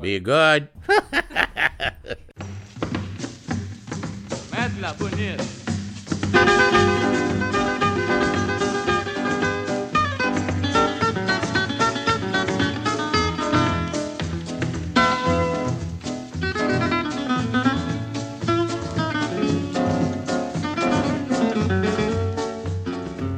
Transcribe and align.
Be 0.00 0.18
good. 0.18 0.68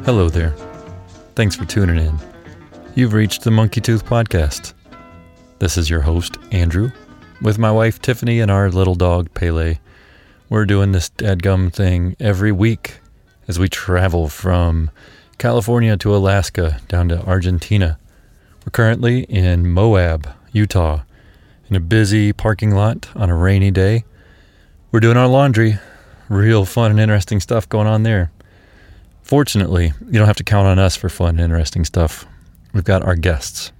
Hello 0.05 0.29
there. 0.29 0.55
Thanks 1.35 1.57
for 1.57 1.65
tuning 1.65 1.97
in. 1.97 2.19
You've 2.95 3.15
reached 3.15 3.43
the 3.43 3.51
Monkey 3.51 3.81
Tooth 3.81 4.05
Podcast. 4.05 4.75
This 5.59 5.79
is 5.79 5.89
your 5.89 6.01
host, 6.01 6.37
Andrew, 6.53 6.93
with 7.41 7.59
my 7.59 7.73
wife, 7.73 8.01
Tiffany, 8.01 8.39
and 8.39 8.51
our 8.51 8.71
little 8.71 8.95
dog, 8.95 9.33
Pele. 9.33 9.79
We're 10.51 10.67
doing 10.67 10.93
this 10.93 11.09
dadgum 11.09 11.73
thing 11.73 12.15
every 12.21 12.53
week 12.53 13.01
as 13.49 13.59
we 13.59 13.71
travel 13.71 14.29
from 14.29 14.91
California 15.39 15.97
to 15.97 16.15
Alaska 16.15 16.79
down 16.89 17.09
to 17.09 17.25
Argentina. 17.25 17.99
We're 18.65 18.71
currently 18.71 19.23
in 19.25 19.73
Moab, 19.73 20.29
Utah, 20.53 21.05
in 21.71 21.75
a 21.75 21.81
busy 21.81 22.35
parking 22.35 22.73
lot 22.73 23.09
on 23.17 23.31
a 23.31 23.35
rainy 23.35 23.71
day. 23.71 24.05
We're 24.93 25.01
doing 25.01 25.17
our 25.17 25.29
laundry. 25.29 25.79
Real 26.29 26.67
fun 26.67 26.91
and 26.91 27.01
interesting 27.01 27.41
stuff 27.41 27.67
going 27.67 27.87
on 27.87 28.03
there. 28.03 28.31
Fortunately, 29.23 29.95
you 30.07 30.19
don't 30.19 30.27
have 30.27 30.37
to 30.37 30.45
count 30.45 30.67
on 30.67 30.79
us 30.79 30.97
for 30.97 31.09
fun 31.09 31.37
and 31.37 31.41
interesting 31.41 31.87
stuff. 31.87 32.27
We've 32.75 32.85
got 32.85 33.03
our 33.03 33.17
guests. 33.17 33.73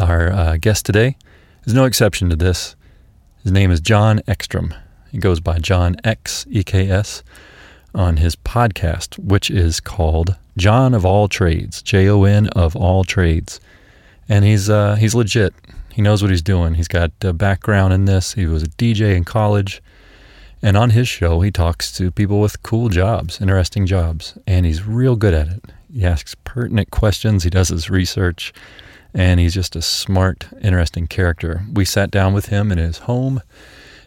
Our 0.00 0.30
uh, 0.30 0.56
guest 0.58 0.86
today 0.86 1.16
is 1.68 1.74
no 1.74 1.84
exception 1.84 2.30
to 2.30 2.36
this. 2.36 2.74
His 3.42 3.52
name 3.52 3.70
is 3.70 3.80
Jon 3.80 4.22
Ekstrom. 4.26 4.72
He 5.12 5.18
goes 5.18 5.38
by 5.38 5.58
Jon 5.58 5.96
X 6.02 6.46
E 6.48 6.64
K 6.64 6.88
S 6.88 7.22
on 7.94 8.16
his 8.16 8.34
podcast, 8.36 9.18
which 9.18 9.50
is 9.50 9.78
called 9.78 10.36
Jon 10.56 10.94
of 10.94 11.04
All 11.04 11.28
Trades, 11.28 11.82
J 11.82 12.08
O 12.08 12.24
N 12.24 12.48
of 12.48 12.74
All 12.74 13.04
Trades, 13.04 13.60
and 14.30 14.46
he's 14.46 14.70
uh, 14.70 14.94
he's 14.94 15.14
legit. 15.14 15.52
He 15.92 16.00
knows 16.00 16.22
what 16.22 16.30
he's 16.30 16.40
doing. 16.40 16.72
He's 16.72 16.88
got 16.88 17.10
a 17.20 17.34
background 17.34 17.92
in 17.92 18.06
this. 18.06 18.32
He 18.32 18.46
was 18.46 18.62
a 18.62 18.68
DJ 18.68 19.14
in 19.14 19.24
college. 19.24 19.82
And 20.62 20.76
on 20.76 20.90
his 20.90 21.06
show, 21.06 21.42
he 21.42 21.50
talks 21.50 21.92
to 21.98 22.10
people 22.10 22.40
with 22.40 22.62
cool 22.62 22.88
jobs, 22.88 23.40
interesting 23.40 23.86
jobs, 23.86 24.36
and 24.46 24.64
he's 24.64 24.84
real 24.84 25.16
good 25.16 25.34
at 25.34 25.48
it. 25.48 25.64
He 25.92 26.04
asks 26.04 26.34
pertinent 26.44 26.90
questions, 26.90 27.44
he 27.44 27.50
does 27.50 27.68
his 27.68 27.90
research, 27.90 28.52
and 29.18 29.40
he's 29.40 29.52
just 29.52 29.74
a 29.74 29.82
smart, 29.82 30.46
interesting 30.62 31.08
character. 31.08 31.64
We 31.72 31.84
sat 31.84 32.12
down 32.12 32.34
with 32.34 32.46
him 32.46 32.70
in 32.70 32.78
his 32.78 32.98
home 32.98 33.42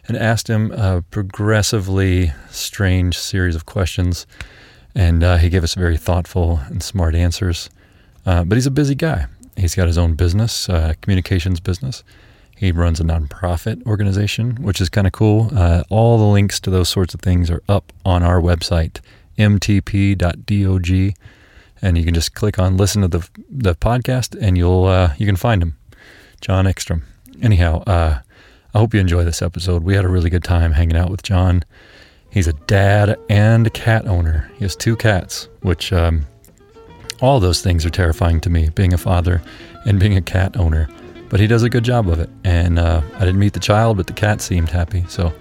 and 0.08 0.16
asked 0.16 0.48
him 0.48 0.72
a 0.72 1.02
progressively 1.02 2.32
strange 2.50 3.18
series 3.18 3.54
of 3.54 3.66
questions, 3.66 4.26
and 4.94 5.22
uh, 5.22 5.36
he 5.36 5.50
gave 5.50 5.62
us 5.62 5.74
very 5.74 5.98
thoughtful 5.98 6.60
and 6.68 6.82
smart 6.82 7.14
answers. 7.14 7.68
Uh, 8.24 8.42
but 8.44 8.56
he's 8.56 8.66
a 8.66 8.70
busy 8.70 8.94
guy. 8.94 9.26
He's 9.54 9.74
got 9.74 9.86
his 9.86 9.98
own 9.98 10.14
business, 10.14 10.70
uh, 10.70 10.94
communications 11.02 11.60
business. 11.60 12.02
He 12.56 12.72
runs 12.72 12.98
a 12.98 13.04
nonprofit 13.04 13.84
organization, 13.84 14.62
which 14.62 14.80
is 14.80 14.88
kind 14.88 15.06
of 15.06 15.12
cool. 15.12 15.50
Uh, 15.54 15.82
all 15.90 16.16
the 16.16 16.24
links 16.24 16.58
to 16.60 16.70
those 16.70 16.88
sorts 16.88 17.12
of 17.12 17.20
things 17.20 17.50
are 17.50 17.62
up 17.68 17.92
on 18.06 18.22
our 18.22 18.40
website, 18.40 19.00
mtp.dog, 19.36 21.14
and 21.82 21.98
you 21.98 22.04
can 22.04 22.14
just 22.14 22.34
click 22.34 22.58
on 22.58 22.76
listen 22.76 23.02
to 23.02 23.08
the 23.08 23.28
the 23.50 23.74
podcast, 23.74 24.40
and 24.40 24.56
you'll 24.56 24.84
uh, 24.84 25.14
you 25.18 25.26
can 25.26 25.36
find 25.36 25.62
him, 25.62 25.76
Jon 26.40 26.66
Ekstrom. 26.66 27.02
Anyhow, 27.42 27.82
uh, 27.86 28.20
I 28.74 28.78
hope 28.78 28.94
you 28.94 29.00
enjoy 29.00 29.24
this 29.24 29.42
episode. 29.42 29.82
We 29.82 29.94
had 29.94 30.04
a 30.04 30.08
really 30.08 30.30
good 30.30 30.44
time 30.44 30.72
hanging 30.72 30.96
out 30.96 31.10
with 31.10 31.22
Jon. 31.22 31.64
He's 32.30 32.46
a 32.46 32.54
dad 32.54 33.18
and 33.28 33.66
a 33.66 33.70
cat 33.70 34.06
owner. 34.06 34.50
He 34.56 34.64
has 34.64 34.74
two 34.74 34.96
cats, 34.96 35.48
which 35.60 35.92
um, 35.92 36.24
all 37.20 37.40
those 37.40 37.60
things 37.60 37.84
are 37.84 37.90
terrifying 37.90 38.40
to 38.40 38.50
me, 38.50 38.70
being 38.70 38.94
a 38.94 38.98
father 38.98 39.42
and 39.84 40.00
being 40.00 40.16
a 40.16 40.22
cat 40.22 40.56
owner 40.56 40.88
but 41.32 41.40
he 41.40 41.46
does 41.46 41.62
a 41.62 41.70
good 41.70 41.82
job 41.82 42.10
of 42.10 42.20
it. 42.20 42.28
And 42.44 42.78
uh, 42.78 43.00
I 43.14 43.20
didn't 43.20 43.38
meet 43.38 43.54
the 43.54 43.58
child, 43.58 43.96
but 43.96 44.06
the 44.06 44.12
cat 44.12 44.42
seemed 44.42 44.68
happy. 44.68 45.02
So, 45.08 45.32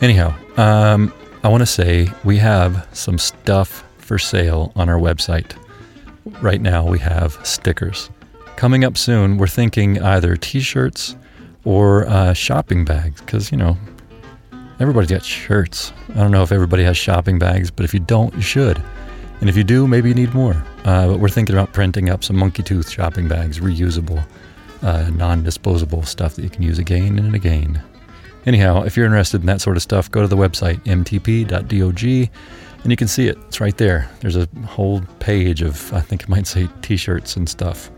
anyhow, 0.00 0.34
um, 0.56 1.14
I 1.44 1.48
want 1.48 1.60
to 1.60 1.66
say 1.66 2.08
we 2.24 2.36
have 2.38 2.88
some 2.92 3.18
stuff 3.18 3.84
for 4.04 4.18
sale 4.18 4.72
on 4.76 4.88
our 4.88 4.98
website. 4.98 5.56
Right 6.40 6.60
now, 6.60 6.86
we 6.86 6.98
have 7.00 7.38
stickers. 7.46 8.10
Coming 8.56 8.84
up 8.84 8.96
soon, 8.96 9.36
we're 9.36 9.46
thinking 9.46 10.00
either 10.00 10.36
t 10.36 10.60
shirts 10.60 11.16
or 11.64 12.06
uh, 12.06 12.32
shopping 12.32 12.84
bags 12.84 13.20
because, 13.20 13.50
you 13.50 13.58
know, 13.58 13.76
everybody's 14.80 15.10
got 15.10 15.24
shirts. 15.24 15.92
I 16.10 16.14
don't 16.14 16.30
know 16.30 16.42
if 16.42 16.52
everybody 16.52 16.84
has 16.84 16.96
shopping 16.96 17.38
bags, 17.38 17.70
but 17.70 17.84
if 17.84 17.92
you 17.92 18.00
don't, 18.00 18.34
you 18.34 18.42
should. 18.42 18.80
And 19.40 19.48
if 19.50 19.56
you 19.56 19.64
do, 19.64 19.86
maybe 19.86 20.08
you 20.08 20.14
need 20.14 20.32
more. 20.34 20.62
Uh, 20.84 21.08
but 21.08 21.18
we're 21.18 21.28
thinking 21.28 21.54
about 21.54 21.72
printing 21.72 22.08
up 22.10 22.22
some 22.22 22.36
Monkey 22.36 22.62
Tooth 22.62 22.90
shopping 22.90 23.28
bags, 23.28 23.60
reusable 23.60 24.24
uh, 24.82 25.10
non 25.14 25.42
disposable 25.42 26.02
stuff 26.04 26.34
that 26.36 26.42
you 26.42 26.50
can 26.50 26.62
use 26.62 26.78
again 26.78 27.18
and 27.18 27.34
again. 27.34 27.82
Anyhow, 28.46 28.82
if 28.82 28.96
you're 28.96 29.06
interested 29.06 29.40
in 29.40 29.46
that 29.46 29.60
sort 29.60 29.76
of 29.76 29.82
stuff, 29.82 30.10
go 30.10 30.20
to 30.20 30.28
the 30.28 30.36
website 30.36 30.78
mtp.dog 30.84 32.30
and 32.84 32.92
you 32.92 32.96
can 32.96 33.08
see 33.08 33.26
it. 33.26 33.36
It's 33.48 33.60
right 33.60 33.76
there. 33.76 34.08
There's 34.20 34.36
a 34.36 34.46
whole 34.66 35.00
page 35.18 35.60
of, 35.60 35.92
I 35.92 36.00
think 36.00 36.22
it 36.22 36.28
might 36.28 36.46
say 36.46 36.68
t 36.82 36.96
shirts 36.96 37.36
and 37.36 37.48
stuff. 37.48 37.90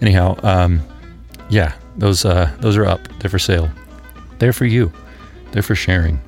Anyhow, 0.00 0.36
um, 0.42 0.80
yeah, 1.48 1.74
those, 1.96 2.24
uh, 2.24 2.52
those 2.58 2.76
are 2.76 2.84
up. 2.84 3.00
They're 3.20 3.30
for 3.30 3.38
sale. 3.38 3.70
They're 4.40 4.52
for 4.52 4.66
you, 4.66 4.92
they're 5.52 5.62
for 5.62 5.76
sharing. 5.76 6.20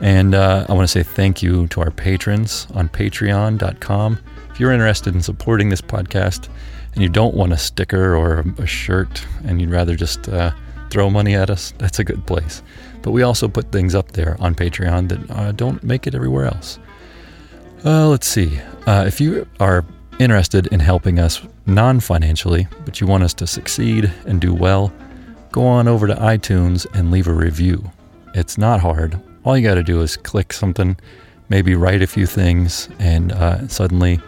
And 0.00 0.34
uh, 0.34 0.64
I 0.68 0.72
want 0.72 0.88
to 0.88 0.90
say 0.90 1.02
thank 1.02 1.42
you 1.42 1.66
to 1.68 1.80
our 1.82 1.90
patrons 1.90 2.66
on 2.74 2.88
patreon.com. 2.88 4.18
If 4.50 4.58
you're 4.58 4.72
interested 4.72 5.14
in 5.14 5.20
supporting 5.20 5.68
this 5.68 5.82
podcast, 5.82 6.48
and 6.94 7.02
you 7.02 7.08
don't 7.08 7.34
want 7.34 7.52
a 7.52 7.56
sticker 7.56 8.14
or 8.14 8.44
a 8.58 8.66
shirt 8.66 9.24
and 9.44 9.60
you'd 9.60 9.70
rather 9.70 9.96
just 9.96 10.28
uh, 10.28 10.52
throw 10.90 11.08
money 11.10 11.34
at 11.34 11.50
us, 11.50 11.72
that's 11.78 11.98
a 11.98 12.04
good 12.04 12.26
place. 12.26 12.62
But 13.00 13.12
we 13.12 13.22
also 13.22 13.48
put 13.48 13.72
things 13.72 13.94
up 13.94 14.12
there 14.12 14.36
on 14.40 14.54
Patreon 14.54 15.08
that 15.08 15.30
uh, 15.30 15.52
don't 15.52 15.82
make 15.82 16.06
it 16.06 16.14
everywhere 16.14 16.46
else. 16.46 16.78
Uh, 17.84 18.08
let's 18.08 18.28
see. 18.28 18.60
Uh, 18.86 19.04
if 19.08 19.20
you 19.20 19.44
are 19.58 19.84
interested 20.20 20.68
in 20.68 20.78
helping 20.78 21.18
us 21.18 21.42
non 21.66 21.98
financially, 21.98 22.68
but 22.84 23.00
you 23.00 23.08
want 23.08 23.24
us 23.24 23.34
to 23.34 23.46
succeed 23.46 24.12
and 24.24 24.40
do 24.40 24.54
well, 24.54 24.92
go 25.50 25.66
on 25.66 25.88
over 25.88 26.06
to 26.06 26.14
iTunes 26.14 26.86
and 26.94 27.10
leave 27.10 27.26
a 27.26 27.32
review. 27.32 27.90
It's 28.34 28.56
not 28.56 28.80
hard. 28.80 29.20
All 29.44 29.58
you 29.58 29.66
got 29.66 29.74
to 29.74 29.82
do 29.82 30.00
is 30.00 30.16
click 30.16 30.52
something, 30.52 30.96
maybe 31.48 31.74
write 31.74 32.02
a 32.02 32.06
few 32.06 32.24
things, 32.24 32.88
and 33.00 33.32
uh, 33.32 33.66
suddenly 33.66 34.20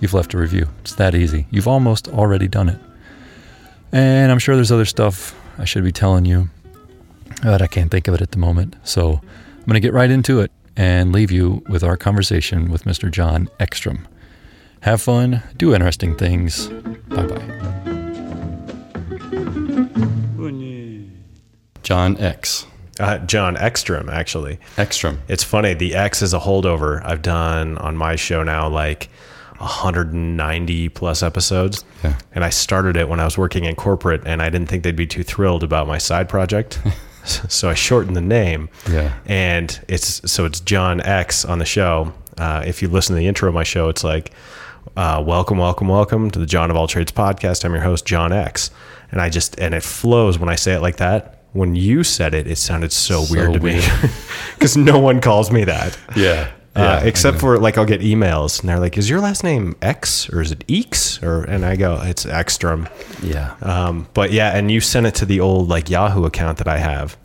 you've 0.00 0.12
left 0.12 0.34
a 0.34 0.38
review. 0.38 0.68
It's 0.82 0.94
that 0.96 1.14
easy. 1.14 1.46
You've 1.50 1.68
almost 1.68 2.08
already 2.08 2.46
done 2.46 2.68
it. 2.68 2.78
And 3.90 4.30
I'm 4.30 4.38
sure 4.38 4.54
there's 4.54 4.72
other 4.72 4.84
stuff 4.84 5.34
I 5.56 5.64
should 5.64 5.82
be 5.82 5.92
telling 5.92 6.26
you, 6.26 6.50
but 7.42 7.62
I 7.62 7.68
can't 7.68 7.90
think 7.90 8.06
of 8.06 8.12
it 8.12 8.20
at 8.20 8.32
the 8.32 8.38
moment. 8.38 8.76
So 8.84 9.12
I'm 9.12 9.64
going 9.64 9.74
to 9.74 9.80
get 9.80 9.94
right 9.94 10.10
into 10.10 10.40
it 10.40 10.52
and 10.78 11.12
leave 11.12 11.30
you 11.30 11.62
with 11.68 11.84
our 11.84 11.98
conversation 11.98 12.70
with 12.70 12.84
Mr. 12.84 13.10
Jon 13.10 13.50
Ekstrom. 13.60 14.08
Have 14.80 15.02
fun, 15.02 15.42
do 15.56 15.74
interesting 15.74 16.16
things. 16.16 16.68
Bye 17.08 17.26
bye. 17.26 17.58
Jon 21.88 22.18
X. 22.18 22.66
Uh, 23.00 23.16
Jon 23.20 23.56
Ekstrom, 23.56 24.10
actually. 24.10 24.58
Ekstrom. 24.76 25.22
It's 25.26 25.42
funny. 25.42 25.72
The 25.72 25.94
X 25.94 26.20
is 26.20 26.34
a 26.34 26.38
holdover 26.38 27.02
I've 27.02 27.22
done 27.22 27.78
on 27.78 27.96
my 27.96 28.14
show 28.14 28.42
now, 28.42 28.68
like 28.68 29.08
190 29.56 30.90
plus 30.90 31.22
episodes. 31.22 31.86
Yeah. 32.04 32.18
And 32.34 32.44
I 32.44 32.50
started 32.50 32.98
it 32.98 33.08
when 33.08 33.20
I 33.20 33.24
was 33.24 33.38
working 33.38 33.64
in 33.64 33.74
corporate, 33.74 34.20
and 34.26 34.42
I 34.42 34.50
didn't 34.50 34.68
think 34.68 34.82
they'd 34.84 34.94
be 34.96 35.06
too 35.06 35.22
thrilled 35.22 35.62
about 35.62 35.86
my 35.86 35.96
side 35.96 36.28
project. 36.28 36.78
so 37.28 37.68
I 37.70 37.74
shortened 37.74 38.16
the 38.16 38.20
name. 38.20 38.68
Yeah. 38.90 39.14
And 39.26 39.78
it's 39.88 40.30
so 40.30 40.44
it's 40.44 40.60
Jon 40.60 41.00
X 41.00 41.44
on 41.44 41.58
the 41.58 41.64
show. 41.64 42.12
Uh, 42.36 42.62
if 42.66 42.82
you 42.82 42.88
listen 42.88 43.14
to 43.14 43.20
the 43.20 43.26
intro 43.26 43.48
of 43.48 43.54
my 43.54 43.64
show, 43.64 43.88
it's 43.88 44.04
like, 44.04 44.32
uh, 44.96 45.22
welcome, 45.24 45.58
welcome, 45.58 45.88
welcome 45.88 46.30
to 46.30 46.38
the 46.38 46.46
Jon 46.46 46.70
of 46.70 46.76
All 46.76 46.86
Trades 46.86 47.12
podcast. 47.12 47.64
I'm 47.64 47.72
your 47.72 47.82
host, 47.82 48.06
John 48.06 48.32
X. 48.32 48.70
And 49.10 49.20
I 49.20 49.28
just, 49.28 49.58
and 49.58 49.74
it 49.74 49.82
flows 49.82 50.38
when 50.38 50.48
I 50.48 50.54
say 50.54 50.74
it 50.74 50.80
like 50.80 50.96
that. 50.96 51.42
When 51.52 51.74
you 51.74 52.04
said 52.04 52.34
it, 52.34 52.46
it 52.46 52.56
sounded 52.56 52.92
so, 52.92 53.24
So 53.24 53.32
weird 53.34 53.54
to 53.54 53.58
weird. 53.58 53.82
me 54.02 54.08
because 54.54 54.76
no 54.76 54.98
one 54.98 55.20
calls 55.20 55.50
me 55.50 55.64
that. 55.64 55.98
Yeah. 56.14 56.50
Uh, 56.78 57.00
except 57.04 57.38
for 57.40 57.58
like 57.58 57.76
I'll 57.76 57.84
get 57.84 58.00
emails 58.00 58.60
and 58.60 58.68
they're 58.68 58.78
like, 58.78 58.96
"Is 58.96 59.10
your 59.10 59.20
last 59.20 59.42
name 59.42 59.74
X 59.82 60.28
or 60.30 60.40
is 60.40 60.52
it 60.52 60.64
Eeks?" 60.68 61.20
Or 61.22 61.42
and 61.44 61.64
I 61.64 61.76
go, 61.76 62.00
"It's 62.02 62.24
Ekstrom." 62.24 62.88
yeah. 63.22 63.56
Um, 63.62 64.06
but 64.14 64.30
yeah, 64.32 64.56
and 64.56 64.70
you 64.70 64.80
sent 64.80 65.06
it 65.06 65.14
to 65.16 65.26
the 65.26 65.40
old 65.40 65.68
like 65.68 65.90
Yahoo 65.90 66.24
account 66.24 66.58
that 66.58 66.68
I 66.68 66.78
have, 66.78 67.16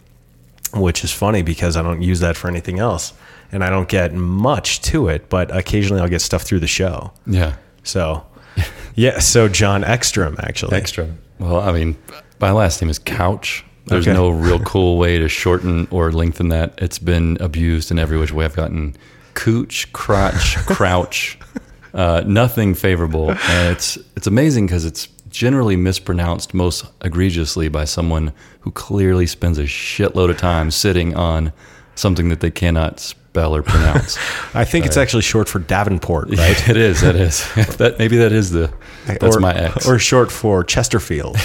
which 0.74 1.04
is 1.04 1.12
funny 1.12 1.42
because 1.44 1.78
I 1.78 1.82
don't 1.84 2.02
use 2.02 2.20
that 2.22 2.36
for 2.36 2.48
anything 2.48 2.80
else, 2.80 3.14
and 3.52 3.64
I 3.64 3.70
don't 3.70 3.88
get 3.88 4.14
much 4.14 4.82
to 4.84 5.08
it. 5.08 5.30
But 5.30 5.56
occasionally 5.56 6.02
I'll 6.02 6.10
get 6.10 6.22
stuff 6.22 6.42
through 6.44 6.60
the 6.60 6.68
show. 6.68 7.12
yeah. 7.28 7.56
So 7.84 8.26
yeah, 8.96 9.20
so 9.20 9.48
Jon 9.48 9.84
Ekstrom 9.84 10.36
actually. 10.40 10.76
Ekstrom. 10.78 11.18
Well, 11.40 11.60
I 11.60 11.72
mean, 11.74 11.98
my 12.40 12.52
last 12.52 12.82
name 12.82 12.90
is 12.90 12.98
Couch, 13.00 13.66
There's 13.88 14.08
Okay. 14.08 14.14
no 14.16 14.30
real 14.30 14.60
cool 14.74 14.98
way 14.98 15.20
to 15.20 15.28
shorten 15.28 15.88
or 15.92 16.12
lengthen 16.12 16.48
that. 16.50 16.74
It's 16.78 16.98
been 17.00 17.38
abused 17.42 17.92
in 17.92 18.00
every 18.00 18.18
which 18.18 18.32
way. 18.32 18.46
I've 18.46 18.56
gotten 18.56 18.96
cooch, 19.34 19.92
crotch, 19.94 20.58
crouch, 20.66 21.38
uh, 21.94 22.24
nothing 22.26 22.74
favorable, 22.74 23.32
and 23.32 23.72
it's 23.76 23.98
it's 24.16 24.28
amazing 24.28 24.66
because 24.66 24.86
it's 24.86 25.08
generally 25.30 25.76
mispronounced 25.76 26.54
most 26.54 26.86
egregiously 27.02 27.68
by 27.68 27.86
someone 27.86 28.32
who 28.62 28.72
clearly 28.72 29.26
spends 29.26 29.58
a 29.58 29.64
shitload 29.64 30.30
of 30.30 30.38
time 30.38 30.70
sitting 30.70 31.16
on 31.16 31.52
something 31.96 32.30
that 32.30 32.40
they 32.40 32.52
cannot 32.52 33.00
spell 33.00 33.56
or 33.56 33.64
pronounce. 33.64 34.18
I 34.54 34.64
think 34.64 34.86
it's 34.86 34.98
actually 34.98 35.24
short 35.24 35.50
for 35.50 35.60
Davenport, 35.60 36.30
right? 36.38 36.70
it 36.70 36.78
is. 36.78 37.02
That 37.02 37.16
is. 37.16 37.44
that 37.78 37.98
maybe 38.00 38.18
that 38.18 38.32
is 38.32 38.52
the. 38.52 38.72
That's 39.06 39.36
or, 39.36 39.40
my 39.40 39.54
ex. 39.54 39.88
Or 39.88 40.00
short 40.00 40.32
for 40.32 40.64
Chesterfield. 40.64 41.38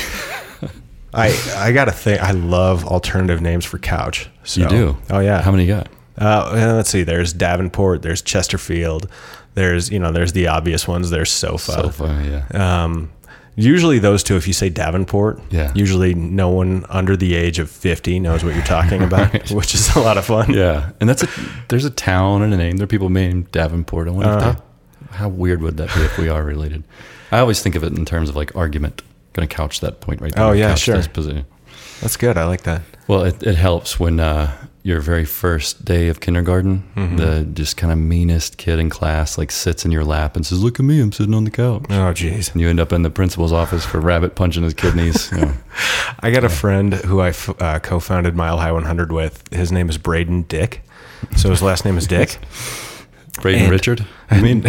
I 1.14 1.34
I 1.56 1.72
gotta 1.72 1.92
think. 1.92 2.22
I 2.22 2.32
love 2.32 2.84
alternative 2.84 3.40
names 3.40 3.64
for 3.64 3.78
couch. 3.78 4.28
So, 4.44 4.60
you 4.60 4.68
do. 4.68 4.96
Oh 5.10 5.20
yeah. 5.20 5.40
How 5.40 5.50
many 5.50 5.64
you 5.64 5.74
got? 5.74 5.88
Uh, 6.18 6.72
let's 6.76 6.90
see. 6.90 7.02
There's 7.04 7.32
Davenport. 7.32 8.02
There's 8.02 8.20
Chesterfield. 8.22 9.08
There's 9.54 9.90
you 9.90 9.98
know. 9.98 10.12
There's 10.12 10.32
the 10.32 10.48
obvious 10.48 10.86
ones. 10.88 11.10
There's 11.10 11.30
sofa. 11.30 11.72
Sofa. 11.72 12.44
Yeah. 12.52 12.84
Um, 12.84 13.10
usually 13.56 13.98
those 13.98 14.22
two. 14.22 14.36
If 14.36 14.46
you 14.46 14.52
say 14.52 14.68
Davenport, 14.68 15.40
Yeah. 15.50 15.72
Usually 15.74 16.14
no 16.14 16.48
one 16.50 16.84
under 16.88 17.16
the 17.16 17.34
age 17.34 17.58
of 17.58 17.70
50 17.70 18.20
knows 18.20 18.44
what 18.44 18.54
you're 18.54 18.64
talking 18.64 19.02
about, 19.02 19.50
which 19.50 19.74
is 19.74 19.94
a 19.96 20.00
lot 20.00 20.16
of 20.18 20.24
fun. 20.24 20.52
Yeah, 20.52 20.90
and 21.00 21.08
that's 21.08 21.22
a 21.22 21.28
there's 21.68 21.84
a 21.84 21.90
town 21.90 22.42
and 22.42 22.52
a 22.52 22.56
name. 22.56 22.76
There 22.76 22.84
are 22.84 22.88
people 22.88 23.10
named 23.10 23.50
Davenport. 23.52 24.08
I 24.08 24.10
wonder 24.12 24.30
Uh-huh. 24.30 24.48
if 24.50 25.10
they, 25.10 25.16
how 25.16 25.28
weird 25.28 25.62
would 25.62 25.76
that 25.78 25.92
be 25.94 26.02
if 26.02 26.18
we 26.18 26.28
are 26.28 26.42
related? 26.42 26.84
I 27.30 27.38
always 27.40 27.60
think 27.62 27.74
of 27.74 27.84
it 27.84 27.92
in 27.96 28.04
terms 28.04 28.28
of 28.28 28.36
like 28.36 28.54
argument. 28.56 29.02
Going 29.34 29.46
to 29.48 29.54
couch 29.54 29.80
that 29.80 30.00
point 30.00 30.20
right 30.20 30.34
there. 30.34 30.44
Oh, 30.44 30.52
yeah, 30.52 30.74
sure. 30.74 31.00
That's 32.00 32.16
good. 32.16 32.36
I 32.36 32.44
like 32.46 32.62
that. 32.62 32.82
Well, 33.06 33.24
it, 33.24 33.42
it 33.42 33.54
helps 33.56 34.00
when 34.00 34.18
uh, 34.20 34.50
your 34.84 35.00
very 35.00 35.24
first 35.24 35.84
day 35.84 36.08
of 36.08 36.20
kindergarten, 36.20 36.84
Mm-hmm. 36.96 37.16
the 37.16 37.44
just 37.52 37.76
kind 37.76 37.92
of 37.92 37.98
meanest 37.98 38.56
kid 38.58 38.78
in 38.78 38.88
class 38.90 39.36
like 39.36 39.50
sits 39.50 39.84
in 39.84 39.90
your 39.92 40.04
lap 40.04 40.36
and 40.36 40.46
says, 40.46 40.62
"Look 40.62 40.78
at 40.80 40.84
me, 40.86 41.00
I'm 41.00 41.12
sitting 41.12 41.34
on 41.34 41.44
the 41.44 41.50
couch." 41.50 41.84
Oh, 41.90 42.12
jeez. 42.14 42.52
And 42.52 42.60
you 42.60 42.68
end 42.68 42.80
up 42.80 42.92
in 42.92 43.02
the 43.02 43.10
principal's 43.10 43.52
office 43.52 43.84
for 43.84 44.00
rabbit 44.00 44.34
punching 44.34 44.62
his 44.62 44.74
kidneys. 44.74 45.30
You 45.32 45.38
know. 45.42 45.54
I 46.20 46.30
got 46.30 46.44
a 46.44 46.48
friend 46.48 46.94
who 46.94 47.20
I 47.20 47.28
f- 47.30 47.60
uh, 47.60 47.78
co-founded 47.80 48.34
Mile 48.36 48.58
High 48.58 48.72
100 48.72 49.12
with. 49.12 49.42
His 49.52 49.70
name 49.72 49.88
is 49.88 49.98
Braden 49.98 50.42
Dick. 50.42 50.82
So 51.36 51.50
his 51.50 51.62
last 51.62 51.84
name 51.84 51.96
is 51.98 52.06
Dick. 52.06 52.38
Braden 53.42 53.62
And- 53.62 53.70
Richard. 53.70 54.06
I 54.30 54.40
mean, 54.42 54.62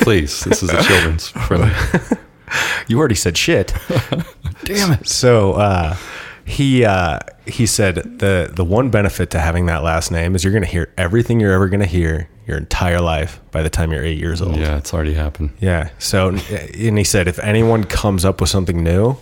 please, 0.00 0.42
this 0.44 0.62
is 0.62 0.70
a 0.70 0.82
children's 0.82 1.28
friendly. 1.28 1.70
You 2.88 2.98
already 2.98 3.14
said 3.16 3.36
shit. 3.36 3.74
Damn 4.64 4.92
it. 4.92 5.08
So 5.08 5.52
uh, 5.54 5.96
he 6.46 6.84
uh, 6.84 7.18
he 7.44 7.66
said 7.66 7.96
the 7.96 8.50
the 8.54 8.64
one 8.64 8.88
benefit 8.90 9.30
to 9.30 9.40
having 9.40 9.66
that 9.66 9.82
last 9.82 10.10
name 10.12 10.34
is 10.36 10.44
you're 10.44 10.52
going 10.52 10.62
to 10.64 10.70
hear 10.70 10.92
everything 10.96 11.40
you're 11.40 11.52
ever 11.52 11.68
going 11.68 11.80
to 11.80 11.86
hear 11.86 12.28
your 12.46 12.56
entire 12.56 13.00
life 13.00 13.40
by 13.50 13.62
the 13.62 13.68
time 13.70 13.90
you're 13.92 14.04
eight 14.04 14.18
years 14.18 14.40
old. 14.40 14.56
Yeah, 14.56 14.76
it's 14.78 14.94
already 14.94 15.14
happened. 15.14 15.50
Yeah. 15.60 15.90
So 15.98 16.28
and 16.28 16.98
he 16.98 17.02
said 17.04 17.26
if 17.26 17.40
anyone 17.40 17.82
comes 17.84 18.24
up 18.24 18.40
with 18.40 18.48
something 18.48 18.84
new, 18.84 19.16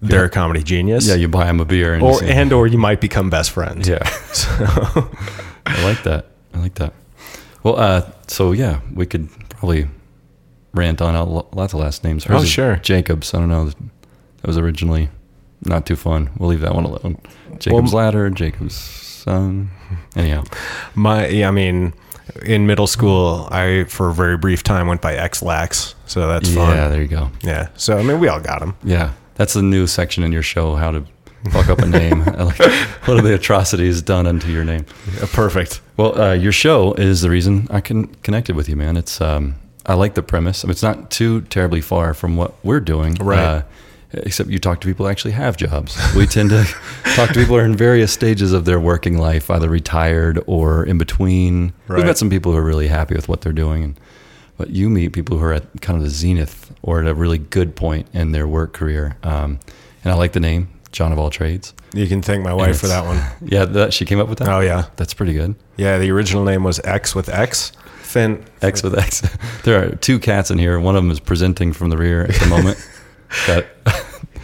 they're 0.00 0.24
a 0.24 0.30
comedy 0.30 0.62
genius. 0.62 1.06
Yeah, 1.06 1.16
you 1.16 1.28
buy 1.28 1.44
him 1.46 1.60
a 1.60 1.66
beer 1.66 1.92
and 1.92 2.02
or 2.02 2.24
and 2.24 2.52
or 2.54 2.66
you 2.66 2.78
might 2.78 3.02
become 3.02 3.28
best 3.28 3.50
friends. 3.50 3.86
Yeah. 3.86 3.98
I 5.66 5.84
like 5.84 6.02
that. 6.04 6.26
I 6.54 6.58
like 6.58 6.74
that. 6.76 6.94
Well, 7.62 7.78
uh, 7.78 8.10
so 8.28 8.52
yeah, 8.52 8.80
we 8.94 9.04
could 9.04 9.28
probably 9.50 9.88
rant 10.72 11.02
on 11.02 11.14
lots 11.52 11.74
of 11.74 11.80
last 11.80 12.02
names. 12.02 12.24
Hers 12.24 12.42
Oh, 12.42 12.44
sure. 12.44 12.76
Jacobs. 12.76 13.34
I 13.34 13.40
don't 13.40 13.48
know. 13.50 13.66
That 13.66 14.46
was 14.46 14.56
originally 14.56 15.10
not 15.64 15.86
too 15.86 15.96
fun. 15.96 16.30
We'll 16.38 16.50
leave 16.50 16.60
that 16.60 16.74
one 16.74 16.84
alone. 16.84 17.18
Jacob's 17.58 17.94
ladder, 17.94 18.28
Jacob's 18.30 18.74
son. 18.74 19.70
Anyhow, 20.14 20.44
My 20.94 21.26
yeah, 21.28 21.48
I 21.48 21.50
mean, 21.50 21.94
in 22.44 22.66
middle 22.66 22.86
school, 22.86 23.48
I 23.50 23.84
for 23.84 24.10
a 24.10 24.14
very 24.14 24.36
brief 24.36 24.62
time 24.62 24.86
went 24.86 25.00
by 25.00 25.14
X 25.14 25.42
Lax, 25.42 25.94
so 26.06 26.26
that's 26.28 26.48
yeah, 26.50 26.54
fun. 26.54 26.76
Yeah, 26.76 26.88
there 26.88 27.02
you 27.02 27.08
go. 27.08 27.30
Yeah. 27.42 27.68
So 27.76 27.98
I 27.98 28.02
mean, 28.02 28.20
we 28.20 28.28
all 28.28 28.40
got 28.40 28.60
them. 28.60 28.76
Yeah, 28.84 29.12
that's 29.34 29.54
the 29.54 29.62
new 29.62 29.86
section 29.86 30.22
in 30.22 30.32
your 30.32 30.42
show. 30.42 30.76
How 30.76 30.90
to 30.92 31.04
fuck 31.50 31.68
up 31.68 31.78
a 31.80 31.86
name. 31.86 32.24
Like, 32.36 32.58
what 33.06 33.18
are 33.18 33.22
the 33.22 33.34
atrocities 33.34 34.02
done 34.02 34.26
unto 34.26 34.48
your 34.50 34.64
name? 34.64 34.84
perfect. 35.32 35.80
Well, 35.96 36.20
uh, 36.20 36.32
your 36.34 36.52
show 36.52 36.92
is 36.94 37.22
the 37.22 37.30
reason 37.30 37.66
I 37.70 37.80
can 37.80 38.06
connected 38.22 38.56
with 38.56 38.68
you, 38.68 38.76
man. 38.76 38.96
It's 38.96 39.20
um, 39.20 39.54
I 39.86 39.94
like 39.94 40.14
the 40.14 40.22
premise. 40.22 40.64
I 40.64 40.66
mean, 40.66 40.72
it's 40.72 40.82
not 40.82 41.10
too 41.10 41.42
terribly 41.42 41.80
far 41.80 42.14
from 42.14 42.36
what 42.36 42.54
we're 42.64 42.80
doing, 42.80 43.14
Right. 43.14 43.38
Uh, 43.38 43.62
except 44.24 44.50
you 44.50 44.58
talk 44.58 44.80
to 44.80 44.86
people 44.86 45.06
who 45.06 45.10
actually 45.10 45.32
have 45.32 45.56
jobs. 45.56 45.96
We 46.14 46.26
tend 46.26 46.50
to 46.50 46.64
talk 47.14 47.28
to 47.28 47.34
people 47.34 47.56
who 47.56 47.56
are 47.56 47.64
in 47.64 47.76
various 47.76 48.12
stages 48.12 48.52
of 48.52 48.64
their 48.64 48.80
working 48.80 49.18
life, 49.18 49.50
either 49.50 49.68
retired 49.68 50.42
or 50.46 50.84
in 50.84 50.98
between. 50.98 51.72
We've 51.88 52.04
got 52.04 52.18
some 52.18 52.30
people 52.30 52.52
who 52.52 52.58
are 52.58 52.64
really 52.64 52.88
happy 52.88 53.14
with 53.14 53.28
what 53.28 53.40
they're 53.42 53.52
doing, 53.52 53.82
and 53.84 54.00
but 54.56 54.70
you 54.70 54.88
meet 54.88 55.12
people 55.12 55.38
who 55.38 55.44
are 55.44 55.52
at 55.52 55.80
kind 55.82 55.96
of 55.98 56.02
the 56.02 56.10
zenith 56.10 56.72
or 56.82 57.00
at 57.02 57.06
a 57.06 57.14
really 57.14 57.38
good 57.38 57.76
point 57.76 58.08
in 58.14 58.32
their 58.32 58.48
work 58.48 58.72
career. 58.72 59.16
Um, 59.22 59.58
and 60.02 60.12
I 60.12 60.16
like 60.16 60.32
the 60.32 60.40
name 60.40 60.68
Jon 60.92 61.12
of 61.12 61.18
all 61.18 61.28
trades. 61.30 61.74
You 61.92 62.06
can 62.06 62.22
thank 62.22 62.42
my 62.42 62.54
wife 62.54 62.80
for 62.80 62.86
that 62.86 63.04
one. 63.04 63.22
Yeah, 63.52 63.66
that 63.66 63.92
she 63.92 64.04
came 64.06 64.18
up 64.18 64.28
with 64.28 64.38
that. 64.38 64.48
Oh 64.48 64.60
yeah, 64.60 64.86
That's 64.96 65.12
pretty 65.14 65.34
good. 65.34 65.54
yeah. 65.76 65.98
The 65.98 66.10
original 66.10 66.42
name 66.44 66.64
was 66.64 66.80
X 66.84 67.14
with 67.14 67.28
X. 67.28 67.72
Finn. 68.00 68.42
X 68.62 68.82
with 68.82 68.96
X. 68.98 69.22
There 69.64 69.82
are 69.82 69.94
two 69.96 70.18
cats 70.18 70.50
in 70.50 70.58
here. 70.58 70.78
One 70.80 70.96
of 70.96 71.02
them 71.02 71.10
is 71.10 71.20
presenting 71.20 71.72
from 71.72 71.90
the 71.90 71.96
rear 71.98 72.22
at 72.22 72.36
the 72.36 72.46
moment. 72.46 72.78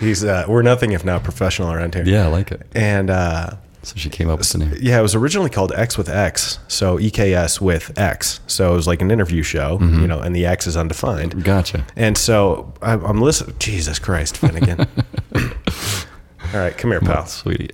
He's 0.02 0.24
uh, 0.24 0.44
we're 0.48 0.62
nothing 0.62 0.92
if 0.92 1.04
not 1.04 1.22
professional 1.24 1.72
around 1.72 1.94
here. 1.94 2.04
yeah, 2.04 2.24
I 2.24 2.28
like 2.28 2.50
it. 2.52 2.66
And 2.74 3.08
uh, 3.08 3.50
So 3.82 3.94
she 3.96 4.10
came 4.10 4.28
up 4.28 4.38
with 4.38 4.50
the 4.50 4.58
name. 4.58 4.74
yeah, 4.80 4.98
it 4.98 5.02
was 5.02 5.14
originally 5.14 5.50
called 5.50 5.72
X 5.72 5.96
with 5.98 6.08
X, 6.08 6.58
so 6.68 6.98
EKS 6.98 7.60
with 7.60 7.96
X. 7.98 8.40
So 8.46 8.72
it 8.72 8.76
was 8.76 8.86
like 8.86 9.00
an 9.02 9.10
interview 9.10 9.42
show, 9.42 9.78
Mm-hmm. 9.78 10.00
you 10.02 10.08
know, 10.08 10.20
and 10.20 10.34
the 10.36 10.46
X 10.46 10.66
is 10.66 10.76
undefined. 10.76 11.42
Gotcha. 11.44 11.86
And 11.96 12.16
so 12.18 12.72
I, 12.82 12.92
I'm 12.94 13.20
listening. 13.20 13.56
Jesus 13.58 13.98
Christ, 13.98 14.36
Finnegan. 14.38 14.80
All 15.34 16.60
right, 16.60 16.76
come 16.76 16.90
here, 16.90 17.00
pal. 17.00 17.26
Sweetie. 17.26 17.70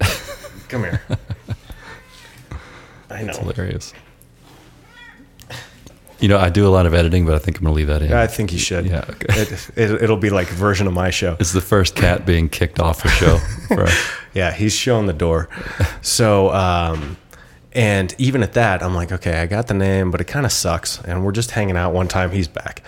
Come 0.69 0.83
here. 0.85 1.03
I 3.11 3.23
know. 3.23 3.29
It's 3.31 3.39
hilarious. 3.39 3.93
You 6.21 6.29
know, 6.29 6.39
I 6.39 6.49
do 6.49 6.67
a 6.67 6.71
lot 6.71 6.85
of 6.87 6.95
editing, 6.95 7.25
but 7.25 7.35
I 7.35 7.39
think 7.39 7.59
I'm 7.59 7.65
going 7.65 7.75
to 7.75 7.77
leave 7.77 7.87
that 7.87 8.03
in. 8.03 8.13
I 8.13 8.27
think 8.27 8.53
you 8.53 8.59
should. 8.59 8.87
Yeah, 8.87 9.05
okay. 9.09 9.41
It, 9.43 9.71
it, 9.77 10.03
it'll 10.03 10.17
be 10.17 10.31
like 10.31 10.51
a 10.51 10.55
version 10.55 10.87
of 10.87 10.93
my 10.93 11.11
show. 11.11 11.37
It's 11.39 11.53
the 11.53 11.61
first 11.61 11.95
cat 11.95 12.27
being 12.27 12.49
kicked 12.49 12.81
off 12.81 13.03
the 13.03 13.09
show. 13.09 13.39
Yeah, 14.35 14.53
he's 14.53 14.73
showing 14.73 15.07
the 15.07 15.13
door. 15.13 15.49
So, 16.03 16.53
um, 16.53 17.17
and 17.73 18.15
even 18.19 18.43
at 18.43 18.53
that, 18.53 18.83
I'm 18.83 18.95
like, 18.95 19.11
okay, 19.11 19.41
I 19.41 19.47
got 19.47 19.67
the 19.67 19.75
name, 19.75 20.11
but 20.11 20.21
it 20.21 20.27
kind 20.27 20.47
of 20.47 20.53
sucks. 20.53 21.01
And 21.03 21.25
we're 21.25 21.33
just 21.33 21.51
hanging 21.51 21.77
out. 21.77 21.93
One 21.93 22.09
time, 22.09 22.31
he's 22.31 22.47
back, 22.47 22.83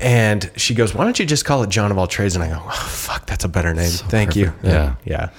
and 0.00 0.50
she 0.56 0.74
goes, 0.74 0.94
"Why 0.94 1.04
don't 1.04 1.18
you 1.18 1.26
just 1.26 1.44
call 1.44 1.62
it 1.62 1.70
Jon 1.70 1.90
of 1.90 1.98
all 1.98 2.06
trades?" 2.06 2.34
And 2.34 2.44
I 2.44 2.48
go, 2.48 2.62
oh, 2.64 2.70
"Fuck, 2.88 3.26
that's 3.26 3.44
a 3.44 3.48
better 3.48 3.74
name. 3.74 3.90
Thank 3.90 4.34
you." 4.36 4.46
perfect. 4.46 4.64
Yeah. 4.64 4.94
yeah. 5.04 5.30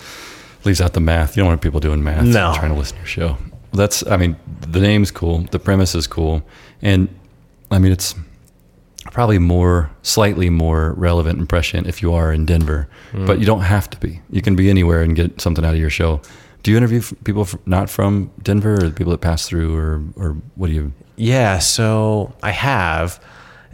leaves 0.65 0.81
out 0.81 0.93
the 0.93 0.99
math. 0.99 1.35
You 1.35 1.41
don't 1.41 1.49
want 1.49 1.61
people 1.61 1.79
doing 1.79 2.03
math. 2.03 2.25
No. 2.25 2.53
Trying 2.55 2.71
to 2.71 2.77
listen 2.77 2.95
to 2.97 3.01
your 3.01 3.07
show. 3.07 3.37
That's, 3.73 4.05
I 4.05 4.17
mean, 4.17 4.35
the 4.61 4.79
name's 4.79 5.09
cool. 5.09 5.39
The 5.49 5.59
premise 5.59 5.95
is 5.95 6.05
cool. 6.05 6.43
And 6.83 7.07
I 7.71 7.79
mean, 7.79 7.91
it's 7.91 8.13
probably 9.11 9.39
more, 9.39 9.89
slightly 10.03 10.49
more 10.49 10.93
relevant 10.97 11.39
and 11.39 11.49
prescient 11.49 11.87
if 11.87 12.01
you 12.03 12.13
are 12.13 12.31
in 12.31 12.45
Denver, 12.45 12.87
Mm. 13.13 13.25
but 13.25 13.39
you 13.39 13.45
don't 13.45 13.61
have 13.61 13.89
to 13.89 13.97
be. 13.99 14.21
You 14.29 14.41
can 14.41 14.55
be 14.55 14.69
anywhere 14.69 15.01
and 15.01 15.15
get 15.15 15.41
something 15.41 15.65
out 15.65 15.73
of 15.73 15.79
your 15.79 15.89
show. 15.89 16.21
Do 16.61 16.71
you 16.71 16.77
interview 16.77 17.01
people 17.23 17.47
not 17.65 17.89
from 17.89 18.31
Denver 18.41 18.85
or 18.85 18.89
people 18.91 19.11
that 19.11 19.19
pass 19.21 19.47
through 19.47 19.75
or, 19.75 20.01
or 20.15 20.37
what 20.55 20.67
do 20.67 20.73
you? 20.73 20.93
Yeah, 21.17 21.59
so 21.59 22.33
I 22.41 22.51
have. 22.51 23.19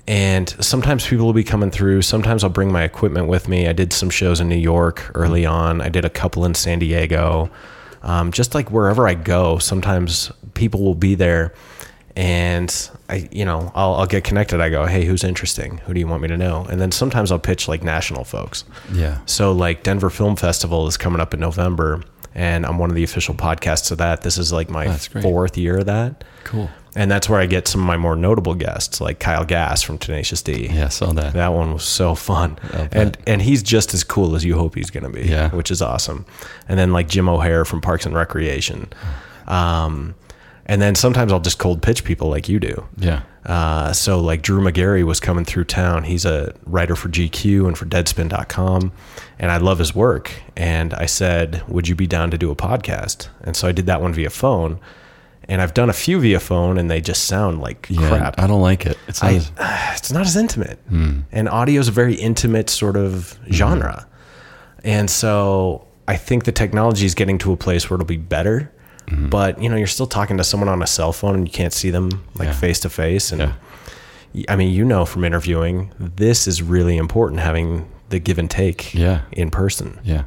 And 0.07 0.49
sometimes 0.59 1.05
people 1.05 1.25
will 1.27 1.33
be 1.33 1.43
coming 1.43 1.69
through. 1.69 2.01
Sometimes 2.01 2.43
I'll 2.43 2.49
bring 2.49 2.71
my 2.71 2.83
equipment 2.83 3.27
with 3.27 3.47
me. 3.47 3.67
I 3.67 3.73
did 3.73 3.93
some 3.93 4.09
shows 4.09 4.39
in 4.41 4.49
New 4.49 4.55
York 4.57 5.11
early 5.13 5.45
on. 5.45 5.81
I 5.81 5.89
did 5.89 6.03
a 6.03 6.09
couple 6.09 6.45
in 6.45 6.55
San 6.55 6.79
Diego. 6.79 7.51
Um, 8.01 8.31
just 8.31 8.55
like 8.55 8.71
wherever 8.71 9.07
I 9.07 9.13
go, 9.13 9.59
sometimes 9.59 10.31
people 10.55 10.81
will 10.83 10.95
be 10.95 11.13
there 11.13 11.53
and 12.15 12.89
I, 13.09 13.27
you 13.31 13.45
know, 13.45 13.71
I'll, 13.75 13.95
I'll 13.95 14.05
get 14.05 14.23
connected. 14.23 14.59
I 14.61 14.69
go, 14.69 14.85
hey, 14.85 15.05
who's 15.05 15.23
interesting? 15.23 15.77
Who 15.85 15.93
do 15.93 15.99
you 15.99 16.07
want 16.07 16.21
me 16.21 16.27
to 16.29 16.37
know? 16.37 16.65
And 16.69 16.79
then 16.81 16.91
sometimes 16.91 17.31
I'll 17.31 17.39
pitch 17.39 17.67
like 17.67 17.83
national 17.83 18.23
folks. 18.23 18.63
Yeah. 18.93 19.19
So 19.25 19.51
like 19.51 19.83
Denver 19.83 20.09
Film 20.09 20.35
Festival 20.35 20.87
is 20.87 20.97
coming 20.97 21.21
up 21.21 21.33
in 21.33 21.39
November, 21.39 22.01
and 22.35 22.65
I'm 22.65 22.77
one 22.77 22.89
of 22.89 22.95
the 22.95 23.03
official 23.03 23.35
podcasts 23.35 23.91
of 23.91 23.97
that. 23.99 24.21
This 24.21 24.37
is 24.37 24.51
like 24.53 24.69
my 24.69 24.93
fourth 24.95 25.57
year 25.57 25.77
of 25.79 25.85
that. 25.87 26.23
Cool. 26.43 26.69
And 26.95 27.09
that's 27.11 27.29
where 27.29 27.39
I 27.39 27.45
get 27.45 27.67
some 27.67 27.81
of 27.81 27.87
my 27.87 27.97
more 27.97 28.15
notable 28.15 28.55
guests, 28.55 28.99
like 28.99 29.19
Kyle 29.19 29.45
Gass 29.45 29.83
from 29.83 29.99
Tenacious 29.99 30.41
D. 30.41 30.67
Yeah, 30.67 30.85
I 30.85 30.89
saw 30.89 31.13
that. 31.13 31.33
That 31.33 31.53
one 31.53 31.71
was 31.73 31.83
so 31.83 32.15
fun. 32.15 32.57
And 32.91 33.15
and 33.27 33.41
he's 33.43 33.61
just 33.61 33.93
as 33.93 34.03
cool 34.03 34.35
as 34.35 34.43
you 34.43 34.57
hope 34.57 34.73
he's 34.73 34.89
going 34.89 35.03
to 35.03 35.09
be, 35.09 35.27
Yeah. 35.27 35.49
which 35.51 35.69
is 35.69 35.83
awesome. 35.83 36.25
And 36.67 36.79
then 36.79 36.91
like 36.91 37.07
Jim 37.07 37.29
O'Heir 37.29 37.63
from 37.63 37.79
Parks 37.79 38.07
and 38.07 38.15
Recreation. 38.15 38.91
Um, 39.47 40.15
and 40.69 40.81
then 40.81 40.93
sometimes 40.95 41.33
I'll 41.33 41.39
just 41.41 41.57
cold 41.59 41.81
pitch 41.81 42.03
people 42.05 42.29
like 42.29 42.47
you 42.47 42.59
do. 42.59 42.85
Yeah. 42.97 43.23
Uh, 43.45 43.91
so 43.91 44.19
like 44.19 44.41
Drew 44.43 44.61
Magary 44.61 45.03
was 45.03 45.19
coming 45.19 45.43
through 45.43 45.63
town. 45.65 46.03
He's 46.03 46.25
a 46.25 46.53
writer 46.65 46.95
for 46.95 47.09
GQ 47.09 47.67
and 47.67 47.77
for 47.77 47.85
Deadspin.com, 47.85 48.91
and 49.39 49.51
I 49.51 49.57
love 49.57 49.79
his 49.79 49.95
work. 49.95 50.31
And 50.55 50.93
I 50.93 51.07
said, 51.07 51.63
"Would 51.67 51.87
you 51.87 51.95
be 51.95 52.05
down 52.07 52.29
to 52.31 52.37
do 52.37 52.51
a 52.51 52.55
podcast?" 52.55 53.27
And 53.43 53.55
so 53.55 53.67
I 53.67 53.71
did 53.71 53.87
that 53.87 54.01
one 54.01 54.13
via 54.13 54.29
phone. 54.29 54.79
And 55.51 55.63
I've 55.63 55.73
done 55.73 55.89
a 55.89 55.93
few 55.93 56.19
via 56.19 56.39
phone, 56.39 56.77
and 56.77 56.91
they 56.91 57.01
just 57.01 57.23
sound 57.25 57.59
like 57.59 57.87
Yeah, 57.89 58.07
crap. 58.07 58.39
I 58.39 58.45
don't 58.45 58.61
like 58.61 58.85
it. 58.85 58.99
It's 59.07 59.23
not 59.23 59.31
I, 59.31 59.35
as- 59.35 59.51
it's 59.97 60.11
not 60.11 60.25
as 60.27 60.35
intimate. 60.35 60.77
And 60.91 61.49
audio 61.49 61.79
is 61.81 61.87
a 61.87 61.91
very 61.91 62.13
intimate 62.13 62.69
sort 62.69 62.95
of 62.95 63.39
genre. 63.51 64.05
And 64.83 65.09
so 65.09 65.87
I 66.07 66.17
think 66.17 66.43
the 66.43 66.51
technology 66.51 67.05
is 67.07 67.15
getting 67.15 67.39
to 67.39 67.51
a 67.51 67.57
place 67.57 67.89
where 67.89 67.95
it'll 67.95 68.05
be 68.05 68.17
better. 68.17 68.71
But 69.29 69.61
you 69.61 69.69
know, 69.69 69.75
you're 69.75 69.87
still 69.87 70.07
talking 70.07 70.37
to 70.37 70.43
someone 70.43 70.69
on 70.69 70.81
a 70.81 70.87
cell 70.87 71.11
phone 71.13 71.35
and 71.35 71.47
you 71.47 71.51
can't 71.53 71.73
see 71.73 71.89
them 71.89 72.23
like 72.35 72.53
face 72.53 72.79
to 72.81 72.89
face. 72.89 73.31
And 73.31 73.53
I 74.47 74.55
mean, 74.55 74.71
you 74.73 74.85
know 74.85 75.05
from 75.05 75.23
interviewing, 75.23 75.91
this 75.99 76.47
is 76.47 76.61
really 76.61 76.97
important 76.97 77.41
having 77.41 77.89
the 78.09 78.19
give 78.19 78.37
and 78.39 78.49
take 78.49 78.93
Yeah. 78.93 79.21
in 79.31 79.49
person. 79.51 79.99
yeah. 80.03 80.23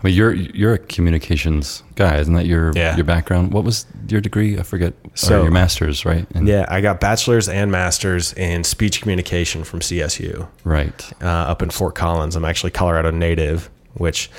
I 0.00 0.06
mean, 0.06 0.14
you're 0.14 0.32
you're 0.32 0.74
a 0.74 0.78
communications 0.78 1.82
guy, 1.96 2.18
isn't 2.18 2.32
that 2.34 2.46
your 2.46 2.70
Yeah. 2.76 2.94
your 2.94 3.04
background? 3.04 3.52
What 3.52 3.64
was 3.64 3.84
your 4.08 4.20
degree? 4.20 4.56
I 4.56 4.62
forget. 4.62 4.94
So- 5.14 5.40
or 5.40 5.42
your 5.42 5.50
master's, 5.50 6.04
right? 6.04 6.24
And- 6.36 6.46
Yeah, 6.46 6.66
I 6.68 6.80
got 6.80 7.00
bachelor's 7.00 7.48
and 7.48 7.72
master's 7.72 8.32
in 8.34 8.62
speech 8.62 9.00
communication 9.02 9.64
from 9.64 9.80
CSU. 9.80 10.46
Right. 10.62 11.04
uh, 11.20 11.26
up 11.26 11.62
in 11.62 11.70
Fort 11.70 11.96
Collins. 11.96 12.36
I'm 12.36 12.44
actually 12.44 12.70
Colorado 12.70 13.10
native, 13.10 13.70
which 13.94 14.30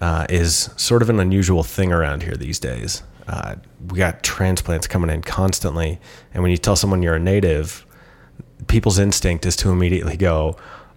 uh, 0.00 0.26
is 0.28 0.70
sort 0.76 1.02
of 1.02 1.10
an 1.10 1.20
unusual 1.20 1.62
thing 1.62 1.92
around 1.92 2.22
here 2.22 2.34
these 2.36 2.58
days. 2.58 3.02
Uh, 3.28 3.56
we 3.88 3.98
got 3.98 4.22
transplants 4.22 4.86
coming 4.86 5.10
in 5.10 5.22
constantly, 5.22 5.98
and 6.32 6.42
when 6.42 6.50
you 6.52 6.56
tell 6.58 6.76
someone 6.76 7.02
you're 7.02 7.16
a 7.16 7.20
native, 7.20 7.84
people's 8.68 8.98
instinct 8.98 9.44
is 9.46 9.56
to 9.56 9.70
immediately 9.70 10.16
go, 10.16 10.56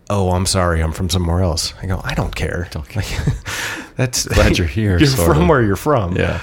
"Oh, 0.10 0.32
I'm 0.32 0.46
sorry, 0.46 0.82
I'm 0.82 0.92
from 0.92 1.10
somewhere 1.10 1.42
else." 1.42 1.74
I 1.82 1.88
go, 1.88 2.00
"I 2.04 2.14
don't 2.14 2.36
care. 2.36 2.68
Don't 2.72 2.88
care. 2.90 3.02
Like, 3.04 3.36
that's 3.96 4.28
Glad 4.28 4.58
you're 4.58 4.68
here, 4.68 4.98
You're 5.00 5.10
from 5.10 5.44
of. 5.44 5.50
where 5.50 5.62
you're 5.62 5.76
from. 5.76 6.16
Yeah. 6.16 6.40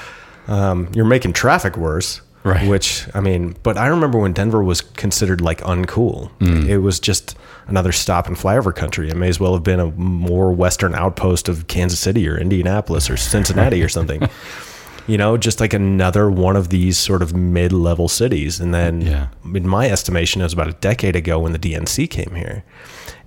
Um, 0.48 0.88
you're 0.94 1.04
making 1.04 1.32
traffic 1.34 1.76
worse. 1.76 2.20
Right. 2.46 2.68
Which 2.68 3.08
I 3.12 3.20
mean, 3.20 3.56
but 3.64 3.76
I 3.76 3.88
remember 3.88 4.18
when 4.18 4.32
Denver 4.32 4.62
was 4.62 4.80
considered 4.80 5.40
like 5.40 5.60
uncool. 5.62 6.30
Mm. 6.38 6.68
It 6.68 6.78
was 6.78 7.00
just 7.00 7.36
another 7.66 7.90
stop 7.90 8.28
in 8.28 8.36
flyover 8.36 8.72
country. 8.72 9.08
It 9.10 9.16
may 9.16 9.28
as 9.28 9.40
well 9.40 9.52
have 9.54 9.64
been 9.64 9.80
a 9.80 9.90
more 9.90 10.52
western 10.52 10.94
outpost 10.94 11.48
of 11.48 11.66
Kansas 11.66 11.98
City 11.98 12.28
or 12.28 12.38
Indianapolis 12.38 13.10
or 13.10 13.16
Cincinnati 13.16 13.82
or 13.82 13.88
something. 13.88 14.28
You 15.08 15.16
know, 15.16 15.36
just 15.36 15.60
like 15.60 15.72
another 15.72 16.28
one 16.28 16.56
of 16.56 16.68
these 16.70 16.98
sort 16.98 17.22
of 17.22 17.32
mid-level 17.32 18.08
cities. 18.08 18.58
And 18.58 18.74
then, 18.74 19.02
Yeah. 19.02 19.28
in 19.54 19.64
my 19.68 19.88
estimation, 19.88 20.40
it 20.40 20.44
was 20.46 20.52
about 20.52 20.66
a 20.66 20.72
decade 20.72 21.14
ago 21.14 21.38
when 21.38 21.52
the 21.52 21.60
DNC 21.60 22.08
came 22.10 22.34
here, 22.34 22.64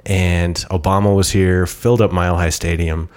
and 0.05 0.55
Obama 0.71 1.15
was 1.15 1.31
here, 1.31 1.65
filled 1.65 2.01
up 2.01 2.11
Mile 2.11 2.35
High 2.35 2.49
Stadium, 2.49 3.07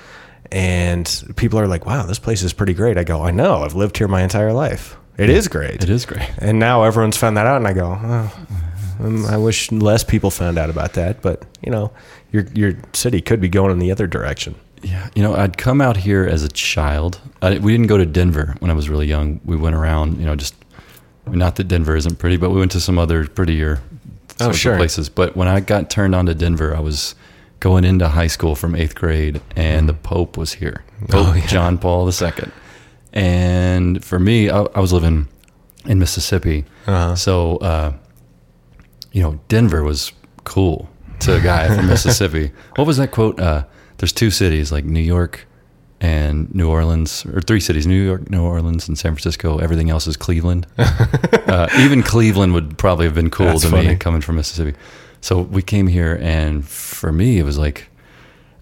and 0.52 1.25
people 1.35 1.59
are 1.59 1.66
like, 1.66 1.87
"Wow, 1.87 2.04
this 2.06 2.21
place 2.21 2.44
is 2.44 2.52
pretty 2.52 2.73
great." 2.73 2.97
I 2.97 3.02
go, 3.02 3.25
"I 3.25 3.32
know. 3.32 3.64
I've 3.64 3.75
lived 3.75 3.99
here 3.99 4.06
my 4.06 4.23
entire 4.23 4.52
life. 4.52 4.97
It 5.23 5.31
is 5.31 5.49
great." 5.49 5.83
It 5.83 5.91
is 5.91 6.05
great. 6.07 6.29
And 6.38 6.59
now 6.59 6.83
everyone's 6.85 7.17
found 7.17 7.37
that 7.37 7.47
out, 7.47 7.57
and 7.57 7.67
I 7.67 7.73
go, 7.73 7.99
oh, 8.02 9.26
I 9.29 9.37
wish 9.37 9.71
less 9.73 10.05
people 10.05 10.31
found 10.31 10.59
out 10.59 10.71
about 10.71 10.93
that. 10.95 11.23
But 11.23 11.43
you 11.62 11.71
know, 11.71 11.93
your 12.33 12.45
your 12.55 12.75
city 12.93 13.21
could 13.21 13.41
be 13.41 13.49
going 13.49 13.71
in 13.73 13.79
the 13.79 13.91
other 13.91 14.07
direction. 14.07 14.55
Yeah, 14.83 15.09
you 15.14 15.23
know, 15.23 15.35
I'd 15.37 15.57
come 15.59 15.81
out 15.81 15.97
here 15.97 16.25
as 16.26 16.43
a 16.43 16.49
child. 16.49 17.21
I, 17.41 17.59
we 17.59 17.73
didn't 17.73 17.87
go 17.87 17.99
to 17.99 18.07
Denver 18.07 18.57
when 18.59 18.71
I 18.71 18.75
was 18.75 18.88
really 18.88 19.07
young. 19.07 19.41
We 19.45 19.57
went 19.57 19.76
around, 19.76 20.19
you 20.19 20.26
know, 20.26 20.35
just 20.35 20.55
not 21.26 21.55
that 21.57 21.64
Denver 21.69 21.95
isn't 21.97 22.19
pretty, 22.19 22.37
but 22.37 22.50
we 22.50 22.59
went 22.59 22.73
to 22.73 22.81
some 22.81 22.99
other 22.99 23.26
prettier 23.29 23.81
Oh, 24.41 24.52
sure. 24.52 24.76
places. 24.76 25.09
But 25.09 25.37
when 25.37 25.47
I 25.47 25.61
got 25.61 25.88
turned 25.88 26.14
on 26.17 26.26
to 26.26 26.35
Denver, 26.35 26.75
I 26.75 26.81
was 26.81 27.14
going 27.61 27.85
into 27.85 28.09
high 28.09 28.26
school 28.26 28.57
from 28.57 28.75
eighth 28.75 28.97
grade, 28.97 29.41
and 29.55 29.83
hmm. 29.83 29.87
the 29.87 29.95
Pope 29.95 30.37
was 30.37 30.55
here, 30.55 30.83
oh, 31.02 31.07
Pope 31.07 31.26
Oh, 31.29 31.35
yeah. 31.35 31.47
John 31.47 31.79
Paul 31.79 32.09
II. 32.09 32.31
And 33.12 34.02
for 34.04 34.19
me, 34.19 34.50
I, 34.50 34.62
I 34.75 34.81
was 34.81 34.92
living 34.92 35.28
in 35.87 35.99
Mississippi, 35.99 36.64
Uh-huh. 36.87 37.14
so 37.16 37.57
uh, 37.59 37.92
you 39.12 39.23
know, 39.23 39.38
Denver 39.49 39.83
was 39.83 40.12
cool 40.45 40.88
to 41.21 41.37
a 41.37 41.40
guy 41.40 41.75
from 41.75 41.87
Mississippi. 41.95 42.52
What 42.76 42.87
was 42.87 42.97
that 42.97 43.11
quote? 43.11 43.38
Uh, 43.38 43.64
there's 43.99 44.12
two 44.12 44.31
cities 44.31 44.73
like 44.73 44.85
New 44.85 45.00
York 45.00 45.47
and 46.00 46.52
New 46.54 46.69
Orleans, 46.69 47.26
or 47.26 47.40
three 47.40 47.61
cities: 47.61 47.87
New 47.87 48.02
York, 48.02 48.31
New 48.31 48.42
Orleans, 48.42 48.88
and 48.88 48.99
San 48.99 49.12
Francisco. 49.12 49.59
Everything 49.59 49.90
else 49.90 50.07
is 50.07 50.16
Cleveland. 50.16 50.66
uh, 50.78 51.69
even 51.78 52.02
Cleveland 52.02 52.54
would 52.54 52.78
probably 52.78 53.04
have 53.07 53.14
been 53.14 53.31
cool 53.31 53.47
That's 53.47 53.62
to 53.62 53.69
funny. 53.71 53.88
me 53.88 53.97
coming 53.97 54.21
from 54.23 54.37
Mississippi. 54.37 54.76
So 55.21 55.42
we 55.42 55.62
came 55.62 55.87
here, 55.87 56.19
and 56.23 56.66
for 56.66 57.12
me, 57.12 57.38
it 57.38 57.45
was 57.45 57.59
like 57.59 57.88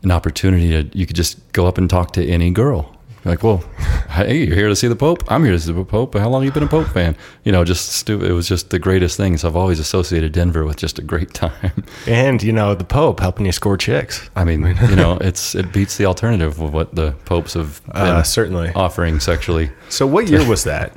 an 0.03 0.11
opportunity 0.11 0.71
to 0.83 0.99
you 0.99 1.07
could 1.07 1.17
just 1.17 1.53
go 1.53 1.67
up 1.67 1.79
and 1.79 1.89
talk 1.89 2.13
to 2.15 2.27
any 2.27 2.51
girl. 2.51 2.97
Like, 3.25 3.43
well, 3.43 3.63
hey, 4.11 4.45
you're 4.47 4.57
here 4.57 4.69
to 4.69 4.75
see 4.77 4.89
the 4.89 4.97
Pope. 4.97 5.25
I'm 5.31 5.45
here 5.45 5.53
to 5.53 5.59
see 5.61 5.73
the 5.73 5.85
Pope. 5.85 6.15
How 6.17 6.29
long 6.31 6.43
have 6.43 6.47
you 6.47 6.53
been 6.59 6.63
a 6.63 6.71
Pope 6.71 6.89
fan? 6.89 7.15
You 7.45 7.53
know, 7.53 7.65
just 7.65 7.91
stu- 7.93 8.25
it 8.25 8.33
was 8.33 8.49
just 8.49 8.71
the 8.71 8.79
greatest 8.79 9.17
thing. 9.19 9.37
So 9.37 9.47
I've 9.49 9.57
always 9.57 9.79
associated 9.79 10.33
Denver 10.33 10.65
with 10.65 10.79
just 10.79 10.99
a 10.99 11.03
great 11.03 11.35
time. 11.35 11.85
And 12.07 12.43
you 12.43 12.53
know, 12.53 12.75
the 12.75 12.85
Pope 12.85 13.21
helping 13.21 13.45
you 13.45 13.53
score 13.53 13.77
chicks. 13.77 14.31
I 14.37 14.45
mean, 14.45 14.63
you 14.89 14.97
know, 14.97 15.19
it's 15.21 15.55
it 15.55 15.71
beats 15.73 15.99
the 15.99 16.07
alternative 16.07 16.59
of 16.61 16.73
what 16.73 16.95
the 16.95 17.13
popes 17.27 17.53
have 17.55 17.83
been 17.87 17.97
Uh, 17.97 18.23
certainly. 18.23 18.73
offering 18.75 19.21
sexually. 19.21 19.71
So, 19.91 20.07
what 20.07 20.29
year 20.31 20.47
was 20.49 20.65
that? 20.65 20.97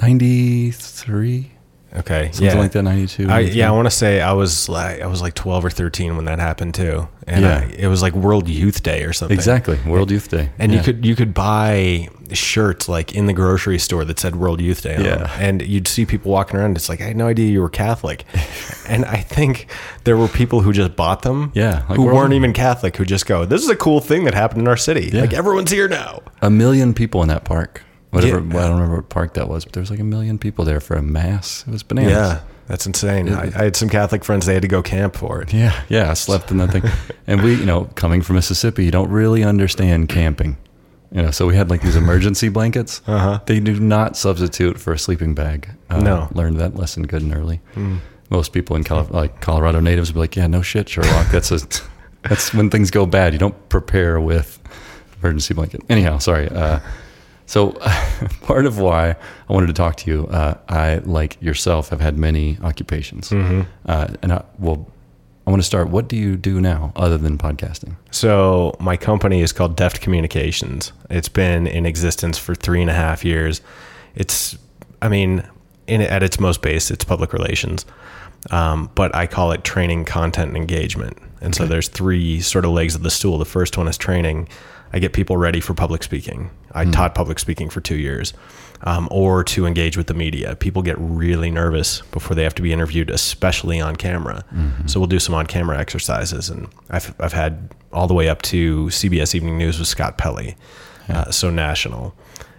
Ninety 0.00 0.70
three, 0.70 1.50
Okay, 1.96 2.30
something 2.32 2.46
yeah. 2.46 2.54
like 2.58 2.72
that. 2.72 2.82
Ninety 2.82 3.06
two. 3.06 3.28
I, 3.30 3.40
yeah, 3.40 3.68
I 3.68 3.72
want 3.72 3.86
to 3.86 3.90
say 3.90 4.20
I 4.20 4.32
was 4.32 4.68
like 4.68 5.00
I 5.00 5.06
was 5.06 5.22
like 5.22 5.34
twelve 5.34 5.64
or 5.64 5.70
thirteen 5.70 6.16
when 6.16 6.24
that 6.24 6.40
happened 6.40 6.74
too, 6.74 7.06
and 7.26 7.42
Yeah. 7.44 7.58
I, 7.68 7.72
it 7.78 7.86
was 7.86 8.02
like 8.02 8.14
World 8.14 8.48
Youth 8.48 8.82
Day 8.82 9.04
or 9.04 9.12
something. 9.12 9.36
exactly. 9.36 9.78
World 9.86 10.10
Youth 10.10 10.28
Day, 10.28 10.50
And 10.58 10.72
Yeah. 10.72 10.78
you 10.78 10.84
could 10.84 11.06
you 11.06 11.14
could 11.14 11.32
buy 11.34 12.08
shirts 12.32 12.88
like 12.88 13.14
in 13.14 13.26
the 13.26 13.32
grocery 13.32 13.78
store 13.78 14.04
that 14.06 14.18
said 14.18 14.34
World 14.34 14.60
Youth 14.60 14.82
Day 14.82 14.96
on 14.96 15.02
them. 15.04 15.20
Yeah. 15.20 15.36
And 15.38 15.62
you'd 15.62 15.86
see 15.86 16.04
people 16.04 16.32
walking 16.32 16.58
around. 16.58 16.76
It's 16.76 16.88
like 16.88 17.00
I 17.00 17.04
had 17.04 17.16
no 17.16 17.28
idea 17.28 17.48
you 17.50 17.60
were 17.60 17.68
Catholic. 17.70 18.24
and 18.88 19.04
I 19.04 19.18
think 19.18 19.68
there 20.02 20.16
were 20.16 20.26
people 20.28 20.62
who 20.62 20.72
just 20.72 20.96
bought 20.96 21.22
them. 21.22 21.52
Yeah, 21.54 21.84
like 21.88 21.96
who 21.96 22.06
we're 22.06 22.14
weren't 22.14 22.32
even 22.32 22.52
Catholic 22.52 22.96
who 22.96 23.04
just 23.04 23.26
go, 23.26 23.44
"This 23.44 23.62
is 23.62 23.68
a 23.68 23.76
cool 23.76 24.00
thing 24.00 24.24
that 24.24 24.34
happened 24.34 24.62
in 24.62 24.68
our 24.68 24.76
city. 24.76 25.10
Yeah. 25.12 25.20
Like 25.20 25.32
everyone's 25.32 25.70
here 25.70 25.86
now." 25.88 26.22
a 26.42 26.50
million 26.50 26.92
people 26.92 27.22
in 27.22 27.28
that 27.28 27.44
park. 27.44 27.82
Whatever. 28.14 28.40
Yeah. 28.40 28.54
well, 28.54 28.64
I 28.64 28.68
don't 28.68 28.76
remember 28.76 28.96
what 28.96 29.08
park 29.08 29.34
that 29.34 29.48
was, 29.48 29.64
but 29.64 29.72
there 29.74 29.80
was 29.80 29.90
like 29.90 30.00
a 30.00 30.04
million 30.04 30.38
people 30.38 30.64
there 30.64 30.80
for 30.80 30.96
a 30.96 31.02
mass. 31.02 31.64
It 31.66 31.70
was 31.72 31.82
bananas. 31.82 32.12
Yeah, 32.12 32.40
that's 32.68 32.86
insane. 32.86 33.28
I, 33.32 33.44
I 33.44 33.64
had 33.64 33.76
some 33.76 33.88
Catholic 33.88 34.24
friends. 34.24 34.46
They 34.46 34.54
had 34.54 34.62
to 34.62 34.68
go 34.68 34.82
camp 34.82 35.16
for 35.16 35.42
it. 35.42 35.52
Yeah, 35.52 35.80
yeah, 35.88 36.10
I 36.10 36.14
slept 36.14 36.50
in 36.50 36.58
that 36.58 36.70
thing. 36.72 36.82
And 37.26 37.42
we, 37.42 37.54
you 37.54 37.64
know, 37.64 37.84
coming 37.94 38.20
from 38.20 38.36
Mississippi, 38.36 38.84
you 38.84 38.90
don't 38.90 39.10
really 39.10 39.42
understand 39.42 40.08
camping. 40.10 40.58
You 41.10 41.22
know, 41.22 41.30
so 41.30 41.46
we 41.46 41.56
had 41.56 41.70
like 41.70 41.80
these 41.80 41.96
emergency 41.96 42.48
blankets. 42.50 43.00
Uh-huh. 43.06 43.38
They 43.46 43.60
do 43.60 43.78
not 43.80 44.16
substitute 44.16 44.78
for 44.78 44.92
a 44.92 44.98
sleeping 44.98 45.34
bag. 45.34 45.68
Uh, 45.88 46.00
No. 46.00 46.28
learned 46.34 46.58
that 46.60 46.74
lesson 46.76 47.04
good 47.04 47.22
and 47.22 47.34
early. 47.34 47.60
Most 48.30 48.52
people 48.52 48.74
in 48.76 48.82
like 49.10 49.40
Colorado 49.40 49.80
natives 49.80 50.10
would 50.10 50.14
be 50.14 50.20
like, 50.20 50.34
"Yeah, 50.36 50.48
no 50.48 50.60
shit, 50.60 50.88
Sherlock. 50.88 51.28
That's 51.30 51.50
a, 51.52 51.60
that's 52.28 52.52
when 52.52 52.68
things 52.68 52.90
go 52.90 53.06
bad. 53.06 53.32
You 53.32 53.38
don't 53.38 53.68
prepare 53.68 54.20
with 54.20 54.58
emergency 55.22 55.54
blanket." 55.54 55.82
Anyhow, 55.88 56.18
sorry. 56.18 56.48
Uh, 56.48 56.80
so 57.46 57.72
part 58.42 58.66
of 58.66 58.78
why 58.78 59.10
I 59.48 59.52
wanted 59.52 59.66
to 59.68 59.72
talk 59.72 59.96
to 59.96 60.10
you, 60.10 60.26
uh, 60.28 60.54
I 60.68 60.96
like 60.98 61.40
yourself 61.42 61.90
have 61.90 62.00
had 62.00 62.16
many 62.18 62.58
occupations, 62.62 63.30
uh, 63.32 64.08
and 64.22 64.32
I, 64.32 64.44
well, 64.58 64.86
I 65.46 65.50
want 65.50 65.60
to 65.60 65.66
start. 65.66 65.90
What 65.90 66.08
do 66.08 66.16
you 66.16 66.36
do 66.36 66.60
now 66.60 66.92
other 66.96 67.18
than 67.18 67.36
podcasting? 67.36 67.96
So 68.10 68.74
my 68.80 68.96
company 68.96 69.42
is 69.42 69.52
called 69.52 69.76
Deft 69.76 70.00
Communications. 70.00 70.92
It's 71.10 71.28
been 71.28 71.66
in 71.66 71.84
existence 71.84 72.38
for 72.38 72.54
three 72.54 72.80
and 72.80 72.88
a 72.88 72.94
half 72.94 73.24
years. 73.24 73.60
It's, 74.14 74.56
I 75.02 75.08
mean, 75.08 75.46
in 75.86 76.00
at 76.00 76.22
its 76.22 76.40
most 76.40 76.62
base, 76.62 76.90
it's 76.90 77.04
public 77.04 77.34
relations, 77.34 77.84
um, 78.50 78.90
but 78.94 79.14
I 79.14 79.26
call 79.26 79.52
it 79.52 79.64
training, 79.64 80.06
content, 80.06 80.48
and 80.48 80.56
engagement. 80.56 81.18
And 81.42 81.54
so 81.54 81.66
there's 81.66 81.88
three 81.88 82.40
sort 82.40 82.64
of 82.64 82.70
legs 82.70 82.94
of 82.94 83.02
the 83.02 83.10
stool. 83.10 83.36
The 83.36 83.44
first 83.44 83.76
one 83.76 83.86
is 83.86 83.98
training. 83.98 84.48
I 84.94 84.98
get 84.98 85.12
people 85.12 85.36
ready 85.36 85.60
for 85.60 85.74
public 85.74 86.02
speaking. 86.02 86.50
I 86.74 86.84
taught 86.86 87.14
public 87.14 87.38
speaking 87.38 87.70
for 87.70 87.80
two 87.80 87.96
years, 87.96 88.34
um, 88.82 89.08
or 89.10 89.44
to 89.44 89.64
engage 89.66 89.96
with 89.96 90.08
the 90.08 90.14
media. 90.14 90.56
People 90.56 90.82
get 90.82 90.96
really 90.98 91.50
nervous 91.50 92.02
before 92.10 92.34
they 92.34 92.42
have 92.42 92.54
to 92.56 92.62
be 92.62 92.72
interviewed, 92.72 93.10
especially 93.10 93.80
on 93.80 93.96
camera. 93.96 94.44
So 94.86 95.00
we'll 95.00 95.06
do 95.06 95.20
some 95.20 95.34
on 95.34 95.46
camera 95.46 95.78
exercises, 95.78 96.50
and 96.50 96.68
I've 96.90 97.14
I've 97.20 97.32
had 97.32 97.74
all 97.92 98.06
the 98.06 98.14
way 98.14 98.28
up 98.28 98.42
to 98.42 98.86
CBS 98.86 99.34
Evening 99.34 99.56
News 99.56 99.78
with 99.78 99.88
Scott 99.88 100.18
Pelley, 100.18 100.56
uh, 101.08 101.30
so 101.30 101.50
national. 101.50 102.14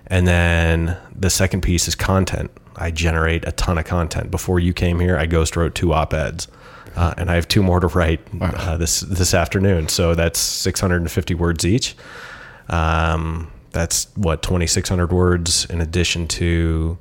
And 0.08 0.28
then 0.28 0.98
the 1.16 1.30
second 1.30 1.62
piece 1.62 1.88
is 1.88 1.96
content. 1.96 2.52
I 2.76 2.92
generate 2.92 3.48
a 3.48 3.52
ton 3.52 3.78
of 3.78 3.86
content. 3.86 4.32
Before 4.32 4.60
you 4.60 4.72
came 4.74 5.00
here, 5.00 5.18
I 5.18 5.26
ghost 5.26 5.56
wrote 5.56 5.76
two 5.76 5.94
op 5.94 6.14
eds. 6.14 6.48
Uh, 6.96 7.14
and 7.18 7.30
I 7.30 7.36
have 7.36 7.48
two 7.48 7.62
more 7.62 7.80
to 7.82 7.88
write 7.88 8.22
uh, 8.40 8.78
this 8.78 9.02
this 9.02 9.34
afternoon. 9.34 9.90
So 9.90 10.16
that's 10.16 10.40
650 10.40 11.34
words 11.36 11.66
each. 11.66 11.96
Um, 12.70 13.52
that's 13.76 14.08
what 14.16 14.42
2,600 14.42 15.12
words 15.12 15.66
in 15.66 15.82
addition 15.82 16.28
to 16.30 16.98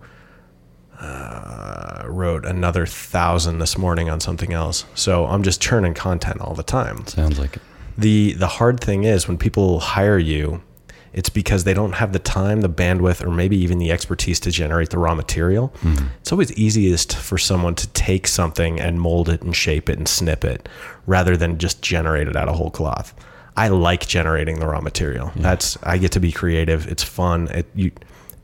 uh, 1.01 2.03
wrote 2.07 2.45
another 2.45 2.85
thousand 2.85 3.61
this 3.61 3.79
morning 3.79 4.11
on 4.11 4.21
something 4.21 4.53
else. 4.53 4.85
So 4.95 5.27
I'm 5.27 5.45
just 5.45 5.61
churning 5.63 5.95
content 5.95 6.41
all 6.41 6.55
the 6.55 6.65
time. 6.65 7.07
Sounds 7.07 7.39
like 7.39 7.57
it. 7.57 7.63
The 7.97 8.33
the 8.33 8.49
hard 8.49 8.81
thing 8.81 9.05
is 9.05 9.29
when 9.29 9.39
people 9.39 9.79
hire 9.79 10.19
you, 10.19 10.63
it's 11.13 11.29
because 11.29 11.63
they 11.63 11.75
don't 11.75 11.93
have 11.93 12.13
the 12.13 12.19
time, 12.19 12.61
the 12.63 12.69
bandwidth, 12.69 13.25
or 13.25 13.31
maybe 13.31 13.57
even 13.57 13.79
the 13.79 13.93
expertise 13.93 14.41
to 14.41 14.51
generate 14.51 14.91
the 14.91 14.99
raw 14.99 15.15
material. 15.15 15.73
It's 16.21 16.33
always 16.33 16.53
easiest 16.55 17.15
for 17.17 17.39
someone 17.39 17.77
to 17.77 17.87
take 17.89 18.27
something 18.27 18.81
and 18.81 19.01
mold 19.01 19.29
it 19.29 19.43
and 19.43 19.55
shape 19.55 19.89
it 19.89 19.97
and 19.97 20.09
snip 20.09 20.45
it 20.45 20.69
rather 21.07 21.37
than 21.37 21.59
just 21.59 21.83
generate 21.83 22.27
it 22.27 22.35
out 22.35 22.49
of 22.49 22.57
whole 22.57 22.71
cloth. 22.73 23.15
I 23.57 23.69
like 23.69 24.07
generating 24.07 24.59
the 24.59 24.67
raw 24.67 24.81
material. 24.81 25.31
That's 25.37 25.79
I 25.83 25.99
get 25.99 26.13
to 26.13 26.21
be 26.21 26.33
creative. 26.33 26.89
It's 26.89 27.03
fun. 27.05 27.49
It, 27.49 27.67
you, 27.75 27.93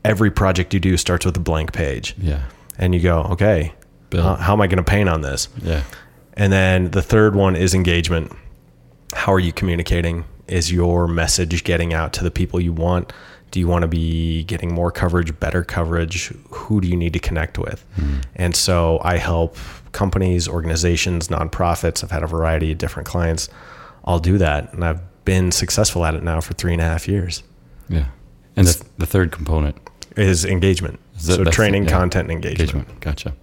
every 0.05 0.31
project 0.31 0.73
you 0.73 0.79
do 0.79 0.95
starts 0.97 1.25
with 1.25 1.35
a 1.37 1.41
blank 1.41 1.73
page, 1.73 2.15
Yeah. 2.17 2.43
and 2.77 2.95
you 2.95 3.01
go, 3.01 3.23
okay, 3.31 3.73
Build. 4.09 4.23
how, 4.23 4.35
how 4.35 4.53
am 4.53 4.61
I 4.61 4.67
going 4.67 4.77
to 4.77 4.83
paint 4.89 5.09
on 5.09 5.21
this? 5.21 5.49
Yeah. 5.61 5.83
And 6.35 6.51
then 6.53 6.91
the 6.91 7.01
third 7.01 7.35
one 7.35 7.55
is 7.57 7.73
engagement. 7.73 8.31
How 9.13 9.33
are 9.33 9.39
you 9.39 9.51
communicating? 9.51 10.23
Is 10.47 10.71
your 10.71 11.07
message 11.07 11.63
getting 11.65 11.93
out 11.93 12.13
to 12.13 12.23
the 12.23 12.31
people 12.31 12.59
you 12.61 12.71
want? 12.73 13.11
Do 13.51 13.59
you 13.59 13.67
want 13.67 13.81
to 13.83 13.87
be 13.89 14.43
getting 14.45 14.73
more 14.73 14.91
coverage, 14.91 15.37
better 15.41 15.63
coverage? 15.65 16.27
Who 16.51 16.79
do 16.79 16.87
you 16.87 16.95
need 16.95 17.11
to 17.13 17.19
connect 17.19 17.57
with? 17.59 17.85
Hmm. 17.95 18.19
And 18.35 18.55
so 18.55 19.01
I 19.03 19.17
help 19.17 19.57
companies, 19.91 20.47
organizations, 20.47 21.27
nonprofits. 21.27 22.01
I've 22.01 22.11
had 22.11 22.23
a 22.23 22.27
variety 22.27 22.71
of 22.71 22.77
different 22.77 23.09
clients. 23.09 23.49
I'll 24.05 24.19
do 24.19 24.37
that. 24.37 24.73
And 24.73 24.83
I've 24.83 25.01
been 25.25 25.51
successful 25.51 26.05
at 26.05 26.15
it 26.15 26.23
now 26.23 26.41
for 26.41 26.53
three 26.53 26.73
and 26.73 26.81
a 26.81 26.85
half 26.85 27.07
years. 27.07 27.43
Yeah. 27.89 28.05
And 28.55 28.67
the, 28.67 28.83
the 28.97 29.05
third 29.05 29.31
component 29.31 29.77
Is 30.17 30.45
engagement. 30.45 30.99
Is 31.17 31.27
that- 31.27 31.35
so 31.35 31.43
training, 31.45 31.83
yeah. 31.85 31.91
content, 31.91 32.23
and 32.29 32.31
engagement. 32.31 32.71
engagement. 32.71 32.99
Gotcha. 33.01 33.33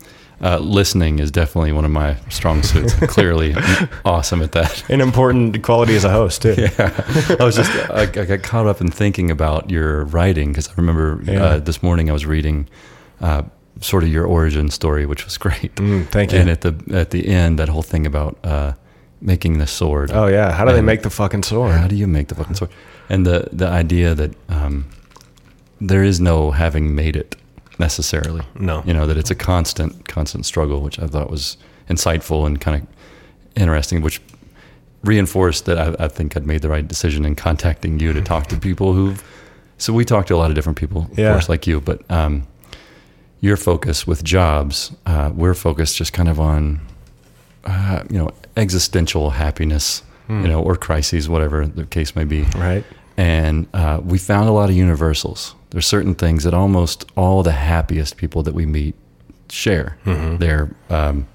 Uh, 0.40 0.56
listening 0.58 1.18
is 1.18 1.32
definitely 1.32 1.72
one 1.72 1.84
of 1.84 1.90
my 1.90 2.16
strong 2.28 2.62
suits. 2.62 2.94
Clearly, 3.08 3.54
I'm 3.56 3.88
awesome 4.04 4.40
at 4.40 4.52
that. 4.52 4.88
An 4.88 5.00
important 5.00 5.60
quality 5.64 5.96
as 5.96 6.04
a 6.04 6.10
host 6.10 6.42
too. 6.42 6.54
Yeah, 6.56 7.36
I 7.40 7.44
was 7.44 7.56
just 7.56 7.72
I, 7.90 8.02
I 8.02 8.06
got 8.06 8.42
caught 8.44 8.66
up 8.68 8.80
in 8.80 8.88
thinking 8.88 9.32
about 9.32 9.68
your 9.68 10.04
writing 10.04 10.50
because 10.52 10.68
I 10.68 10.74
remember 10.76 11.20
Yeah. 11.24 11.42
uh, 11.44 11.58
this 11.58 11.82
morning 11.82 12.08
I 12.08 12.12
was 12.12 12.24
reading 12.24 12.68
uh, 13.20 13.42
sort 13.80 14.04
of 14.04 14.10
your 14.10 14.26
origin 14.26 14.70
story, 14.70 15.06
which 15.06 15.24
was 15.24 15.36
great. 15.38 15.74
Mm, 15.74 16.06
thank 16.06 16.30
you. 16.32 16.38
And 16.38 16.48
at 16.48 16.60
the 16.60 16.74
at 16.92 17.10
the 17.10 17.26
end, 17.26 17.58
that 17.58 17.68
whole 17.68 17.82
thing 17.82 18.06
about 18.06 18.38
uh, 18.44 18.74
making 19.20 19.58
the 19.58 19.66
sword. 19.66 20.10
Oh 20.12 20.26
yeah. 20.26 20.52
How 20.52 20.64
do 20.64 20.72
they 20.72 20.82
make 20.82 21.02
the 21.02 21.10
fucking 21.10 21.42
sword? 21.42 21.72
How 21.74 21.88
do 21.88 21.96
you 21.96 22.06
make 22.06 22.28
the 22.28 22.34
fucking 22.34 22.54
sword? 22.54 22.70
And 23.08 23.26
the 23.26 23.48
the 23.52 23.66
idea 23.66 24.14
that 24.14 24.34
um, 24.48 24.84
there 25.80 26.02
is 26.04 26.20
no 26.20 26.50
having 26.50 26.94
made 26.94 27.16
it 27.16 27.36
necessarily. 27.78 28.42
No. 28.58 28.82
You 28.86 28.92
know 28.94 29.06
that 29.06 29.16
it's 29.16 29.30
a 29.30 29.34
constant 29.34 30.06
constant 30.08 30.46
struggle, 30.46 30.80
which 30.80 30.98
I 30.98 31.06
thought 31.06 31.30
was 31.30 31.56
insightful 31.88 32.46
and 32.46 32.60
kind 32.60 32.82
of 32.82 32.88
interesting, 33.56 34.02
which 34.02 34.20
reinforced 35.04 35.64
that 35.66 35.78
I, 35.78 36.04
I 36.04 36.08
think 36.08 36.36
I'd 36.36 36.46
made 36.46 36.62
the 36.62 36.68
right 36.68 36.86
decision 36.86 37.24
in 37.24 37.34
contacting 37.36 38.00
you 38.00 38.12
to 38.12 38.20
talk 38.20 38.46
to 38.48 38.56
people 38.56 38.92
who've. 38.94 39.22
So 39.78 39.92
we 39.92 40.04
talked 40.04 40.28
to 40.28 40.34
a 40.34 40.38
lot 40.38 40.50
of 40.50 40.56
different 40.56 40.76
people, 40.78 41.02
of 41.10 41.18
Yeah. 41.18 41.32
course, 41.32 41.48
like 41.48 41.66
you, 41.68 41.80
but 41.80 42.02
um, 42.10 42.48
your 43.40 43.56
focus 43.56 44.06
with 44.08 44.24
jobs, 44.24 44.90
uh, 45.06 45.30
we're 45.32 45.54
focused 45.54 45.96
just 45.96 46.12
kind 46.12 46.28
of 46.28 46.40
on, 46.40 46.80
uh, 47.68 48.02
you 48.10 48.18
know, 48.18 48.30
existential 48.56 49.30
happiness, 49.30 50.02
you 50.28 50.48
know, 50.48 50.60
or 50.62 50.76
crises, 50.76 51.28
whatever 51.28 51.66
the 51.66 51.84
case 51.86 52.14
may 52.16 52.24
be 52.24 52.42
Right. 52.56 52.84
and 53.16 53.66
uh, 53.72 53.98
we 54.04 54.18
found 54.18 54.48
a 54.48 54.52
lot 54.52 54.68
of 54.70 54.76
universals. 54.76 55.54
There's 55.70 55.86
certain 55.86 56.14
things 56.14 56.44
that 56.44 56.54
almost 56.54 57.04
all 57.16 57.42
the 57.42 57.52
happiest 57.52 58.16
people 58.16 58.42
that 58.42 58.54
we 58.54 58.66
meet 58.66 58.94
share. 59.50 59.96
They're 60.04 60.68
um, 60.90 61.26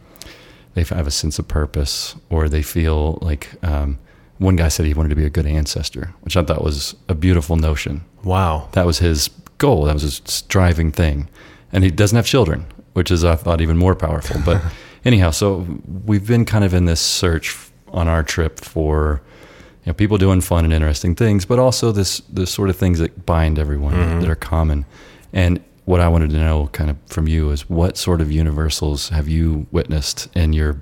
they 0.76 0.84
have 0.84 1.08
a 1.08 1.12
sense 1.12 1.40
of 1.40 1.48
purpose, 1.48 2.16
or 2.30 2.50
they 2.50 2.62
feel 2.64 3.18
like 3.22 3.50
um, 3.64 3.98
one 4.40 4.56
guy 4.56 4.70
said 4.70 4.86
he 4.86 4.94
wanted 4.94 5.10
to 5.10 5.16
be 5.16 5.26
a 5.26 5.30
good 5.30 5.46
ancestor, 5.46 6.14
which 6.22 6.36
I 6.36 6.44
thought 6.44 6.64
was 6.64 6.96
a 7.08 7.14
beautiful 7.16 7.56
notion. 7.58 8.02
Wow. 8.24 8.70
That 8.74 8.86
was 8.86 8.98
his 9.00 9.30
goal. 9.60 9.86
That 9.86 9.94
was 9.94 10.02
his 10.04 10.42
driving 10.50 10.92
thing, 10.92 11.30
and 11.72 11.84
he 11.84 11.92
doesn't 11.92 12.16
have 12.16 12.26
children, 12.26 12.66
which 12.94 13.12
is 13.12 13.24
I 13.24 13.36
thought 13.36 13.62
even 13.62 13.78
more 13.78 13.96
powerful. 13.96 14.42
But 14.46 14.62
anyhow, 15.06 15.32
so 15.32 15.66
we've 16.06 16.28
been 16.28 16.46
kind 16.46 16.64
of 16.64 16.74
in 16.74 16.86
this 16.86 17.02
search 17.02 17.58
on 17.90 18.08
our 18.08 18.24
trip 18.24 18.60
for 18.60 19.22
you 19.84 19.90
know, 19.90 19.94
people 19.94 20.18
doing 20.18 20.42
fun 20.42 20.64
and 20.64 20.74
interesting 20.74 21.16
things, 21.16 21.46
but 21.46 21.60
also 21.60 21.92
this 21.92 22.20
the 22.22 22.48
sort 22.48 22.70
of 22.70 22.76
things 22.78 23.00
that 23.00 23.26
bind 23.26 23.60
everyone 23.60 23.94
mm-hmm. 23.94 24.22
that 24.22 24.30
are 24.30 24.36
common. 24.36 24.86
And 25.34 25.64
what 25.86 26.00
I 26.00 26.08
wanted 26.08 26.30
to 26.30 26.38
know, 26.38 26.68
kind 26.68 26.90
of 26.90 26.98
from 27.08 27.28
you, 27.28 27.52
is 27.52 27.70
what 27.70 27.98
sort 27.98 28.22
of 28.22 28.32
universals 28.32 29.10
have 29.10 29.28
you 29.28 29.68
witnessed 29.72 30.30
in 30.36 30.54
your? 30.54 30.82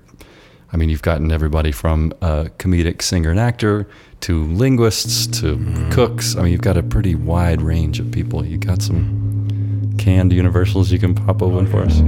I 0.74 0.78
mean, 0.78 0.88
you've 0.88 1.02
gotten 1.02 1.34
everybody 1.34 1.74
from 1.74 2.14
a 2.22 2.46
comedic 2.58 3.02
singer 3.02 3.30
and 3.30 3.40
actor 3.40 3.90
to 4.22 4.46
linguists 4.46 5.28
to 5.42 5.58
mm-hmm. 5.58 5.90
cooks. 5.92 6.36
I 6.38 6.44
mean, 6.44 6.52
you've 6.52 6.62
got 6.62 6.78
a 6.78 6.84
pretty 6.84 7.16
wide 7.16 7.62
range 7.62 8.00
of 8.00 8.10
people. 8.12 8.46
You 8.46 8.58
got 8.58 8.82
some 8.82 9.96
canned 9.98 10.32
universals 10.32 10.92
you 10.92 11.00
can 11.00 11.14
pop 11.14 11.42
open 11.42 11.68
for 11.68 11.82
us. 11.82 12.02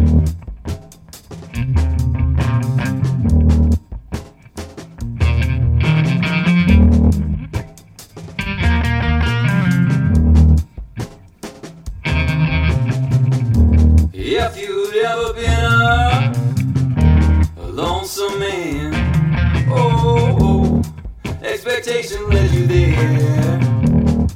Expectation 21.66 22.30
led 22.30 22.52
you 22.52 22.68
there, 22.68 24.28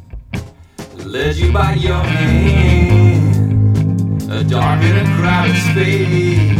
led 1.05 1.35
you 1.35 1.51
by 1.51 1.73
your 1.73 1.97
hand, 1.97 3.51
a 4.31 4.45
dark 4.45 4.81
and 4.81 4.97
a 4.97 5.03
crowded 5.17 5.57
space, 5.71 6.55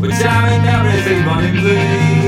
where 0.00 0.10
time 0.10 0.64
and 0.64 0.88
is 0.98 1.06
a 1.06 1.24
running 1.24 1.60
place. 1.60 2.23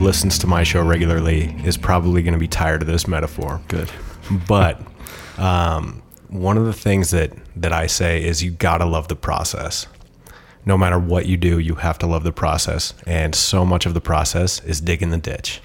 Listens 0.00 0.38
to 0.38 0.46
my 0.46 0.62
show 0.62 0.82
regularly 0.82 1.54
is 1.64 1.76
probably 1.76 2.22
going 2.22 2.32
to 2.32 2.38
be 2.38 2.48
tired 2.48 2.82
of 2.82 2.88
this 2.88 3.06
metaphor. 3.06 3.60
Good. 3.68 3.90
But 4.48 4.80
um, 5.38 6.02
one 6.28 6.56
of 6.56 6.64
the 6.64 6.72
things 6.72 7.10
that 7.10 7.32
that 7.56 7.72
I 7.72 7.86
say 7.86 8.24
is 8.24 8.42
you 8.42 8.50
gotta 8.50 8.84
love 8.84 9.08
the 9.08 9.16
process. 9.16 9.86
No 10.66 10.76
matter 10.76 10.98
what 10.98 11.26
you 11.26 11.36
do, 11.36 11.58
you 11.58 11.76
have 11.76 11.98
to 11.98 12.06
love 12.06 12.22
the 12.22 12.32
process, 12.32 12.92
and 13.06 13.34
so 13.34 13.64
much 13.64 13.86
of 13.86 13.94
the 13.94 14.00
process 14.00 14.62
is 14.64 14.80
digging 14.80 15.10
the 15.10 15.16
ditch. 15.18 15.60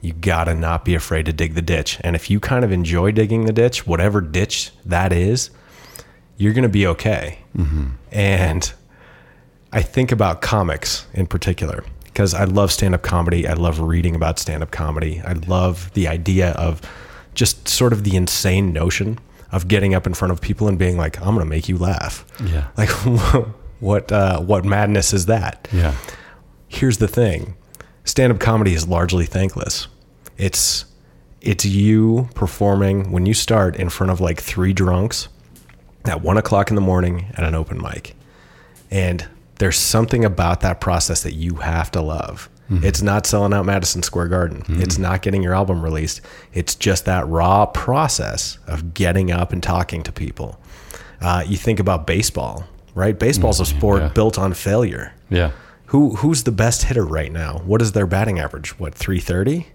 You 0.00 0.12
gotta 0.12 0.54
not 0.54 0.84
be 0.84 0.94
afraid 0.94 1.26
to 1.26 1.32
dig 1.32 1.54
the 1.54 1.62
ditch, 1.62 1.98
and 2.02 2.14
if 2.16 2.30
you 2.30 2.38
kind 2.40 2.64
of 2.64 2.72
enjoy 2.72 3.10
digging 3.12 3.46
the 3.46 3.52
ditch, 3.52 3.86
whatever 3.86 4.20
ditch 4.20 4.70
that 4.86 5.12
is, 5.12 5.50
you're 6.36 6.52
gonna 6.52 6.68
be 6.68 6.86
okay. 6.86 7.40
And 8.12 8.72
I 9.72 9.82
think 9.82 10.12
about 10.12 10.40
comics 10.40 11.06
in 11.12 11.26
particular 11.26 11.84
because 12.18 12.34
I 12.34 12.42
love 12.46 12.72
stand 12.72 12.96
up 12.96 13.02
comedy. 13.02 13.46
I 13.46 13.52
love 13.52 13.78
reading 13.78 14.16
about 14.16 14.40
stand 14.40 14.64
up 14.64 14.72
comedy. 14.72 15.22
I 15.24 15.34
love 15.34 15.92
the 15.94 16.08
idea 16.08 16.50
of 16.54 16.82
just 17.32 17.68
sort 17.68 17.92
of 17.92 18.02
the 18.02 18.16
insane 18.16 18.72
notion 18.72 19.20
of 19.52 19.68
getting 19.68 19.94
up 19.94 20.04
in 20.04 20.14
front 20.14 20.32
of 20.32 20.40
people 20.40 20.66
and 20.66 20.76
being 20.76 20.96
like, 20.96 21.16
I'm 21.20 21.36
going 21.36 21.38
to 21.38 21.44
make 21.44 21.68
you 21.68 21.78
laugh. 21.78 22.26
Yeah. 22.44 22.66
Like, 22.76 22.88
what, 23.78 24.10
uh, 24.10 24.40
what 24.40 24.64
madness 24.64 25.12
is 25.12 25.26
that? 25.26 25.68
Yeah. 25.70 25.94
Here's 26.66 26.98
the 26.98 27.06
thing 27.06 27.54
stand 28.02 28.32
up 28.32 28.40
comedy 28.40 28.74
is 28.74 28.88
largely 28.88 29.24
thankless. 29.24 29.86
It's, 30.36 30.86
it's 31.40 31.64
you 31.64 32.30
performing 32.34 33.12
when 33.12 33.26
you 33.26 33.34
start 33.34 33.76
in 33.76 33.90
front 33.90 34.10
of 34.10 34.20
like 34.20 34.42
three 34.42 34.72
drunks 34.72 35.28
at 36.04 36.20
one 36.20 36.36
o'clock 36.36 36.70
in 36.70 36.74
the 36.74 36.80
morning 36.80 37.26
at 37.34 37.44
an 37.44 37.54
open 37.54 37.80
mic. 37.80 38.16
And 38.90 39.28
there's 39.58 39.76
something 39.76 40.24
about 40.24 40.60
that 40.60 40.80
process 40.80 41.22
that 41.22 41.34
you 41.34 41.56
have 41.56 41.90
to 41.92 42.00
love. 42.00 42.48
It's 42.84 43.00
not 43.00 43.24
selling 43.24 43.54
out 43.54 43.64
Madison 43.64 44.02
Square 44.02 44.28
Garden. 44.28 44.62
It's 44.82 44.98
not 44.98 45.22
getting 45.22 45.42
your 45.42 45.54
album 45.54 45.82
released. 45.82 46.20
It's 46.52 46.74
just 46.74 47.06
that 47.06 47.26
raw 47.26 47.64
process 47.64 48.58
of 48.66 48.92
getting 48.92 49.30
up 49.30 49.52
and 49.52 49.62
talking 49.62 50.02
to 50.02 50.12
people. 50.12 50.60
Uh, 51.22 51.44
you 51.46 51.56
think 51.56 51.80
about 51.80 52.06
baseball, 52.06 52.64
right? 52.94 53.18
Baseball's 53.18 53.58
a 53.58 53.64
sport 53.64 54.02
yeah. 54.02 54.08
built 54.08 54.38
on 54.38 54.52
failure. 54.52 55.14
Yeah. 55.30 55.52
Who 55.86 56.16
who's 56.16 56.44
the 56.44 56.52
best 56.52 56.82
hitter 56.82 57.06
right 57.06 57.32
now? 57.32 57.62
What 57.64 57.80
is 57.80 57.92
their 57.92 58.06
batting 58.06 58.38
average? 58.38 58.78
What 58.78 58.94
three 58.94 59.20
thirty? 59.20 59.68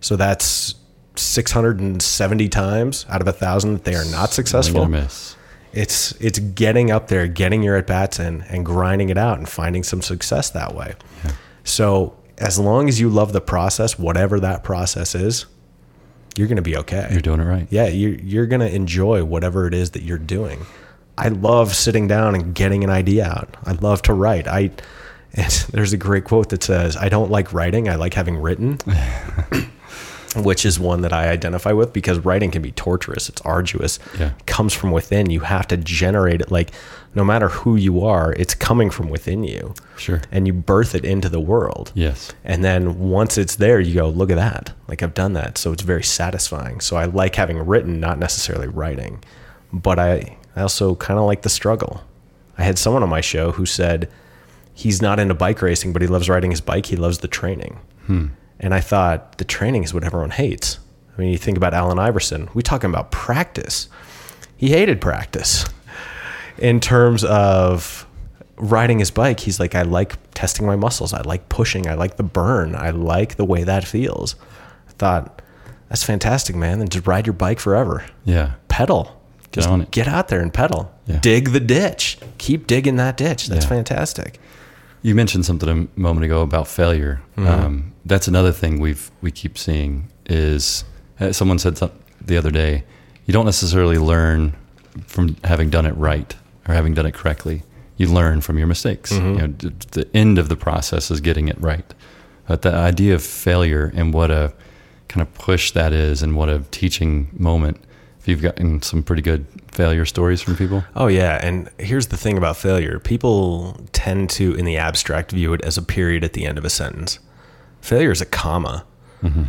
So 0.00 0.16
that's 0.16 0.74
six 1.14 1.52
hundred 1.52 1.78
and 1.78 2.02
seventy 2.02 2.48
times 2.48 3.06
out 3.08 3.20
of 3.20 3.28
a 3.28 3.32
thousand 3.32 3.74
that 3.74 3.84
they 3.84 3.94
are 3.94 4.04
not 4.06 4.30
successful. 4.32 4.86
miss. 4.88 5.36
It's 5.72 6.12
it's 6.20 6.38
getting 6.38 6.90
up 6.90 7.08
there, 7.08 7.26
getting 7.26 7.62
your 7.62 7.76
at 7.76 7.86
bats 7.86 8.18
in, 8.18 8.42
and 8.42 8.64
grinding 8.64 9.08
it 9.08 9.18
out, 9.18 9.38
and 9.38 9.48
finding 9.48 9.82
some 9.82 10.02
success 10.02 10.50
that 10.50 10.74
way. 10.74 10.94
So 11.64 12.16
as 12.38 12.58
long 12.58 12.88
as 12.88 13.00
you 13.00 13.08
love 13.08 13.32
the 13.32 13.40
process, 13.40 13.98
whatever 13.98 14.40
that 14.40 14.64
process 14.64 15.14
is, 15.14 15.46
you're 16.36 16.48
going 16.48 16.56
to 16.56 16.62
be 16.62 16.76
okay. 16.78 17.08
You're 17.10 17.20
doing 17.20 17.40
it 17.40 17.44
right. 17.44 17.66
Yeah, 17.70 17.86
you're, 17.86 18.14
you're 18.14 18.46
going 18.46 18.60
to 18.60 18.74
enjoy 18.74 19.24
whatever 19.24 19.66
it 19.66 19.74
is 19.74 19.90
that 19.92 20.02
you're 20.02 20.18
doing. 20.18 20.64
I 21.16 21.28
love 21.28 21.74
sitting 21.74 22.08
down 22.08 22.34
and 22.34 22.54
getting 22.54 22.84
an 22.84 22.90
idea 22.90 23.26
out. 23.26 23.56
I 23.64 23.72
love 23.72 24.02
to 24.02 24.14
write. 24.14 24.48
I 24.48 24.70
there's 25.70 25.92
a 25.92 25.96
great 25.96 26.24
quote 26.24 26.50
that 26.50 26.62
says, 26.62 26.96
"I 26.96 27.08
don't 27.08 27.30
like 27.30 27.52
writing. 27.52 27.88
I 27.88 27.94
like 27.94 28.14
having 28.14 28.36
written." 28.36 28.78
Which 30.36 30.64
is 30.64 30.80
one 30.80 31.02
that 31.02 31.12
I 31.12 31.28
identify 31.28 31.72
with 31.72 31.92
because 31.92 32.18
writing 32.20 32.50
can 32.50 32.62
be 32.62 32.72
torturous. 32.72 33.28
It's 33.28 33.40
arduous. 33.42 33.98
Yeah. 34.18 34.30
It 34.38 34.46
comes 34.46 34.72
from 34.72 34.90
within. 34.90 35.30
You 35.30 35.40
have 35.40 35.68
to 35.68 35.76
generate 35.76 36.40
it. 36.40 36.50
Like, 36.50 36.70
no 37.14 37.24
matter 37.24 37.48
who 37.48 37.76
you 37.76 38.04
are, 38.04 38.32
it's 38.32 38.54
coming 38.54 38.90
from 38.90 39.10
within 39.10 39.44
you. 39.44 39.74
Sure. 39.96 40.22
And 40.30 40.46
you 40.46 40.52
birth 40.52 40.94
it 40.94 41.04
into 41.04 41.28
the 41.28 41.40
world. 41.40 41.92
Yes. 41.94 42.32
And 42.44 42.64
then 42.64 42.98
once 43.10 43.36
it's 43.36 43.56
there, 43.56 43.80
you 43.80 43.94
go, 43.94 44.08
look 44.08 44.30
at 44.30 44.36
that. 44.36 44.72
Like 44.88 45.02
I've 45.02 45.14
done 45.14 45.34
that. 45.34 45.58
So 45.58 45.72
it's 45.72 45.82
very 45.82 46.02
satisfying. 46.02 46.80
So 46.80 46.96
I 46.96 47.04
like 47.04 47.36
having 47.36 47.58
written, 47.58 48.00
not 48.00 48.18
necessarily 48.18 48.68
writing. 48.68 49.22
But 49.72 49.98
I, 49.98 50.36
I 50.56 50.62
also 50.62 50.94
kind 50.94 51.18
of 51.18 51.26
like 51.26 51.42
the 51.42 51.50
struggle. 51.50 52.02
I 52.56 52.64
had 52.64 52.78
someone 52.78 53.02
on 53.02 53.08
my 53.08 53.20
show 53.20 53.52
who 53.52 53.66
said 53.66 54.10
he's 54.74 55.02
not 55.02 55.18
into 55.18 55.34
bike 55.34 55.60
racing, 55.60 55.92
but 55.92 56.02
he 56.02 56.08
loves 56.08 56.28
riding 56.28 56.50
his 56.50 56.60
bike. 56.60 56.86
He 56.86 56.96
loves 56.96 57.18
the 57.18 57.28
training. 57.28 57.78
Hmm. 58.06 58.26
And 58.62 58.72
I 58.72 58.80
thought 58.80 59.38
the 59.38 59.44
training 59.44 59.82
is 59.84 59.92
what 59.92 60.04
everyone 60.04 60.30
hates. 60.30 60.78
I 61.16 61.20
mean, 61.20 61.30
you 61.30 61.36
think 61.38 61.56
about 61.58 61.74
Allen 61.74 61.98
Iverson. 61.98 62.48
We 62.54 62.62
talking 62.62 62.88
about 62.88 63.10
practice. 63.10 63.88
He 64.56 64.70
hated 64.70 65.00
practice. 65.00 65.66
In 66.58 66.78
terms 66.80 67.24
of 67.24 68.06
riding 68.56 68.98
his 69.00 69.10
bike, 69.10 69.40
he's 69.40 69.58
like, 69.58 69.74
I 69.74 69.82
like 69.82 70.14
testing 70.34 70.64
my 70.66 70.76
muscles. 70.76 71.12
I 71.12 71.22
like 71.22 71.48
pushing. 71.48 71.88
I 71.88 71.94
like 71.94 72.16
the 72.16 72.22
burn. 72.22 72.74
I 72.76 72.90
like 72.90 73.34
the 73.36 73.44
way 73.44 73.64
that 73.64 73.84
feels. 73.84 74.36
I 74.88 74.92
thought, 74.92 75.42
that's 75.88 76.04
fantastic, 76.04 76.54
man. 76.56 76.78
Then 76.78 76.88
just 76.88 77.06
ride 77.06 77.26
your 77.26 77.34
bike 77.34 77.58
forever. 77.58 78.04
Yeah. 78.24 78.52
Pedal. 78.68 79.18
Just 79.50 79.68
on 79.68 79.82
it. 79.82 79.90
get 79.90 80.08
out 80.08 80.28
there 80.28 80.40
and 80.40 80.54
pedal. 80.54 80.90
Yeah. 81.06 81.18
Dig 81.20 81.50
the 81.50 81.60
ditch. 81.60 82.16
Keep 82.38 82.66
digging 82.66 82.96
that 82.96 83.18
ditch. 83.18 83.48
That's 83.48 83.64
Yeah. 83.64 83.68
fantastic. 83.68 84.38
You 85.02 85.14
mentioned 85.14 85.44
something 85.44 85.68
a 85.68 86.00
moment 86.00 86.24
ago 86.24 86.42
about 86.42 86.68
failure. 86.68 87.20
Mm-hmm. 87.36 87.48
Um, 87.48 87.92
that's 88.04 88.28
another 88.28 88.52
thing 88.52 88.80
we've 88.80 89.10
we 89.20 89.30
keep 89.30 89.58
seeing 89.58 90.08
is 90.26 90.84
uh, 91.20 91.32
someone 91.32 91.58
said 91.58 91.76
the 92.20 92.36
other 92.36 92.50
day, 92.50 92.84
you 93.26 93.32
don't 93.32 93.44
necessarily 93.44 93.98
learn 93.98 94.54
from 95.06 95.36
having 95.44 95.70
done 95.70 95.86
it 95.86 95.96
right 95.96 96.34
or 96.68 96.74
having 96.74 96.94
done 96.94 97.06
it 97.06 97.14
correctly. 97.14 97.62
You 97.96 98.08
learn 98.08 98.40
from 98.40 98.58
your 98.58 98.66
mistakes. 98.66 99.12
Mm-hmm. 99.12 99.32
You 99.32 99.38
know, 99.38 99.46
d- 99.48 99.72
the 99.92 100.16
end 100.16 100.38
of 100.38 100.48
the 100.48 100.56
process 100.56 101.10
is 101.10 101.20
getting 101.20 101.48
it 101.48 101.60
right. 101.60 101.94
But 102.48 102.62
the 102.62 102.74
idea 102.74 103.14
of 103.14 103.22
failure 103.22 103.92
and 103.94 104.12
what 104.12 104.30
a 104.30 104.52
kind 105.08 105.22
of 105.22 105.32
push 105.34 105.72
that 105.72 105.92
is, 105.92 106.22
and 106.22 106.36
what 106.36 106.48
a 106.48 106.60
teaching 106.70 107.28
moment. 107.32 107.78
If 108.22 108.28
you've 108.28 108.42
gotten 108.42 108.80
some 108.82 109.02
pretty 109.02 109.20
good 109.22 109.44
failure 109.72 110.04
stories 110.06 110.40
from 110.40 110.56
people, 110.56 110.84
Oh 110.94 111.08
yeah, 111.08 111.44
and 111.44 111.68
here's 111.78 112.06
the 112.06 112.16
thing 112.16 112.38
about 112.38 112.56
failure. 112.56 113.00
People 113.00 113.80
tend 113.92 114.30
to 114.30 114.54
in 114.54 114.64
the 114.64 114.76
abstract 114.76 115.32
view 115.32 115.52
it 115.54 115.60
as 115.62 115.76
a 115.76 115.82
period 115.82 116.22
at 116.22 116.32
the 116.32 116.46
end 116.46 116.56
of 116.56 116.64
a 116.64 116.70
sentence. 116.70 117.18
Failure 117.80 118.12
is 118.12 118.20
a 118.20 118.26
comma. 118.26 118.84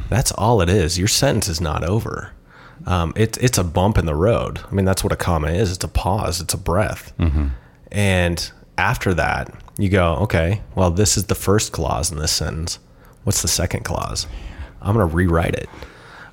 That's 0.10 0.32
all 0.32 0.62
it 0.62 0.70
is. 0.70 0.98
Your 1.00 1.08
sentence 1.08 1.48
is 1.48 1.60
not 1.62 1.84
over. 1.84 2.32
Um, 2.88 3.14
it, 3.16 3.38
it's 3.42 3.58
a 3.58 3.64
bump 3.64 3.98
in 3.98 4.06
the 4.06 4.16
road. 4.16 4.60
I 4.70 4.74
mean, 4.74 4.86
that's 4.86 5.04
what 5.04 5.14
a 5.14 5.16
comma 5.16 5.50
is. 5.50 5.72
It's 5.72 5.84
a 5.84 5.88
pause. 5.88 6.42
It's 6.42 6.54
a 6.54 6.58
breath. 6.58 7.14
And 7.92 8.52
after 8.78 9.14
that, 9.14 9.54
you 9.78 9.90
go, 9.90 10.16
okay, 10.16 10.62
well, 10.76 10.90
this 10.92 11.16
is 11.18 11.26
the 11.26 11.36
first 11.36 11.72
clause 11.72 12.12
in 12.12 12.18
this 12.18 12.32
sentence. 12.32 12.80
What's 13.24 13.42
the 13.42 13.48
second 13.48 13.84
clause? 13.86 14.28
I'm 14.82 14.96
going 14.96 15.08
to 15.08 15.16
rewrite 15.16 15.56
it. 15.56 15.70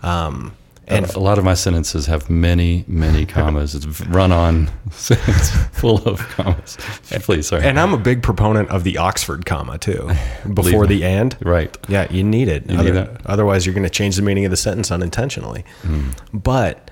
Um, 0.03 0.55
and 0.91 1.09
a 1.11 1.19
lot 1.19 1.39
of 1.39 1.45
my 1.45 1.55
sentences 1.55 2.07
have 2.07 2.29
many, 2.29 2.85
many 2.87 3.25
commas. 3.27 3.75
It's 3.75 3.87
run 4.07 4.33
on 4.33 4.71
sentence 4.91 5.51
full 5.73 5.99
of 6.07 6.19
commas. 6.31 6.77
Please, 7.23 7.47
sorry. 7.49 7.65
And 7.65 7.79
I'm 7.79 7.93
a 7.95 7.99
big 7.99 8.23
proponent 8.23 8.69
of 8.71 8.85
the 8.85 8.99
Oxford 8.99 9.47
comma 9.47 9.79
too, 9.79 10.11
before 10.55 10.87
the 10.87 11.05
and. 11.05 11.37
right. 11.41 11.77
Yeah, 11.89 12.11
you 12.13 12.25
need 12.25 12.49
it. 12.49 12.67
need 12.67 12.79
Other- 12.79 12.93
that. 12.93 13.27
Otherwise, 13.27 13.65
you're 13.67 13.75
going 13.75 13.85
to 13.85 13.91
change 13.91 14.17
the 14.17 14.23
meaning 14.23 14.45
of 14.45 14.51
the 14.51 14.57
sentence 14.57 14.91
unintentionally. 14.91 15.65
Hmm. 15.83 16.11
But 16.33 16.91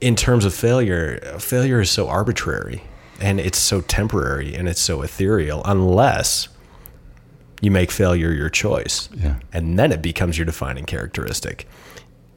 in 0.00 0.16
terms 0.16 0.44
of 0.44 0.54
failure, 0.54 1.18
failure 1.38 1.80
is 1.80 1.90
so 1.90 2.08
arbitrary 2.08 2.82
and 3.20 3.38
it's 3.38 3.58
so 3.58 3.80
temporary 3.82 4.54
and 4.54 4.68
it's 4.68 4.80
so 4.80 5.02
ethereal 5.02 5.60
unless 5.64 6.48
you 7.60 7.70
make 7.70 7.90
failure 7.90 8.32
your 8.32 8.48
choice. 8.48 9.10
Yeah. 9.14 9.36
And 9.52 9.78
then 9.78 9.92
it 9.92 10.00
becomes 10.00 10.38
your 10.38 10.46
defining 10.46 10.86
characteristic. 10.86 11.68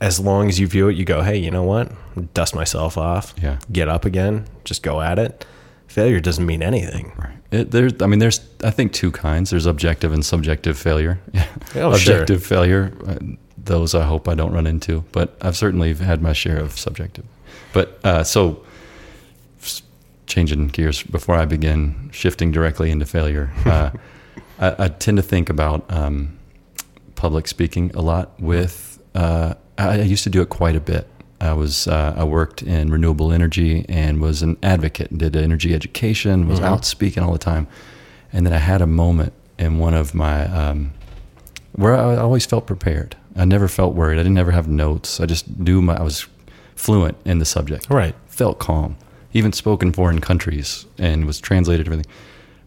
As 0.04 0.20
long 0.20 0.50
as 0.50 0.60
you 0.60 0.68
view 0.68 0.90
it, 0.90 0.98
you 0.98 1.06
go, 1.06 1.22
hey, 1.22 1.38
you 1.38 1.50
know 1.50 1.64
what? 1.64 1.90
Dust 2.34 2.54
myself 2.54 2.98
off. 2.98 3.34
Yeah. 3.42 3.60
Get 3.72 3.88
up 3.88 4.04
again. 4.04 4.46
Just 4.66 4.84
go 4.84 5.00
at 5.00 5.18
it. 5.18 5.46
Failure 5.88 6.20
doesn't 6.20 6.46
mean 6.46 6.62
anything. 6.62 7.14
Right. 7.18 7.38
It, 7.52 7.72
there's, 7.72 7.94
I 8.02 8.08
mean, 8.08 8.20
there's, 8.20 8.42
I 8.66 8.70
think, 8.70 8.92
two 8.92 9.14
kinds. 9.14 9.52
There's 9.52 9.66
objective 9.66 10.12
and 10.12 10.26
subjective 10.26 10.78
failure. 10.78 11.22
Oh, 11.76 11.96
sure. 11.98 12.16
objective 12.16 12.46
failure, 12.46 12.94
uh, 13.08 13.18
those 13.58 13.96
I 13.96 14.04
hope 14.04 14.28
I 14.28 14.36
don't 14.36 14.52
run 14.52 14.68
into, 14.68 15.04
but 15.12 15.36
I've 15.42 15.58
certainly 15.58 15.94
had 15.96 16.22
my 16.22 16.34
share 16.34 16.58
of 16.60 16.78
subjective. 16.78 17.26
But 17.72 18.00
uh, 18.04 18.24
so, 18.24 18.64
changing 20.28 20.68
gears 20.68 21.02
before 21.02 21.36
I 21.36 21.46
begin 21.46 22.10
shifting 22.12 22.52
directly 22.52 22.92
into 22.92 23.08
failure, 23.08 23.52
uh, 23.66 23.90
I, 24.60 24.76
I 24.84 24.88
tend 24.90 25.18
to 25.18 25.24
think 25.24 25.50
about 25.50 25.90
um, 25.90 26.38
public 27.16 27.48
speaking 27.48 27.90
a 27.96 28.02
lot. 28.02 28.40
With 28.40 29.02
uh, 29.16 29.56
I 29.78 30.00
I 30.00 30.02
used 30.02 30.24
to 30.24 30.30
do 30.30 30.42
it 30.42 30.50
quite 30.50 30.76
a 30.76 30.80
bit. 30.80 31.08
I 31.42 31.54
was 31.54 31.88
uh, 31.88 32.14
I 32.16 32.24
worked 32.24 32.62
in 32.64 32.90
renewable 32.90 33.32
energy 33.32 33.86
and 33.90 34.22
was 34.22 34.42
an 34.42 34.58
advocate 34.64 35.12
and 35.12 35.20
did 35.20 35.36
energy 35.36 35.74
education. 35.74 36.48
Was 36.48 36.60
out 36.60 36.86
speaking 36.86 37.24
all 37.24 37.34
the 37.34 37.40
time, 37.40 37.68
and 38.32 38.46
then 38.46 38.54
I 38.54 38.60
had 38.60 38.82
a 38.82 38.88
moment 38.88 39.34
in 39.58 39.80
one 39.80 39.94
of 39.94 40.14
my 40.14 40.46
um, 40.46 40.94
where 41.74 41.96
I 41.96 42.18
always 42.18 42.46
felt 42.46 42.68
prepared. 42.68 43.16
I 43.36 43.46
never 43.46 43.68
felt 43.68 43.96
worried. 43.96 44.20
I 44.20 44.24
didn't 44.24 44.38
ever 44.38 44.52
have 44.52 44.68
notes. 44.68 45.20
I 45.20 45.26
just 45.26 45.58
knew 45.58 45.82
my, 45.82 45.96
I 45.96 46.04
was 46.04 46.28
fluent 46.76 47.18
in 47.26 47.40
the 47.40 47.46
subject. 47.46 47.90
Right. 47.90 48.16
Felt 48.28 48.60
calm. 48.60 48.96
Even 49.34 49.52
spoke 49.52 49.82
in 49.82 49.92
foreign 49.92 50.22
countries 50.22 50.86
and 51.00 51.26
was 51.26 51.40
translated 51.40 51.88
everything. 51.88 52.12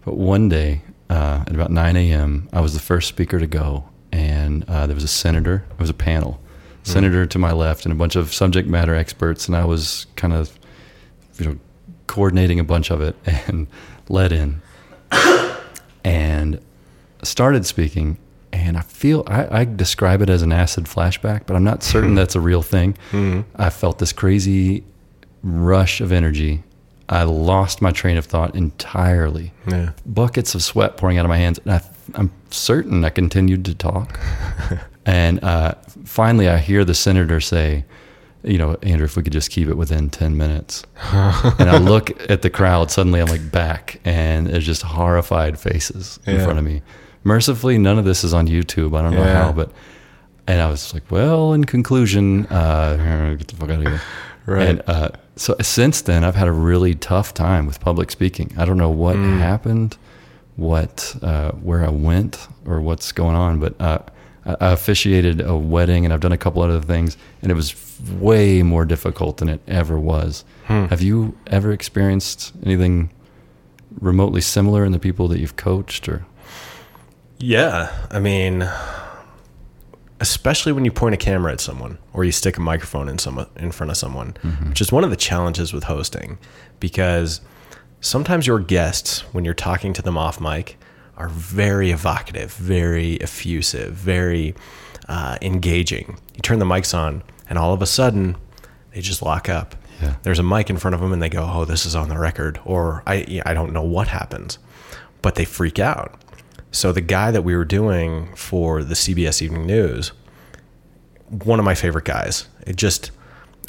But 0.04 0.16
one 0.16 0.48
day, 0.48 0.82
uh, 1.08 1.44
at 1.46 1.54
about 1.54 1.70
9 1.70 1.96
a.m., 1.96 2.48
I 2.52 2.60
was 2.60 2.74
the 2.74 2.80
first 2.80 3.08
speaker 3.08 3.38
to 3.38 3.46
go, 3.46 3.88
and 4.10 4.64
uh, 4.68 4.86
there 4.86 4.94
was 4.94 5.04
a 5.04 5.08
senator. 5.08 5.64
It 5.70 5.78
was 5.78 5.90
a 5.90 5.94
panel, 5.94 6.40
Mm-hmm. 6.86 6.92
senator 6.92 7.26
to 7.26 7.38
my 7.38 7.50
left, 7.50 7.84
and 7.84 7.92
a 7.92 7.96
bunch 7.96 8.14
of 8.14 8.32
subject 8.32 8.68
matter 8.68 8.94
experts, 8.94 9.48
and 9.48 9.56
I 9.56 9.64
was 9.64 10.06
kind 10.14 10.32
of, 10.32 10.56
you 11.36 11.46
know, 11.46 11.58
coordinating 12.06 12.60
a 12.60 12.64
bunch 12.64 12.92
of 12.92 13.00
it 13.00 13.16
and 13.48 13.66
led 14.08 14.30
in, 14.30 14.62
and 16.04 16.60
started 17.24 17.66
speaking. 17.66 18.18
And 18.52 18.78
I 18.78 18.82
feel 18.82 19.24
I, 19.26 19.60
I 19.60 19.64
describe 19.64 20.22
it 20.22 20.30
as 20.30 20.42
an 20.42 20.52
acid 20.52 20.84
flashback, 20.84 21.42
but 21.46 21.56
I'm 21.56 21.64
not 21.64 21.82
certain 21.82 22.10
hmm. 22.10 22.14
that's 22.14 22.36
a 22.36 22.40
real 22.40 22.62
thing. 22.62 22.96
Hmm. 23.10 23.40
I 23.56 23.70
felt 23.70 23.98
this 23.98 24.12
crazy 24.12 24.84
rush 25.42 26.00
of 26.00 26.12
energy. 26.12 26.62
I 27.08 27.24
lost 27.24 27.82
my 27.82 27.90
train 27.90 28.16
of 28.16 28.26
thought 28.26 28.54
entirely. 28.54 29.52
Yeah. 29.66 29.90
Buckets 30.06 30.54
of 30.54 30.62
sweat 30.62 30.96
pouring 30.96 31.18
out 31.18 31.24
of 31.24 31.28
my 31.28 31.36
hands. 31.36 31.58
And 31.64 31.72
I, 31.72 31.82
I'm 32.14 32.32
certain 32.50 33.04
I 33.04 33.10
continued 33.10 33.64
to 33.64 33.74
talk. 33.74 34.20
and 35.06 35.42
uh, 35.42 35.74
finally, 36.04 36.48
I 36.48 36.58
hear 36.58 36.84
the 36.84 36.94
senator 36.94 37.40
say, 37.40 37.84
you 38.42 38.58
know, 38.58 38.76
Andrew, 38.82 39.04
if 39.06 39.16
we 39.16 39.22
could 39.22 39.32
just 39.32 39.50
keep 39.50 39.66
it 39.68 39.74
within 39.76 40.10
10 40.10 40.36
minutes. 40.36 40.84
and 41.12 41.68
I 41.70 41.78
look 41.78 42.10
at 42.30 42.42
the 42.42 42.50
crowd. 42.50 42.90
Suddenly, 42.90 43.20
I'm 43.20 43.26
like 43.28 43.50
back, 43.50 44.00
and 44.04 44.46
there's 44.46 44.66
just 44.66 44.82
horrified 44.82 45.58
faces 45.58 46.20
in 46.26 46.40
front 46.44 46.58
of 46.58 46.64
me. 46.64 46.82
Mercifully, 47.24 47.78
none 47.78 47.98
of 47.98 48.04
this 48.04 48.22
is 48.22 48.32
on 48.34 48.46
YouTube. 48.46 48.96
I 48.96 49.02
don't 49.02 49.14
know 49.14 49.24
Yeah. 49.24 49.44
how, 49.46 49.52
but. 49.52 49.70
And 50.48 50.60
I 50.60 50.70
was 50.70 50.94
like, 50.94 51.10
well, 51.10 51.54
in 51.54 51.64
conclusion, 51.64 52.46
uh, 52.46 53.34
get 53.38 53.48
the 53.48 53.56
fuck 53.56 53.68
out 53.68 53.80
of 53.80 53.86
here. 53.88 54.00
Right. 54.46 54.68
And 54.68 54.82
uh, 54.86 55.08
so 55.34 55.56
since 55.60 56.02
then, 56.02 56.22
I've 56.22 56.36
had 56.36 56.46
a 56.46 56.52
really 56.52 56.94
tough 56.94 57.34
time 57.34 57.66
with 57.66 57.80
public 57.80 58.12
speaking. 58.12 58.54
I 58.56 58.64
don't 58.64 58.76
know 58.78 58.88
what 58.90 59.16
Mm. 59.16 59.40
happened, 59.40 59.96
what 60.54 61.16
uh, 61.20 61.50
where 61.50 61.84
I 61.84 61.88
went 61.88 62.46
or 62.64 62.80
what's 62.80 63.10
going 63.10 63.34
on, 63.34 63.58
but 63.58 63.74
uh, 63.80 63.98
I 64.46 64.72
officiated 64.72 65.40
a 65.40 65.56
wedding 65.56 66.04
and 66.04 66.14
I've 66.14 66.20
done 66.20 66.32
a 66.32 66.38
couple 66.38 66.62
other 66.62 66.80
things, 66.80 67.16
and 67.42 67.50
it 67.50 67.54
was 67.54 67.74
way 68.12 68.62
more 68.62 68.84
difficult 68.84 69.38
than 69.38 69.48
it 69.48 69.60
ever 69.66 69.98
was. 69.98 70.44
Hmm. 70.66 70.84
Have 70.86 71.02
you 71.02 71.36
ever 71.48 71.72
experienced 71.72 72.52
anything 72.64 73.10
remotely 74.00 74.40
similar 74.40 74.84
in 74.84 74.92
the 74.92 74.98
people 74.98 75.28
that 75.28 75.40
you've 75.40 75.56
coached 75.56 76.08
or? 76.08 76.24
Yeah, 77.38 77.92
I 78.10 78.20
mean, 78.20 78.68
especially 80.20 80.72
when 80.72 80.84
you 80.84 80.92
point 80.92 81.14
a 81.14 81.18
camera 81.18 81.52
at 81.52 81.60
someone 81.60 81.98
or 82.12 82.24
you 82.24 82.32
stick 82.32 82.56
a 82.56 82.60
microphone 82.60 83.08
in 83.08 83.18
some 83.18 83.46
in 83.56 83.72
front 83.72 83.90
of 83.90 83.96
someone, 83.96 84.36
mm-hmm. 84.42 84.68
which 84.70 84.80
is 84.80 84.92
one 84.92 85.04
of 85.04 85.10
the 85.10 85.16
challenges 85.16 85.72
with 85.72 85.84
hosting, 85.84 86.38
because 86.80 87.40
sometimes 88.00 88.46
your 88.46 88.58
guests, 88.58 89.20
when 89.32 89.44
you're 89.44 89.54
talking 89.54 89.92
to 89.92 90.02
them 90.02 90.16
off 90.16 90.40
mic, 90.40 90.78
are 91.16 91.28
very 91.28 91.90
evocative, 91.90 92.52
very 92.52 93.20
effusive, 93.20 93.94
very 93.94 94.54
uh, 95.08 95.38
engaging. 95.40 96.18
You 96.34 96.40
turn 96.42 96.58
the 96.58 96.64
mics 96.64 96.96
on, 96.96 97.22
and 97.48 97.58
all 97.58 97.72
of 97.72 97.82
a 97.82 97.86
sudden, 97.86 98.36
they 98.92 99.00
just 99.00 99.22
lock 99.22 99.48
up. 99.48 99.74
Yeah. 100.02 100.16
There's 100.22 100.38
a 100.38 100.42
mic 100.42 100.68
in 100.68 100.76
front 100.76 100.94
of 100.94 101.00
them, 101.00 101.12
and 101.12 101.22
they 101.22 101.28
go, 101.28 101.48
"Oh, 101.50 101.64
this 101.64 101.86
is 101.86 101.94
on 101.94 102.08
the 102.08 102.18
record," 102.18 102.60
or 102.64 103.02
"I 103.06 103.40
I 103.46 103.54
don't 103.54 103.72
know 103.72 103.82
what 103.82 104.08
happens," 104.08 104.58
but 105.22 105.36
they 105.36 105.44
freak 105.44 105.78
out. 105.78 106.20
So 106.70 106.92
the 106.92 107.00
guy 107.00 107.30
that 107.30 107.42
we 107.42 107.56
were 107.56 107.64
doing 107.64 108.34
for 108.34 108.82
the 108.84 108.94
CBS 108.94 109.40
Evening 109.40 109.66
News, 109.66 110.12
one 111.30 111.58
of 111.58 111.64
my 111.64 111.74
favorite 111.74 112.04
guys. 112.04 112.46
It 112.66 112.76
just 112.76 113.10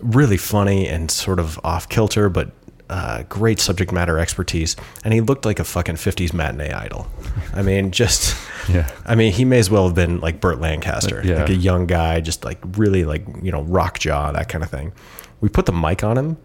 really 0.02 0.38
funny 0.38 0.88
and 0.88 1.10
sort 1.10 1.40
of 1.40 1.60
off 1.64 1.88
kilter, 1.90 2.30
but 2.30 2.52
uh, 2.90 3.24
great 3.30 3.60
subject 3.60 3.92
matter 3.92 4.18
expertise. 4.20 4.76
And 5.04 5.14
he 5.14 5.22
looked 5.22 5.46
like 5.46 5.60
a 5.60 5.64
fucking 5.64 5.96
50s 5.96 6.34
matinee 6.34 6.72
idol. 6.72 7.08
I 7.54 7.62
mean, 7.62 7.92
just, 8.02 8.36
Yeah. 8.70 8.90
I 9.06 9.16
mean, 9.16 9.34
he 9.34 9.44
may 9.46 9.60
as 9.60 9.70
well 9.70 9.86
have 9.86 9.96
been 9.96 10.20
like 10.20 10.40
Burt 10.40 10.60
Lancaster, 10.62 11.22
Yeah. 11.24 11.42
like 11.42 11.50
a 11.50 11.56
young 11.56 11.86
guy, 11.86 12.22
just 12.22 12.46
like 12.46 12.60
really 12.78 13.04
like, 13.06 13.26
you 13.42 13.52
know, 13.52 13.64
rock 13.64 14.00
jaw, 14.00 14.32
that 14.32 14.50
kind 14.50 14.64
of 14.64 14.70
thing. 14.70 14.94
We 15.42 15.50
put 15.50 15.66
the 15.66 15.74
mic 15.74 16.04
on 16.04 16.18
him. 16.18 16.38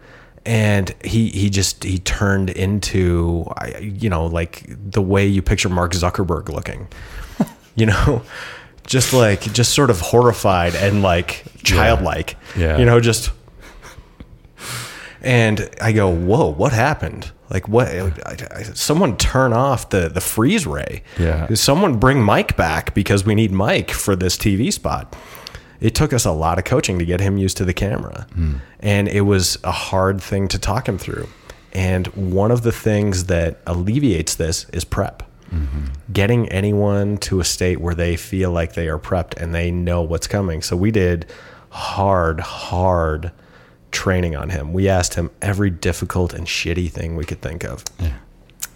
And 0.45 0.93
he, 1.05 1.29
he 1.29 1.49
just 1.49 1.85
he 1.85 1.99
turned 1.99 2.49
into 2.49 3.49
you 3.79 4.09
know 4.09 4.25
like 4.25 4.65
the 4.67 5.01
way 5.01 5.25
you 5.25 5.41
picture 5.41 5.69
Mark 5.69 5.93
Zuckerberg 5.93 6.49
looking, 6.49 6.89
you 7.75 7.85
know, 7.85 8.23
just 8.85 9.13
like 9.13 9.39
just 9.53 9.73
sort 9.73 9.89
of 9.89 10.01
horrified 10.01 10.75
and 10.75 11.01
like 11.01 11.45
childlike, 11.63 12.35
Yeah. 12.57 12.77
you 12.77 12.83
know, 12.83 12.99
just. 12.99 13.31
And 15.23 15.69
I 15.81 15.93
go, 15.93 16.13
whoa, 16.13 16.51
what 16.51 16.73
happened? 16.73 17.31
Like, 17.49 17.69
what? 17.69 17.87
I, 17.87 18.35
I, 18.51 18.63
someone 18.63 19.15
turn 19.15 19.53
off 19.53 19.89
the 19.89 20.09
the 20.09 20.19
freeze 20.19 20.65
ray. 20.65 21.03
Yeah. 21.19 21.53
Someone 21.53 21.97
bring 21.97 22.21
Mike 22.21 22.57
back 22.57 22.93
because 22.93 23.25
we 23.25 23.35
need 23.35 23.51
Mike 23.51 23.91
for 23.91 24.15
this 24.15 24.37
TV 24.37 24.73
spot. 24.73 25.15
It 25.79 25.95
took 25.95 26.13
us 26.13 26.25
a 26.25 26.31
lot 26.31 26.57
of 26.57 26.65
coaching 26.65 26.97
to 26.99 27.05
get 27.05 27.19
him 27.19 27.37
used 27.37 27.57
to 27.57 27.65
the 27.65 27.73
camera, 27.73 28.25
hmm. 28.33 28.55
and 28.79 29.07
it 29.07 29.21
was 29.21 29.57
a 29.63 29.71
hard 29.71 30.21
thing 30.21 30.47
to 30.49 30.59
talk 30.59 30.87
him 30.87 30.97
through. 30.97 31.27
And 31.73 32.07
one 32.07 32.51
of 32.51 32.61
the 32.61 32.71
things 32.71 33.25
that 33.25 33.59
alleviates 33.65 34.35
this 34.35 34.65
is 34.69 34.83
prep. 34.85 35.23
Mm-hmm. 35.51 35.85
Getting 36.11 36.49
anyone 36.49 37.17
to 37.19 37.39
a 37.39 37.43
state 37.43 37.79
where 37.79 37.95
they 37.95 38.15
feel 38.15 38.51
like 38.51 38.73
they 38.73 38.87
are 38.87 38.99
prepped 38.99 39.35
and 39.37 39.53
they 39.53 39.71
know 39.71 40.01
what's 40.01 40.27
coming. 40.27 40.61
So 40.61 40.75
we 40.75 40.91
did 40.91 41.27
hard, 41.69 42.39
hard 42.39 43.31
training 43.93 44.35
on 44.35 44.49
him. 44.49 44.73
We 44.73 44.89
asked 44.89 45.13
him 45.13 45.31
every 45.41 45.69
difficult 45.69 46.33
and 46.33 46.45
shitty 46.45 46.91
thing 46.91 47.15
we 47.15 47.23
could 47.25 47.41
think 47.41 47.63
of 47.63 47.83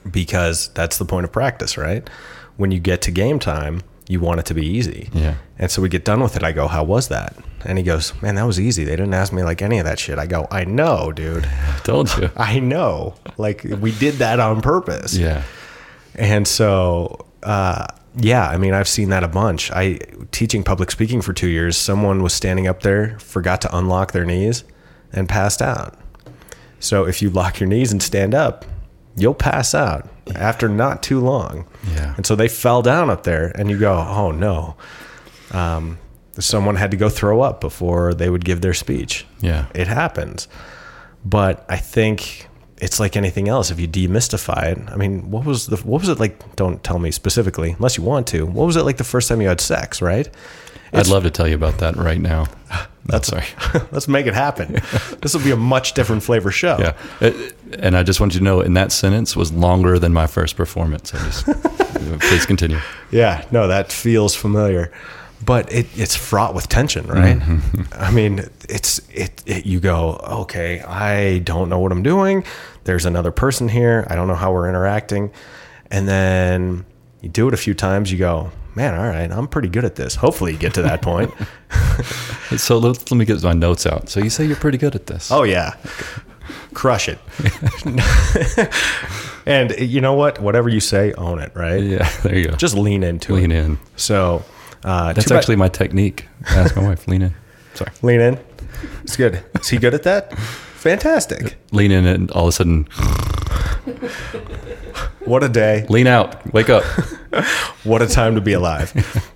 because 0.10 0.70
that's 0.70 0.98
the 0.98 1.06
point 1.06 1.26
of 1.26 1.32
practice, 1.32 1.78
right? 1.78 2.10
When 2.56 2.72
you 2.72 2.80
get 2.80 3.02
to 3.04 3.12
game 3.12 3.40
time, 3.40 3.82
you 4.08 4.20
want 4.20 4.40
it 4.40 4.46
to 4.48 4.54
be 4.54 4.66
easy. 4.66 5.10
Yeah. 5.14 5.36
And 5.60 5.70
so 5.70 5.82
we 5.82 5.90
get 5.90 6.06
done 6.06 6.22
with 6.22 6.36
it. 6.36 6.44
I 6.44 6.52
go, 6.54 6.68
How 6.68 6.84
was 6.84 7.10
that? 7.10 7.36
And 7.66 7.78
he 7.78 7.84
goes, 7.84 8.20
Man, 8.22 8.36
that 8.36 8.46
was 8.46 8.60
easy. 8.60 8.84
They 8.84 8.96
didn't 8.96 9.14
ask 9.14 9.34
me 9.34 9.44
like 9.44 9.62
any 9.62 9.80
of 9.80 9.86
that 9.86 10.00
shit. 10.00 10.18
I 10.18 10.26
go, 10.26 10.48
I 10.50 10.64
know, 10.64 11.12
dude. 11.12 11.48
Told 11.84 12.16
you. 12.18 12.30
I 12.38 12.60
know. 12.60 13.16
Like 13.38 13.64
we 13.64 13.92
did 13.92 14.16
that 14.16 14.40
on 14.40 14.62
purpose. 14.62 15.16
Yeah. 15.16 15.44
And 16.16 16.48
so, 16.48 17.28
uh, 17.44 17.86
yeah, 18.16 18.48
I 18.48 18.58
mean, 18.58 18.74
I've 18.74 18.88
seen 18.88 19.10
that 19.10 19.24
a 19.24 19.28
bunch. 19.28 19.72
I 19.72 20.00
teaching 20.32 20.64
public 20.64 20.90
speaking 20.90 21.22
for 21.22 21.34
two 21.34 21.50
years. 21.50 21.78
Someone 21.78 22.24
was 22.24 22.34
standing 22.34 22.68
up 22.68 22.82
there, 22.82 23.20
forgot 23.20 23.62
to 23.62 23.78
unlock 23.78 24.12
their 24.12 24.26
knees, 24.26 24.64
and 25.14 25.28
passed 25.30 25.62
out. 25.62 25.98
So 26.80 27.06
if 27.06 27.22
you 27.22 27.30
lock 27.30 27.60
your 27.60 27.68
knees 27.68 27.92
and 27.92 28.02
stand 28.04 28.34
up, 28.36 28.66
you'll 29.16 29.34
pass 29.34 29.74
out 29.74 30.08
after 30.36 30.70
not 30.70 31.02
too 31.02 31.20
long. 31.20 31.66
Yeah. 31.94 32.14
And 32.18 32.26
so 32.26 32.36
they 32.36 32.48
fell 32.48 32.82
down 32.82 33.10
up 33.10 33.24
there, 33.24 33.52
and 33.56 33.70
you 33.70 33.80
go, 33.80 33.94
oh 33.96 34.32
no. 34.32 34.76
Um, 35.52 35.98
someone 36.40 36.76
had 36.76 36.92
to 36.92 36.98
go 36.98 37.10
throw 37.10 37.42
up 37.42 37.62
before 37.62 38.14
they 38.14 38.30
would 38.30 38.46
give 38.46 38.62
their 38.62 38.74
speech 38.74 39.26
Yeah. 39.42 39.66
it 39.74 39.88
happens. 39.88 40.48
But 41.26 41.66
I 41.68 41.78
think 41.78 42.48
it's 42.80 43.00
like 43.00 43.16
anything 43.18 43.50
else. 43.50 43.72
If 43.72 43.80
you 43.80 43.88
demystify 43.88 44.74
it, 44.74 44.78
I 44.92 44.96
mean, 44.98 45.32
what 45.32 45.46
was 45.46 45.66
the 45.68 45.78
what 45.78 46.00
was 46.02 46.10
it 46.10 46.20
like? 46.20 46.56
Don't 46.56 46.84
tell 46.84 47.00
me 47.00 47.10
specifically, 47.12 47.72
unless 47.72 47.98
you 47.98 48.04
want 48.04 48.28
to. 48.28 48.46
What 48.46 48.68
was 48.68 48.76
it 48.76 48.84
like 48.84 48.98
the 48.98 49.04
first 49.04 49.28
time 49.30 49.42
you 49.42 49.48
had 49.48 49.60
sex? 49.60 50.00
Right? 50.02 50.30
I'd 50.94 51.08
love 51.08 51.24
to 51.24 51.30
tell 51.32 51.48
you 51.48 51.56
about 51.56 51.80
that 51.80 51.96
right 51.96 52.20
now. 52.20 52.48
That's 53.06 53.30
sorry. 53.30 53.46
Let's 53.92 54.08
make 54.10 54.26
it 54.26 54.34
happen. 54.34 54.74
this 55.22 55.34
will 55.34 55.44
be 55.44 55.52
a 55.52 55.56
much 55.58 55.94
different 55.94 56.24
flavor 56.24 56.52
show. 56.52 56.78
Yeah. 56.80 56.94
It- 57.22 57.56
and 57.80 57.98
I 57.98 58.04
just 58.04 58.20
want 58.20 58.34
you 58.34 58.40
to 58.40 58.44
know, 58.44 58.62
in 58.62 58.74
that 58.76 58.92
sentence 58.94 59.36
was 59.36 59.52
longer 59.52 60.00
than 60.00 60.14
my 60.14 60.26
first 60.28 60.56
performance. 60.56 61.14
I 61.14 61.18
just 61.20 61.46
please 62.22 62.46
continue. 62.46 62.80
Yeah, 63.12 63.44
no, 63.52 63.68
that 63.68 63.92
feels 63.92 64.36
familiar, 64.36 64.92
but 65.44 65.72
it, 65.72 65.86
it's 65.96 66.16
fraught 66.16 66.56
with 66.56 66.70
tension, 66.70 67.06
right? 67.08 67.38
Mm-hmm. 67.38 67.82
I 67.94 68.12
mean, 68.12 68.46
it's 68.70 69.00
it, 69.10 69.44
it. 69.46 69.66
You 69.66 69.82
go, 69.82 70.12
okay, 70.42 70.82
I 70.82 71.40
don't 71.40 71.68
know 71.68 71.80
what 71.80 71.92
I'm 71.92 72.04
doing. 72.04 72.46
There's 72.86 73.06
another 73.06 73.32
person 73.32 73.68
here. 73.68 74.08
I 74.10 74.16
don't 74.16 74.30
know 74.30 74.36
how 74.36 74.54
we're 74.54 74.70
interacting, 74.70 75.32
and 75.92 76.08
then 76.08 76.86
you 77.22 77.28
do 77.28 77.50
it 77.50 77.54
a 77.54 77.58
few 77.58 77.74
times. 77.74 78.12
You 78.14 78.18
go, 78.18 78.52
man, 78.78 78.94
all 78.94 79.08
right, 79.08 79.30
I'm 79.32 79.48
pretty 79.48 79.68
good 79.68 79.84
at 79.84 79.96
this. 79.96 80.16
Hopefully, 80.16 80.54
you 80.54 80.58
get 80.58 80.74
to 80.76 80.82
that 80.84 81.02
point. 81.02 81.34
So 82.56 82.78
let, 82.78 83.12
let 83.12 83.18
me 83.18 83.26
get 83.26 83.44
my 83.44 83.52
notes 83.52 83.86
out. 83.86 84.08
So 84.08 84.22
you 84.22 84.30
say 84.30 84.46
you're 84.46 84.56
pretty 84.56 84.78
good 84.78 84.96
at 84.96 85.08
this. 85.08 85.30
oh 85.32 85.44
yeah, 85.44 85.74
crush 86.74 87.10
it. 87.10 87.20
and 89.46 89.72
you 89.78 90.00
know 90.00 90.14
what? 90.14 90.40
Whatever 90.40 90.70
you 90.70 90.80
say, 90.80 91.12
own 91.14 91.40
it. 91.40 91.52
Right? 91.54 91.84
yeah. 91.84 92.10
There 92.24 92.38
you 92.38 92.46
go. 92.48 92.56
Just 92.56 92.76
lean 92.78 93.04
into 93.04 93.34
it. 93.36 93.42
lean 93.42 93.52
in. 93.52 93.80
So 93.98 94.46
uh, 94.86 95.12
That's 95.12 95.28
too 95.28 95.34
bad- 95.34 95.40
actually 95.40 95.58
my 95.58 95.68
technique. 95.68 96.26
Ask 96.48 96.76
my 96.78 96.84
wife. 96.84 97.06
Lean 97.10 97.22
in. 97.24 97.34
Sorry. 97.74 97.92
Lean 98.02 98.22
in. 98.22 98.40
It's 99.04 99.18
good. 99.18 99.44
Is 99.60 99.68
he 99.68 99.78
good 99.78 99.94
at 99.94 100.04
that? 100.04 100.38
Fantastic. 100.40 101.58
Lean 101.74 101.92
in, 101.92 102.06
and 102.06 102.32
all 102.32 102.44
of 102.44 102.50
a 102.50 102.52
sudden, 102.54 102.88
What 105.28 105.44
a 105.44 105.50
day. 105.50 105.86
lean 105.90 106.08
out. 106.08 106.52
Wake 106.54 106.70
up. 106.70 106.84
What 107.84 108.02
a 108.02 108.08
time 108.08 108.36
to 108.36 108.42
be 108.42 108.54
alive. 108.54 108.92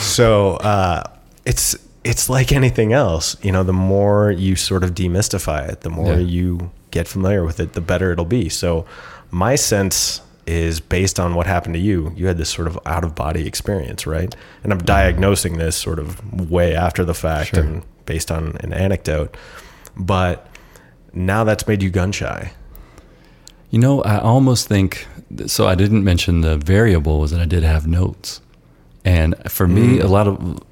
So 0.00 0.52
uh, 0.56 1.02
it's 1.44 1.76
it's 2.04 2.28
like 2.30 2.52
anything 2.52 2.92
else. 2.92 3.36
You 3.44 3.52
know, 3.52 3.62
the 3.62 3.72
more 3.72 4.30
you 4.30 4.56
sort 4.56 4.84
of 4.84 4.94
demystify 4.94 5.68
it, 5.68 5.80
the 5.82 5.90
more 5.90 6.14
Yeah. 6.14 6.18
you 6.20 6.70
get 6.90 7.06
familiar 7.08 7.44
with 7.44 7.60
it, 7.60 7.72
the 7.74 7.80
better 7.80 8.10
it'll 8.12 8.24
be. 8.24 8.48
So 8.48 8.86
my 9.30 9.54
sense 9.56 10.20
is 10.46 10.80
based 10.80 11.20
on 11.20 11.34
what 11.34 11.46
happened 11.46 11.74
to 11.74 11.80
you. 11.80 12.12
You 12.16 12.26
had 12.26 12.38
this 12.38 12.48
sort 12.50 12.68
of 12.68 12.78
out 12.86 13.04
of 13.04 13.14
body 13.14 13.46
experience, 13.46 14.06
right? 14.06 14.34
And 14.64 14.72
I'm 14.72 14.78
diagnosing 14.80 15.58
this 15.58 15.76
sort 15.76 15.98
of 15.98 16.50
way 16.50 16.74
after 16.74 17.04
the 17.04 17.14
fact 17.14 17.50
Sure. 17.54 17.60
and 17.62 17.82
based 18.06 18.30
on 18.32 18.56
an 18.60 18.72
anecdote. 18.72 19.36
But 19.96 20.46
now 21.12 21.44
that's 21.44 21.66
made 21.68 21.82
you 21.82 21.90
gun 21.90 22.12
shy. 22.12 22.52
You 23.72 23.78
know, 23.78 24.02
I 24.02 24.18
almost 24.18 24.68
think 24.68 25.06
so. 25.46 25.66
I 25.66 25.74
didn't 25.74 26.04
mention 26.04 26.42
the 26.42 26.58
variable 26.58 27.18
was 27.20 27.30
that 27.30 27.40
I 27.40 27.46
did 27.46 27.62
have 27.62 27.86
notes, 27.86 28.42
and 29.02 29.34
for 29.50 29.66
me, 29.66 29.98
a 29.98 30.06
lot 30.06 30.28
of 30.28 30.62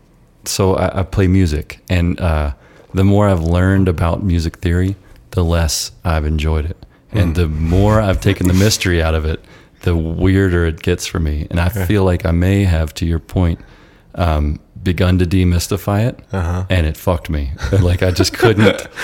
so 0.44 0.74
I, 0.74 1.00
I 1.00 1.02
play 1.02 1.26
music, 1.26 1.80
and 1.88 2.20
uh, 2.20 2.52
the 2.92 3.02
more 3.04 3.26
I've 3.26 3.40
learned 3.42 3.88
about 3.88 4.22
music 4.22 4.58
theory, 4.58 4.96
the 5.30 5.42
less 5.42 5.92
I've 6.04 6.26
enjoyed 6.26 6.66
it, 6.66 6.76
and 7.10 7.34
the 7.34 7.48
more 7.48 8.02
I've 8.02 8.20
taken 8.20 8.46
the 8.48 8.54
mystery 8.54 9.02
out 9.02 9.14
of 9.14 9.24
it, 9.24 9.42
the 9.80 9.96
weirder 9.96 10.66
it 10.66 10.82
gets 10.82 11.06
for 11.06 11.18
me. 11.20 11.46
And 11.50 11.58
I 11.58 11.70
feel 11.70 12.04
like 12.04 12.26
I 12.26 12.32
may 12.32 12.64
have, 12.64 12.92
to 12.94 13.06
your 13.06 13.18
point, 13.18 13.60
um, 14.14 14.60
begun 14.82 15.18
to 15.20 15.24
demystify 15.24 16.06
it, 16.06 16.18
and 16.68 16.86
it 16.86 16.98
fucked 16.98 17.30
me. 17.30 17.52
like 17.80 18.02
I 18.02 18.10
just 18.10 18.34
couldn't. 18.34 18.86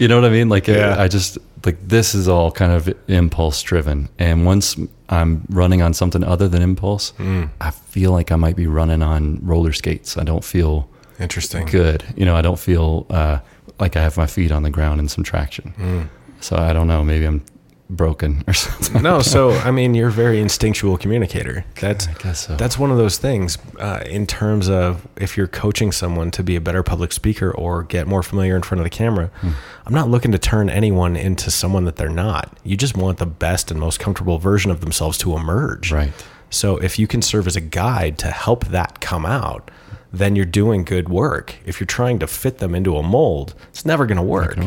You 0.00 0.06
know 0.06 0.14
what 0.14 0.24
I 0.24 0.30
mean? 0.30 0.48
Like 0.48 0.68
Yeah. 0.68 0.94
I 0.96 1.08
just 1.08 1.38
like 1.64 1.76
this 1.88 2.14
is 2.14 2.28
all 2.28 2.50
kind 2.50 2.72
of 2.72 2.92
impulse 3.08 3.62
driven, 3.62 4.08
and 4.18 4.44
once 4.46 4.76
I'm 5.08 5.44
running 5.48 5.82
on 5.82 5.94
something 5.94 6.22
other 6.24 6.48
than 6.48 6.62
impulse, 6.62 7.12
I 7.60 7.70
feel 7.70 8.12
like 8.12 8.30
I 8.32 8.36
might 8.36 8.56
be 8.56 8.66
running 8.66 9.02
on 9.02 9.38
roller 9.42 9.72
skates. 9.72 10.16
I 10.16 10.24
don't 10.24 10.44
feel 10.44 10.88
Interesting. 11.18 11.66
good. 11.66 12.04
You 12.16 12.24
know, 12.26 12.36
I 12.36 12.42
don't 12.42 12.58
feel 12.58 13.06
uh, 13.10 13.38
like 13.80 13.96
I 13.96 14.02
have 14.02 14.16
my 14.16 14.26
feet 14.26 14.52
on 14.52 14.62
the 14.62 14.70
ground 14.70 15.00
and 15.00 15.10
some 15.10 15.24
traction. 15.24 16.08
So 16.40 16.56
I 16.56 16.72
don't 16.72 16.86
know. 16.86 17.02
Maybe 17.02 17.24
I'm 17.24 17.42
broken 17.90 18.44
or 18.46 18.52
something. 18.54 19.02
no, 19.02 19.20
so 19.22 19.50
I 19.50 19.70
mean, 19.70 19.94
you're 19.94 20.08
a 20.08 20.12
very 20.12 20.40
instinctual 20.40 20.98
communicator. 20.98 21.64
That's 21.80 22.08
I 22.08 22.12
guess 22.14 22.46
so. 22.46 22.56
that's 22.56 22.78
one 22.78 22.90
of 22.90 22.98
those 22.98 23.18
things 23.18 23.58
uh, 23.78 24.02
in 24.06 24.26
terms 24.26 24.68
of 24.68 25.06
if 25.16 25.36
you're 25.36 25.48
coaching 25.48 25.92
someone 25.92 26.30
to 26.32 26.42
be 26.42 26.56
a 26.56 26.60
better 26.60 26.82
public 26.82 27.12
speaker 27.12 27.50
or 27.50 27.82
get 27.82 28.06
more 28.06 28.22
familiar 28.22 28.56
in 28.56 28.62
front 28.62 28.80
of 28.80 28.84
the 28.84 28.90
camera. 28.90 29.30
Hmm. 29.40 29.50
I'm 29.86 29.94
not 29.94 30.08
looking 30.10 30.32
to 30.32 30.38
turn 30.38 30.68
anyone 30.68 31.16
into 31.16 31.50
someone 31.50 31.84
that 31.86 31.96
they're 31.96 32.10
not. 32.10 32.58
You 32.62 32.76
just 32.76 32.96
want 32.96 33.18
the 33.18 33.26
best 33.26 33.70
and 33.70 33.80
most 33.80 33.98
comfortable 33.98 34.38
version 34.38 34.70
of 34.70 34.80
themselves 34.80 35.16
to 35.18 35.34
emerge. 35.34 35.90
Right. 35.90 36.12
So 36.50 36.76
if 36.76 36.98
you 36.98 37.06
can 37.06 37.22
serve 37.22 37.46
as 37.46 37.56
a 37.56 37.60
guide 37.60 38.18
to 38.18 38.26
help 38.28 38.66
that 38.66 39.00
come 39.00 39.24
out, 39.24 39.70
then 40.12 40.36
you're 40.36 40.44
doing 40.46 40.84
good 40.84 41.08
work. 41.08 41.56
If 41.66 41.80
you're 41.80 41.86
trying 41.86 42.18
to 42.20 42.26
fit 42.26 42.58
them 42.58 42.74
into 42.74 42.96
a 42.96 43.02
mold, 43.02 43.54
it's 43.68 43.84
never 43.84 44.06
going 44.06 44.16
to 44.16 44.22
work. 44.22 44.58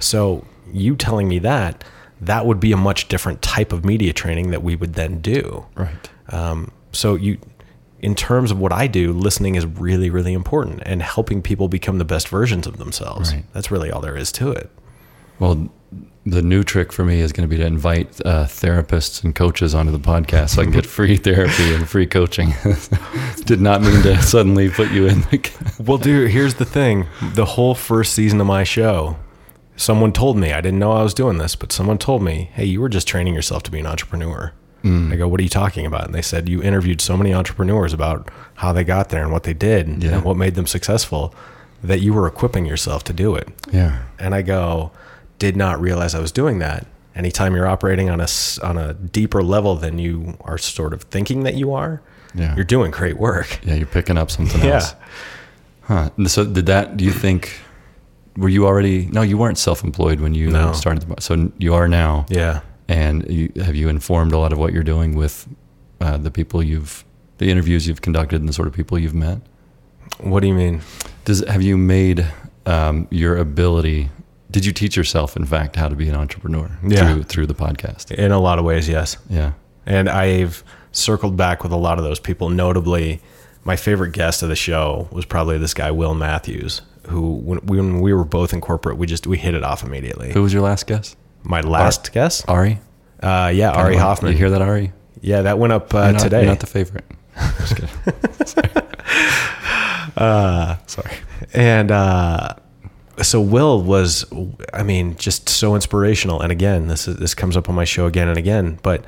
So 0.00 0.44
you 0.72 0.96
telling 0.96 1.28
me 1.28 1.38
that, 1.40 1.84
that 2.22 2.46
would 2.46 2.60
be 2.60 2.72
a 2.72 2.76
much 2.76 3.08
different 3.08 3.42
type 3.42 3.72
of 3.72 3.84
media 3.84 4.12
training 4.12 4.50
that 4.50 4.62
we 4.62 4.76
would 4.76 4.94
then 4.94 5.20
do. 5.20 5.66
Right. 5.74 6.10
Um, 6.28 6.70
so 6.92 7.14
you, 7.14 7.38
in 8.00 8.14
terms 8.14 8.50
of 8.50 8.58
what 8.58 8.72
I 8.72 8.86
do, 8.86 9.12
listening 9.12 9.56
is 9.56 9.66
really, 9.66 10.08
really 10.08 10.32
important, 10.32 10.82
and 10.86 11.02
helping 11.02 11.42
people 11.42 11.68
become 11.68 11.98
the 11.98 12.04
best 12.04 12.28
versions 12.28 12.66
of 12.66 12.78
themselves. 12.78 13.34
Right. 13.34 13.44
That's 13.52 13.70
really 13.70 13.90
all 13.90 14.00
there 14.00 14.16
is 14.16 14.32
to 14.32 14.50
it. 14.52 14.70
Well, 15.38 15.68
the 16.24 16.42
new 16.42 16.62
trick 16.62 16.92
for 16.92 17.04
me 17.04 17.20
is 17.20 17.32
going 17.32 17.48
to 17.48 17.52
be 17.52 17.60
to 17.60 17.66
invite 17.66 18.20
uh, 18.24 18.44
therapists 18.44 19.24
and 19.24 19.34
coaches 19.34 19.74
onto 19.74 19.90
the 19.90 19.98
podcast 19.98 20.50
so 20.50 20.62
I 20.62 20.64
can 20.64 20.72
get 20.72 20.86
free 20.98 21.16
therapy 21.16 21.74
and 21.74 21.88
free 21.88 22.06
coaching. 22.06 22.54
Did 23.44 23.60
not 23.60 23.82
mean 23.82 24.02
to 24.02 24.22
suddenly 24.22 24.70
put 24.70 24.92
you 24.92 25.08
in. 25.08 25.22
The, 25.22 25.50
Well, 25.84 25.98
dude, 25.98 26.30
here's 26.30 26.54
the 26.54 26.64
thing: 26.64 27.06
the 27.34 27.44
whole 27.44 27.74
first 27.74 28.14
season 28.14 28.40
of 28.40 28.46
my 28.46 28.62
show, 28.62 29.16
someone 29.82 30.12
told 30.12 30.36
me 30.36 30.52
I 30.52 30.60
didn't 30.60 30.78
know 30.78 30.92
I 30.92 31.02
was 31.02 31.14
doing 31.14 31.38
this, 31.38 31.54
but 31.56 31.72
someone 31.72 31.98
told 31.98 32.22
me, 32.22 32.50
"Hey, 32.54 32.64
you 32.64 32.80
were 32.80 32.88
just 32.88 33.06
training 33.08 33.34
yourself 33.34 33.62
to 33.64 33.70
be 33.70 33.80
an 33.80 33.86
entrepreneur." 33.86 34.52
Hmm. 34.82 35.12
I 35.12 35.16
go, 35.16 35.28
"What 35.28 35.38
are 35.40 35.42
you 35.44 35.48
talking 35.48 35.86
about?" 35.86 36.06
And 36.06 36.14
they 36.14 36.22
said, 36.22 36.48
"You 36.48 36.62
interviewed 36.62 37.00
so 37.00 37.16
many 37.16 37.32
entrepreneurs 37.34 37.92
about 37.92 38.30
how 38.56 38.72
they 38.72 38.84
got 38.84 39.08
there 39.10 39.22
and 39.22 39.32
what 39.32 39.42
they 39.44 39.54
did 39.54 40.02
Yeah. 40.02 40.12
and 40.14 40.24
what 40.24 40.36
made 40.36 40.54
them 40.54 40.66
successful, 40.66 41.34
that 41.84 42.00
you 42.00 42.12
were 42.12 42.26
equipping 42.26 42.64
yourself 42.66 43.04
to 43.04 43.12
do 43.12 43.34
it." 43.34 43.48
yeah. 43.72 43.98
And 44.18 44.34
I 44.34 44.42
go, 44.42 44.90
"Did 45.38 45.56
not 45.56 45.80
realize 45.80 46.14
I 46.14 46.20
was 46.20 46.32
doing 46.32 46.58
that." 46.60 46.86
Anytime 47.14 47.54
you're 47.54 47.66
operating 47.68 48.08
on 48.10 48.20
a 48.20 48.28
on 48.62 48.78
a 48.78 48.94
deeper 48.94 49.42
level 49.42 49.76
than 49.76 49.98
you 49.98 50.36
are 50.44 50.58
sort 50.58 50.92
of 50.94 51.02
thinking 51.02 51.42
that 51.44 51.54
you 51.54 51.72
are, 51.74 52.00
Yeah. 52.34 52.54
you're 52.56 52.64
doing 52.64 52.90
great 52.90 53.18
work. 53.18 53.60
Yeah. 53.62 53.74
You're 53.74 53.86
picking 53.86 54.16
up 54.18 54.30
something 54.30 54.62
Yeah. 54.64 54.74
else. 54.76 54.94
Huh. 55.82 56.10
So 56.26 56.44
did 56.44 56.66
that, 56.66 56.96
do 56.96 57.04
you 57.04 57.10
think, 57.12 57.60
were 58.36 58.48
you 58.48 58.66
already, 58.66 59.06
no, 59.06 59.22
you 59.22 59.36
weren't 59.38 59.58
self 59.58 59.84
employed 59.84 60.20
when 60.20 60.34
you 60.34 60.50
No. 60.50 60.72
started 60.72 61.02
the, 61.08 61.20
so 61.20 61.50
you 61.58 61.74
are 61.74 61.88
now. 61.88 62.26
Yeah. 62.28 62.60
And 62.88 63.28
you, 63.30 63.52
have 63.64 63.74
you 63.74 63.88
informed 63.88 64.32
a 64.32 64.38
lot 64.38 64.52
of 64.52 64.58
what 64.58 64.72
you're 64.72 64.82
doing 64.82 65.14
with 65.14 65.46
uh, 66.00 66.16
the 66.16 66.30
people 66.30 66.62
you've, 66.62 67.04
the 67.38 67.50
interviews 67.50 67.86
you've 67.86 68.02
conducted 68.02 68.40
and 68.40 68.48
the 68.48 68.52
sort 68.52 68.68
of 68.68 68.74
people 68.74 68.98
you've 68.98 69.14
met? 69.14 69.38
What 70.20 70.40
do 70.40 70.46
you 70.48 70.54
mean? 70.54 70.82
Does 71.24 71.46
have 71.48 71.62
you 71.62 71.76
made 71.78 72.26
um, 72.66 73.06
your 73.10 73.36
ability? 73.36 74.10
Did 74.50 74.64
you 74.66 74.72
teach 74.72 74.96
yourself, 74.96 75.36
in 75.36 75.46
fact, 75.46 75.76
how 75.76 75.88
to 75.88 75.94
be 75.96 76.08
an 76.08 76.14
entrepreneur 76.14 76.70
Yeah. 76.86 77.12
through 77.14 77.22
through 77.24 77.46
the 77.46 77.54
podcast? 77.54 78.10
In 78.10 78.32
a 78.32 78.38
lot 78.40 78.58
of 78.58 78.64
ways, 78.64 78.88
yes. 78.88 79.16
Yeah, 79.30 79.52
And 79.86 80.08
I've 80.10 80.62
circled 80.90 81.36
back 81.36 81.62
with 81.62 81.72
a 81.72 81.76
lot 81.76 81.98
of 81.98 82.04
those 82.04 82.20
people. 82.20 82.50
Notably, 82.50 83.20
my 83.64 83.76
favorite 83.76 84.12
guest 84.12 84.42
of 84.42 84.48
the 84.50 84.56
show 84.56 85.08
was 85.10 85.24
probably 85.24 85.56
this 85.58 85.72
guy, 85.72 85.90
Will 85.90 86.14
Matthews, 86.14 86.82
who, 87.08 87.34
when, 87.36 87.58
when 87.66 88.00
we 88.00 88.12
were 88.12 88.24
both 88.24 88.52
in 88.52 88.60
corporate, 88.60 88.96
we 88.98 89.06
just, 89.06 89.26
we 89.26 89.38
hit 89.38 89.54
it 89.54 89.62
off 89.64 89.82
immediately. 89.82 90.32
who 90.32 90.42
was 90.42 90.52
your 90.52 90.62
last 90.62 90.86
guess? 90.86 91.16
My 91.42 91.60
last 91.60 92.12
guess, 92.12 92.44
Ari. 92.46 92.80
Uh, 93.20 93.50
yeah, 93.54 93.70
Ari 93.72 93.96
Hoffman. 93.96 94.32
You 94.32 94.38
hear 94.38 94.50
that, 94.50 94.62
Ari? 94.62 94.92
Yeah, 95.20 95.42
that 95.42 95.58
went 95.58 95.72
up 95.72 95.92
uh, 95.94 95.98
You're 96.04 96.12
not, 96.12 96.20
today. 96.20 96.38
You're 96.42 96.50
not 96.50 96.60
the 96.60 96.66
favorite. 96.66 97.04
Just 97.58 97.76
kidding. 97.76 97.90
Sorry. 100.86 101.10
and 101.54 101.90
uh, 101.90 102.54
so 103.22 103.40
Will 103.40 103.82
was, 103.82 104.24
I 104.72 104.82
mean, 104.82 105.16
just 105.16 105.48
so 105.48 105.74
inspirational. 105.74 106.40
And 106.40 106.52
again, 106.52 106.88
this 106.88 107.08
is, 107.08 107.16
this 107.16 107.34
comes 107.34 107.56
up 107.56 107.68
on 107.68 107.74
my 107.74 107.84
show 107.84 108.06
again 108.06 108.28
and 108.28 108.38
again. 108.38 108.78
But 108.82 109.04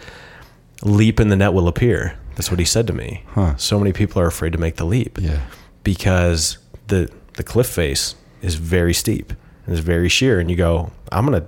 leap 0.83 1.21
in 1.21 1.29
the 1.29 1.37
net 1.37 1.53
will 1.53 1.69
appear. 1.69 2.19
That's 2.37 2.51
what 2.51 2.59
he 2.59 2.65
said 2.67 2.87
to 2.89 2.93
me. 2.93 3.23
Huh. 3.29 3.57
So 3.57 3.79
many 3.79 3.93
people 3.93 4.21
are 4.21 4.27
afraid 4.27 4.53
to 4.53 4.59
make 4.59 4.77
the 4.77 4.85
leap 4.85 5.19
Yeah. 5.21 5.41
because 5.85 6.59
the 6.89 7.11
the 7.35 7.43
cliff 7.43 7.69
face 7.69 8.15
is 8.43 8.55
very 8.57 8.95
steep 8.95 9.33
and 9.67 9.75
it's 9.75 9.85
very 9.85 10.09
sheer. 10.09 10.41
And 10.41 10.51
you 10.51 10.57
go, 10.57 10.91
I'm 11.13 11.25
gonna 11.25 11.47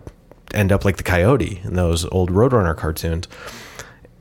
end 0.55 0.72
up 0.72 0.85
like 0.85 0.96
the 0.96 1.03
coyote 1.03 1.61
in 1.64 1.75
those 1.75 2.05
old 2.07 2.31
Roadrunner 2.31 2.77
cartoons. 2.77 3.29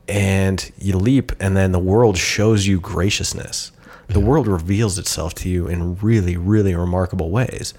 And 0.08 0.70
you 0.78 0.96
leap, 0.96 1.32
and 1.40 1.56
then 1.56 1.72
the 1.72 1.80
world 1.80 2.16
shows 2.16 2.66
you 2.66 2.78
graciousness. 2.78 3.72
The 4.06 4.20
world 4.20 4.46
reveals 4.46 4.98
itself 4.98 5.34
to 5.36 5.48
you 5.48 5.66
in 5.66 5.96
really, 5.96 6.36
really 6.36 6.76
remarkable 6.76 7.30
ways 7.30 7.74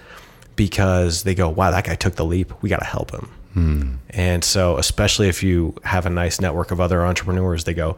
because 0.58 1.24
they 1.24 1.34
go, 1.34 1.48
wow, 1.48 1.72
that 1.72 1.86
guy 1.86 1.96
took 1.96 2.16
the 2.16 2.26
leap. 2.26 2.52
We 2.62 2.68
got 2.68 2.80
to 2.80 2.86
help 2.86 3.12
him. 3.12 3.32
Hmm. 3.54 3.94
And 4.10 4.44
so, 4.44 4.78
especially 4.78 5.30
if 5.30 5.42
you 5.42 5.74
have 5.84 6.06
a 6.06 6.10
nice 6.10 6.42
network 6.42 6.72
of 6.72 6.82
other 6.82 7.06
entrepreneurs, 7.06 7.64
they 7.64 7.74
go, 7.74 7.96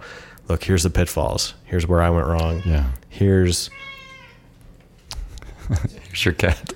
look, 0.47 0.63
here's 0.63 0.84
the 0.84 0.91
pitfalls. 0.91 1.56
Here's 1.65 1.88
where 1.88 2.02
I 2.02 2.12
went 2.12 2.28
wrong. 2.28 2.62
Yeah. 2.65 2.91
Here's 3.10 3.71
Here's 6.08 6.25
your 6.25 6.34
cat. 6.34 6.73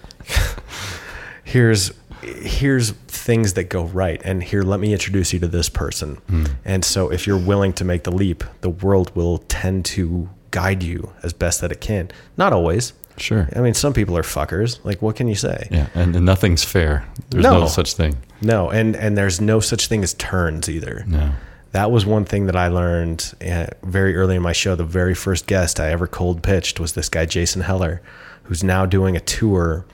here's 1.43 1.91
here's 2.21 2.91
things 2.91 3.53
that 3.53 3.65
go 3.65 3.83
right 3.83 4.21
and 4.23 4.41
here 4.41 4.63
let 4.63 4.79
me 4.79 4.93
introduce 4.93 5.33
you 5.33 5.39
to 5.39 5.47
this 5.47 5.67
person 5.67 6.17
and 6.63 6.85
so 6.85 7.11
if 7.11 7.27
you're 7.27 7.37
willing 7.37 7.73
to 7.73 7.83
make 7.83 8.03
the 8.03 8.11
leap 8.11 8.43
the 8.61 8.69
world 8.69 9.13
will 9.15 9.39
tend 9.49 9.83
to 9.83 10.29
guide 10.51 10.81
you 10.83 11.11
as 11.21 11.33
best 11.33 11.59
that 11.59 11.71
it 11.71 11.81
can 11.81 12.09
not 12.37 12.53
always 12.53 12.93
Sure. 13.17 13.47
i 13.55 13.59
mean 13.59 13.73
some 13.73 13.91
people 13.93 14.17
are 14.17 14.23
fuckers 14.23 14.79
like 14.85 15.01
what 15.01 15.15
can 15.17 15.27
you 15.27 15.35
say 15.35 15.67
Yeah, 15.69 15.87
and, 15.93 16.15
and 16.15 16.25
nothing's 16.25 16.63
fair. 16.63 17.05
There's 17.29 17.43
no. 17.43 17.59
No. 17.61 17.67
such 17.67 17.93
thing. 17.93 18.17
no 18.41 18.69
and 18.71 18.95
and 18.95 19.17
there's 19.17 19.39
no 19.41 19.59
such 19.59 19.87
thing 19.87 20.01
as 20.03 20.13
turns 20.15 20.69
either 20.69 21.03
No. 21.05 21.31
that 21.73 21.91
was 21.91 22.05
one 22.05 22.23
thing 22.25 22.45
that 22.47 22.55
I 22.55 22.69
learned 22.69 23.33
uh, 23.45 23.67
very 23.83 24.15
early 24.15 24.35
in 24.37 24.41
my 24.41 24.53
show. 24.53 24.75
The 24.75 24.83
very 24.85 25.13
first 25.13 25.45
guest 25.45 25.79
I 25.79 25.89
ever 25.91 26.07
cold 26.07 26.41
pitched 26.41 26.79
was 26.79 26.93
this 26.93 27.09
guy, 27.09 27.25
Jason 27.25 27.61
Heller, 27.63 28.01
who's 28.43 28.63
now 28.63 28.85
doing 28.85 29.15
a 29.15 29.19
tour 29.19 29.85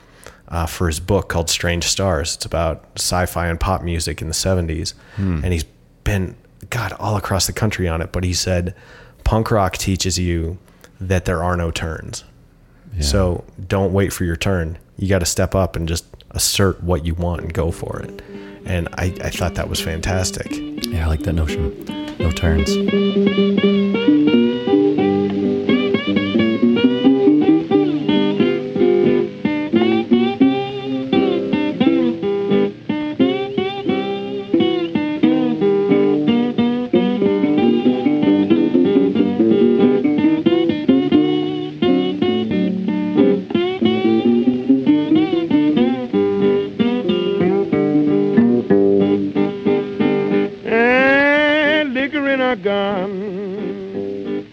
uh, 0.47 0.65
for 0.65 0.87
his 0.87 0.99
book 0.99 1.29
called 1.29 1.49
Strange 1.49 1.85
Stars. 1.85 2.35
It's 2.35 2.45
about 2.45 2.85
sci 2.95 3.25
fi 3.27 3.47
and 3.47 3.59
pop 3.59 3.81
music 3.83 4.21
in 4.21 4.27
the 4.27 4.33
70s. 4.33 4.93
And 5.17 5.45
he's 5.53 5.65
been, 6.03 6.35
God, 6.69 6.93
all 6.93 7.15
across 7.17 7.45
the 7.47 7.53
country 7.53 7.87
on 7.87 8.01
it. 8.01 8.11
But 8.11 8.23
he 8.23 8.33
said, 8.33 8.73
punk 9.23 9.51
rock 9.51 9.77
teaches 9.77 10.17
you 10.17 10.57
that 10.99 11.25
there 11.25 11.43
are 11.43 11.55
no 11.55 11.71
turns. 11.71 12.23
Yeah. 12.95 13.01
So 13.03 13.43
don't 13.67 13.93
wait 13.93 14.11
for 14.11 14.23
your 14.25 14.35
turn. 14.35 14.77
You 14.97 15.07
got 15.07 15.19
to 15.19 15.25
step 15.25 15.53
up 15.55 15.75
and 15.75 15.87
just 15.87 16.05
assert 16.31 16.83
what 16.83 17.05
you 17.05 17.13
want 17.13 17.41
and 17.41 17.53
go 17.53 17.71
for 17.71 17.99
it. 18.01 18.21
And 18.65 18.87
I, 18.97 19.15
I 19.23 19.29
thought 19.29 19.55
that 19.55 19.69
was 19.69 19.79
fantastic. 19.79 20.47
Yeah, 20.51 21.05
I 21.05 21.07
like 21.07 21.21
that 21.21 21.33
notion. 21.33 21.85
No 22.19 22.31
turns. 22.31 22.69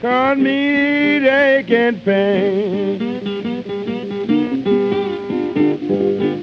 Gun 0.00 0.36
caused 0.36 0.40
me 0.40 1.20
to 1.20 1.26
ache 1.28 1.70
and 1.70 2.04
pain. 2.04 3.26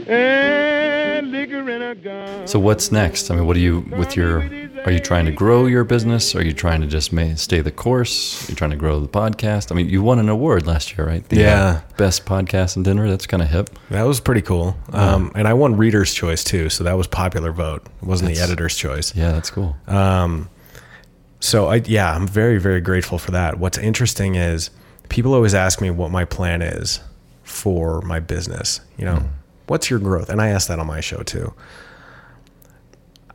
And 0.07 1.31
liquor 1.31 1.69
in 1.69 1.81
a 1.81 1.95
gun. 1.95 2.47
So 2.47 2.59
what's 2.59 2.91
next? 2.91 3.31
I 3.31 3.35
mean, 3.35 3.47
what 3.47 3.55
are 3.55 3.59
you 3.61 3.81
with 3.97 4.15
your? 4.15 4.41
Are 4.85 4.91
you 4.91 4.99
trying 4.99 5.25
to 5.25 5.31
grow 5.31 5.65
your 5.65 5.85
business? 5.85 6.35
Are 6.35 6.43
you 6.43 6.51
trying 6.51 6.81
to 6.81 6.87
just 6.87 7.13
ma 7.13 7.35
stay 7.35 7.61
the 7.61 7.71
course? 7.71 8.47
Are 8.47 8.51
you 8.51 8.55
trying 8.55 8.71
to 8.71 8.75
grow 8.75 8.99
the 8.99 9.07
podcast? 9.07 9.71
I 9.71 9.75
mean, 9.75 9.87
you 9.87 10.01
won 10.03 10.19
an 10.19 10.27
award 10.27 10.67
last 10.67 10.97
year, 10.97 11.07
right? 11.07 11.27
The, 11.29 11.37
uh, 11.37 11.39
Yeah. 11.39 11.81
best 11.95 12.25
podcast 12.25 12.75
in 12.75 12.83
Denver. 12.83 13.09
That's 13.09 13.25
kind 13.25 13.41
of 13.41 13.49
hip. 13.49 13.69
That 13.91 14.03
was 14.03 14.19
pretty 14.19 14.41
cool. 14.41 14.75
Um, 14.91 15.31
and 15.35 15.47
I 15.47 15.53
won 15.53 15.77
Reader's 15.77 16.13
Choice 16.13 16.43
too, 16.43 16.67
so 16.67 16.83
that 16.83 16.97
was 16.97 17.07
popular 17.07 17.53
vote. 17.53 17.85
It 18.01 18.05
wasn't 18.05 18.35
the 18.35 18.41
editor's 18.41 18.75
choice. 18.75 19.15
Yeah, 19.15 19.31
that's 19.31 19.49
cool. 19.49 19.77
Um, 19.87 20.49
so 21.43 21.67
I, 21.67 21.75
yeah, 21.83 22.15
I'm 22.15 22.25
very, 22.25 22.57
very 22.57 22.79
grateful 22.79 23.19
for 23.19 23.31
that. 23.31 23.59
What's 23.59 23.77
interesting 23.77 24.35
is 24.35 24.69
people 25.09 25.33
always 25.33 25.53
ask 25.53 25.81
me 25.81 25.89
what 25.89 26.09
my 26.09 26.23
plan 26.23 26.61
is 26.61 27.01
for 27.43 27.99
my 28.03 28.21
business. 28.21 28.79
You 28.95 29.03
know, 29.03 29.29
what's 29.67 29.89
your 29.89 29.99
growth? 29.99 30.29
And 30.29 30.41
I 30.41 30.47
ask 30.47 30.69
that 30.69 30.79
on 30.79 30.87
my 30.87 31.01
show 31.01 31.21
too. 31.21 31.53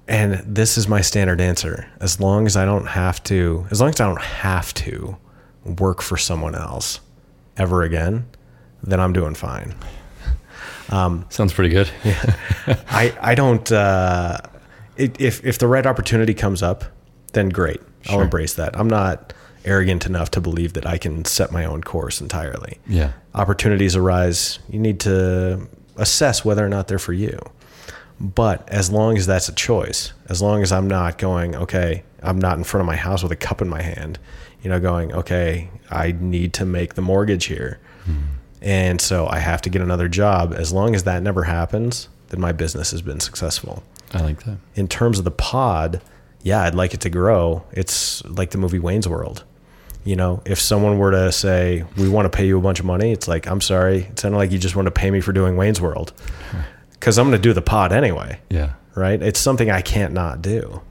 And 0.09 0.37
this 0.37 0.79
is 0.79 0.89
my 0.89 1.03
standard 1.03 1.39
answer. 1.39 1.87
As 2.01 2.19
long 2.19 2.47
as 2.47 2.57
I 2.57 2.65
don't 2.65 2.87
have 2.87 3.23
to, 3.25 3.67
as 3.71 3.79
long 3.79 3.91
as 3.91 4.01
I 4.01 4.07
don't 4.07 4.23
have 4.23 4.73
to 4.75 5.19
work 5.79 6.01
for 6.01 6.17
someone 6.17 6.55
else 6.55 7.01
ever 7.59 7.83
again, 7.83 8.27
then 8.83 9.01
I'm 9.01 9.13
doing 9.13 9.35
fine. 9.35 9.75
Sounds 11.29 11.53
pretty 11.53 11.69
good. 11.69 11.91
I, 12.89 13.15
I 13.21 13.35
don't, 13.35 13.71
uh, 13.71 14.39
it, 14.97 15.21
if, 15.21 15.45
if 15.45 15.59
the 15.59 15.69
right 15.69 15.85
opportunity 15.85 16.33
comes 16.33 16.63
up, 16.63 16.85
then 17.35 17.51
great. 17.51 17.83
I'll 18.09 18.21
embrace 18.23 18.55
that. 18.55 18.79
I'm 18.79 18.89
not 18.89 19.33
arrogant 19.65 20.07
enough 20.07 20.31
to 20.33 20.41
believe 20.41 20.73
that 20.75 20.87
I 20.87 20.99
can 20.99 21.25
set 21.25 21.53
my 21.53 21.65
own 21.65 21.83
course 21.83 22.21
entirely. 22.21 22.79
Yeah. 22.87 23.13
opportunities 23.35 23.97
arise, 23.97 24.59
you 24.69 24.79
need 24.79 25.01
to 25.01 25.69
assess 25.97 26.45
whether 26.45 26.65
or 26.65 26.69
not 26.69 26.89
they're 26.89 26.99
for 26.99 27.13
you. 27.13 27.39
But 28.21 28.69
as 28.69 28.91
long 28.91 29.17
as 29.17 29.27
that's 29.27 29.49
a 29.49 29.55
choice, 29.55 30.13
as 30.29 30.43
long 30.43 30.63
as 30.63 30.73
I'm 30.73 30.89
not 30.89 31.19
going, 31.19 31.55
okay, 31.55 32.03
I'm 32.23 32.39
not 32.39 32.59
in 32.59 32.65
front 32.65 32.83
of 32.83 32.87
my 32.87 32.97
house 32.97 33.23
with 33.23 33.31
a 33.31 33.37
cup 33.37 33.63
in 33.63 33.69
my 33.69 33.83
hand, 33.83 34.19
you 34.63 34.71
know, 34.71 34.81
going, 34.81 35.13
okay, 35.13 35.71
I 35.91 36.13
need 36.13 36.53
to 36.55 36.65
make 36.65 36.95
the 36.95 37.03
mortgage 37.03 37.45
here. 37.45 37.79
Hmm. 38.05 38.17
And 38.61 39.01
so 39.01 39.29
I 39.29 39.39
have 39.39 39.63
to 39.63 39.71
get 39.71 39.83
another 39.83 40.09
job. 40.09 40.53
As 40.53 40.73
long 40.73 40.97
as 40.97 41.05
that 41.05 41.23
never 41.23 41.45
happens, 41.45 42.09
then 42.31 42.41
my 42.41 42.51
business 42.51 42.91
has 42.91 43.03
been 43.03 43.21
successful. 43.21 43.85
I 44.13 44.21
like 44.23 44.43
that. 44.45 44.59
In 44.75 44.89
terms 44.89 45.19
of 45.19 45.25
the 45.25 45.31
pod, 45.31 46.01
yeah, 46.43 46.63
I'd 46.63 46.75
like 46.75 46.95
it 46.95 47.01
to 47.03 47.11
grow. 47.11 47.65
It's 47.73 48.25
like 48.25 48.51
the 48.51 48.59
movie 48.59 48.79
Wayne's 48.79 49.09
World. 49.09 49.45
You 50.05 50.17
know, 50.17 50.41
if 50.47 50.59
someone 50.61 50.99
were 50.99 51.11
to 51.11 51.31
say, 51.33 51.85
we 51.97 52.09
want 52.09 52.31
to 52.31 52.35
pay 52.35 52.47
you 52.47 52.57
a 52.57 52.61
bunch 52.63 52.81
of 52.81 52.87
money, 52.87 53.13
it's 53.13 53.29
like, 53.29 53.47
I'm 53.47 53.61
sorry. 53.61 54.05
It 54.05 54.19
sounded 54.19 54.39
like 54.39 54.51
you 54.53 54.59
just 54.59 54.75
want 54.77 54.87
to 54.87 54.91
pay 54.93 55.11
me 55.11 55.21
for 55.21 55.33
doing 55.33 55.57
Wayne's 55.57 55.81
World. 55.81 56.13
Because 56.93 57.17
I'm 57.17 57.29
going 57.29 57.41
to 57.41 57.49
do 57.49 57.53
the 57.53 57.63
pod 57.63 57.93
anyway, 57.93 58.41
Yeah. 58.51 58.73
right? 58.97 59.23
It's 59.23 59.39
something 59.39 59.71
I 59.71 59.83
can't 59.83 60.13
not 60.15 60.43
do. 60.43 60.83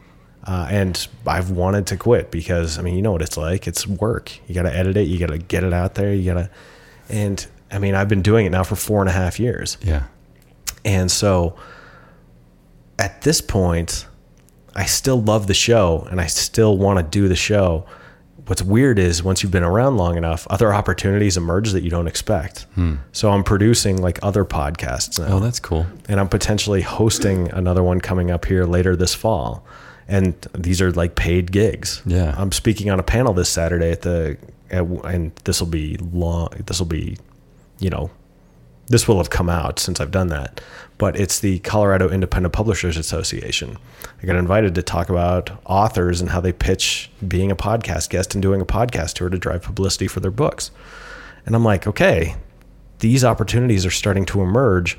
Uh, 0.45 0.65
and 0.71 1.05
I've 1.25 1.51
wanted 1.51 1.85
to 1.87 1.97
quit 1.97 2.31
because, 2.31 2.79
I 2.79 2.81
mean, 2.81 2.95
you 2.95 3.01
know 3.01 3.11
what 3.11 3.21
it's 3.21 3.35
like. 3.35 3.67
It's 3.67 3.85
work. 3.85 4.31
You 4.47 4.55
got 4.55 4.61
to 4.63 4.73
edit 4.73 4.95
it. 4.95 5.07
You 5.09 5.19
got 5.19 5.31
to 5.31 5.37
get 5.37 5.65
it 5.65 5.73
out 5.73 5.95
there. 5.95 6.13
You 6.13 6.23
got 6.33 6.39
to, 6.39 6.49
and 7.09 7.45
I 7.69 7.79
mean, 7.79 7.93
I've 7.93 8.07
been 8.07 8.21
doing 8.21 8.45
it 8.45 8.51
now 8.51 8.63
for 8.63 8.77
four 8.77 9.01
and 9.01 9.09
a 9.09 9.11
half 9.11 9.37
years. 9.37 9.77
Yeah. 9.83 10.03
And 10.85 11.11
so 11.11 11.57
at 12.97 13.21
this 13.23 13.41
point, 13.41 14.07
I 14.77 14.85
still 14.85 15.21
love 15.21 15.47
the 15.47 15.53
show 15.55 16.07
and 16.11 16.21
I 16.21 16.27
still 16.27 16.77
want 16.77 16.99
to 16.99 17.03
do 17.03 17.27
the 17.27 17.35
show. 17.35 17.85
What's 18.45 18.61
weird 18.61 18.99
is 18.99 19.23
once 19.23 19.41
you've 19.43 19.51
been 19.51 19.63
around 19.63 19.97
long 19.97 20.15
enough, 20.15 20.47
other 20.49 20.73
opportunities 20.73 21.35
emerge 21.35 21.71
that 21.71 21.81
you 21.81 21.89
don't 21.89 22.07
expect. 22.07 22.61
Hmm. 22.75 22.97
So 23.11 23.31
I'm 23.31 23.43
producing 23.43 24.01
like 24.01 24.19
other 24.21 24.45
podcasts 24.45 25.19
now. 25.19 25.37
Oh, 25.37 25.39
that's 25.39 25.59
cool. 25.59 25.85
and 26.07 26.19
I'm 26.19 26.29
potentially 26.29 26.81
hosting 26.81 27.51
another 27.51 27.83
one 27.83 27.99
coming 27.99 28.31
up 28.31 28.45
here 28.45 28.63
later 28.65 28.95
this 28.95 29.13
fall. 29.13 29.65
And 30.07 30.35
these 30.53 30.79
are 30.81 30.91
like 30.91 31.15
paid 31.15 31.51
gigs. 31.51 32.01
Yeah. 32.05 32.33
I'm 32.37 32.53
speaking 32.53 32.89
on 32.89 32.99
a 32.99 33.03
panel 33.03 33.33
this 33.33 33.49
Saturday 33.49 33.91
at 33.91 34.03
the, 34.03 34.37
at, 34.69 34.83
and 34.85 35.35
this 35.43 35.59
will 35.59 35.67
be 35.67 35.97
long, 35.97 36.49
this 36.67 36.79
will 36.79 36.85
be, 36.85 37.17
you 37.79 37.89
know, 37.89 38.09
this 38.87 39.07
will 39.07 39.17
have 39.17 39.29
come 39.29 39.49
out 39.49 39.79
since 39.79 39.99
I've 39.99 40.11
done 40.11 40.27
that, 40.29 40.61
but 40.97 41.19
it's 41.19 41.39
the 41.39 41.59
Colorado 41.59 42.09
Independent 42.09 42.53
Publishers 42.53 42.97
Association. 42.97 43.77
I 44.21 44.25
got 44.25 44.35
invited 44.37 44.75
to 44.75 44.81
talk 44.81 45.09
about 45.09 45.51
authors 45.65 46.21
and 46.21 46.29
how 46.29 46.39
they 46.41 46.53
pitch 46.53 47.11
being 47.27 47.51
a 47.51 47.55
podcast 47.55 48.09
guest 48.09 48.33
and 48.33 48.41
doing 48.41 48.61
a 48.61 48.65
podcast 48.65 49.13
tour 49.13 49.29
to 49.29 49.37
drive 49.37 49.63
publicity 49.63 50.07
for 50.07 50.19
their 50.21 50.31
books. 50.31 50.71
And 51.45 51.55
I'm 51.55 51.63
like, 51.65 51.85
okay, 51.87 52.35
these 52.99 53.23
opportunities 53.23 53.85
are 53.85 53.91
starting 53.91 54.25
to 54.27 54.41
emerge, 54.41 54.97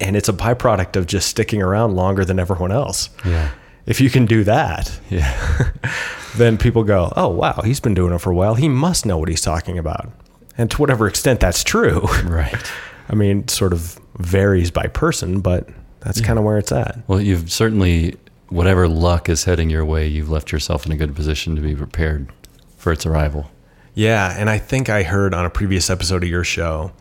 and 0.00 0.16
it's 0.16 0.28
a 0.28 0.32
byproduct 0.32 0.96
of 0.96 1.06
just 1.06 1.28
sticking 1.28 1.62
around 1.62 1.94
longer 1.94 2.24
than 2.24 2.38
everyone 2.38 2.72
else. 2.72 3.10
Yeah. 3.24 3.50
If 3.86 4.00
you 4.00 4.10
can 4.10 4.26
do 4.26 4.44
that, 4.44 5.00
Yeah. 5.08 5.70
then 6.36 6.58
people 6.58 6.84
go, 6.84 7.12
oh, 7.16 7.28
wow, 7.28 7.62
he's 7.64 7.80
been 7.80 7.94
doing 7.94 8.12
it 8.12 8.18
for 8.18 8.30
a 8.30 8.34
while. 8.34 8.54
He 8.56 8.68
must 8.68 9.06
know 9.06 9.16
what 9.18 9.28
he's 9.28 9.40
talking 9.40 9.78
about. 9.78 10.10
And 10.58 10.70
to 10.72 10.78
whatever 10.78 11.06
extent 11.06 11.40
that's 11.40 11.62
true. 11.64 12.00
right. 12.24 12.70
I 13.08 13.14
mean, 13.14 13.40
it 13.40 13.50
sort 13.50 13.72
of 13.72 13.98
varies 14.18 14.70
by 14.70 14.86
person, 14.86 15.40
but 15.40 15.68
that's 16.00 16.20
kind 16.20 16.38
of 16.38 16.44
where 16.44 16.58
it's 16.58 16.72
at. 16.72 16.98
Well, 17.08 17.20
you've 17.20 17.50
certainly, 17.50 18.16
whatever 18.48 18.88
luck 18.88 19.28
is 19.28 19.44
heading 19.44 19.70
your 19.70 19.84
way, 19.84 20.06
you've 20.06 20.30
left 20.30 20.52
yourself 20.52 20.86
in 20.86 20.92
a 20.92 20.96
good 20.96 21.14
position 21.14 21.56
to 21.56 21.62
be 21.62 21.74
prepared 21.74 22.30
for 22.76 22.92
its 22.92 23.06
arrival. 23.06 23.50
Yeah. 23.94 24.34
And 24.38 24.48
I 24.48 24.58
think 24.58 24.88
I 24.88 25.02
heard 25.02 25.34
on 25.34 25.44
a 25.44 25.50
previous 25.50 25.90
episode 25.90 26.22
of 26.22 26.28
your 26.28 26.44
show, 26.44 26.92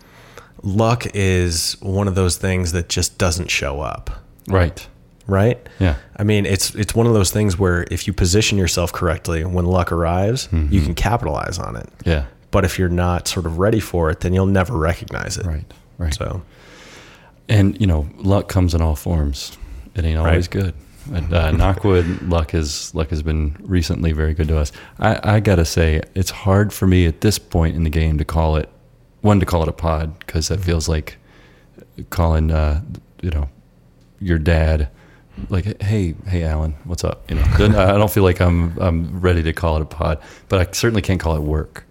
luck 0.63 1.05
is 1.13 1.77
one 1.81 2.07
of 2.07 2.15
those 2.15 2.37
things 2.37 2.71
that 2.71 2.89
just 2.89 3.17
doesn't 3.17 3.51
show 3.51 3.81
up, 3.81 4.09
Right. 4.47 4.87
right? 5.27 5.59
Yeah. 5.79 5.97
I 6.15 6.23
mean, 6.23 6.45
it's 6.45 6.73
it's 6.73 6.95
one 6.95 7.05
of 7.05 7.13
those 7.13 7.31
things 7.31 7.57
where 7.59 7.85
if 7.91 8.07
you 8.07 8.13
position 8.13 8.57
yourself 8.57 8.91
correctly, 8.91 9.45
when 9.45 9.65
luck 9.65 9.91
arrives, 9.91 10.49
you 10.51 10.59
mm-hmm. 10.59 10.85
can 10.85 10.95
capitalize 10.95 11.59
on 11.59 11.75
it. 11.75 11.89
Yeah. 12.03 12.25
But 12.49 12.65
if 12.65 12.79
you're 12.79 12.89
not 12.89 13.27
sort 13.27 13.45
of 13.45 13.59
ready 13.59 13.79
for 13.79 14.09
it, 14.09 14.21
then 14.21 14.33
you'll 14.33 14.45
never 14.47 14.75
recognize 14.75 15.37
it. 15.37 15.45
Right. 15.45 15.71
Right. 15.97 16.13
So, 16.13 16.41
And 17.49 17.79
you 17.79 17.87
know, 17.87 18.07
luck 18.17 18.49
comes 18.49 18.73
in 18.73 18.81
all 18.81 18.95
forms. 18.95 19.57
It 19.95 20.05
ain't 20.05 20.17
always 20.17 20.47
Right. 20.47 20.49
good. 20.51 20.73
And, 21.13 21.33
uh, 21.33 21.51
Knockwood 21.53 22.29
luck 22.29 22.53
is 22.53 22.93
luck 22.93 23.09
has 23.11 23.23
been 23.23 23.55
recently 23.61 24.11
very 24.11 24.33
good 24.33 24.49
to 24.49 24.57
us. 24.57 24.73
I, 24.99 25.35
I 25.35 25.39
gotta 25.39 25.63
say, 25.63 26.01
it's 26.15 26.29
hard 26.31 26.73
for 26.73 26.85
me 26.85 27.05
at 27.05 27.21
this 27.21 27.39
point 27.39 27.75
in 27.77 27.83
the 27.83 27.89
game 27.89 28.17
to 28.17 28.25
call 28.25 28.57
it 28.57 28.69
one 29.21 29.39
to 29.39 29.45
call 29.45 29.63
it 29.63 29.69
a 29.69 29.73
pod 29.73 30.19
because 30.19 30.49
that 30.49 30.59
feels 30.59 30.89
like 30.89 31.17
calling 32.09 32.51
uh, 32.51 32.81
you 33.21 33.29
know 33.31 33.49
your 34.19 34.37
dad 34.37 34.89
like 35.49 35.81
hey 35.81 36.13
hey 36.27 36.43
Alan 36.43 36.73
what's 36.83 37.03
up 37.03 37.29
you 37.29 37.35
know 37.37 37.43
I 37.53 37.97
don't 37.97 38.11
feel 38.11 38.23
like 38.23 38.39
I'm 38.41 38.77
I'm 38.79 39.19
ready 39.21 39.41
to 39.43 39.53
call 39.53 39.77
it 39.77 39.81
a 39.81 39.85
pod 39.85 40.19
but 40.49 40.59
I 40.67 40.71
certainly 40.71 41.01
can't 41.01 41.19
call 41.19 41.35
it 41.35 41.41
work 41.41 41.85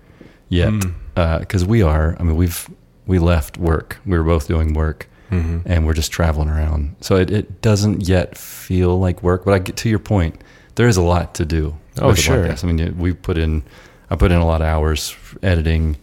yet 0.49 0.73
because 1.15 1.65
we 1.65 1.83
are 1.83 2.17
I 2.21 2.23
mean 2.23 2.37
we've 2.37 2.69
we 3.07 3.19
left 3.19 3.57
work. 3.59 3.99
We 4.05 4.17
were 4.19 4.25
both 4.25 4.47
doing 4.49 4.75
work 4.75 5.09
and 5.31 5.85
we're 5.87 5.93
just 5.95 6.13
traveling 6.13 6.49
around. 6.49 6.95
So 7.01 7.17
it, 7.17 7.31
it 7.31 7.61
doesn't 7.61 8.09
yet 8.09 8.39
feel 8.39 8.99
like 8.99 9.23
work 9.25 9.45
but 9.45 9.55
I 9.55 9.59
get 9.59 9.77
to 9.79 9.89
your 9.89 9.99
point 9.99 10.41
there 10.77 10.87
is 10.89 10.97
a 10.97 11.03
lot 11.03 11.35
to 11.35 11.45
do 11.45 11.77
Oh, 12.01 12.15
sure. 12.15 12.45
podcast. 12.45 12.63
I 12.65 12.67
mean 12.73 12.97
we 12.99 13.13
put 13.13 13.37
in 13.37 13.63
I 14.11 14.15
put 14.17 14.31
in 14.31 14.39
a 14.39 14.47
lot 14.47 14.61
of 14.63 14.69
hours 14.69 15.17
editing 15.43 15.97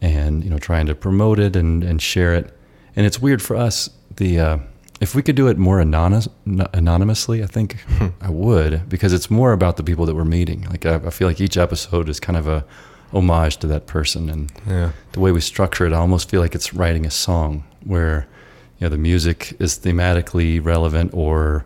and 0.00 0.44
you 0.44 0.50
know 0.50 0.58
trying 0.58 0.86
to 0.86 0.94
promote 0.94 1.38
it 1.40 1.56
and, 1.56 1.82
and 1.84 2.00
share 2.00 2.34
it. 2.34 2.56
And 2.96 3.04
it's 3.06 3.20
weird 3.20 3.42
for 3.42 3.56
us 3.56 3.90
the 4.16 4.38
uh, 4.38 4.58
if 5.00 5.14
we 5.14 5.22
could 5.22 5.34
do 5.36 5.48
it 5.48 5.58
more 5.58 5.80
anonymous, 5.80 6.28
anonymously 6.74 7.42
i 7.42 7.46
think 7.46 7.84
i 8.20 8.30
would 8.30 8.88
because 8.88 9.12
it's 9.12 9.30
more 9.30 9.52
about 9.52 9.76
the 9.78 9.82
people 9.82 10.06
that 10.06 10.14
we're 10.14 10.24
meeting. 10.24 10.62
Like 10.70 10.86
I, 10.86 10.94
I 10.96 11.10
feel 11.10 11.26
like 11.28 11.40
each 11.40 11.56
episode 11.56 12.08
is 12.08 12.20
kind 12.20 12.36
of 12.36 12.46
a 12.46 12.64
homage 13.12 13.56
to 13.58 13.66
that 13.66 13.86
person 13.86 14.30
and 14.30 14.52
yeah. 14.66 14.92
the 15.12 15.20
way 15.20 15.32
we 15.32 15.40
structure 15.40 15.86
it 15.86 15.92
i 15.92 15.96
almost 15.96 16.30
feel 16.30 16.40
like 16.40 16.54
it's 16.54 16.72
writing 16.74 17.04
a 17.06 17.10
song 17.10 17.64
where 17.84 18.26
you 18.78 18.84
know 18.84 18.88
the 18.88 18.98
music 18.98 19.54
is 19.58 19.78
thematically 19.78 20.64
relevant 20.64 21.10
or 21.14 21.64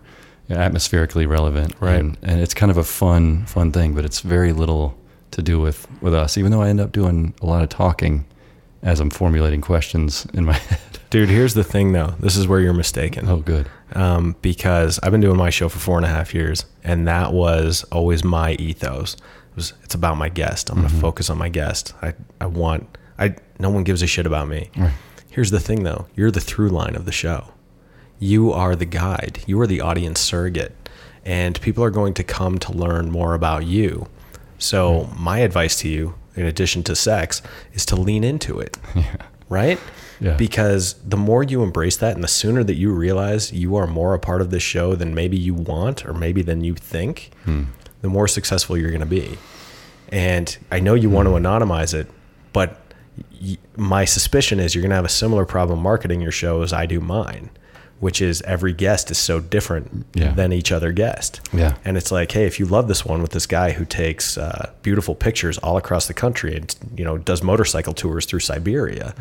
you 0.49 0.55
know, 0.55 0.61
atmospherically 0.61 1.26
relevant 1.26 1.74
Right. 1.80 1.97
and, 2.01 2.16
and 2.22 2.40
it's 2.40 2.55
kind 2.55 2.70
of 2.70 2.76
a 2.78 2.84
fun 2.84 3.45
fun 3.47 3.72
thing 3.72 3.95
but 3.95 4.05
it's 4.05 4.20
very 4.20 4.53
little 4.53 4.97
to 5.32 5.42
do 5.42 5.61
with 5.61 5.86
with 6.01 6.14
us 6.14 6.38
even 6.38 6.51
though 6.51 6.62
i 6.62 6.68
end 6.68 6.80
up 6.80 6.92
doing 6.92 7.34
a 7.42 7.47
lot 7.47 7.62
of 7.62 7.68
talking 7.68 8.24
as 8.82 9.01
i'm 9.01 9.11
formulating 9.11 9.61
questions 9.61 10.26
in 10.34 10.45
my 10.45 10.53
head 10.68 10.78
Dude, 11.11 11.28
here's 11.28 11.55
the 11.55 11.62
thing 11.62 11.92
though. 11.92 12.14
This 12.18 12.34
is 12.36 12.49
where 12.49 12.59
you're 12.59 12.72
mistaken. 12.72 13.28
oh 13.28 13.36
good 13.36 13.68
um, 13.92 14.34
because 14.42 14.99
I've 15.01 15.12
been 15.12 15.20
doing 15.20 15.36
my 15.36 15.49
show 15.51 15.68
for 15.68 15.78
four 15.78 15.97
and 15.97 16.05
a 16.05 16.09
half 16.09 16.34
years, 16.34 16.64
and 16.82 17.07
that 17.07 17.32
was 17.32 17.84
always 17.92 18.24
my 18.24 18.55
ethos. 18.55 19.16
Was 19.57 19.72
it's 19.82 19.94
about 19.94 20.16
my 20.16 20.28
guest. 20.28 20.70
I'm 20.70 20.76
going 20.76 20.88
to 20.88 20.92
mm-hmm. 20.92 21.00
focus 21.00 21.30
on 21.30 21.38
my 21.38 21.48
guest. 21.48 21.94
I 22.02 22.14
I 22.40 22.46
want 22.46 22.98
I 23.18 23.36
no 23.59 23.70
one 23.70 23.84
gives 23.84 24.02
a 24.02 24.07
shit 24.07 24.26
about 24.26 24.48
me. 24.48 24.70
Right. 24.76 24.92
Here's 25.30 25.50
the 25.50 25.61
thing 25.61 25.82
though. 25.82 26.07
You're 26.14 26.30
the 26.30 26.40
through 26.40 26.70
line 26.70 26.96
of 26.96 27.05
the 27.05 27.12
show. 27.12 27.52
You 28.18 28.52
are 28.52 28.76
the 28.76 28.84
guide. 28.84 29.42
You 29.46 29.61
are 29.61 29.66
the 29.66 29.80
audience 29.80 30.20
surrogate, 30.20 30.88
and 31.24 31.61
people 31.61 31.82
are 31.84 31.90
going 31.90 32.14
to 32.14 32.24
come 32.24 32.59
to 32.61 32.72
learn 32.72 33.11
more 33.11 33.34
about 33.34 33.66
you. 33.66 34.09
So 34.59 35.11
my 35.16 35.38
advice 35.40 35.76
to 35.80 35.88
you, 35.88 36.14
in 36.36 36.46
addition 36.46 36.84
to 36.84 36.94
sex, 36.94 37.42
is 37.72 37.84
to 37.86 37.96
lean 37.96 38.24
into 38.24 38.61
it. 38.61 38.76
Right? 39.50 39.78
Yeah. 40.20 40.36
Because 40.36 40.94
the 41.05 41.18
more 41.18 41.42
you 41.42 41.62
embrace 41.62 41.98
that 41.98 42.14
and 42.14 42.24
the 42.24 42.28
sooner 42.28 42.64
that 42.64 42.74
you 42.74 42.92
realize 42.92 43.52
you 43.52 43.76
are 43.76 43.86
more 43.86 44.14
a 44.14 44.18
part 44.18 44.40
of 44.40 44.50
this 44.50 44.62
show 44.62 44.94
than 44.94 45.14
maybe 45.14 45.36
you 45.36 45.52
want 45.52 46.07
or 46.07 46.14
maybe 46.14 46.40
than 46.40 46.64
you 46.64 46.74
think, 46.74 47.30
hmm. 47.44 47.64
The 48.05 48.11
more 48.11 48.28
successful 48.28 48.76
you're 48.76 48.90
going 48.90 49.00
to 49.00 49.07
be. 49.07 49.38
And 50.11 50.55
I 50.70 50.78
know 50.78 50.92
you 50.92 51.09
want 51.09 51.26
to 51.26 51.30
hmm. 51.30 51.46
anonymize 51.46 51.94
it, 51.94 52.07
but 52.52 52.78
y- 53.40 53.57
my 53.76 54.05
suspicion 54.05 54.61
is 54.61 54.74
you're 54.74 54.82
going 54.82 54.90
to 54.90 54.96
have 54.96 55.07
a 55.07 55.09
similar 55.09 55.46
problem 55.46 55.80
marketing 55.80 56.20
your 56.20 56.30
show 56.30 56.61
as 56.61 56.70
I 56.70 56.84
do 56.84 57.00
mine, 57.00 57.48
which 58.05 58.20
is 58.20 58.42
every 58.42 58.74
guest 58.74 59.11
is 59.11 59.16
so 59.18 59.40
different 59.40 60.05
Yeah. 60.14 60.32
than 60.34 60.52
each 60.52 60.70
other 60.72 60.92
guest. 60.92 61.40
Yeah. 61.55 61.74
And 61.86 61.96
it's 61.96 62.12
like, 62.12 62.30
hey, 62.32 62.44
if 62.46 62.61
you 62.61 62.66
love 62.66 62.86
this 62.86 63.02
one 63.05 63.22
with 63.22 63.30
this 63.32 63.46
guy 63.46 63.72
who 63.72 63.84
takes 63.86 64.36
uh, 64.36 64.70
beautiful 64.82 65.14
pictures 65.14 65.57
all 65.64 65.76
across 65.78 66.07
the 66.07 66.14
country 66.14 66.55
and 66.57 66.66
you 66.98 67.05
know 67.05 67.16
does 67.16 67.42
motorcycle 67.42 67.94
tours 67.94 68.26
through 68.26 68.40
Siberia, 68.40 69.14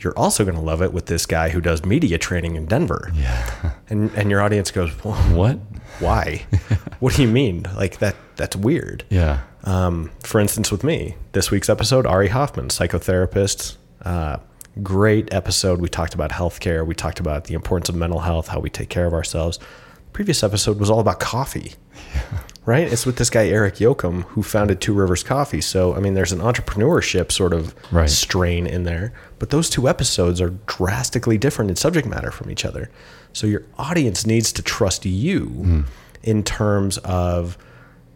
you're 0.00 0.16
also 0.18 0.44
going 0.44 0.56
to 0.56 0.62
love 0.72 0.80
it 0.86 0.92
with 0.94 1.06
this 1.06 1.26
guy 1.26 1.50
who 1.50 1.60
does 1.60 1.84
media 1.84 2.16
training 2.18 2.56
in 2.56 2.64
Denver. 2.66 3.10
Yeah. 3.14 3.72
And 3.90 4.10
and 4.18 4.30
your 4.30 4.40
audience 4.46 4.70
goes, 4.72 4.90
well, 5.04 5.14
What? 5.40 5.58
why? 6.00 6.46
what 7.00 7.14
do 7.16 7.22
you 7.22 7.28
mean? 7.28 7.66
Like 7.76 7.98
that? 7.98 8.16
That's 8.36 8.56
weird. 8.56 9.04
Yeah. 9.10 9.40
Um, 9.64 10.10
for 10.22 10.40
instance, 10.40 10.72
with 10.72 10.82
me, 10.84 11.16
this 11.32 11.50
week's 11.52 11.68
episode, 11.68 12.06
Ari 12.06 12.28
Hoffman, 12.28 12.68
psychotherapist. 12.68 13.76
Uh, 14.02 14.36
great 14.82 15.32
episode. 15.32 15.80
We 15.80 15.88
talked 15.88 16.14
about 16.14 16.30
healthcare. 16.30 16.86
We 16.86 16.94
talked 16.94 17.20
about 17.20 17.44
the 17.44 17.54
importance 17.54 17.88
of 17.88 17.94
mental 17.94 18.20
health, 18.20 18.48
how 18.48 18.60
we 18.60 18.70
take 18.70 18.88
care 18.88 19.06
of 19.06 19.12
ourselves. 19.12 19.58
Previous 20.12 20.42
episode 20.42 20.78
was 20.78 20.88
all 20.88 21.00
about 21.00 21.20
coffee, 21.20 21.74
right? 22.64 22.90
It's 22.90 23.04
with 23.04 23.16
this 23.16 23.28
guy, 23.28 23.48
Eric 23.48 23.76
Yoakum, 23.76 24.22
who 24.22 24.42
founded 24.42 24.80
Two 24.80 24.94
Rivers 24.94 25.22
Coffee. 25.22 25.60
So, 25.60 25.94
I 25.94 26.00
mean, 26.00 26.14
there's 26.14 26.32
an 26.32 26.40
entrepreneurship 26.40 27.30
sort 27.30 27.52
of 27.52 27.74
Right. 27.92 28.08
strain 28.08 28.66
in 28.66 28.84
there. 28.84 29.12
But 29.38 29.50
those 29.50 29.68
two 29.68 29.88
episodes 29.88 30.40
are 30.40 30.54
drastically 30.66 31.36
different 31.36 31.70
in 31.70 31.76
subject 31.76 32.06
matter 32.08 32.30
from 32.30 32.50
each 32.50 32.64
other. 32.64 32.90
So, 33.34 33.46
your 33.46 33.64
audience 33.78 34.24
needs 34.24 34.52
to 34.52 34.62
trust 34.62 35.04
you 35.04 35.44
hmm. 35.44 35.80
in 36.22 36.42
terms 36.42 36.96
of 36.98 37.58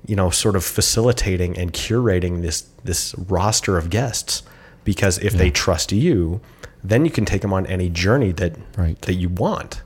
you 0.06 0.16
know, 0.16 0.30
sort 0.30 0.56
of 0.56 0.64
facilitating 0.64 1.56
and 1.58 1.72
curating 1.72 2.42
this 2.42 2.62
this 2.84 3.14
roster 3.16 3.76
of 3.76 3.90
guests. 3.90 4.42
Because 4.84 5.18
if 5.18 5.34
they 5.34 5.50
trust 5.50 5.92
you, 5.92 6.40
then 6.82 7.04
you 7.04 7.10
can 7.10 7.24
take 7.24 7.42
them 7.42 7.52
on 7.52 7.66
any 7.66 7.88
journey 7.88 8.32
that 8.32 8.56
Right. 8.76 9.00
that 9.02 9.14
you 9.14 9.28
want. 9.28 9.82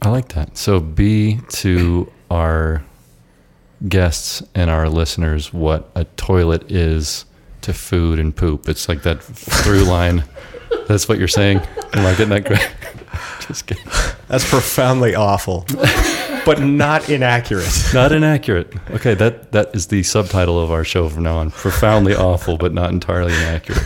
I 0.00 0.08
like 0.08 0.28
that. 0.30 0.58
So 0.58 0.80
be 0.80 1.40
to 1.50 2.10
our 2.30 2.82
guests 3.88 4.42
and 4.54 4.70
our 4.70 4.88
listeners 4.88 5.52
what 5.52 5.90
a 5.94 6.04
toilet 6.16 6.70
is 6.70 7.24
to 7.62 7.72
food 7.72 8.18
and 8.18 8.34
poop. 8.34 8.68
It's 8.68 8.88
like 8.88 9.02
that 9.02 9.22
through 9.22 9.84
line. 9.84 10.24
That's 10.88 11.08
what 11.08 11.18
you're 11.18 11.28
saying. 11.28 11.58
Am 11.92 12.04
I 12.04 12.10
getting 12.12 12.30
that 12.30 12.44
great? 12.46 12.68
Just 13.46 13.66
kidding. 13.66 13.84
That's 14.28 14.48
profoundly 14.48 15.14
awful, 15.14 15.64
but 16.44 16.60
not 16.60 17.08
inaccurate. 17.08 17.68
Not 17.94 18.12
inaccurate. 18.12 18.72
Okay, 18.90 19.14
that 19.14 19.52
that 19.52 19.74
is 19.74 19.86
the 19.88 20.02
subtitle 20.02 20.58
of 20.60 20.70
our 20.70 20.84
show 20.84 21.08
from 21.08 21.22
now 21.24 21.36
on. 21.38 21.50
Profoundly 21.50 22.14
awful, 22.14 22.56
but 22.56 22.72
not 22.72 22.90
entirely 22.90 23.32
inaccurate. 23.34 23.82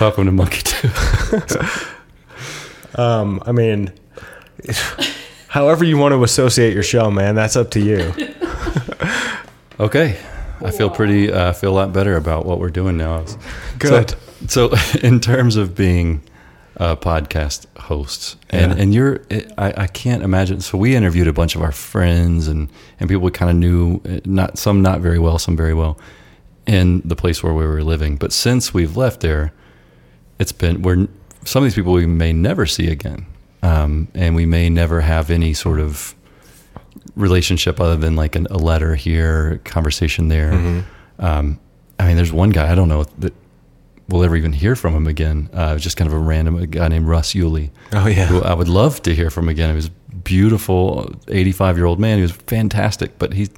Welcome 0.00 0.26
to 0.26 0.32
Monkey 0.32 0.62
Two. 0.62 0.90
Um, 2.96 3.42
I 3.44 3.50
mean, 3.50 3.92
however 5.48 5.84
you 5.84 5.98
want 5.98 6.12
to 6.12 6.22
associate 6.22 6.74
your 6.74 6.84
show, 6.84 7.10
man, 7.10 7.34
that's 7.34 7.56
up 7.56 7.70
to 7.72 7.80
you. 7.80 8.12
Okay, 9.80 10.16
I 10.60 10.70
feel 10.70 10.88
pretty. 10.88 11.32
uh, 11.32 11.50
I 11.50 11.52
feel 11.52 11.72
a 11.72 11.74
lot 11.74 11.92
better 11.92 12.14
about 12.16 12.46
what 12.46 12.60
we're 12.60 12.70
doing 12.70 12.96
now. 12.96 13.24
Good. 13.80 14.14
So, 14.46 14.70
so 14.70 14.98
in 15.02 15.18
terms 15.18 15.56
of 15.56 15.74
being 15.74 16.22
uh, 16.78 16.96
podcast 16.96 17.66
hosts, 17.78 18.36
and 18.50 18.72
Yeah. 18.72 18.82
and 18.82 18.94
you're, 18.94 19.20
I, 19.58 19.84
I 19.84 19.86
can't 19.86 20.22
imagine. 20.22 20.60
So 20.60 20.76
we 20.78 20.96
interviewed 20.96 21.28
a 21.28 21.32
bunch 21.32 21.54
of 21.54 21.62
our 21.62 21.72
friends 21.72 22.48
and 22.48 22.68
and 22.98 23.08
people 23.08 23.22
we 23.22 23.30
kind 23.30 23.50
of 23.50 23.56
knew, 23.56 24.00
uh, 24.08 24.20
not 24.24 24.58
some 24.58 24.82
not 24.82 25.00
very 25.00 25.18
well, 25.18 25.38
some 25.38 25.56
very 25.56 25.74
well, 25.74 25.96
in 26.66 27.00
the 27.04 27.16
place 27.16 27.42
where 27.42 27.54
we 27.54 27.64
were 27.66 27.82
living. 27.84 28.16
But 28.16 28.32
since 28.32 28.74
we've 28.74 28.96
left 28.96 29.20
there, 29.20 29.52
it's 30.38 30.52
been 30.52 30.82
we're 30.82 31.06
some 31.44 31.62
of 31.62 31.64
these 31.66 31.74
people 31.74 31.92
we 31.92 32.06
may 32.06 32.32
never 32.32 32.66
see 32.66 32.88
again, 32.90 33.26
um, 33.62 34.08
and 34.14 34.34
we 34.34 34.46
may 34.46 34.68
never 34.70 35.00
have 35.02 35.30
any 35.30 35.54
sort 35.54 35.78
of 35.78 36.14
relationship 37.16 37.80
other 37.80 37.96
than 37.96 38.16
like 38.16 38.34
an, 38.34 38.46
a 38.50 38.56
letter 38.58 38.94
here, 38.94 39.60
conversation 39.64 40.28
there. 40.28 40.84
Um, 41.18 41.60
I 41.98 42.08
mean, 42.08 42.16
there's 42.16 42.32
one 42.32 42.50
guy 42.50 42.72
I 42.72 42.74
don't 42.74 42.88
know 42.88 43.04
that 43.18 43.32
we'll 44.08 44.24
ever 44.24 44.36
even 44.36 44.52
hear 44.52 44.76
from 44.76 44.94
him 44.94 45.06
again. 45.06 45.48
Uh, 45.52 45.76
just 45.78 45.96
kind 45.96 46.06
of 46.08 46.14
a 46.14 46.18
random 46.18 46.56
a 46.56 46.66
guy 46.66 46.88
named 46.88 47.06
Russ 47.06 47.34
Yulee. 47.34 47.70
Oh, 47.92 48.06
yeah. 48.06 48.26
who 48.26 48.42
I 48.42 48.54
would 48.54 48.68
love 48.68 49.02
to 49.02 49.14
hear 49.14 49.30
from 49.30 49.48
again. 49.48 49.70
He 49.70 49.76
was 49.76 49.86
a 49.86 50.14
beautiful, 50.24 51.14
85 51.28 51.76
year 51.76 51.86
old 51.86 51.98
man. 52.00 52.16
He 52.18 52.22
was 52.22 52.32
fantastic, 52.32 53.18
but 53.18 53.32
he 53.32 53.48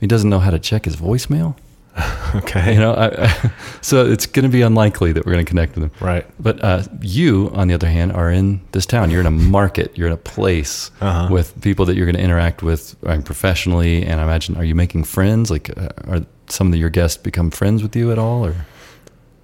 he 0.00 0.06
doesn't 0.06 0.28
know 0.28 0.40
how 0.40 0.50
to 0.50 0.58
check 0.58 0.84
his 0.84 0.96
voicemail. 0.96 1.56
Okay. 2.34 2.74
You 2.74 2.80
know, 2.80 2.92
I, 2.92 3.24
I, 3.24 3.52
so 3.80 4.04
it's 4.04 4.26
going 4.26 4.42
to 4.42 4.50
be 4.50 4.60
unlikely 4.60 5.12
that 5.12 5.24
we're 5.24 5.32
going 5.32 5.44
to 5.46 5.48
connect 5.48 5.74
with 5.76 5.84
him. 5.84 5.90
Right. 6.00 6.26
But 6.38 6.62
uh, 6.62 6.82
you, 7.00 7.50
on 7.54 7.68
the 7.68 7.74
other 7.74 7.86
hand, 7.88 8.12
are 8.12 8.30
in 8.30 8.60
this 8.72 8.84
town. 8.84 9.10
You're 9.10 9.20
in 9.20 9.26
a 9.26 9.30
market. 9.30 9.96
You're 9.96 10.08
in 10.08 10.12
a 10.12 10.18
place 10.18 10.90
Uh-huh. 11.00 11.28
with 11.32 11.58
people 11.62 11.86
that 11.86 11.96
you're 11.96 12.04
going 12.04 12.16
to 12.16 12.20
interact 12.22 12.62
with 12.62 12.94
professionally. 13.24 14.04
And 14.04 14.20
I 14.20 14.24
imagine, 14.24 14.56
are 14.56 14.64
you 14.64 14.74
making 14.74 15.04
friends? 15.04 15.50
Like, 15.50 15.70
uh, 15.78 15.88
are 16.08 16.26
some 16.48 16.72
of 16.72 16.78
your 16.78 16.90
guests 16.90 17.16
become 17.16 17.50
friends 17.50 17.82
with 17.82 17.94
you 17.96 18.12
at 18.12 18.18
all? 18.18 18.44
Or 18.44 18.54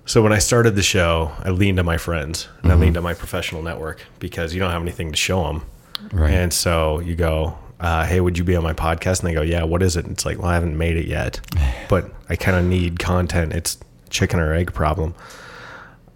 So 0.04 0.20
when 0.22 0.32
I 0.32 0.38
started 0.38 0.74
the 0.74 0.82
show, 0.82 1.32
I 1.44 1.50
leaned 1.50 1.78
on 1.78 1.86
my 1.86 1.96
friends 1.96 2.48
and 2.62 2.72
I 2.72 2.74
leaned 2.74 2.96
on 2.96 3.02
my 3.04 3.14
professional 3.14 3.62
network 3.62 4.00
because 4.18 4.52
you 4.52 4.60
don't 4.60 4.70
have 4.70 4.82
anything 4.82 5.12
to 5.12 5.16
show 5.16 5.44
them. 5.44 5.64
Right. 6.12 6.32
And 6.32 6.52
so 6.52 6.98
you 6.98 7.14
go, 7.14 7.56
uh, 7.78 8.04
hey, 8.04 8.20
would 8.20 8.36
you 8.36 8.44
be 8.44 8.56
on 8.56 8.64
my 8.64 8.72
podcast? 8.72 9.20
And 9.20 9.30
they 9.30 9.34
go, 9.34 9.42
yeah, 9.42 9.62
what 9.62 9.82
is 9.82 9.96
it? 9.96 10.04
And 10.04 10.12
it's 10.12 10.24
like, 10.26 10.38
well, 10.38 10.48
I 10.48 10.54
haven't 10.54 10.76
made 10.76 10.96
it 10.96 11.06
yet, 11.06 11.40
but 11.88 12.10
I 12.28 12.36
kind 12.36 12.56
of 12.56 12.64
need 12.64 12.98
content. 12.98 13.52
It's 13.52 13.78
chicken 14.10 14.40
or 14.40 14.52
egg 14.52 14.72
problem. 14.72 15.14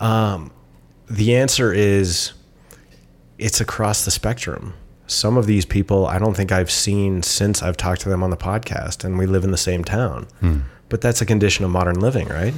Um, 0.01 0.51
the 1.09 1.37
answer 1.37 1.73
is 1.73 2.33
it's 3.39 3.61
across 3.61 4.05
the 4.05 4.11
spectrum. 4.11 4.75
Some 5.07 5.37
of 5.37 5.47
these 5.47 5.65
people 5.65 6.07
I 6.07 6.19
don't 6.19 6.35
think 6.37 6.51
I've 6.51 6.71
seen 6.71 7.23
since 7.23 7.63
I've 7.63 7.77
talked 7.77 8.01
to 8.03 8.09
them 8.09 8.25
on 8.25 8.31
the 8.31 8.37
podcast 8.37 9.05
and 9.05 9.17
we 9.17 9.27
live 9.27 9.45
in 9.45 9.53
the 9.53 9.57
same 9.57 9.85
town. 9.85 10.27
But 10.89 11.01
that's 11.01 11.21
a 11.21 11.27
condition 11.27 11.65
of 11.65 11.71
modern 11.71 12.01
living, 12.01 12.29
right? 12.29 12.55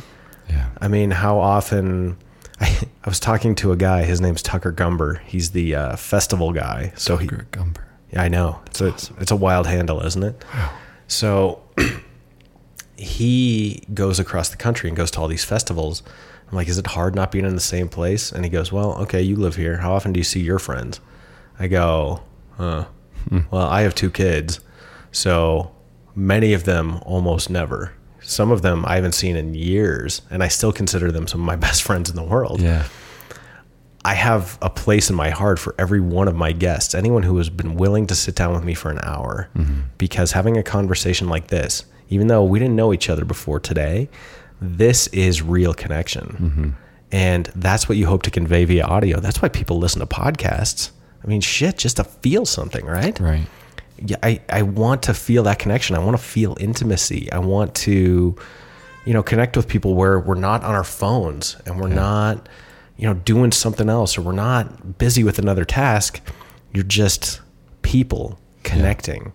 Yeah. 0.49 0.70
I 0.80 0.88
mean, 0.88 1.11
how 1.11 1.38
often? 1.38 2.16
I, 2.61 2.66
I 3.05 3.09
was 3.09 3.20
talking 3.20 3.55
to 3.57 3.70
a 3.72 3.76
guy. 3.76 4.03
His 4.03 4.20
name's 4.20 4.42
Tucker 4.42 4.72
Gumber. 4.72 5.20
He's 5.20 5.53
the 5.53 5.74
uh, 5.74 5.96
festival 5.96 6.53
guy. 6.53 6.92
So 6.96 7.16
he, 7.16 7.28
Tucker 7.28 7.46
Gumber. 7.53 7.84
yeah, 8.12 8.22
I 8.22 8.28
know. 8.28 8.61
It's 8.66 8.80
a 8.80 8.88
it's 9.20 9.30
a 9.30 9.36
wild 9.36 9.66
handle, 9.66 10.01
isn't 10.05 10.22
it? 10.22 10.44
Wow. 10.53 10.72
So 11.07 11.62
he 12.96 13.82
goes 13.94 14.18
across 14.18 14.49
the 14.49 14.57
country 14.57 14.88
and 14.88 14.96
goes 14.96 15.11
to 15.12 15.20
all 15.20 15.28
these 15.28 15.44
festivals. 15.44 16.03
I'm 16.51 16.57
like, 16.57 16.68
is 16.68 16.78
it 16.78 16.86
hard 16.86 17.14
not 17.14 17.30
being 17.30 17.44
in 17.44 17.55
the 17.55 17.61
same 17.61 17.88
place? 17.88 18.32
And 18.32 18.44
he 18.44 18.51
goes, 18.51 18.72
well, 18.72 18.94
okay, 19.03 19.20
you 19.20 19.36
live 19.36 19.57
here. 19.57 19.76
How 19.76 19.92
often 19.92 20.12
do 20.12 20.18
you 20.18 20.24
see 20.24 20.40
your 20.40 20.59
friends? 20.59 20.99
I 21.59 21.68
go, 21.68 22.22
huh. 22.57 22.86
Well, 23.51 23.66
I 23.66 23.82
have 23.82 23.94
two 23.94 24.11
kids, 24.11 24.61
so 25.12 25.72
many 26.14 26.55
of 26.55 26.64
them 26.64 27.01
almost 27.05 27.51
never. 27.51 27.92
Some 28.28 28.50
of 28.50 28.60
them 28.60 28.84
I 28.86 28.96
haven't 28.96 29.12
seen 29.12 29.36
in 29.36 29.54
years, 29.54 30.20
and 30.30 30.42
I 30.42 30.48
still 30.48 30.72
consider 30.72 31.10
them 31.10 31.26
some 31.26 31.40
of 31.40 31.46
my 31.46 31.56
best 31.66 31.82
friends 31.82 32.10
in 32.10 32.16
the 32.16 32.22
world. 32.22 32.60
Yeah. 32.60 32.84
I 34.04 34.14
have 34.14 34.58
a 34.62 34.70
place 34.70 35.10
in 35.10 35.16
my 35.16 35.30
heart 35.30 35.58
for 35.58 35.74
every 35.78 36.00
one 36.00 36.28
of 36.28 36.36
my 36.36 36.52
guests, 36.52 36.94
anyone 36.94 37.22
who 37.22 37.36
has 37.38 37.50
been 37.50 37.74
willing 37.74 38.06
to 38.06 38.14
sit 38.14 38.34
down 38.34 38.54
with 38.54 38.64
me 38.64 38.74
for 38.74 38.90
an 38.90 39.00
hour. 39.02 39.48
Mm-hmm. 39.56 39.80
Because 39.96 40.32
having 40.32 40.56
a 40.56 40.62
conversation 40.62 41.28
like 41.28 41.48
this, 41.48 41.84
even 42.08 42.28
though 42.28 42.44
we 42.44 42.58
didn't 42.58 42.76
know 42.76 42.92
each 42.92 43.10
other 43.10 43.24
before 43.24 43.60
today, 43.60 44.08
this 44.60 45.08
is 45.08 45.42
real 45.42 45.74
connection. 45.74 46.26
Mm-hmm. 46.26 46.70
And 47.12 47.46
that's 47.56 47.88
what 47.88 47.98
you 47.98 48.06
hope 48.06 48.22
to 48.24 48.30
convey 48.30 48.64
via 48.64 48.84
audio. 48.84 49.20
That's 49.20 49.42
why 49.42 49.48
people 49.48 49.78
listen 49.78 50.00
to 50.00 50.06
podcasts. 50.06 50.90
I 51.22 51.26
mean, 51.26 51.40
shit, 51.40 51.78
just 51.78 51.96
to 51.96 52.04
feel 52.04 52.44
something, 52.46 52.84
right? 52.84 53.18
Right. 53.18 53.46
Yeah, 54.05 54.16
I, 54.22 54.40
I 54.49 54.62
want 54.62 55.03
to 55.05 55.14
feel 55.14 55.42
that 55.44 55.59
connection. 55.59 55.96
I 55.96 55.99
want 55.99 56.16
to 56.16 56.22
feel 56.22 56.57
intimacy. 56.61 57.30
I 57.32 57.38
want 57.38 57.74
to, 57.76 58.36
you 59.05 59.12
know, 59.12 59.22
connect 59.22 59.57
with 59.57 59.68
people 59.68 59.94
where 59.94 60.18
we're 60.18 60.34
not 60.34 60.62
on 60.64 60.74
our 60.74 60.84
phones 60.84 61.57
and 61.66 61.80
we're 61.80 61.88
not, 61.88 62.49
you 62.96 63.07
know, 63.07 63.14
doing 63.14 63.53
something 63.53 63.88
else 63.88 64.16
or 64.18 64.22
we're 64.22 64.32
not 64.32 64.99
busy 64.99 65.24
with 65.24 65.38
another 65.38 65.64
task. 65.64 66.20
You're 66.72 66.84
just 66.84 67.40
people 67.82 68.38
connecting. 68.62 69.32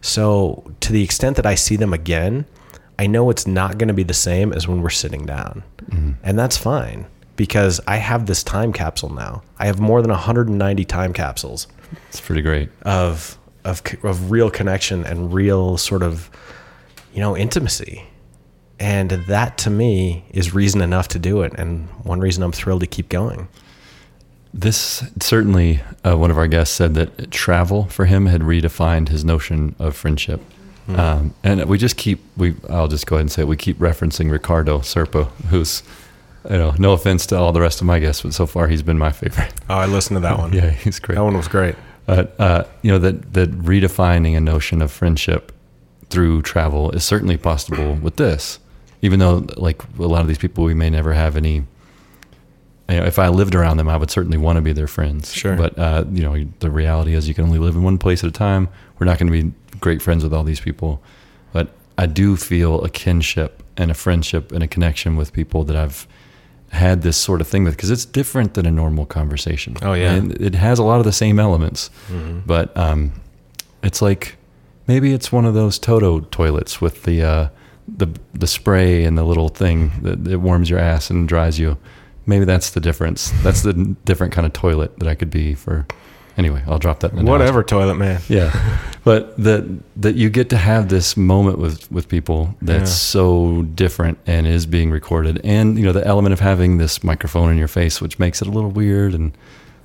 So 0.00 0.70
to 0.80 0.92
the 0.92 1.02
extent 1.02 1.36
that 1.36 1.46
I 1.46 1.54
see 1.56 1.76
them 1.76 1.92
again, 1.92 2.46
I 2.98 3.06
know 3.06 3.28
it's 3.30 3.46
not 3.46 3.78
going 3.78 3.88
to 3.88 3.94
be 3.94 4.04
the 4.04 4.14
same 4.14 4.52
as 4.52 4.66
when 4.68 4.80
we're 4.82 4.90
sitting 4.90 5.26
down. 5.26 5.62
Mm-hmm. 5.86 6.12
And 6.22 6.38
that's 6.38 6.56
fine 6.56 7.06
because 7.34 7.80
I 7.86 7.96
have 7.96 8.26
this 8.26 8.42
time 8.42 8.72
capsule 8.72 9.12
now. 9.12 9.42
I 9.58 9.66
have 9.66 9.80
more 9.80 10.00
than 10.00 10.10
190 10.10 10.84
time 10.86 11.12
capsules 11.12 11.66
It's 12.08 12.20
pretty 12.20 12.42
great. 12.42 12.70
of 12.82 13.36
of 13.66 13.82
of 14.02 14.30
real 14.30 14.50
connection 14.50 15.04
and 15.04 15.32
real 15.34 15.76
sort 15.76 16.02
of 16.02 16.30
you 17.12 17.20
know 17.20 17.36
intimacy 17.36 18.04
and 18.78 19.10
that 19.10 19.58
to 19.58 19.70
me 19.70 20.24
is 20.30 20.54
reason 20.54 20.80
enough 20.82 21.08
to 21.08 21.18
do 21.18 21.42
it 21.42 21.52
and 21.58 21.88
one 22.04 22.20
reason 22.20 22.42
i'm 22.42 22.52
thrilled 22.52 22.80
to 22.80 22.86
keep 22.86 23.08
going 23.08 23.48
This 24.54 25.04
certainly, 25.20 25.80
uh, 26.02 26.16
one 26.16 26.30
of 26.30 26.38
our 26.38 26.48
guests 26.48 26.74
said 26.74 26.94
that 26.94 27.30
travel 27.30 27.84
for 27.90 28.06
him 28.06 28.24
had 28.26 28.40
redefined 28.42 29.08
his 29.10 29.22
notion 29.24 29.74
of 29.78 29.94
friendship. 29.94 30.40
Um, 30.88 31.34
and 31.42 31.64
we 31.68 31.76
just 31.78 31.96
keep, 31.96 32.20
we, 32.36 32.54
I'll 32.70 32.88
just 32.88 33.06
go 33.06 33.16
ahead 33.16 33.22
and 33.22 33.32
say 33.32 33.42
it, 33.42 33.48
we 33.48 33.56
keep 33.56 33.78
referencing 33.80 34.30
Ricardo 34.30 34.78
Serpo, 34.78 35.24
who's 35.50 35.82
you 36.48 36.56
know, 36.56 36.72
no 36.78 36.92
offense 36.92 37.26
to 37.26 37.36
all 37.36 37.52
the 37.52 37.60
rest 37.60 37.80
of 37.82 37.86
my 37.86 37.98
guests, 37.98 38.22
but 38.22 38.32
so 38.32 38.46
far 38.46 38.68
he's 38.68 38.82
been 38.82 38.96
my 38.98 39.12
favorite. 39.12 39.52
Oh, 39.68 39.74
I 39.74 39.86
listened 39.86 40.16
to 40.16 40.20
that 40.20 40.38
one. 40.44 40.52
Yeah, 40.52 40.70
he's 40.70 41.00
great. 41.00 41.16
That 41.16 41.24
one 41.24 41.36
was 41.36 41.48
great. 41.48 41.74
But 42.06 42.38
uh, 42.40 42.64
you 42.82 42.90
know 42.92 42.98
that 42.98 43.32
that 43.34 43.50
redefining 43.50 44.36
a 44.36 44.40
notion 44.40 44.80
of 44.80 44.92
friendship 44.92 45.52
through 46.08 46.42
travel 46.42 46.90
is 46.92 47.04
certainly 47.04 47.36
possible 47.36 47.94
with 47.94 48.16
this. 48.16 48.58
Even 49.02 49.18
though, 49.18 49.46
like 49.56 49.82
a 49.98 50.02
lot 50.02 50.20
of 50.20 50.28
these 50.28 50.38
people, 50.38 50.64
we 50.64 50.74
may 50.74 50.90
never 50.90 51.12
have 51.12 51.36
any. 51.36 51.64
You 52.88 53.00
know, 53.00 53.04
if 53.04 53.18
I 53.18 53.28
lived 53.28 53.56
around 53.56 53.78
them, 53.78 53.88
I 53.88 53.96
would 53.96 54.12
certainly 54.12 54.38
want 54.38 54.56
to 54.56 54.62
be 54.62 54.72
their 54.72 54.86
friends. 54.86 55.34
Sure. 55.34 55.56
But 55.56 55.76
uh, 55.76 56.04
you 56.12 56.22
know, 56.22 56.46
the 56.60 56.70
reality 56.70 57.14
is, 57.14 57.26
you 57.26 57.34
can 57.34 57.44
only 57.44 57.58
live 57.58 57.74
in 57.74 57.82
one 57.82 57.98
place 57.98 58.22
at 58.22 58.28
a 58.28 58.32
time. 58.32 58.68
We're 58.98 59.06
not 59.06 59.18
going 59.18 59.32
to 59.32 59.42
be 59.42 59.52
great 59.80 60.00
friends 60.00 60.22
with 60.22 60.32
all 60.32 60.44
these 60.44 60.60
people, 60.60 61.02
but 61.52 61.74
I 61.98 62.06
do 62.06 62.36
feel 62.36 62.82
a 62.84 62.88
kinship 62.88 63.62
and 63.76 63.90
a 63.90 63.94
friendship 63.94 64.52
and 64.52 64.62
a 64.62 64.68
connection 64.68 65.16
with 65.16 65.32
people 65.32 65.64
that 65.64 65.76
I've 65.76 66.06
had 66.72 67.02
this 67.02 67.16
sort 67.16 67.40
of 67.40 67.48
thing 67.48 67.64
with 67.64 67.76
because 67.76 67.90
it's 67.90 68.04
different 68.04 68.54
than 68.54 68.66
a 68.66 68.70
normal 68.70 69.06
conversation. 69.06 69.76
Oh, 69.82 69.92
yeah. 69.92 70.12
and 70.12 70.32
it 70.40 70.54
has 70.54 70.78
a 70.78 70.82
lot 70.84 70.98
of 70.98 71.04
the 71.04 71.12
same 71.12 71.38
elements, 71.38 71.90
but 72.46 72.76
um, 72.76 73.12
it's 73.82 74.02
like 74.02 74.36
maybe 74.86 75.12
it's 75.12 75.30
one 75.32 75.44
of 75.44 75.54
those 75.54 75.78
Toto 75.78 76.20
toilets 76.20 76.80
with 76.80 77.04
the 77.04 77.22
uh, 77.22 77.48
the 77.88 78.08
the 78.34 78.46
spray 78.46 79.04
and 79.04 79.16
the 79.16 79.24
little 79.24 79.48
thing 79.48 79.92
that, 80.02 80.24
that 80.24 80.40
warms 80.40 80.68
your 80.68 80.78
ass 80.78 81.10
and 81.10 81.28
dries 81.28 81.58
you. 81.58 81.78
Maybe 82.26 82.44
that's 82.44 82.70
the 82.70 82.80
difference. 82.80 83.30
That's 83.44 83.62
the 83.62 83.72
different 84.04 84.32
kind 84.32 84.46
of 84.46 84.52
toilet 84.52 84.98
that 84.98 85.08
I 85.08 85.14
could 85.14 85.30
be 85.30 85.54
for. 85.54 85.86
Anyway, 86.36 86.62
I'll 86.66 86.78
drop 86.78 87.00
that. 87.00 87.12
analogy. 87.12 87.30
Whatever, 87.30 87.62
toilet 87.62 87.94
man. 87.94 88.20
Yeah, 88.28 88.52
but 89.04 89.36
that 89.42 89.64
that 89.96 90.16
you 90.16 90.28
get 90.30 90.50
to 90.50 90.56
have 90.56 90.88
this 90.88 91.16
moment 91.16 91.58
with 91.58 91.90
with 91.90 92.08
people 92.08 92.54
that's 92.60 92.90
Yeah. 92.90 92.94
so 93.20 93.62
different 93.74 94.18
and 94.26 94.46
is 94.46 94.66
being 94.66 94.90
recorded, 94.90 95.40
and 95.44 95.78
you 95.78 95.84
know 95.84 95.92
the 95.92 96.06
element 96.06 96.32
of 96.34 96.40
having 96.40 96.76
this 96.78 97.02
microphone 97.02 97.50
in 97.50 97.56
your 97.58 97.68
face, 97.68 98.00
which 98.02 98.18
makes 98.18 98.42
it 98.42 98.48
a 98.48 98.50
little 98.50 98.70
weird, 98.70 99.14
and 99.14 99.32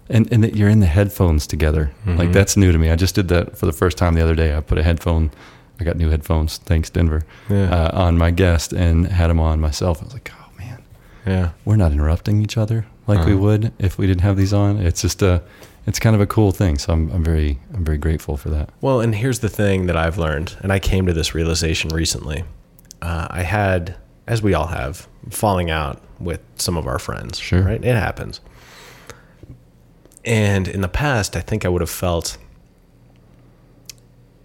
and 0.10 0.32
and 0.34 0.44
that 0.44 0.56
you're 0.56 0.68
in 0.70 0.82
the 0.82 0.88
headphones 0.88 1.48
together. 1.48 1.92
Mm-hmm. 2.06 2.18
Like 2.18 2.32
that's 2.34 2.58
new 2.58 2.72
to 2.74 2.78
me. 2.78 2.90
I 2.90 2.96
just 2.98 3.16
did 3.16 3.30
that 3.30 3.58
for 3.58 3.66
the 3.66 3.72
first 3.74 3.98
time 3.98 4.14
the 4.16 4.22
other 4.22 4.36
day. 4.36 4.56
I 4.56 4.60
put 4.60 4.78
a 4.78 4.84
headphone. 4.84 5.32
I 5.80 5.84
got 5.84 5.96
new 5.98 6.10
headphones, 6.10 6.58
thanks 6.60 6.92
Denver, 6.92 7.24
Yeah. 7.50 7.72
uh, 7.74 8.04
on 8.06 8.16
my 8.16 8.30
guest 8.30 8.72
and 8.72 9.08
had 9.08 9.30
them 9.32 9.40
on 9.40 9.60
myself. 9.60 10.00
I 10.02 10.06
was 10.06 10.14
like, 10.14 10.30
oh 10.32 10.50
man, 10.60 10.80
Yeah. 11.26 11.50
we're 11.66 11.76
not 11.76 11.92
interrupting 11.92 12.40
each 12.44 12.56
other 12.56 12.86
like 13.08 13.26
we 13.26 13.32
Uh-huh. 13.32 13.42
would 13.42 13.72
if 13.80 13.98
we 13.98 14.06
didn't 14.06 14.22
have 14.22 14.38
these 14.38 14.54
on. 14.54 14.78
It's 14.78 15.02
just 15.02 15.24
a, 15.24 15.42
it's 15.86 16.00
kind 16.00 16.16
of 16.16 16.22
a 16.22 16.28
cool 16.28 16.52
thing. 16.52 16.78
So 16.78 16.94
I'm, 16.94 17.12
I'm 17.12 17.24
very, 17.24 17.60
I'm 17.74 17.84
very 17.84 17.98
grateful 17.98 18.38
for 18.38 18.50
that. 18.50 18.70
Well, 18.82 19.02
and 19.02 19.16
here's 19.16 19.40
the 19.40 19.50
thing 19.50 19.88
that 19.88 19.98
I've 19.98 20.18
learned, 20.18 20.56
and 20.62 20.72
I 20.72 20.80
came 20.80 21.06
to 21.06 21.14
this 21.14 21.34
realization 21.34 21.90
recently. 21.90 22.44
Uh, 23.02 23.28
I 23.30 23.44
had, 23.44 23.96
as 24.28 24.42
we 24.42 24.54
all 24.54 24.68
have, 24.68 25.08
falling 25.30 25.70
out 25.70 26.02
with 26.20 26.42
some 26.56 26.78
of 26.78 26.88
our 26.88 27.00
friends. 27.00 27.40
Sure. 27.40 27.64
Right? 27.64 27.84
It 27.84 27.96
happens. 27.96 28.42
And 30.24 30.68
in 30.68 30.82
the 30.82 30.90
past, 30.90 31.36
I 31.36 31.42
think 31.42 31.66
I 31.66 31.70
would 31.70 31.82
have 31.82 31.90
felt, 31.90 32.38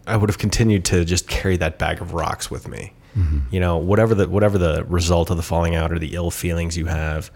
I 0.07 0.17
would 0.17 0.31
have 0.31 0.39
continued 0.39 0.85
to 0.87 1.05
just 1.05 1.29
carry 1.29 1.57
that 1.59 1.79
bag 1.79 2.01
of 2.01 2.15
rocks 2.15 2.51
with 2.51 2.67
me. 2.67 2.93
You 3.51 3.61
know, 3.61 3.79
whatever 3.79 4.15
the 4.15 4.29
whatever 4.29 4.59
the 4.59 4.85
result 4.85 5.31
of 5.31 5.39
the 5.39 5.43
falling 5.43 5.75
out 5.75 5.91
or 5.91 5.99
the 5.99 6.15
ill 6.15 6.31
feelings 6.31 6.77
you 6.77 6.85
have, 6.85 7.31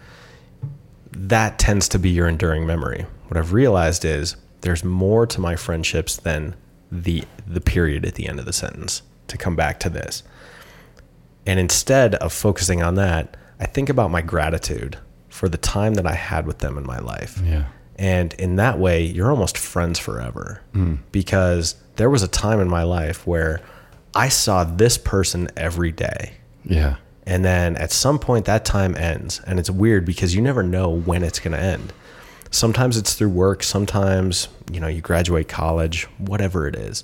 that 1.11 1.57
tends 1.57 1.89
to 1.89 1.97
be 1.97 2.11
your 2.11 2.27
enduring 2.27 2.67
memory. 2.67 3.07
What 3.31 3.37
I've 3.37 3.53
realized 3.53 4.03
is 4.03 4.35
there's 4.59 4.83
more 4.83 5.25
to 5.25 5.39
my 5.39 5.55
friendships 5.55 6.17
than 6.17 6.53
the 6.91 7.23
the 7.47 7.61
period 7.61 8.05
at 8.05 8.15
the 8.15 8.27
end 8.27 8.39
of 8.39 8.45
the 8.45 8.51
sentence. 8.51 9.03
To 9.29 9.37
come 9.37 9.55
back 9.55 9.79
to 9.79 9.89
this. 9.89 10.23
And 11.45 11.57
instead 11.57 12.15
of 12.15 12.33
focusing 12.33 12.83
on 12.83 12.95
that, 12.95 13.37
I 13.57 13.67
think 13.67 13.87
about 13.87 14.11
my 14.11 14.21
gratitude 14.21 14.97
for 15.29 15.47
the 15.47 15.57
time 15.57 15.93
that 15.93 16.05
I 16.05 16.13
had 16.13 16.45
with 16.45 16.57
them 16.57 16.77
in 16.77 16.85
my 16.85 16.99
life. 16.99 17.41
Yeah. 17.41 17.67
And 17.95 18.33
in 18.33 18.57
that 18.57 18.77
way, 18.77 19.05
you're 19.05 19.31
almost 19.31 19.57
friends 19.57 19.97
forever. 19.97 20.61
Hmm. 20.73 20.95
Because 21.13 21.75
there 21.95 22.09
was 22.09 22.23
a 22.23 22.27
time 22.27 22.59
in 22.59 22.67
my 22.67 22.83
life 22.83 23.25
where 23.25 23.61
I 24.13 24.27
saw 24.27 24.65
this 24.65 24.97
person 24.97 25.47
every 25.55 25.93
day. 25.93 26.33
Yeah. 26.65 26.97
And 27.25 27.45
then 27.45 27.77
at 27.77 27.93
some 27.93 28.19
point, 28.19 28.43
that 28.47 28.65
time 28.65 28.97
ends. 28.97 29.39
And 29.47 29.57
it's 29.57 29.69
weird 29.69 30.03
because 30.03 30.35
you 30.35 30.41
never 30.41 30.63
know 30.63 30.89
when 30.89 31.23
it's 31.23 31.39
going 31.39 31.53
to 31.53 31.63
end. 31.63 31.93
Sometimes 32.51 32.97
it's 32.97 33.13
through 33.13 33.29
work, 33.29 33.63
sometimes, 33.63 34.49
you 34.71 34.79
know, 34.79 34.87
you 34.87 35.01
graduate 35.01 35.47
college, 35.47 36.03
whatever 36.17 36.67
it 36.67 36.75
is. 36.75 37.03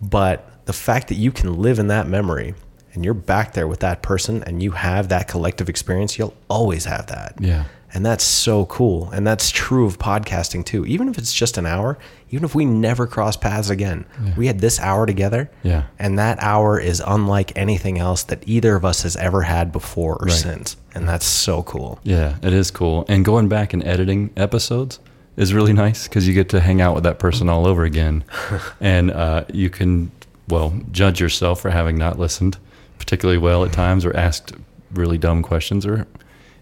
But 0.00 0.64
the 0.66 0.72
fact 0.72 1.08
that 1.08 1.14
you 1.14 1.30
can 1.30 1.58
live 1.60 1.78
in 1.78 1.88
that 1.88 2.08
memory 2.08 2.54
and 2.92 3.04
you're 3.04 3.14
back 3.14 3.52
there 3.52 3.68
with 3.68 3.80
that 3.80 4.02
person 4.02 4.42
and 4.44 4.62
you 4.62 4.72
have 4.72 5.08
that 5.10 5.28
collective 5.28 5.68
experience, 5.68 6.18
you'll 6.18 6.34
always 6.48 6.86
have 6.86 7.06
that. 7.06 7.34
Yeah. 7.38 7.64
And 7.96 8.04
that's 8.04 8.24
so 8.24 8.66
cool. 8.66 9.08
And 9.10 9.26
that's 9.26 9.50
true 9.50 9.86
of 9.86 9.98
podcasting 9.98 10.66
too. 10.66 10.84
Even 10.84 11.08
if 11.08 11.16
it's 11.16 11.32
just 11.32 11.56
an 11.56 11.64
hour, 11.64 11.96
even 12.28 12.44
if 12.44 12.54
we 12.54 12.66
never 12.66 13.06
cross 13.06 13.38
paths 13.38 13.70
again, 13.70 14.04
we 14.36 14.48
had 14.48 14.60
this 14.60 14.78
hour 14.78 15.06
together. 15.06 15.50
Yeah. 15.62 15.84
And 15.98 16.18
that 16.18 16.36
hour 16.42 16.78
is 16.78 17.02
unlike 17.06 17.56
anything 17.56 17.98
else 17.98 18.22
that 18.24 18.42
either 18.46 18.76
of 18.76 18.84
us 18.84 19.02
has 19.04 19.16
ever 19.16 19.40
had 19.40 19.72
before 19.72 20.16
or 20.16 20.26
Right. 20.26 20.34
since. 20.34 20.76
And 20.94 21.08
that's 21.08 21.24
so 21.24 21.62
cool. 21.62 21.98
Yeah. 22.02 22.36
It 22.42 22.52
is 22.52 22.70
cool. 22.70 23.06
And 23.08 23.24
going 23.24 23.48
back 23.48 23.72
and 23.72 23.82
editing 23.82 24.28
episodes 24.36 25.00
is 25.38 25.54
really 25.54 25.72
nice 25.72 26.06
because 26.06 26.28
you 26.28 26.34
get 26.34 26.50
to 26.50 26.60
hang 26.60 26.82
out 26.82 26.94
with 26.94 27.04
that 27.04 27.18
person 27.18 27.48
all 27.48 27.66
over 27.66 27.84
again. 27.84 28.24
and 28.78 29.10
uh, 29.10 29.44
you 29.50 29.70
can, 29.70 30.10
well, 30.48 30.78
judge 30.92 31.18
yourself 31.18 31.62
for 31.62 31.70
having 31.70 31.96
not 31.96 32.18
listened 32.18 32.58
particularly 32.98 33.38
well 33.38 33.64
at 33.64 33.72
times 33.72 34.04
or 34.04 34.14
asked 34.14 34.52
really 34.92 35.16
dumb 35.16 35.42
questions 35.42 35.86
or 35.86 36.06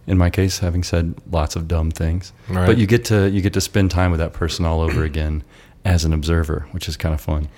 in 0.06 0.18
my 0.18 0.30
case 0.30 0.58
having 0.58 0.82
said 0.82 1.14
lots 1.30 1.56
of 1.56 1.66
dumb 1.68 1.90
things 1.90 2.32
Right. 2.48 2.66
but 2.66 2.78
you 2.78 2.86
get 2.86 3.04
to 3.06 3.28
you 3.30 3.40
get 3.40 3.52
to 3.54 3.60
spend 3.60 3.90
time 3.90 4.10
with 4.10 4.20
that 4.20 4.32
person 4.32 4.64
all 4.64 4.80
over 4.80 5.02
again 5.04 5.42
as 5.84 6.04
an 6.04 6.12
observer 6.12 6.66
which 6.72 6.88
is 6.88 6.96
kind 6.96 7.14
of 7.14 7.20
fun 7.20 7.48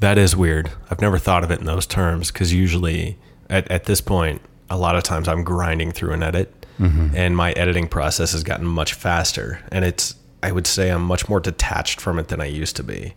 That 0.00 0.16
is 0.16 0.36
weird. 0.36 0.70
I've 0.90 1.00
never 1.00 1.18
thought 1.18 1.42
of 1.42 1.50
it 1.50 1.58
in 1.58 1.66
those 1.66 1.84
terms 1.86 2.30
because 2.30 2.52
usually 2.54 3.16
at, 3.50 3.68
at 3.68 3.84
this 3.84 4.00
point, 4.00 4.40
a 4.70 4.76
lot 4.78 4.94
of 4.94 5.02
times 5.02 5.26
I'm 5.26 5.42
grinding 5.42 5.90
through 5.90 6.12
an 6.12 6.22
edit 6.22 6.54
mm-hmm. 6.78 7.16
and 7.16 7.36
my 7.36 7.50
editing 7.52 7.88
process 7.88 8.30
has 8.30 8.44
gotten 8.44 8.64
much 8.66 8.94
faster. 8.94 9.58
And 9.72 9.84
it's, 9.84 10.14
I 10.40 10.52
would 10.52 10.68
say 10.68 10.90
I'm 10.90 11.02
much 11.02 11.28
more 11.28 11.40
detached 11.40 12.00
from 12.00 12.18
it 12.20 12.28
than 12.28 12.40
I 12.40 12.44
used 12.46 12.76
to 12.76 12.84
be. 12.84 13.14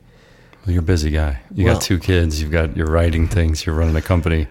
well, 0.65 0.74
you're 0.74 0.80
a 0.82 0.91
busy 0.95 1.11
guy 1.11 1.39
you 1.53 1.65
Well- 1.65 1.76
got 1.76 1.84
two 1.84 1.99
kids 1.99 2.41
you've 2.41 2.51
got 2.51 2.76
you're 2.76 2.88
writing 2.89 3.28
things 3.28 3.63
you're 3.65 3.76
running 3.76 3.95
a 3.95 4.01
company 4.01 4.47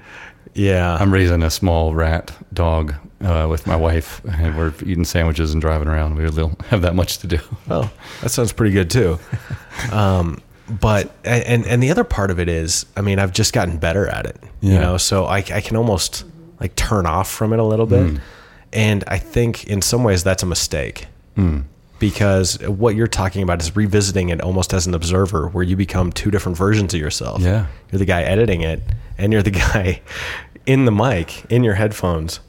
Yeah. 0.54 0.96
I'm 1.00 1.12
raising 1.12 1.42
a 1.42 1.50
small 1.50 1.94
rat 1.96 2.30
dog 2.52 2.94
uh, 3.22 3.46
with 3.48 3.66
my 3.66 3.76
wife, 3.76 4.22
and 4.24 4.56
we're 4.56 4.72
eating 4.84 5.04
sandwiches 5.04 5.52
and 5.52 5.60
driving 5.60 5.88
around. 5.88 6.16
We 6.16 6.28
don't 6.30 6.60
have 6.66 6.82
that 6.82 6.94
much 6.94 7.18
to 7.18 7.26
do. 7.26 7.38
Well, 7.68 7.90
that 8.22 8.30
sounds 8.30 8.52
pretty 8.52 8.72
good 8.72 8.90
too. 8.90 9.18
Um, 9.92 10.40
but 10.68 11.12
and 11.24 11.66
and 11.66 11.82
the 11.82 11.90
other 11.90 12.04
part 12.04 12.30
of 12.30 12.38
it 12.38 12.48
is, 12.48 12.86
I 12.96 13.00
mean, 13.00 13.18
I've 13.18 13.32
just 13.32 13.52
gotten 13.52 13.76
better 13.78 14.06
at 14.06 14.26
it. 14.26 14.36
You 14.60 14.74
know, 14.78 14.96
so 14.96 15.24
I 15.26 15.38
I 15.38 15.60
can 15.60 15.76
almost 15.76 16.24
like 16.60 16.76
turn 16.76 17.06
off 17.06 17.30
from 17.30 17.52
it 17.52 17.58
a 17.58 17.64
little 17.64 17.86
bit, 17.86 18.20
and 18.72 19.04
I 19.06 19.18
think 19.18 19.64
in 19.66 19.82
some 19.82 20.04
ways 20.04 20.22
that's 20.24 20.42
a 20.42 20.46
mistake. 20.46 21.06
Because 21.98 22.58
what 22.66 22.94
you're 22.94 23.06
talking 23.06 23.42
about 23.42 23.60
is 23.60 23.76
revisiting 23.76 24.30
it 24.30 24.40
almost 24.40 24.72
as 24.72 24.86
an 24.86 24.94
observer, 24.94 25.48
where 25.48 25.62
you 25.62 25.76
become 25.76 26.10
two 26.12 26.30
different 26.30 26.56
versions 26.56 26.94
of 26.94 27.00
yourself. 27.00 27.42
Yeah. 27.42 27.66
you're 27.92 27.98
the 27.98 28.06
guy 28.06 28.22
editing 28.22 28.62
it, 28.62 28.82
and 29.18 29.32
you're 29.34 29.42
the 29.42 29.50
guy 29.72 30.00
in 30.66 30.86
the 30.86 30.92
mic 30.92 31.44
in 31.50 31.62
your 31.64 31.74
headphones. 31.74 32.40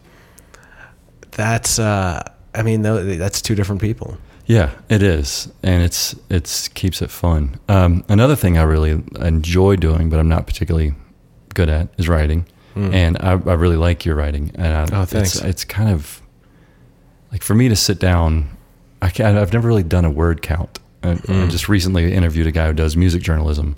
That's, 1.32 1.80
uh, 1.80 2.22
I 2.54 2.64
mean, 2.64 2.82
that's 2.82 3.42
two 3.42 3.56
different 3.56 3.82
people. 3.82 4.18
Yeah, 4.46 4.72
it 4.90 5.02
is, 5.02 5.50
and 5.64 5.82
it's 5.84 6.14
it's 6.30 6.68
keeps 6.68 7.02
it 7.02 7.10
fun. 7.10 7.58
Um, 7.70 8.04
another 8.10 8.36
thing 8.36 8.58
I 8.58 8.64
really 8.64 9.02
enjoy 9.22 9.78
doing, 9.78 10.10
but 10.10 10.20
I'm 10.20 10.28
not 10.28 10.46
particularly 10.46 10.94
good 11.54 11.70
at, 11.70 11.88
is 11.98 12.10
writing. 12.10 12.46
And 12.74 13.18
I, 13.18 13.32
I 13.32 13.54
really 13.54 13.76
like 13.76 14.06
your 14.06 14.16
writing. 14.16 14.52
And 14.56 14.94
I. 14.94 15.02
Oh, 15.02 15.06
thanks. 15.06 15.36
It's, 15.36 15.44
it's 15.44 15.64
kind 15.66 15.90
of 15.90 16.22
like 17.32 17.44
for 17.44 17.54
me 17.54 17.68
to 17.70 17.76
sit 17.76 18.00
down. 18.00 18.50
I 19.02 19.10
can't, 19.10 19.38
I've 19.38 19.52
never 19.52 19.68
really 19.68 19.84
done 19.84 20.06
a 20.06 20.10
word 20.10 20.42
count. 20.42 20.80
I, 21.04 21.16
Hmm. 21.16 21.44
I 21.44 21.48
just 21.48 21.68
recently 21.68 22.14
interviewed 22.14 22.48
a 22.48 22.52
guy 22.52 22.68
who 22.68 22.74
does 22.74 22.96
music 22.96 23.24
journalism, 23.24 23.76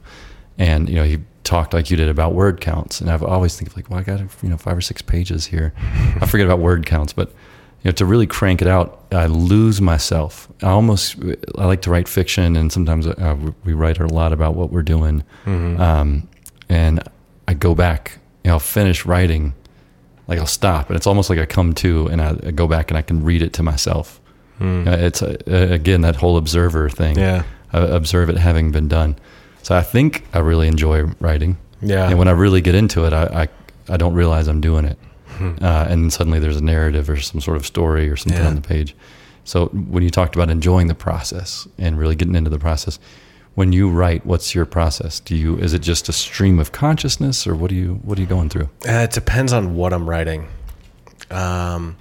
and 0.57 0.89
you 0.89 0.95
know 0.95 1.03
he 1.03 1.19
talked 1.43 1.73
like 1.73 1.91
you 1.91 1.97
did 1.97 2.07
about 2.09 2.33
word 2.33 2.61
counts. 2.61 3.01
And 3.01 3.09
I've 3.09 3.23
always 3.23 3.57
think 3.57 3.69
of 3.69 3.75
like, 3.75 3.89
well, 3.89 3.99
I 3.99 4.03
got 4.03 4.19
you 4.41 4.49
know 4.49 4.57
five 4.57 4.77
or 4.77 4.81
six 4.81 5.01
pages 5.01 5.45
here. 5.45 5.73
I 6.21 6.25
forget 6.25 6.45
about 6.45 6.59
word 6.59 6.85
counts, 6.85 7.13
but 7.13 7.29
you 7.29 7.89
know 7.89 7.91
to 7.91 8.05
really 8.05 8.27
crank 8.27 8.61
it 8.61 8.67
out, 8.67 9.03
I 9.11 9.25
lose 9.27 9.81
myself. 9.81 10.47
I 10.61 10.67
almost 10.69 11.17
I 11.57 11.65
like 11.65 11.81
to 11.83 11.89
write 11.89 12.07
fiction, 12.07 12.55
and 12.55 12.71
sometimes 12.71 13.07
uh, 13.07 13.37
we 13.63 13.73
write 13.73 13.99
a 13.99 14.07
lot 14.07 14.33
about 14.33 14.55
what 14.55 14.71
we're 14.71 14.83
doing. 14.83 15.23
Um, 15.45 16.27
and 16.69 17.03
I 17.47 17.53
go 17.53 17.75
back, 17.75 18.19
you 18.43 18.49
know, 18.49 18.53
I'll 18.53 18.59
finish 18.59 19.05
writing, 19.05 19.53
like 20.27 20.39
I'll 20.39 20.45
stop, 20.47 20.87
and 20.89 20.95
it's 20.95 21.05
almost 21.07 21.29
like 21.29 21.39
I 21.39 21.45
come 21.45 21.73
to, 21.75 22.07
and 22.07 22.21
I, 22.21 22.37
I 22.47 22.51
go 22.51 22.67
back 22.67 22.89
and 22.89 22.97
I 22.97 23.01
can 23.01 23.23
read 23.23 23.41
it 23.41 23.53
to 23.53 23.63
myself. 23.63 24.19
Uh, 24.61 24.83
it's 24.87 25.21
uh, 25.21 25.35
again 25.47 26.01
that 26.01 26.15
whole 26.15 26.37
observer 26.37 26.89
thing. 26.89 27.17
Yeah. 27.19 27.43
I 27.73 27.79
observe 27.79 28.29
it 28.29 28.37
having 28.37 28.71
been 28.71 28.87
done. 28.87 29.17
So 29.63 29.75
I 29.75 29.81
think 29.81 30.25
I 30.33 30.39
really 30.39 30.67
enjoy 30.67 31.03
writing. 31.19 31.57
Yeah. 31.81 32.09
And 32.09 32.19
when 32.19 32.27
I 32.27 32.31
really 32.31 32.61
get 32.61 32.75
into 32.75 33.05
it, 33.05 33.13
I 33.13 33.23
I, 33.43 33.93
I 33.93 33.97
don't 33.97 34.13
realize 34.13 34.47
I'm 34.47 34.61
doing 34.61 34.85
it. 34.85 34.97
uh, 35.61 35.87
and 35.89 36.13
suddenly 36.13 36.37
there's 36.39 36.57
a 36.57 36.63
narrative 36.63 37.09
or 37.09 37.17
some 37.19 37.41
sort 37.41 37.57
of 37.57 37.65
story 37.65 38.07
or 38.09 38.15
something 38.15 38.39
Yeah. 38.41 38.47
on 38.49 38.55
the 38.55 38.61
page. 38.61 38.95
So 39.45 39.65
when 39.67 40.03
you 40.03 40.09
talked 40.11 40.35
about 40.35 40.49
enjoying 40.49 40.87
the 40.87 40.95
process 40.95 41.67
and 41.79 41.97
really 41.97 42.15
getting 42.15 42.35
into 42.35 42.49
the 42.51 42.59
process, 42.59 42.99
when 43.55 43.73
you 43.73 43.89
write, 43.89 44.25
what's 44.25 44.53
your 44.55 44.65
process? 44.65 45.19
Do 45.19 45.35
you 45.35 45.57
is 45.57 45.73
it 45.73 45.79
just 45.81 46.07
a 46.09 46.13
stream 46.13 46.59
of 46.59 46.71
consciousness, 46.71 47.47
or 47.47 47.55
what 47.55 47.69
do 47.69 47.75
you 47.75 47.99
what 48.03 48.17
are 48.17 48.21
you 48.21 48.27
going 48.27 48.49
through? 48.49 48.69
Uh, 48.87 49.03
it 49.07 49.11
depends 49.11 49.51
on 49.53 49.75
what 49.75 49.91
I'm 49.93 50.07
writing. 50.09 50.47
Um, 51.31 51.95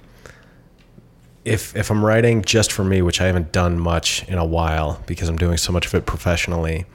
if 1.45 1.75
if 1.75 1.89
I'm 1.91 2.03
writing 2.05 2.41
just 2.43 2.71
for 2.71 2.83
me, 2.83 3.01
which 3.01 3.19
I 3.21 3.25
haven't 3.27 3.51
done 3.51 3.77
much 3.79 4.23
in 4.27 4.37
a 4.37 4.45
while 4.45 5.01
because 5.05 5.27
I'm 5.29 5.37
doing 5.37 5.57
so 5.57 5.71
much 5.73 5.85
of 5.87 5.93
it 5.95 6.05
professionally, 6.05 6.85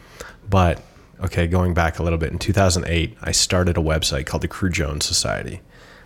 but 0.48 0.80
okay, 1.24 1.46
going 1.46 1.74
back 1.74 1.98
a 1.98 2.02
little 2.02 2.18
bit, 2.18 2.32
in 2.32 2.38
2008, 2.38 3.16
I 3.22 3.32
started 3.32 3.76
a 3.76 3.80
website 3.80 4.26
called 4.26 4.42
the 4.42 4.48
Cru 4.48 4.70
Jones 4.70 5.04
Society, 5.04 5.60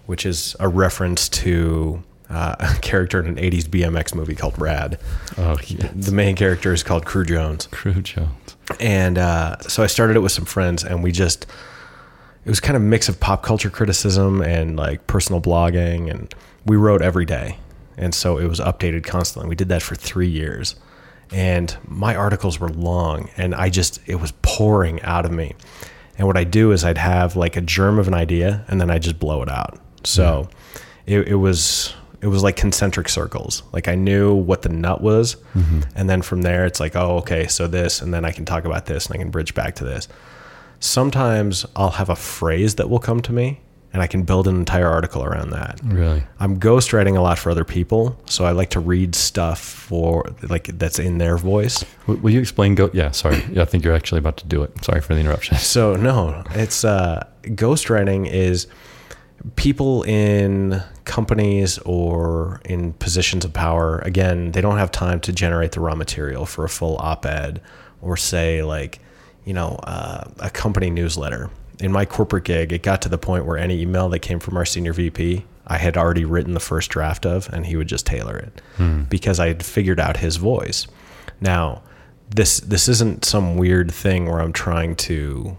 which 0.07 0.25
is 0.25 0.57
a 0.59 0.69
reference 0.69 1.29
to 1.31 2.03
uh, 2.31 2.57
a 2.59 2.75
character 2.81 3.21
in 3.21 3.27
an 3.27 3.37
80s 3.37 3.65
BMX 3.65 4.15
movie 4.15 4.35
called 4.35 4.59
Rad. 4.61 4.99
Oh, 5.37 5.59
yeah. 5.67 5.91
The 5.95 6.13
main 6.13 6.35
character 6.37 6.73
is 6.73 6.83
called 6.83 7.05
Cru 7.05 7.25
Jones 7.25 7.69
Cru 7.71 8.01
Jones. 8.01 8.57
and 8.81 9.19
uh, 9.19 9.59
so 9.61 9.83
I 9.83 9.87
started 9.87 10.17
it 10.17 10.21
with 10.21 10.33
some 10.33 10.45
friends, 10.47 10.83
and 10.83 11.03
we 11.03 11.13
just 11.13 11.47
it 12.45 12.49
was 12.49 12.59
kind 12.61 12.77
of 12.77 12.83
a 12.83 12.87
mix 12.87 13.09
of 13.09 13.21
pop 13.21 13.43
culture 13.43 13.71
criticism 13.71 14.41
and 14.43 14.77
like 14.77 15.07
personal 15.07 15.41
blogging, 15.41 16.11
and 16.11 16.35
we 16.65 16.77
wrote 16.77 17.03
every 17.03 17.25
day, 17.27 17.59
and 17.97 18.15
so 18.15 18.39
it 18.39 18.47
was 18.47 18.61
updated 18.61 19.05
constantly. 19.05 19.49
We 19.49 19.55
did 19.55 19.69
that 19.69 19.83
for 19.83 19.95
three 19.95 20.29
years, 20.29 20.75
and 21.33 21.77
my 21.87 22.15
articles 22.15 22.61
were 22.61 22.69
long, 22.69 23.31
and 23.37 23.55
I 23.55 23.71
just 23.71 24.01
it 24.07 24.17
was 24.17 24.33
pouring 24.43 25.01
out 25.03 25.25
of 25.25 25.33
me. 25.33 25.55
And 26.19 26.27
what 26.27 26.37
I 26.37 26.45
do 26.45 26.73
is 26.73 26.85
I'd 26.85 26.99
have 26.99 27.37
like 27.37 27.57
a 27.57 27.61
germ 27.61 27.99
of 27.99 28.09
an 28.09 28.15
idea, 28.15 28.65
and 28.69 28.81
then 28.81 28.91
I 28.91 28.99
just 28.99 29.19
blow 29.19 29.43
it 29.43 29.49
out. 29.49 29.79
So 30.05 30.45
hmm. 30.45 30.79
it, 31.07 31.29
it 31.29 31.35
was 31.37 31.95
it 32.21 32.29
was 32.29 32.43
like 32.43 32.57
concentric 32.57 33.09
circles. 33.09 33.65
Like 33.73 33.89
I 33.89 33.97
knew 33.97 34.35
what 34.35 34.63
the 34.63 34.69
nut 34.69 35.01
was, 35.01 35.37
mm-hmm. 35.55 35.81
and 35.97 36.09
then 36.09 36.23
from 36.23 36.43
there 36.43 36.65
it's 36.65 36.81
like, 36.81 36.95
oh, 36.95 37.19
okay, 37.19 37.49
so 37.49 37.67
this, 37.67 38.01
and 38.01 38.15
then 38.15 38.25
I 38.25 38.31
can 38.31 38.45
talk 38.45 38.65
about 38.65 38.87
this, 38.87 39.07
and 39.07 39.15
I 39.17 39.19
can 39.19 39.31
bridge 39.31 39.55
back 39.55 39.75
to 39.77 39.85
this. 39.85 40.07
Sometimes 40.79 41.67
I'll 41.75 41.91
have 41.91 42.09
a 42.09 42.17
phrase 42.17 42.77
that 42.77 42.89
will 42.89 43.01
come 43.01 43.21
to 43.23 43.33
me, 43.33 43.61
and 43.93 44.01
I 44.03 44.07
can 44.07 44.23
build 44.23 44.49
an 44.49 44.57
entire 44.57 44.89
article 44.89 45.23
around 45.23 45.51
that. 45.51 45.81
Really? 45.85 46.23
I'm 46.41 46.59
ghostwriting 46.59 47.17
a 47.17 47.21
lot 47.21 47.39
for 47.39 47.51
other 47.51 47.65
people, 47.65 48.19
so 48.27 48.45
I 48.45 48.53
like 48.53 48.71
to 48.71 48.81
read 48.81 49.15
stuff 49.15 49.61
for 49.61 50.33
like 50.49 50.79
that's 50.79 50.99
in 50.99 51.19
their 51.19 51.37
voice. 51.37 51.85
W- 52.07 52.21
Will 52.23 52.31
you 52.31 52.41
explain? 52.41 52.75
Go. 52.75 52.89
Yeah. 52.93 53.11
Sorry. 53.11 53.43
Yeah, 53.53 53.63
I 53.63 53.65
think 53.67 53.85
you're 53.85 53.95
actually 53.95 54.19
about 54.19 54.39
to 54.39 54.47
do 54.47 54.63
it. 54.63 54.85
Sorry 54.85 55.01
for 55.01 55.15
the 55.15 55.21
interruption. 55.21 55.57
So 55.61 55.95
no, 55.97 56.43
it's 56.51 56.85
uh, 56.85 57.27
ghostwriting 57.43 58.29
is 58.31 58.67
people 59.57 60.03
in 60.05 60.83
companies 61.05 61.79
or 61.79 62.61
in 62.65 62.93
positions 62.95 63.45
of 63.45 63.53
power. 63.53 63.99
Again, 64.01 64.53
they 64.53 64.61
don't 64.61 64.79
have 64.79 64.91
time 64.93 65.19
to 65.21 65.33
generate 65.33 65.73
the 65.73 65.81
raw 65.81 65.95
material 65.95 66.47
for 66.47 66.65
a 66.65 66.69
full 66.69 66.97
op-ed 66.99 67.61
or 68.01 68.17
say 68.17 68.63
like, 68.63 69.01
you 69.45 69.53
know, 69.53 69.77
uh, 69.85 70.31
a 70.39 70.51
company 70.51 70.91
newsletter. 70.91 71.51
In 71.83 71.91
my 71.91 72.07
corporate 72.07 72.45
gig, 72.45 72.73
it 72.73 72.83
got 72.83 73.03
to 73.03 73.09
the 73.09 73.19
point 73.19 73.45
where 73.45 73.59
any 73.59 73.81
email 73.81 74.09
that 74.11 74.21
came 74.21 74.39
from 74.39 74.57
our 74.57 74.65
senior 74.65 74.93
VP, 74.93 75.45
I 75.67 75.79
had 75.79 75.97
already 75.97 76.25
written 76.25 76.55
the 76.55 76.61
first 76.61 76.91
draft 76.91 77.27
of, 77.27 77.53
and 77.53 77.67
he 77.67 77.77
would 77.77 77.89
just 77.89 78.07
tailor 78.07 78.39
it 78.39 78.63
hmm. 78.77 79.03
because 79.03 79.41
I 79.41 79.49
had 79.49 79.65
figured 79.65 79.99
out 79.99 80.19
his 80.19 80.37
voice. 80.37 80.87
Now, 81.41 81.83
this 82.31 82.61
this 82.61 82.89
isn't 82.89 83.25
some 83.25 83.57
weird 83.57 83.91
thing 83.91 84.27
where 84.27 84.41
I'm 84.41 84.53
trying 84.53 84.97
to, 84.97 85.57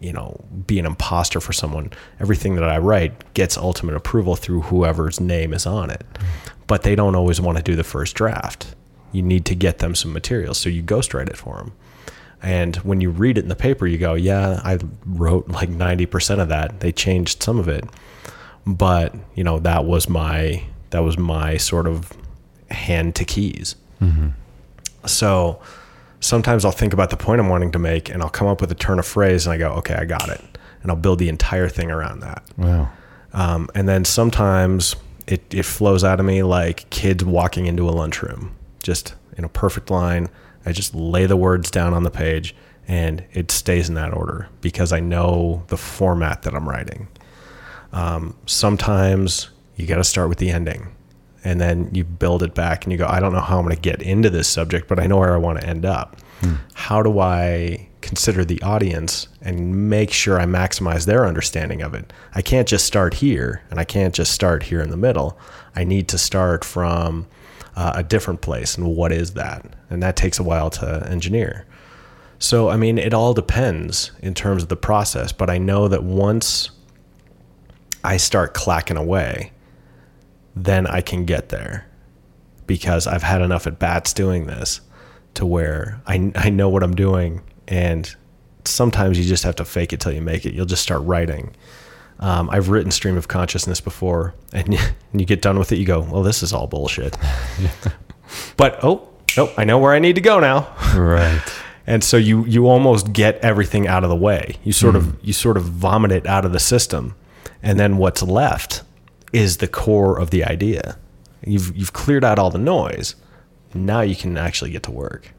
you 0.00 0.12
know, 0.12 0.44
be 0.66 0.78
an 0.78 0.86
imposter 0.86 1.40
for 1.40 1.52
someone. 1.52 1.92
Everything 2.20 2.54
that 2.54 2.64
I 2.64 2.78
write 2.78 3.34
gets 3.34 3.58
ultimate 3.58 3.96
approval 3.96 4.36
through 4.36 4.62
whoever's 4.62 5.20
name 5.20 5.52
is 5.52 5.66
on 5.66 5.90
it. 5.90 6.04
But 6.68 6.82
they 6.82 6.94
don't 6.94 7.16
always 7.16 7.40
want 7.40 7.58
to 7.58 7.62
do 7.62 7.76
the 7.76 7.84
first 7.84 8.14
draft. 8.14 8.74
You 9.12 9.22
need 9.22 9.44
to 9.46 9.54
get 9.54 9.78
them 9.78 9.94
some 9.94 10.12
material, 10.12 10.54
so 10.54 10.68
you 10.68 10.82
ghostwrite 10.82 11.28
it 11.28 11.36
for 11.36 11.56
them. 11.56 11.72
And 12.42 12.76
when 12.76 13.00
you 13.00 13.10
read 13.10 13.38
it 13.38 13.42
in 13.42 13.48
the 13.48 13.56
paper, 13.56 13.86
you 13.86 13.98
go, 13.98 14.14
"Yeah, 14.14 14.60
I 14.62 14.78
wrote 15.04 15.48
like 15.48 15.68
90% 15.70 16.40
of 16.40 16.48
that. 16.48 16.80
They 16.80 16.92
changed 16.92 17.42
some 17.42 17.58
of 17.58 17.68
it." 17.68 17.84
But, 18.66 19.14
you 19.34 19.44
know, 19.44 19.58
that 19.60 19.84
was 19.84 20.08
my 20.08 20.64
that 20.90 21.00
was 21.00 21.18
my 21.18 21.56
sort 21.56 21.86
of 21.86 22.12
hand 22.70 23.14
to 23.16 23.24
keys. 23.24 23.76
So 25.06 25.60
sometimes 26.20 26.64
I'll 26.64 26.72
think 26.72 26.92
about 26.92 27.10
the 27.10 27.16
point 27.16 27.40
I'm 27.40 27.48
wanting 27.48 27.72
to 27.72 27.78
make 27.78 28.08
and 28.08 28.22
I'll 28.22 28.28
come 28.30 28.46
up 28.48 28.60
with 28.60 28.70
a 28.72 28.74
turn 28.74 28.98
of 28.98 29.06
phrase 29.06 29.46
and 29.46 29.54
I 29.54 29.58
go, 29.58 29.72
okay, 29.74 29.94
I 29.94 30.04
got 30.04 30.28
it. 30.28 30.40
And 30.82 30.90
I'll 30.90 30.96
build 30.96 31.18
the 31.18 31.28
entire 31.28 31.68
thing 31.68 31.90
around 31.90 32.20
that. 32.20 32.42
Wow. 32.56 32.90
Um, 33.32 33.68
and 33.74 33.88
then 33.88 34.04
sometimes 34.04 34.96
it, 35.26 35.42
it 35.52 35.64
flows 35.64 36.04
out 36.04 36.20
of 36.20 36.26
me 36.26 36.42
like 36.42 36.88
kids 36.90 37.24
walking 37.24 37.66
into 37.66 37.88
a 37.88 37.90
lunchroom, 37.90 38.54
just 38.82 39.14
in 39.36 39.44
a 39.44 39.48
perfect 39.48 39.90
line. 39.90 40.28
I 40.66 40.72
just 40.72 40.94
lay 40.94 41.26
the 41.26 41.36
words 41.36 41.70
down 41.70 41.94
on 41.94 42.02
the 42.02 42.10
page 42.10 42.54
and 42.88 43.24
it 43.32 43.50
stays 43.50 43.88
in 43.88 43.94
that 43.94 44.12
order 44.12 44.48
because 44.60 44.92
I 44.92 45.00
know 45.00 45.64
the 45.68 45.76
format 45.76 46.42
that 46.42 46.54
I'm 46.54 46.68
writing. 46.68 47.08
Um, 47.92 48.36
sometimes 48.46 49.50
you 49.76 49.86
got 49.86 49.96
to 49.96 50.04
start 50.04 50.28
with 50.28 50.38
the 50.38 50.50
ending 50.50 50.88
and 51.44 51.60
then 51.60 51.90
you 51.94 52.04
build 52.04 52.42
it 52.42 52.54
back 52.54 52.84
and 52.84 52.92
you 52.92 52.98
go, 52.98 53.06
I 53.06 53.20
don't 53.20 53.32
know 53.32 53.40
how 53.40 53.58
I'm 53.58 53.64
going 53.64 53.76
to 53.76 53.80
get 53.80 54.02
into 54.02 54.28
this 54.28 54.48
subject, 54.48 54.88
but 54.88 54.98
I 54.98 55.06
know 55.06 55.18
where 55.18 55.32
I 55.34 55.38
want 55.38 55.60
to 55.60 55.66
end 55.66 55.84
up. 55.86 56.16
How 56.74 57.02
do 57.02 57.18
I 57.18 57.88
consider 58.02 58.44
the 58.44 58.60
audience 58.62 59.26
and 59.40 59.88
make 59.88 60.12
sure 60.12 60.38
I 60.40 60.44
maximize 60.44 61.06
their 61.06 61.26
understanding 61.26 61.82
of 61.82 61.94
it? 61.94 62.12
I 62.34 62.42
can't 62.42 62.68
just 62.68 62.84
start 62.84 63.14
here 63.14 63.62
and 63.70 63.80
I 63.80 63.84
can't 63.84 64.14
just 64.14 64.32
start 64.32 64.64
here 64.64 64.80
in 64.80 64.90
the 64.90 64.96
middle. 64.96 65.38
I 65.74 65.84
need 65.84 66.08
to 66.08 66.18
start 66.18 66.64
from 66.64 67.26
uh, 67.76 67.92
a 67.96 68.02
different 68.02 68.40
place. 68.40 68.76
And 68.76 68.96
what 68.96 69.12
is 69.12 69.34
that? 69.34 69.76
And 69.90 70.02
that 70.02 70.16
takes 70.16 70.38
a 70.38 70.42
while 70.42 70.70
to 70.70 71.06
engineer. 71.08 71.66
So, 72.38 72.68
I 72.68 72.76
mean, 72.76 72.98
it 72.98 73.14
all 73.14 73.34
depends 73.34 74.10
in 74.20 74.34
terms 74.34 74.62
of 74.62 74.68
the 74.68 74.76
process, 74.76 75.32
but 75.32 75.48
I 75.48 75.58
know 75.58 75.88
that 75.88 76.02
once 76.02 76.70
I 78.02 78.16
start 78.16 78.54
clacking 78.54 78.96
away, 78.96 79.52
then 80.54 80.86
I 80.86 81.00
can 81.00 81.24
get 81.24 81.50
there 81.50 81.86
because 82.66 83.06
I've 83.06 83.22
had 83.22 83.42
enough 83.42 83.66
at 83.66 83.78
bats 83.78 84.12
doing 84.12 84.46
this 84.46 84.80
to 85.34 85.46
where 85.46 86.00
I, 86.06 86.32
I 86.34 86.50
know 86.50 86.68
what 86.68 86.82
I'm 86.82 86.96
doing. 86.96 87.42
And 87.68 88.14
sometimes 88.64 89.18
you 89.18 89.24
just 89.24 89.44
have 89.44 89.56
to 89.56 89.64
fake 89.64 89.92
it 89.92 90.00
till 90.00 90.12
you 90.12 90.22
make 90.22 90.44
it. 90.46 90.54
You'll 90.54 90.66
just 90.66 90.82
start 90.82 91.02
writing. 91.02 91.54
Um, 92.18 92.48
I've 92.50 92.68
written 92.68 92.90
stream 92.90 93.16
of 93.16 93.28
consciousness 93.28 93.80
before, 93.80 94.34
and 94.52 94.72
you, 94.72 94.80
and 95.12 95.20
you 95.20 95.26
get 95.26 95.42
done 95.42 95.58
with 95.58 95.72
it, 95.72 95.76
you 95.76 95.86
go, 95.86 96.00
well, 96.00 96.22
this 96.22 96.42
is 96.42 96.52
all 96.52 96.66
bullshit. 96.66 97.16
but 98.56 98.78
oh, 98.82 99.08
nope, 99.36 99.52
I 99.56 99.64
know 99.64 99.78
where 99.78 99.92
I 99.92 99.98
need 99.98 100.14
to 100.14 100.20
go 100.20 100.40
now. 100.40 100.74
Right. 100.94 101.42
and 101.86 102.02
so 102.02 102.16
you 102.16 102.44
you 102.46 102.68
almost 102.68 103.12
get 103.12 103.36
everything 103.36 103.86
out 103.86 104.04
of 104.04 104.10
the 104.10 104.16
way. 104.16 104.56
You 104.64 104.72
sort 104.72 104.96
of 104.96 105.22
you 105.24 105.32
sort 105.32 105.56
of 105.56 105.64
vomit 105.64 106.12
it 106.12 106.26
out 106.26 106.44
of 106.44 106.52
the 106.52 106.60
system. 106.60 107.14
And 107.62 107.80
then 107.80 107.96
what's 107.96 108.22
left 108.22 108.82
is 109.32 109.56
the 109.56 109.68
core 109.68 110.18
of 110.18 110.30
the 110.30 110.44
idea. 110.44 110.98
You've 111.44 111.76
you've 111.76 111.92
cleared 111.92 112.24
out 112.24 112.38
all 112.38 112.50
the 112.50 112.58
noise. 112.58 113.16
Now 113.74 114.00
you 114.00 114.16
can 114.16 114.38
actually 114.38 114.70
get 114.70 114.82
to 114.84 114.90
work. 114.90 115.32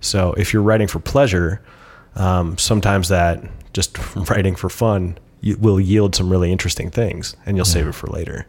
So 0.00 0.34
if 0.34 0.52
you're 0.52 0.62
writing 0.62 0.86
for 0.86 1.00
pleasure 1.00 1.62
um, 2.16 2.56
sometimes 2.58 3.08
that 3.08 3.42
just 3.72 3.98
writing 4.30 4.54
for 4.54 4.68
fun 4.68 5.18
will 5.60 5.80
yield 5.80 6.14
some 6.14 6.30
really 6.30 6.50
interesting 6.50 6.90
things 6.90 7.36
and 7.44 7.56
you'll 7.56 7.66
save 7.66 7.86
it 7.86 7.92
for 7.92 8.06
later 8.08 8.46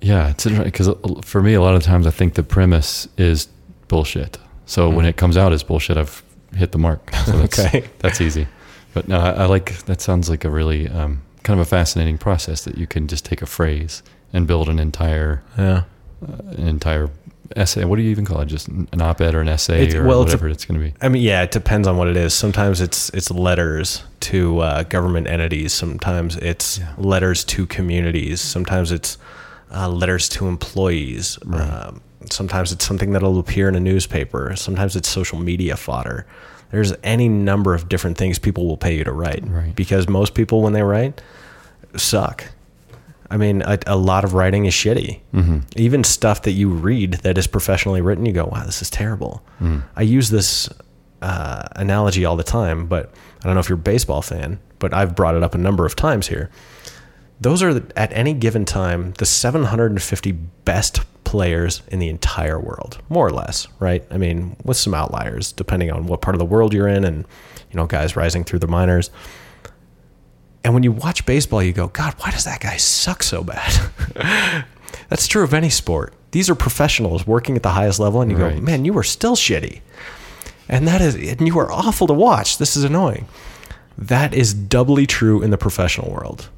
Yeah, 0.00 0.30
it's 0.30 0.46
interesting 0.46 0.70
because 0.70 0.88
uh, 0.88 1.20
for 1.22 1.42
me, 1.42 1.54
a 1.54 1.60
lot 1.60 1.74
of 1.74 1.82
times 1.82 2.06
I 2.06 2.10
think 2.10 2.34
the 2.34 2.42
premise 2.42 3.08
is 3.18 3.48
bullshit. 3.88 4.38
So 4.66 4.88
when 4.88 5.04
mm. 5.04 5.08
it 5.08 5.16
comes 5.16 5.36
out 5.36 5.52
as 5.52 5.62
bullshit, 5.62 5.96
I've 5.96 6.22
hit 6.54 6.72
the 6.72 6.78
mark. 6.78 7.10
So 7.26 7.32
that's, 7.32 7.58
Okay. 7.66 7.84
that's 7.98 8.20
easy. 8.20 8.46
But 8.94 9.08
no, 9.08 9.18
I, 9.18 9.30
I 9.30 9.46
like 9.46 9.84
that. 9.84 10.00
Sounds 10.00 10.30
like 10.30 10.44
a 10.44 10.50
really 10.50 10.88
um, 10.88 11.22
kind 11.42 11.60
of 11.60 11.66
a 11.66 11.68
fascinating 11.68 12.18
process 12.18 12.64
that 12.64 12.78
you 12.78 12.86
can 12.86 13.06
just 13.08 13.24
take 13.24 13.42
a 13.42 13.46
phrase 13.46 14.02
and 14.32 14.46
build 14.46 14.68
an 14.68 14.78
entire 14.78 15.42
yeah 15.58 15.84
uh, 16.22 16.42
an 16.56 16.68
entire 16.68 17.10
essay. 17.56 17.84
What 17.84 17.96
do 17.96 18.02
you 18.02 18.10
even 18.10 18.24
call 18.24 18.40
it? 18.40 18.46
Just 18.46 18.68
an 18.68 18.88
op-ed 19.00 19.34
or 19.34 19.40
an 19.40 19.48
essay 19.48 19.82
It's- 19.82 19.94
or 19.94 20.04
well, 20.04 20.22
it's 20.22 20.32
a- 20.32 20.36
whatever 20.36 20.48
it's 20.48 20.64
going 20.64 20.80
to 20.80 20.86
be. 20.86 20.94
I 21.00 21.08
mean, 21.08 21.22
yeah, 21.22 21.42
it 21.42 21.50
depends 21.50 21.86
on 21.88 21.96
what 21.96 22.08
it 22.08 22.16
is. 22.16 22.32
Sometimes 22.34 22.80
it's 22.80 23.10
it's 23.10 23.30
letters 23.30 24.02
to 24.20 24.60
uh, 24.60 24.82
government 24.84 25.26
entities. 25.26 25.72
Sometimes 25.72 26.36
it's 26.36 26.80
letters 26.98 27.44
to 27.44 27.66
communities. 27.66 28.40
Sometimes 28.40 28.92
it's 28.92 29.18
uh, 29.74 29.88
letters 29.88 30.28
to 30.30 30.46
employees. 30.48 31.38
Um, 31.52 32.00
sometimes 32.30 32.72
it's 32.72 32.84
something 32.84 33.12
that'll 33.12 33.38
appear 33.38 33.68
in 33.68 33.74
a 33.74 33.80
newspaper. 33.80 34.54
Sometimes 34.56 34.96
it's 34.96 35.08
social 35.08 35.38
media 35.38 35.76
fodder. 35.76 36.26
There's 36.70 36.92
any 37.02 37.28
number 37.28 37.74
of 37.74 37.88
different 37.88 38.16
things 38.16 38.38
people 38.38 38.66
will 38.68 38.76
pay 38.76 38.96
you 38.96 39.02
to 39.04 39.10
write. 39.12 39.42
Right. 39.46 39.74
Because 39.74 40.08
most 40.08 40.34
people, 40.34 40.62
when 40.62 40.72
they 40.72 40.82
write, 40.82 41.20
suck. 41.96 42.44
I 43.30 43.36
mean, 43.36 43.62
a, 43.62 43.78
a 43.86 43.96
lot 43.96 44.24
of 44.24 44.34
writing 44.34 44.64
is 44.66 44.74
shitty. 44.74 45.20
Even 45.76 46.02
stuff 46.04 46.42
that 46.42 46.52
you 46.52 46.68
read 46.70 47.14
that 47.22 47.38
is 47.38 47.46
professionally 47.46 48.00
written, 48.00 48.26
you 48.26 48.32
go, 48.32 48.46
wow, 48.46 48.64
this 48.64 48.82
is 48.82 48.90
terrible. 48.90 49.42
I 49.96 50.02
use 50.02 50.30
this 50.30 50.68
uh, 51.22 51.68
analogy 51.76 52.24
all 52.24 52.36
the 52.36 52.42
time, 52.42 52.86
but 52.86 53.12
I 53.42 53.46
don't 53.46 53.54
know 53.54 53.60
if 53.60 53.68
you're 53.68 53.78
a 53.78 53.82
baseball 53.82 54.22
fan, 54.22 54.58
but 54.78 54.92
I've 54.92 55.14
brought 55.14 55.34
it 55.36 55.42
up 55.42 55.54
a 55.54 55.58
number 55.58 55.86
of 55.86 55.94
times 55.94 56.26
here. 56.28 56.50
those 57.40 57.62
are 57.62 57.82
at 57.96 58.12
any 58.12 58.34
given 58.34 58.64
time 58.64 59.12
the 59.18 59.24
750 59.26 60.32
best 60.64 61.00
players 61.24 61.82
in 61.88 62.00
the 62.00 62.08
entire 62.08 62.58
world, 62.58 62.98
more 63.08 63.26
or 63.26 63.30
less, 63.30 63.68
right? 63.78 64.04
I 64.10 64.18
mean, 64.18 64.56
with 64.64 64.76
some 64.76 64.92
outliers 64.94 65.52
depending 65.52 65.90
on 65.92 66.06
what 66.06 66.20
part 66.20 66.34
of 66.34 66.38
the 66.38 66.44
world 66.44 66.74
you're 66.74 66.88
in, 66.88 67.04
and 67.04 67.24
you 67.70 67.76
know, 67.76 67.86
guys 67.86 68.16
rising 68.16 68.42
through 68.44 68.58
the 68.58 68.66
minors. 68.66 69.10
And 70.64 70.74
when 70.74 70.82
you 70.82 70.92
watch 70.92 71.24
baseball, 71.26 71.62
you 71.62 71.72
go, 71.72 71.88
God, 71.88 72.14
why 72.18 72.30
does 72.30 72.44
that 72.44 72.60
guy 72.60 72.76
suck 72.76 73.22
so 73.22 73.42
bad? 73.42 73.90
That's 75.08 75.26
true 75.26 75.42
of 75.42 75.54
any 75.54 75.70
sport. 75.70 76.12
These 76.32 76.48
are 76.50 76.54
professionals 76.54 77.26
working 77.26 77.56
at 77.56 77.62
the 77.62 77.70
highest 77.70 77.98
level, 77.98 78.20
and 78.20 78.30
you 78.30 78.36
Right. 78.36 78.54
go, 78.56 78.60
man, 78.60 78.84
you 78.84 78.96
are 78.98 79.02
still 79.02 79.34
shitty. 79.36 79.80
And 80.68 80.86
that 80.86 81.00
is, 81.00 81.14
and 81.16 81.46
you 81.46 81.58
are 81.58 81.72
awful 81.72 82.06
to 82.06 82.12
watch. 82.12 82.58
This 82.58 82.76
is 82.76 82.84
annoying. 82.84 83.26
That 83.98 84.32
is 84.34 84.54
doubly 84.54 85.06
true 85.06 85.42
in 85.42 85.50
the 85.50 85.58
professional 85.58 86.12
world. 86.12 86.48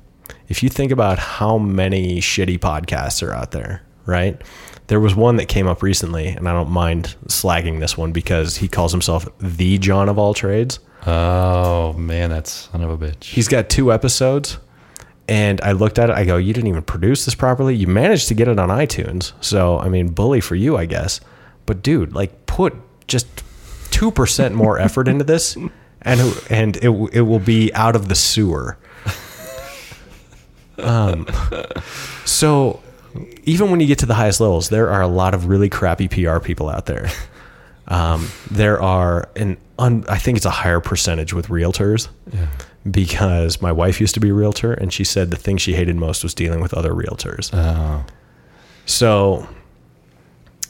If 0.49 0.63
you 0.63 0.69
think 0.69 0.93
about 0.93 1.19
how 1.19 1.57
many 1.57 2.21
shitty 2.21 2.59
podcasts 2.59 3.23
are 3.27 3.33
out 3.33 3.53
there, 3.53 3.83
right? 4.05 4.41
There 4.89 5.01
was 5.01 5.15
one 5.15 5.37
that 5.37 5.47
came 5.47 5.67
up 5.67 5.83
recently, 5.83 6.29
and 6.29 6.47
I 6.49 6.53
don't 6.53 6.71
mind 6.71 7.15
slagging 7.29 7.81
this 7.81 7.97
one 7.97 8.13
because 8.13 8.57
he 8.57 8.69
calls 8.69 8.93
himself 8.93 9.27
the 9.39 9.79
John 9.79 10.09
of 10.11 10.19
all 10.19 10.35
trades. 10.35 10.79
Oh 11.07 11.95
man, 11.95 12.31
that 12.31 12.47
son 12.47 12.83
of 12.83 12.91
a 12.91 12.99
bitch. 12.99 13.25
He's 13.25 13.49
got 13.49 13.69
two 13.69 13.93
episodes, 13.93 14.59
and 15.29 15.61
I 15.63 15.73
looked 15.73 15.99
at 15.99 16.11
it. 16.11 16.17
I 16.17 16.25
go, 16.25 16.37
"You 16.37 16.53
didn't 16.53 16.69
even 16.69 16.83
produce 16.83 17.25
this 17.25 17.35
properly. 17.35 17.75
You 17.75 17.87
managed 17.89 18.29
to 18.29 18.35
get 18.35 18.49
it 18.49 18.59
on 18.59 18.69
iTunes, 18.69 19.33
so 19.41 19.79
I 19.79 19.89
mean, 19.89 20.09
bully 20.09 20.41
for 20.41 20.55
you, 20.55 20.77
I 20.77 20.87
guess. 20.87 21.21
But 21.67 21.83
dude, 21.83 22.15
like, 22.15 22.47
put 22.47 22.75
just 23.09 23.27
two 23.91 24.11
percent 24.11 24.55
more 24.55 24.79
effort 24.87 25.09
into 25.09 25.25
this, 25.25 25.57
and 25.57 25.71
and 26.51 26.77
it 26.77 26.91
it 27.13 27.23
will 27.23 27.41
be 27.41 27.73
out 27.75 27.97
of 27.97 28.09
the 28.09 28.15
sewer. 28.15 28.79
Um, 30.79 31.27
so 32.25 32.81
even 33.45 33.71
when 33.71 33.81
you 33.81 33.87
get 33.87 33.99
to 34.01 34.07
the 34.07 34.15
highest 34.15 34.41
levels, 34.41 34.69
there 34.69 34.91
are 34.91 35.03
a 35.03 35.07
lot 35.09 35.35
of 35.35 35.47
really 35.47 35.69
crappy 35.69 36.09
PR 36.09 36.39
people 36.39 36.69
out 36.69 36.87
there. 36.87 37.09
Um, 37.89 38.29
there 38.51 38.81
are 38.81 39.29
an 39.37 39.57
un, 39.79 40.05
I 40.09 40.19
think 40.19 40.37
it's 40.37 40.47
a 40.47 40.51
higher 40.51 40.81
percentage 40.81 41.33
with 41.33 41.49
realtors 41.49 42.09
because 42.91 43.61
my 43.61 43.73
wife 43.73 44.01
used 44.01 44.15
to 44.15 44.21
be 44.21 44.31
a 44.31 44.35
realtor 44.35 44.73
and 44.73 44.93
she 44.93 45.05
said 45.05 45.31
the 45.31 45.37
thing 45.37 45.57
she 45.57 45.75
hated 45.75 45.97
most 45.97 46.23
was 46.23 46.35
dealing 46.35 46.61
with 46.61 46.75
other 46.75 46.93
realtors. 46.93 47.51
Oh. 47.53 48.05
So 48.87 49.49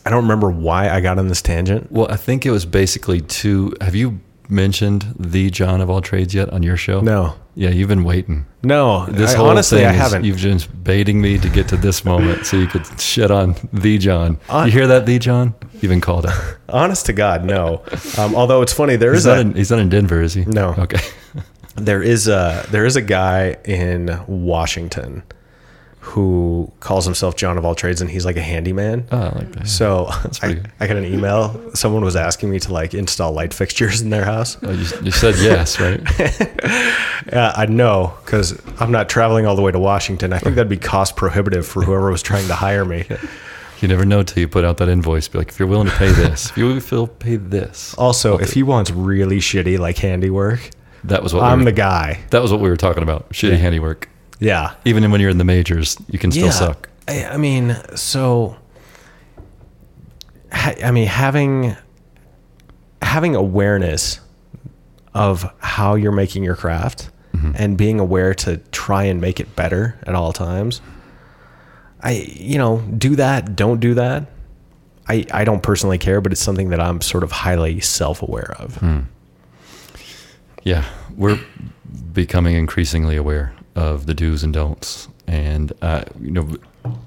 I 0.04 0.10
don't 0.10 0.22
remember 0.22 0.50
why 0.50 0.90
I 0.90 1.00
got 1.00 1.18
on 1.18 1.28
this 1.28 1.42
tangent. 1.42 1.90
Well, 1.92 2.06
I 2.10 2.16
think 2.16 2.44
it 2.44 2.50
was 2.50 2.66
basically 2.66 3.20
to. 3.20 3.74
Have 3.80 3.94
you 3.94 4.20
mentioned 4.53 5.14
the 5.18 5.50
John 5.50 5.80
of 5.80 5.90
all 5.90 6.00
trades 6.00 6.34
yet 6.34 6.50
on 6.50 6.62
your 6.62 6.76
show? 6.76 7.00
No, 7.00 7.34
Yeah, 7.55 7.70
you've 7.70 7.88
been 7.88 8.05
waiting. 8.05 8.46
no. 8.62 9.07
This 9.07 9.34
I, 9.34 9.36
whole 9.38 9.48
honestly, 9.48 9.78
thing 9.78 9.86
I 9.88 9.92
is 9.94 9.96
haven't. 10.00 10.24
You've 10.24 10.36
just 10.36 10.68
baiting 10.84 11.20
me 11.20 11.38
to 11.38 11.48
get 11.48 11.68
to 11.68 11.76
this 11.76 12.05
moment 12.12 12.46
so 12.46 12.57
you 12.59 12.66
could 12.66 12.86
shit 13.00 13.30
on 13.30 13.57
the 13.72 13.98
John. 13.98 14.38
I- 14.48 14.66
you 14.66 14.72
hear 14.72 14.86
that, 14.86 15.07
the 15.07 15.18
John? 15.18 15.55
You've 15.80 15.90
been 15.90 16.00
called 16.00 16.26
out. 16.26 16.57
Honest 16.68 17.07
to 17.07 17.12
God, 17.12 17.44
no. 17.44 17.82
Um, 18.18 18.34
although 18.36 18.62
it's 18.62 18.72
funny, 18.72 18.96
there 18.96 19.12
He's 19.12 19.22
is 19.22 19.26
not, 19.26 19.38
a, 19.38 19.40
in, 19.40 19.55
he's 19.55 19.70
not 19.70 19.80
in 19.80 19.88
Denver, 19.88 20.20
is 20.22 20.34
he? 20.34 20.44
No. 20.44 20.74
Okay. 20.78 21.00
there 21.76 22.03
is 22.03 22.28
a 22.28 22.66
there 22.70 22.84
is 22.84 22.96
a 22.96 23.03
guy 23.03 23.57
in 23.64 24.20
Washington 24.28 25.22
who 26.05 26.70
calls 26.80 27.05
himself 27.05 27.36
John 27.36 27.57
of 27.57 27.64
all 27.64 27.76
trades 27.76 28.00
and 28.00 28.11
he's 28.11 28.24
like 28.24 28.36
a 28.36 28.42
handyman. 28.42 29.07
Oh, 29.12 29.18
I 29.18 29.38
like 29.38 29.53
that. 29.53 29.68
So 29.68 30.07
I. 30.42 30.61
I 30.80 30.86
got 30.88 30.96
an 30.96 31.05
email. 31.05 31.70
Someone 31.74 32.05
was 32.05 32.16
asking 32.16 32.50
me 32.50 32.59
to 32.61 32.72
like 32.72 32.92
install 32.92 33.32
light 33.32 33.55
fixtures 33.55 34.00
in 34.03 34.11
their 34.11 34.24
house. 34.24 34.59
Oh, 34.62 34.72
you, 34.72 34.84
you 35.05 35.11
said 35.12 35.36
yes, 35.38 35.80
right? 35.80 36.00
Yeah, 37.32 37.53
I 37.55 37.66
know 37.66 38.12
because 38.24 38.61
I'm 38.80 38.90
not 38.90 39.09
traveling 39.09 39.46
all 39.46 39.55
the 39.55 39.62
way 39.62 39.70
to 39.70 39.78
Washington. 39.78 40.32
I 40.32 40.38
think 40.40 40.57
that'd 40.57 40.68
be 40.68 40.76
cost 40.76 41.14
prohibitive 41.14 41.64
for 41.64 41.82
whoever 41.84 42.11
was 42.11 42.20
trying 42.20 42.48
to 42.48 42.55
hire 42.55 42.84
me. 42.84 43.05
You 43.80 43.88
never 43.88 44.05
know 44.05 44.22
till 44.22 44.40
you 44.40 44.46
put 44.46 44.64
out 44.64 44.76
that 44.76 44.88
invoice. 44.88 45.26
Be 45.26 45.38
like, 45.38 45.48
if 45.48 45.59
you're 45.59 45.66
willing 45.66 45.88
to 45.88 45.96
pay 45.96 46.12
this, 46.12 46.50
if 46.50 46.57
you 46.57 46.66
will 46.88 47.09
pay 47.09 47.34
this. 47.34 47.94
Also, 47.98 48.38
if 48.38 48.53
he 48.53 48.62
wants 48.62 48.92
really 48.92 49.38
shitty 49.38 49.76
like 49.76 49.98
handiwork, 49.98 50.70
That 51.03 51.20
was 51.24 51.34
what 51.34 51.42
I'm 51.42 51.59
we 51.59 51.64
were, 51.64 51.70
the 51.72 51.76
guy. 51.76 52.20
that 52.30 52.40
was 52.40 52.53
what 52.53 52.61
we 52.61 52.68
were 52.68 52.76
talking 52.76 53.03
about. 53.03 53.30
Shitty 53.30 53.59
handiwork. 53.59 54.09
Yeah. 54.43 54.74
Even 54.84 55.09
when 55.12 55.20
you're 55.20 55.30
in 55.30 55.38
the 55.38 55.45
majors, 55.45 55.97
you 56.09 56.18
can 56.18 56.32
still 56.32 56.47
yeah. 56.47 56.51
suck. 56.51 56.88
I, 57.07 57.24
I 57.26 57.36
mean, 57.36 57.76
so 57.95 58.57
ha- 60.51 60.74
I 60.82 60.90
mean, 60.90 61.07
having 61.07 61.76
having 63.01 63.36
awareness 63.36 64.20
of 65.14 65.49
how 65.61 65.95
you're 65.95 66.12
making 66.12 66.43
your 66.43 66.57
craft 66.57 67.11
mm-hmm. 67.34 67.53
and 67.55 67.78
being 67.78 68.01
aware 68.01 68.34
to 68.34 68.57
try 68.72 69.05
and 69.05 69.20
make 69.20 69.38
it 69.38 69.55
better 69.55 69.99
at 70.05 70.14
all 70.14 70.32
times. 70.32 70.80
I, 72.01 72.26
you 72.34 72.59
know, 72.59 72.80
do 72.99 73.14
that, 73.16 73.55
don't 73.55 73.78
do 73.78 73.95
that. 73.95 74.26
I, 75.09 75.24
I 75.32 75.45
don't 75.45 75.62
personally 75.62 75.99
care, 75.99 76.20
but 76.20 76.32
it's 76.32 76.40
something 76.40 76.70
that 76.70 76.80
I'm 76.80 77.01
sort 77.01 77.22
of 77.22 77.30
highly 77.30 77.78
self 77.80 78.22
aware 78.22 78.57
of. 78.59 78.76
Hmm. 78.76 79.01
Yeah, 80.64 80.84
we're 81.16 81.38
becoming 82.12 82.57
increasingly 82.57 83.16
aware 83.16 83.53
of 83.74 84.06
the 84.06 84.14
do's 84.14 84.42
and 84.42 84.52
don'ts. 84.52 85.08
And 85.26 85.72
uh, 85.82 86.04
you 86.20 86.30
know, 86.30 86.56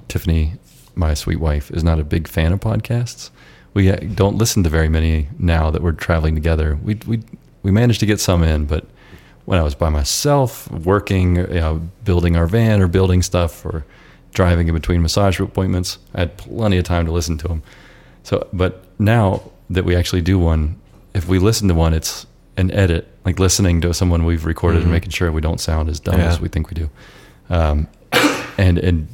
Tiffany, 0.08 0.54
my 0.96 1.14
sweet 1.14 1.40
wife, 1.40 1.72
is 1.72 1.84
not 1.84 2.00
a 2.00 2.04
big 2.04 2.28
fan 2.28 2.54
of 2.54 2.60
podcasts. 2.60 3.30
We 3.74 3.90
uh, 3.90 3.98
don't 4.16 4.38
listen 4.38 4.64
to 4.64 4.70
very 4.70 4.90
many 4.90 5.28
now 5.38 5.70
that 5.72 5.82
we're 5.82 5.92
traveling 5.92 6.36
together. 6.36 6.78
We 6.82 7.00
we 7.06 7.22
we 7.64 7.72
managed 7.72 8.00
to 8.02 8.06
get 8.06 8.20
some 8.20 8.44
in, 8.44 8.66
but 8.66 8.86
when 9.46 9.60
I 9.60 9.64
was 9.64 9.76
by 9.76 9.90
myself, 9.90 10.70
working, 10.72 11.36
you 11.36 11.46
know, 11.46 11.82
building 12.04 12.36
our 12.36 12.48
van 12.48 12.82
or 12.82 12.88
building 12.88 13.22
stuff 13.22 13.66
or 13.66 13.86
driving 14.34 14.68
in 14.68 14.74
between 14.74 15.02
massage 15.02 15.40
appointments, 15.40 16.00
I 16.14 16.22
had 16.22 16.38
plenty 16.38 16.78
of 16.78 16.84
time 16.84 17.06
to 17.06 17.12
listen 17.12 17.38
to 17.40 17.48
them. 17.48 17.64
So, 18.24 18.48
but 18.52 18.86
now 19.00 19.52
that 19.70 19.86
we 19.86 19.96
actually 19.96 20.22
do 20.22 20.40
one, 20.40 20.80
if 21.14 21.28
we 21.28 21.40
listen 21.40 21.68
to 21.68 21.74
one, 21.74 21.94
it's 21.94 22.26
an 22.58 22.72
edit, 22.72 23.08
like 23.26 23.40
listening 23.40 23.82
to 23.82 23.94
someone 23.94 24.24
we've 24.26 24.46
recorded 24.46 24.82
and 24.84 24.92
making 24.92 25.10
sure 25.12 25.32
we 25.32 25.42
don't 25.42 25.60
sound 25.60 25.90
as 25.90 26.00
dumb 26.00 26.20
Yeah. 26.20 26.28
as 26.30 26.40
we 26.40 26.48
think 26.50 26.70
we 26.70 26.76
do. 26.76 26.90
Um, 27.50 27.88
and 28.58 28.78
and 28.78 29.08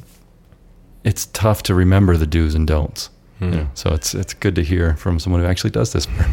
it's 1.04 1.26
tough 1.26 1.62
to 1.64 1.74
remember 1.74 2.16
the 2.16 2.26
do's 2.26 2.54
and 2.54 2.66
don'ts. 2.66 3.10
You 3.40 3.50
know, 3.50 3.68
so 3.74 3.90
it's 3.92 4.14
it's 4.14 4.34
good 4.34 4.54
to 4.54 4.62
hear 4.62 4.94
from 4.94 5.18
someone 5.18 5.42
who 5.42 5.48
actually 5.48 5.70
does 5.70 5.92
this 5.92 6.06
for 6.06 6.24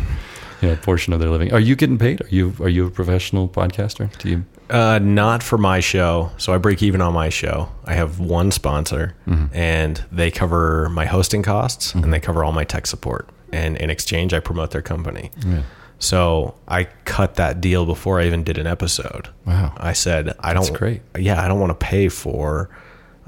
you 0.62 0.68
know, 0.70 0.76
portion 0.76 1.12
of 1.12 1.20
their 1.20 1.30
living. 1.32 1.52
Are 1.52 1.60
you 1.60 1.76
getting 1.76 1.98
paid? 1.98 2.22
Are 2.22 2.28
you 2.30 2.54
are 2.60 2.70
you 2.70 2.86
a 2.86 2.92
professional 2.92 3.50
podcaster? 3.50 4.16
Do 4.20 4.30
you? 4.30 4.46
Uh, 4.70 5.00
not 5.02 5.42
for 5.42 5.58
my 5.58 5.80
show. 5.80 6.30
So 6.38 6.54
I 6.54 6.60
break 6.60 6.84
even 6.84 7.02
on 7.02 7.14
my 7.14 7.30
show. 7.30 7.70
I 7.86 7.96
have 7.96 8.20
one 8.20 8.52
sponsor, 8.52 9.16
and 9.52 10.04
they 10.12 10.30
cover 10.30 10.88
my 10.90 11.06
hosting 11.08 11.42
costs 11.42 11.96
and 11.96 12.14
they 12.14 12.20
cover 12.20 12.44
all 12.44 12.52
my 12.52 12.64
tech 12.64 12.86
support. 12.86 13.28
And 13.52 13.76
in 13.78 13.90
exchange, 13.90 14.32
I 14.32 14.40
promote 14.40 14.70
their 14.70 14.84
company. 14.84 15.32
Yeah. 15.44 15.64
So 16.00 16.56
I 16.68 16.86
cut 17.06 17.36
that 17.36 17.60
deal 17.62 17.86
before 17.86 18.20
I 18.20 18.26
even 18.26 18.44
did 18.44 18.58
an 18.58 18.66
episode. 18.68 19.30
Wow. 19.46 19.74
I 19.78 19.94
said 19.94 20.34
I 20.40 20.54
don't. 20.54 20.64
That's 20.64 20.78
great. 20.78 21.02
Yeah, 21.18 21.44
I 21.44 21.48
don't 21.48 21.60
want 21.60 21.78
to 21.78 21.86
pay 21.86 22.08
for 22.10 22.70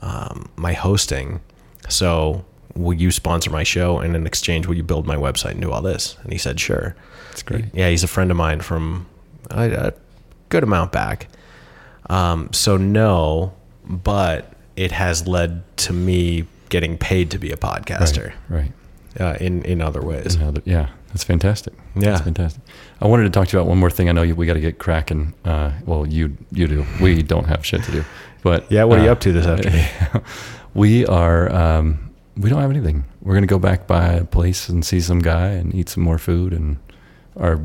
um, 0.02 0.50
my 0.56 0.74
hosting. 0.74 1.42
So 1.90 2.46
will 2.76 2.94
you 2.94 3.12
sponsor 3.12 3.50
my 3.50 3.64
show, 3.64 4.00
and 4.00 4.16
in 4.16 4.26
exchange, 4.26 4.68
will 4.68 4.76
you 4.76 4.84
build 4.84 5.06
my 5.06 5.16
website 5.18 5.52
and 5.52 5.62
do 5.62 5.72
all 5.72 5.82
this? 5.82 6.18
And 6.24 6.32
he 6.32 6.38
said, 6.40 6.60
sure. 6.60 6.96
That's 7.30 7.44
great. 7.44 7.66
Yeah, 7.74 7.90
he's 7.90 8.04
a 8.04 8.08
friend 8.08 8.32
of 8.32 8.38
mine 8.38 8.62
from 8.62 9.06
a, 9.50 9.70
a 9.88 9.94
good 10.50 10.64
amount 10.64 10.92
back. 10.92 11.28
Um, 12.10 12.52
so 12.54 12.78
no, 12.78 13.54
but 13.86 14.54
it 14.76 14.92
has 14.92 15.28
led 15.28 15.64
to 15.78 15.94
me 15.94 16.46
getting 16.70 16.98
paid 16.98 17.30
to 17.32 17.38
be 17.38 17.52
a 17.52 17.58
podcaster 17.58 18.34
Right. 18.50 18.72
Uh, 19.20 19.36
in 19.40 19.64
in 19.64 19.82
other 19.82 20.02
ways. 20.02 20.36
Yeah, 20.36 20.52
th- 20.52 20.66
yeah, 20.66 20.90
that's 21.08 21.24
fantastic. 21.24 21.74
Yeah. 21.96 22.12
that's 22.12 22.22
fantastic. 22.22 22.62
I 23.02 23.08
wanted 23.08 23.24
to 23.24 23.30
talk 23.30 23.48
to 23.50 23.58
you 23.58 23.62
about 23.62 23.70
one 23.70 23.78
more 23.80 23.90
thing. 23.90 24.10
I 24.10 24.12
know 24.12 24.22
you, 24.22 24.36
we 24.36 24.46
got 24.46 24.54
to 24.54 24.62
get 24.62 24.80
cracking. 24.80 25.34
Uh, 25.46 25.72
well, 25.86 26.08
you 26.08 26.38
you 26.52 26.68
do. 26.68 26.86
We 27.02 27.22
don't 27.24 27.46
have 27.48 27.66
shit 27.66 27.84
to 27.84 27.92
do. 27.92 28.04
But 28.44 28.72
Yeah, 28.72 28.86
what 28.86 29.00
are 29.00 29.04
you 29.04 29.10
uh, 29.10 29.14
up 29.14 29.20
to 29.22 29.32
this 29.32 29.46
afternoon? 29.46 29.86
we 30.74 31.06
are. 31.06 31.52
Um, 31.54 32.12
we 32.38 32.50
don't 32.50 32.62
have 32.62 32.72
anything. 32.72 33.04
We're 33.22 33.34
gonna 33.36 33.46
go 33.48 33.60
back 33.60 33.88
by 33.88 34.14
a 34.14 34.24
place 34.26 34.70
and 34.70 34.84
see 34.86 35.00
some 35.02 35.20
guy 35.20 35.48
and 35.50 35.76
eat 35.76 35.90
some 35.90 36.04
more 36.04 36.18
food, 36.18 36.54
and 36.54 36.78
our 37.38 37.60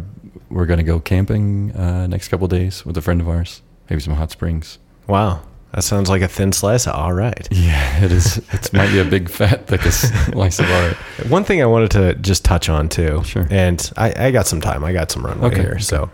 we're 0.50 0.66
gonna 0.66 0.82
go 0.82 1.00
camping 1.00 1.72
uh, 1.76 2.06
next 2.06 2.28
couple 2.28 2.46
days 2.48 2.84
with 2.84 2.96
a 2.96 3.00
friend 3.02 3.20
of 3.20 3.28
ours. 3.28 3.62
Maybe 3.88 4.02
some 4.02 4.14
hot 4.14 4.30
springs. 4.32 4.78
Wow, 5.06 5.42
that 5.76 5.82
sounds 5.82 6.08
like 6.10 6.22
a 6.22 6.28
thin 6.28 6.52
slice. 6.52 6.86
All 6.88 7.12
right. 7.12 7.46
Yeah, 7.66 8.02
it 8.04 8.10
is. 8.10 8.38
It 8.52 8.72
might 8.72 8.90
be 8.90 8.98
a 8.98 9.04
big 9.04 9.28
fat 9.28 9.66
thick 9.68 9.82
slice 9.82 10.58
of 10.58 10.68
art. 10.70 10.94
One 11.30 11.44
thing 11.44 11.62
I 11.62 11.66
wanted 11.66 11.90
to 11.92 12.14
just 12.16 12.44
touch 12.44 12.68
on 12.68 12.88
too, 12.88 13.22
Sure. 13.24 13.46
and 13.50 13.92
I, 13.96 14.26
I 14.26 14.30
got 14.32 14.46
some 14.48 14.60
time. 14.60 14.82
I 14.82 14.92
got 14.92 15.10
some 15.12 15.24
runway 15.24 15.48
Okay, 15.48 15.60
here, 15.60 15.78
so 15.78 16.10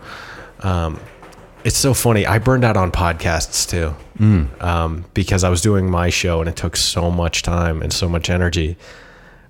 um, 0.59 0.99
it's 1.63 1.77
so 1.77 1.93
funny. 1.93 2.25
I 2.27 2.37
burned 2.39 2.63
out 2.65 2.77
on 2.77 2.91
podcasts 2.91 3.67
too, 3.67 3.95
Mm. 4.19 4.61
um, 4.61 5.05
because 5.15 5.43
I 5.43 5.49
was 5.49 5.61
doing 5.61 5.89
my 5.89 6.09
show 6.09 6.39
and 6.39 6.47
it 6.49 6.55
took 6.55 6.75
so 6.75 7.09
much 7.09 7.41
time 7.41 7.81
and 7.81 7.91
so 7.91 8.07
much 8.07 8.29
energy. 8.29 8.77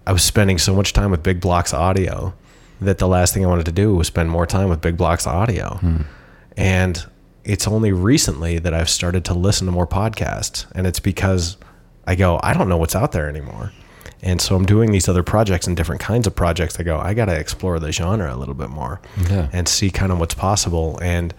I 0.07 0.11
was 0.13 0.23
spending 0.23 0.57
so 0.57 0.73
much 0.75 0.93
time 0.93 1.11
with 1.11 1.21
big 1.23 1.41
blocks 1.41 1.73
audio 1.73 2.33
that 2.81 2.97
the 2.99 3.07
last 3.07 3.33
thing 3.33 3.43
I 3.45 3.47
wanted 3.49 3.65
to 3.65 3.71
do 3.71 3.95
was 3.95 4.07
spend 4.07 4.29
more 4.29 4.45
time 4.45 4.69
with 4.69 4.79
big 4.81 4.95
blocks 4.97 5.25
audio, 5.27 5.75
Hmm. 5.77 6.01
and 6.57 7.05
it's 7.43 7.67
only 7.67 7.91
recently 7.91 8.59
that 8.59 8.73
I've 8.73 8.89
started 8.89 9.25
to 9.25 9.33
listen 9.33 9.65
to 9.67 9.71
more 9.71 9.87
podcasts. 9.87 10.65
And 10.75 10.87
it's 10.87 10.99
because 10.99 11.57
I 12.07 12.15
go, 12.15 12.39
I 12.43 12.53
don't 12.53 12.69
know 12.69 12.77
what's 12.77 12.95
out 12.95 13.11
there 13.11 13.27
anymore. 13.29 13.71
And 14.21 14.39
so 14.39 14.55
I'm 14.55 14.65
doing 14.65 14.91
these 14.93 15.09
other 15.09 15.23
projects 15.23 15.67
and 15.67 15.75
different 15.75 15.99
kinds 15.99 16.27
of 16.27 16.35
projects. 16.35 16.79
I 16.79 16.83
go, 16.83 16.97
I 16.97 17.13
got 17.13 17.25
to 17.25 17.35
explore 17.37 17.77
the 17.79 17.91
genre 17.91 18.33
a 18.33 18.37
little 18.37 18.53
bit 18.53 18.69
more 18.69 19.01
Yeah. 19.29 19.49
and 19.51 19.67
see 19.67 19.89
kind 19.89 20.11
of 20.13 20.19
what's 20.19 20.33
possible. 20.33 20.97
And 21.01 21.33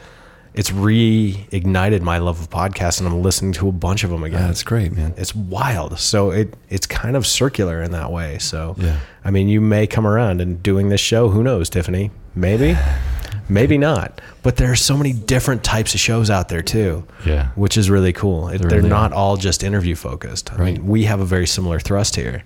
it's 0.52 0.70
reignited 0.70 2.02
my 2.02 2.18
love 2.18 2.40
of 2.40 2.50
podcasts, 2.50 3.00
and 3.00 3.09
I'm 3.09 3.22
listening 3.22 3.52
to 3.55 3.68
a 3.68 3.72
bunch 3.72 4.05
of 4.05 4.11
them 4.11 4.22
again. 4.22 4.42
That's 4.46 4.62
great, 4.62 4.92
man. 4.92 5.14
It's 5.16 5.34
wild. 5.34 5.98
So 5.98 6.30
it 6.30 6.55
it's 6.68 6.86
kind 6.86 7.16
of 7.16 7.26
circular 7.26 7.82
in 7.82 7.90
that 7.92 8.12
way. 8.12 8.38
So 8.38 8.76
Yeah. 8.78 8.98
I 9.24 9.30
mean, 9.30 9.48
you 9.48 9.61
may 9.61 9.86
come 9.86 10.07
around 10.07 10.40
and 10.40 10.62
doing 10.62 10.90
this 10.90 11.00
show. 11.00 11.28
Who 11.30 11.42
knows, 11.42 11.70
Tiffany? 11.70 12.11
Maybe, 12.34 12.76
maybe 13.49 13.78
not. 13.78 14.20
But 14.42 14.57
there 14.57 14.70
are 14.72 14.76
so 14.76 14.97
many 14.97 15.12
different 15.12 15.62
types 15.64 15.95
of 15.95 16.01
shows 16.01 16.30
out 16.30 16.49
there 16.49 16.62
too. 16.62 17.07
Yeah. 17.26 17.49
which 17.55 17.76
is 17.76 17.88
really 17.90 18.12
cool. 18.12 18.49
It, 18.49 18.59
There 18.59 18.68
they're 18.70 18.78
really 18.78 18.88
not 18.90 19.12
are. 19.12 19.16
all 19.16 19.36
just 19.36 19.62
interview 19.62 19.95
focused. 19.95 20.53
I 20.53 20.57
Right. 20.57 20.74
mean, 20.74 20.86
we 20.86 21.05
have 21.05 21.20
a 21.20 21.24
very 21.24 21.47
similar 21.47 21.80
thrust 21.80 22.16
here, 22.16 22.42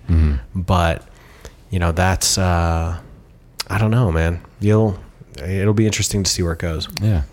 but 0.55 1.03
you 1.69 1.79
know, 1.79 1.91
that's 1.91 2.37
uh, 2.37 2.99
I 3.69 3.77
don't 3.77 3.91
know, 3.91 4.11
man. 4.11 4.41
You'll 4.59 4.99
it'll 5.37 5.73
be 5.73 5.85
interesting 5.85 6.23
to 6.23 6.29
see 6.31 6.43
where 6.43 6.53
it 6.53 6.59
goes. 6.59 6.87
Yeah. 7.01 7.23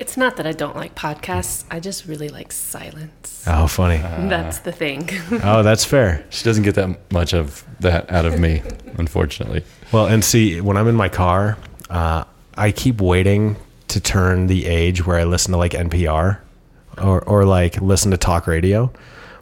It's 0.00 0.16
not 0.16 0.36
that 0.36 0.46
I 0.46 0.52
don't 0.52 0.76
like 0.76 0.94
podcasts. 0.94 1.64
I 1.72 1.80
just 1.80 2.06
really 2.06 2.28
like 2.28 2.52
silence. 2.52 3.42
Oh, 3.48 3.66
funny. 3.66 3.96
That's 3.96 4.60
the 4.60 4.70
thing. 4.70 5.08
oh, 5.42 5.64
that's 5.64 5.84
fair. 5.84 6.24
She 6.30 6.44
doesn't 6.44 6.62
get 6.62 6.76
that 6.76 7.10
much 7.12 7.34
of 7.34 7.64
that 7.80 8.08
out 8.10 8.24
of 8.24 8.38
me, 8.38 8.62
unfortunately. 8.98 9.64
Well, 9.90 10.06
and 10.06 10.24
see, 10.24 10.60
when 10.60 10.76
I'm 10.76 10.86
in 10.86 10.94
my 10.94 11.08
car, 11.08 11.58
uh, 11.90 12.24
I 12.58 12.72
keep 12.72 13.00
waiting 13.00 13.56
to 13.88 14.00
turn 14.00 14.48
the 14.48 14.66
age 14.66 15.06
where 15.06 15.18
I 15.18 15.24
listen 15.24 15.52
to 15.52 15.58
like 15.58 15.72
NPR 15.72 16.40
or, 17.00 17.22
or 17.22 17.44
like 17.44 17.80
listen 17.80 18.10
to 18.10 18.16
talk 18.16 18.46
radio, 18.46 18.92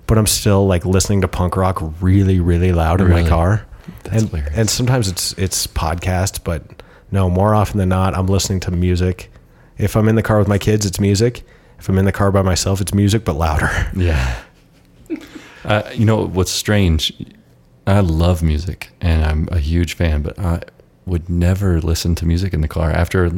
but 0.07 0.19
I'm 0.19 0.27
still 0.27 0.67
like 0.67 0.85
listening 0.85 1.23
to 1.23 1.29
punk 1.29 1.57
rock 1.57 1.83
really, 2.01 2.41
really 2.41 2.73
loud 2.73 3.01
in 3.01 3.09
my 3.09 3.27
car. 3.27 3.67
That's 4.05 4.23
and, 4.23 4.31
hilarious. 4.31 4.57
and 4.57 4.71
sometimes 4.71 5.09
it's 5.09 5.33
it's 5.35 5.67
podcast, 5.67 6.45
but 6.45 6.83
no, 7.11 7.31
more 7.31 7.55
often 7.55 7.79
than 7.79 7.89
not, 7.89 8.14
I'm 8.14 8.27
listening 8.27 8.61
to 8.61 8.71
music. 8.71 9.31
If 9.79 9.97
I'm 9.97 10.09
in 10.09 10.17
the 10.17 10.23
car 10.23 10.39
with 10.39 10.49
my 10.49 10.59
kids, 10.59 10.85
it's 10.85 11.01
music. 11.01 11.43
If 11.79 11.89
I'm 11.89 11.99
in 11.99 12.05
the 12.05 12.12
car 12.12 12.31
by 12.31 12.43
myself, 12.43 12.81
it's 12.81 12.93
music, 12.95 13.25
but 13.25 13.37
louder. 13.37 13.71
Yeah. 13.97 14.43
Uh, 15.64 15.83
you 15.95 16.05
know 16.05 16.27
what's 16.27 16.53
strange? 16.53 17.12
I 17.87 18.01
love 18.01 18.43
music 18.43 18.91
and 19.01 19.25
I'm 19.25 19.49
a 19.51 19.59
huge 19.59 19.95
fan, 19.95 20.23
but 20.23 20.39
I 20.39 20.62
would 21.07 21.29
never 21.29 21.81
listen 21.81 22.15
to 22.17 22.27
music 22.27 22.53
in 22.53 22.61
the 22.61 22.69
car. 22.69 22.91
After 22.91 23.27
I 23.27 23.29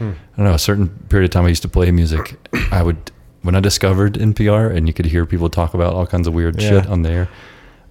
don't 0.00 0.16
know 0.38 0.54
a 0.54 0.58
certain 0.58 0.88
period 1.08 1.26
of 1.26 1.32
time, 1.32 1.44
I 1.44 1.48
used 1.48 1.62
to 1.62 1.68
play 1.68 1.90
music. 1.90 2.36
I 2.72 2.82
would 2.82 3.10
when 3.42 3.54
I 3.54 3.60
discovered 3.60 4.14
NPR 4.14 4.74
and 4.74 4.86
you 4.88 4.92
could 4.94 5.06
hear 5.06 5.24
people 5.26 5.48
talk 5.48 5.74
about 5.74 5.94
all 5.94 6.06
kinds 6.06 6.26
of 6.26 6.34
weird 6.34 6.60
Yeah. 6.60 6.68
shit 6.68 6.86
on 6.86 7.02
there. 7.02 7.28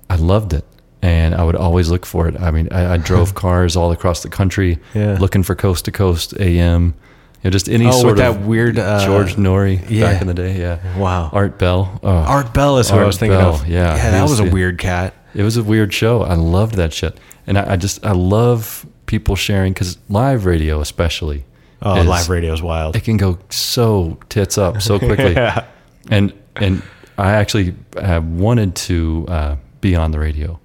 I 0.09 0.15
loved 0.15 0.53
it. 0.53 0.65
And 1.01 1.35
I 1.35 1.43
would 1.43 1.55
always 1.55 1.89
look 1.89 2.05
for 2.05 2.27
it. 2.27 2.39
I 2.41 2.49
mean, 2.51 2.67
I, 2.71 2.93
I 2.95 2.97
drove 3.11 3.35
cars 3.35 3.75
all 3.77 3.91
across 3.91 4.23
the 4.23 4.29
country, 4.29 4.79
Yeah. 4.93 5.17
looking 5.19 5.43
for 5.43 5.53
coast 5.55 5.85
to 5.85 5.91
coast 5.91 6.33
AM. 6.39 6.95
You 7.43 7.49
know, 7.49 7.49
just 7.51 7.69
any 7.69 7.85
Oh, 7.87 7.91
sort 7.91 8.15
with 8.15 8.25
of 8.25 8.39
that 8.39 8.45
weird, 8.47 8.79
uh, 8.79 9.05
George 9.05 9.35
Noory 9.35 9.87
yeah. 9.89 10.11
back 10.11 10.21
in 10.21 10.27
the 10.27 10.33
day. 10.33 10.59
Yeah, 10.59 10.79
Wow. 10.97 11.29
Art 11.31 11.59
Bell. 11.59 11.99
Oh, 12.01 12.09
Art 12.09 12.51
Bell 12.53 12.79
is 12.79 12.89
who 12.89 12.97
I 12.97 13.03
was 13.05 13.17
thinking 13.17 13.37
Bell, 13.37 13.53
of. 13.55 13.67
yeah. 13.67 13.95
yeah, 13.95 14.11
that 14.11 14.21
was 14.23 14.31
was 14.31 14.39
a 14.39 14.51
weird 14.51 14.79
cat. 14.79 15.13
It 15.35 15.43
was 15.43 15.55
a 15.55 15.63
weird 15.63 15.93
show. 15.93 16.23
I 16.23 16.33
loved 16.33 16.75
that 16.75 16.93
shit, 16.93 17.19
and 17.45 17.59
I, 17.59 17.73
I 17.73 17.75
just 17.75 18.03
I 18.03 18.13
love 18.13 18.87
people 19.07 19.35
sharing 19.35 19.73
because 19.73 19.97
live 20.09 20.45
radio, 20.45 20.79
especially. 20.79 21.43
Oh, 21.81 21.99
is- 21.99 22.05
live 22.07 22.29
radio 22.29 22.53
is 22.53 22.61
wild. 22.61 22.95
It 22.95 23.03
can 23.03 23.17
go 23.17 23.39
so 23.49 24.17
tits 24.29 24.57
up 24.57 24.81
so 24.81 24.99
quickly, 25.07 25.33
Yeah. 25.33 25.65
and 26.11 26.31
and 26.55 26.81
I 27.17 27.31
actually 27.31 27.73
have 27.99 28.23
wanted 28.25 28.75
to 28.87 29.25
uh, 29.27 29.55
be 29.81 29.95
on 29.95 30.11
the 30.11 30.19
radio, 30.19 30.59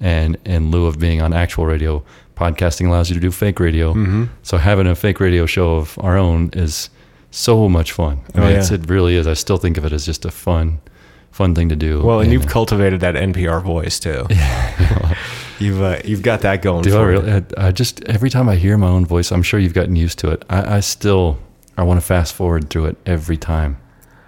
and 0.00 0.36
in 0.44 0.70
lieu 0.70 0.86
of 0.86 0.98
being 0.98 1.20
on 1.22 1.32
actual 1.32 1.66
radio, 1.66 2.02
podcasting 2.36 2.86
allows 2.88 3.08
you 3.10 3.14
to 3.14 3.20
do 3.20 3.30
fake 3.32 3.58
radio. 3.60 3.92
Mm-hmm. 3.94 4.24
So 4.42 4.56
having 4.58 4.86
a 4.86 4.94
fake 4.94 5.20
radio 5.20 5.46
show 5.46 5.76
of 5.76 5.98
our 6.00 6.16
own 6.16 6.50
is 6.52 6.90
so 7.30 7.68
much 7.68 7.92
fun. 7.92 8.20
I 8.34 8.40
Oh, 8.40 8.48
yeah. 8.48 8.58
it's, 8.58 8.70
it 8.70 8.88
really 8.90 9.16
is. 9.16 9.26
I 9.26 9.34
still 9.34 9.56
think 9.58 9.76
of 9.78 9.84
it 9.84 9.92
as 9.92 10.04
just 10.06 10.24
a 10.24 10.30
fun, 10.30 10.80
fun 11.30 11.54
thing 11.54 11.68
to 11.70 11.76
do. 11.76 12.02
Well, 12.02 12.20
and 12.20 12.32
you've 12.32 12.46
uh, 12.46 12.50
cultivated 12.50 13.00
that 13.00 13.14
NPR 13.14 13.62
voice 13.62 13.98
too. 14.00 14.26
you've 15.58 15.80
uh, 15.82 15.98
you've 16.04 16.22
got 16.22 16.40
that 16.42 16.62
going. 16.62 16.82
Do 16.82 16.96
I 16.98 17.02
really? 17.02 17.32
I, 17.32 17.68
I 17.68 17.72
just 17.72 18.04
every 18.04 18.30
time 18.30 18.48
I 18.48 18.56
hear 18.56 18.76
my 18.78 18.88
own 18.88 19.06
voice, 19.06 19.30
I'm 19.32 19.42
sure 19.42 19.58
you've 19.60 19.74
gotten 19.74 19.96
used 19.96 20.18
to 20.20 20.30
it. 20.30 20.44
I, 20.50 20.76
I 20.76 20.80
still 20.80 21.38
I 21.76 21.82
want 21.82 22.00
to 22.00 22.06
fast 22.06 22.34
forward 22.34 22.70
through 22.70 22.86
it 22.86 22.96
every 23.06 23.36
time. 23.36 23.78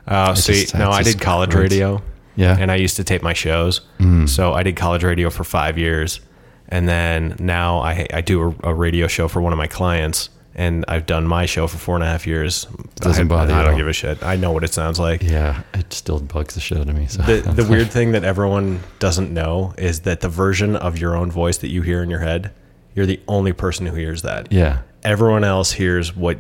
Uh, 0.07 0.35
see, 0.35 0.63
just- 0.63 0.75
no, 0.75 0.91
I 0.91 1.03
did 1.03 1.21
college 1.21 1.55
radio. 1.55 2.03
Yeah. 2.37 2.57
and 2.57 2.71
I 2.71 2.77
used 2.77 2.95
to 2.97 3.03
tape 3.05 3.21
my 3.23 3.33
shows. 3.33 3.81
Mm. 3.99 4.29
So 4.29 4.53
I 4.53 4.63
did 4.63 4.77
college 4.77 5.03
radio 5.03 5.29
for 5.29 5.43
five 5.43 5.77
years, 5.77 6.21
and 6.69 6.89
then 6.89 7.35
now 7.41 7.79
I 7.81 8.07
I 8.15 8.21
do 8.21 8.55
a, 8.63 8.71
a 8.71 8.75
radio 8.75 9.09
show 9.09 9.27
for 9.27 9.41
one 9.43 9.53
of 9.53 9.59
my 9.59 9.67
clients, 9.67 10.31
and 10.59 10.85
I've 10.89 11.07
done 11.07 11.25
my 11.27 11.47
show 11.47 11.67
for 11.69 11.79
four 11.79 11.95
and 11.95 12.03
a 12.05 12.07
half 12.07 12.27
years. 12.27 12.67
Doesn't 12.97 13.27
I, 13.27 13.29
bother 13.29 13.55
I 13.55 13.61
you 13.61 13.65
don't 13.69 13.77
give 13.79 13.87
a 13.89 13.93
shit. 13.93 14.23
I 14.23 14.37
know 14.37 14.51
what 14.53 14.65
it 14.65 14.75
sounds 14.75 14.99
like. 14.99 15.23
Yeah, 15.23 15.63
it 15.73 15.93
still 15.93 16.19
bugs 16.21 16.55
the 16.55 16.61
shit 16.61 16.77
out 16.79 16.89
of 16.89 16.95
me. 16.97 17.07
So 17.07 17.23
The 17.23 17.41
the 17.63 17.65
weird 17.65 17.91
thing 17.91 18.13
that 18.13 18.25
everyone 18.25 18.81
doesn't 18.99 19.33
know 19.33 19.73
is 19.79 20.01
that 20.01 20.21
the 20.21 20.29
version 20.29 20.75
of 20.77 20.99
your 20.99 21.17
own 21.17 21.31
voice 21.31 21.57
that 21.59 21.69
you 21.69 21.83
hear 21.83 22.03
in 22.03 22.11
your 22.11 22.21
head, 22.21 22.51
you're 22.95 23.07
the 23.07 23.21
only 23.29 23.53
person 23.53 23.87
who 23.87 23.95
hears 23.95 24.23
that. 24.23 24.53
yeah, 24.53 24.83
Everyone 25.05 25.45
else 25.45 25.71
hears 25.73 26.15
what 26.17 26.37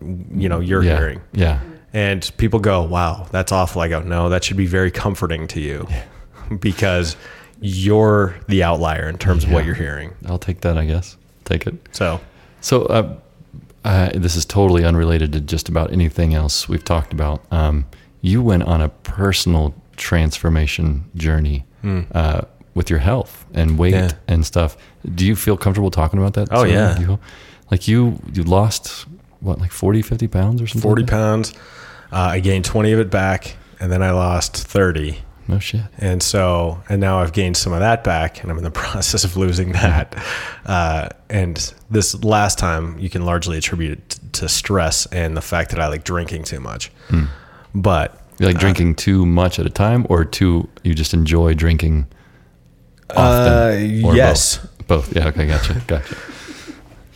you 0.00 0.48
know 0.48 0.60
you're 0.60 0.82
yeah, 0.84 0.96
hearing. 0.98 1.20
yeah, 1.32 1.60
And 1.94 2.30
people 2.36 2.60
go, 2.60 2.82
"Wow, 2.82 3.26
that's 3.30 3.50
awful." 3.52 3.80
I 3.80 3.88
go, 3.88 4.00
"No, 4.00 4.28
that 4.28 4.44
should 4.44 4.58
be 4.58 4.66
very 4.66 4.90
comforting 4.90 5.48
to 5.48 5.60
you, 5.60 5.88
because 6.60 7.16
you're 7.60 8.34
the 8.48 8.62
outlier 8.62 9.08
in 9.08 9.16
terms 9.18 9.44
of 9.44 9.50
what 9.52 9.64
you're 9.64 9.74
hearing." 9.74 10.14
I'll 10.26 10.38
take 10.38 10.60
that. 10.60 10.76
I 10.76 10.84
guess 10.84 11.16
take 11.44 11.66
it. 11.66 11.74
So, 11.92 12.20
So 12.60 12.82
uh, 12.86 13.16
uh, 13.86 14.10
this 14.14 14.36
is 14.36 14.44
totally 14.44 14.84
unrelated 14.84 15.32
to 15.32 15.40
just 15.40 15.68
about 15.68 15.92
anything 15.92 16.34
else 16.34 16.68
we've 16.68 16.84
talked 16.84 17.12
about. 17.12 17.44
Um, 17.50 17.86
you 18.20 18.42
went 18.42 18.64
on 18.64 18.80
a 18.80 18.88
personal 18.88 19.74
transformation 19.96 21.04
journey 21.14 21.64
uh, 22.12 22.42
with 22.74 22.90
your 22.90 22.98
health 22.98 23.46
and 23.54 23.78
weight. 23.78 23.94
Yeah. 23.94 24.10
and 24.26 24.44
stuff. 24.44 24.76
Do 25.14 25.24
you 25.24 25.36
feel 25.36 25.56
comfortable 25.56 25.90
talking 25.90 26.18
about 26.18 26.34
that? 26.34 26.48
Oh, 26.50 26.64
yeah. 26.64 26.98
You- 26.98 27.18
like 27.70 27.88
you, 27.88 28.20
you 28.32 28.42
lost 28.44 29.06
what, 29.40 29.58
like 29.58 29.72
40, 29.72 30.02
50 30.02 30.28
pounds 30.28 30.62
or 30.62 30.66
something? 30.68 30.82
forty 30.82 31.02
like 31.02 31.10
pounds, 31.10 31.52
uh, 32.12 32.16
I 32.36 32.40
gained 32.40 32.64
twenty 32.64 32.92
of 32.92 33.00
it 33.00 33.10
back, 33.10 33.56
and 33.80 33.90
then 33.90 34.02
I 34.04 34.12
lost 34.12 34.56
thirty. 34.56 35.18
No 35.48 35.58
shit. 35.58 35.82
And 35.98 36.22
so, 36.22 36.82
and 36.88 37.00
now 37.00 37.20
I've 37.20 37.32
gained 37.32 37.56
some 37.56 37.72
of 37.72 37.80
that 37.80 38.02
back, 38.02 38.42
and 38.42 38.50
I'm 38.50 38.58
in 38.58 38.64
the 38.64 38.70
process 38.84 39.24
of 39.24 39.36
losing 39.36 39.72
that. 39.72 40.14
Uh, 40.64 41.08
and 41.30 41.72
this 41.90 42.22
last 42.24 42.58
time, 42.58 42.98
you 42.98 43.08
can 43.08 43.24
largely 43.24 43.56
attribute 43.58 43.92
it 43.98 44.08
t- 44.10 44.18
to 44.32 44.48
stress 44.48 45.06
and 45.06 45.36
the 45.36 45.40
fact 45.42 45.70
that 45.70 45.80
I 45.80 45.86
like 45.88 46.04
drinking 46.04 46.44
too 46.44 46.60
much. 46.60 46.90
But 47.74 48.20
You 48.38 48.46
like 48.46 48.58
drinking 48.58 48.96
too 48.96 49.24
much 49.26 49.58
at 49.58 49.66
a 49.66 49.70
time, 49.70 50.06
or 50.08 50.24
too 50.24 50.68
you 50.82 50.94
just 50.94 51.14
enjoy 51.14 51.54
drinking 51.54 52.06
often? 53.10 53.52
Uh, 53.52 54.12
yes. 54.14 54.58
both? 54.58 54.86
Both. 54.88 55.16
Yeah. 55.16 55.28
Okay. 55.28 55.46
Gotcha. 55.46 55.74
Gotcha. 55.86 56.16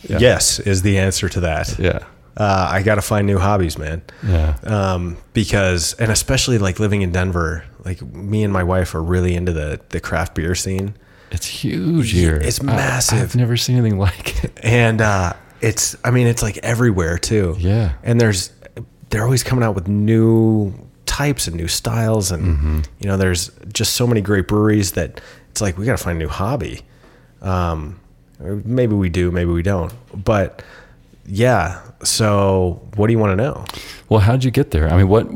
Yeah. 0.03 0.17
yes 0.19 0.59
is 0.59 0.81
the 0.81 0.97
answer 0.97 1.29
to 1.29 1.39
that. 1.41 1.77
Yeah. 1.77 1.99
Uh, 2.35 2.69
I 2.71 2.81
got 2.81 2.95
to 2.95 3.01
find 3.01 3.27
new 3.27 3.37
hobbies, 3.37 3.77
man. 3.77 4.01
Yeah. 4.25 4.57
Um, 4.63 5.17
because, 5.33 5.93
and 5.95 6.11
especially 6.11 6.57
like 6.57 6.79
living 6.79 7.01
in 7.01 7.11
Denver, 7.11 7.65
like 7.85 8.01
me 8.01 8.43
and 8.43 8.53
my 8.53 8.63
wife 8.63 8.93
are 8.95 9.03
really 9.03 9.35
into 9.35 9.51
the 9.53 9.79
the 9.89 9.99
craft 9.99 10.35
beer 10.35 10.55
scene. 10.55 10.95
It's 11.31 11.45
huge 11.47 12.11
here. 12.11 12.35
It's 12.35 12.61
I- 12.61 12.65
massive. 12.65 13.19
I've 13.21 13.35
never 13.35 13.55
seen 13.57 13.77
anything 13.77 13.97
like 13.99 14.43
it. 14.43 14.59
and 14.63 15.01
uh, 15.01 15.33
it's 15.61 15.95
I 16.03 16.11
mean 16.11 16.27
it's 16.27 16.41
like 16.43 16.57
everywhere 16.59 17.17
too. 17.17 17.55
Yeah. 17.59 17.93
and 18.03 18.19
there's 18.19 18.51
they're 19.09 19.23
always 19.23 19.43
coming 19.43 19.63
out 19.63 19.75
with 19.75 19.87
new 19.87 20.73
types 21.05 21.47
and 21.47 21.55
new 21.57 21.67
styles, 21.67 22.31
and 22.31 22.43
Mm-hmm. 22.57 22.79
you 22.99 23.07
know 23.07 23.17
there's 23.17 23.51
just 23.73 23.93
so 23.95 24.07
many 24.07 24.21
great 24.21 24.47
breweries 24.47 24.93
that 24.93 25.19
it's 25.49 25.59
like 25.61 25.77
we 25.77 25.85
got 25.85 25.97
to 25.97 26.03
find 26.03 26.15
a 26.17 26.19
new 26.19 26.29
hobby. 26.29 26.81
Um, 27.41 27.99
maybe 28.39 28.93
we 28.95 29.09
do, 29.09 29.31
maybe 29.31 29.51
we 29.51 29.63
don't, 29.63 29.91
but 30.13 30.61
yeah. 31.25 31.81
So 32.03 32.81
what 32.95 33.07
do 33.07 33.13
you 33.13 33.19
want 33.19 33.31
to 33.37 33.43
know? 33.43 33.65
Well, 34.09 34.19
how'd 34.21 34.43
you 34.43 34.51
get 34.51 34.71
there? 34.71 34.89
I 34.91 34.97
mean, 34.97 35.07
what, 35.07 35.27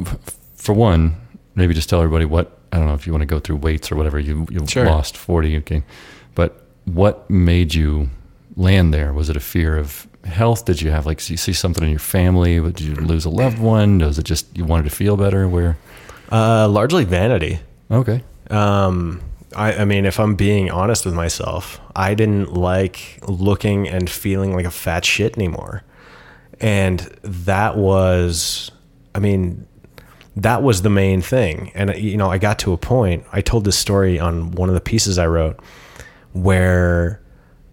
for 0.56 0.74
one, 0.74 1.16
maybe 1.56 1.74
just 1.74 1.90
tell 1.90 2.00
everybody 2.02 2.26
what, 2.26 2.58
I 2.72 2.78
don't 2.78 2.88
know 2.88 2.94
if 2.94 3.06
you 3.08 3.14
want 3.14 3.22
to 3.22 3.26
go 3.28 3.40
through 3.40 3.58
weights 3.58 3.92
or 3.92 3.96
whatever, 3.96 4.20
you, 4.20 4.46
you 4.50 4.66
Sure. 4.68 4.86
lost 4.86 5.16
40, 5.18 5.58
okay. 5.58 5.84
But 6.36 6.62
what 6.86 7.30
made 7.30 7.74
you 7.74 8.10
land 8.56 8.94
there? 8.94 9.14
Was 9.14 9.30
it 9.30 9.38
a 9.38 9.42
fear 9.42 9.78
of 9.78 10.08
health? 10.26 10.66
Did 10.66 10.82
you 10.82 10.92
have 10.92 11.06
like, 11.06 11.28
you 11.30 11.38
see 11.38 11.54
something 11.54 11.84
in 11.84 11.90
your 11.90 12.00
family? 12.00 12.60
Did 12.60 12.82
you 12.82 12.96
lose 12.96 13.26
a 13.26 13.30
loved 13.30 13.60
one? 13.60 14.00
Was 14.00 14.20
it 14.20 14.24
just 14.26 14.56
you 14.58 14.66
wanted 14.66 14.84
to 14.84 14.90
feel 14.90 15.16
better? 15.18 15.48
Where? 15.48 15.78
Uh, 16.32 16.68
largely 16.68 17.06
vanity. 17.06 17.60
Okay. 17.90 18.24
Um, 18.50 19.22
I, 19.56 19.74
I 19.74 19.86
mean, 19.86 20.06
if 20.06 20.20
I'm 20.20 20.36
being 20.36 20.70
honest 20.70 21.06
with 21.06 21.14
myself, 21.14 21.80
I 21.96 22.14
didn't 22.14 22.54
like 22.54 23.20
looking 23.28 23.88
and 23.88 24.10
feeling 24.10 24.54
like 24.54 24.66
a 24.66 24.72
fat 24.72 25.06
shit 25.06 25.38
anymore. 25.38 25.84
And 26.60 27.00
that 27.24 27.78
was 27.78 28.72
I 29.14 29.20
mean, 29.20 29.66
that 30.38 30.64
was 30.64 30.82
the 30.82 30.90
main 30.90 31.22
thing. 31.22 31.72
And, 31.76 31.96
you 31.96 32.18
know, 32.18 32.30
I 32.30 32.38
got 32.38 32.60
to 32.60 32.74
a 32.74 32.78
point, 32.78 33.26
I 33.32 33.42
told 33.42 33.66
this 33.66 33.78
story 33.78 34.20
on 34.20 34.52
one 34.52 34.70
of 34.70 34.76
the 34.76 34.82
pieces 34.82 35.18
I 35.18 35.28
wrote 35.28 35.60
where 36.34 37.22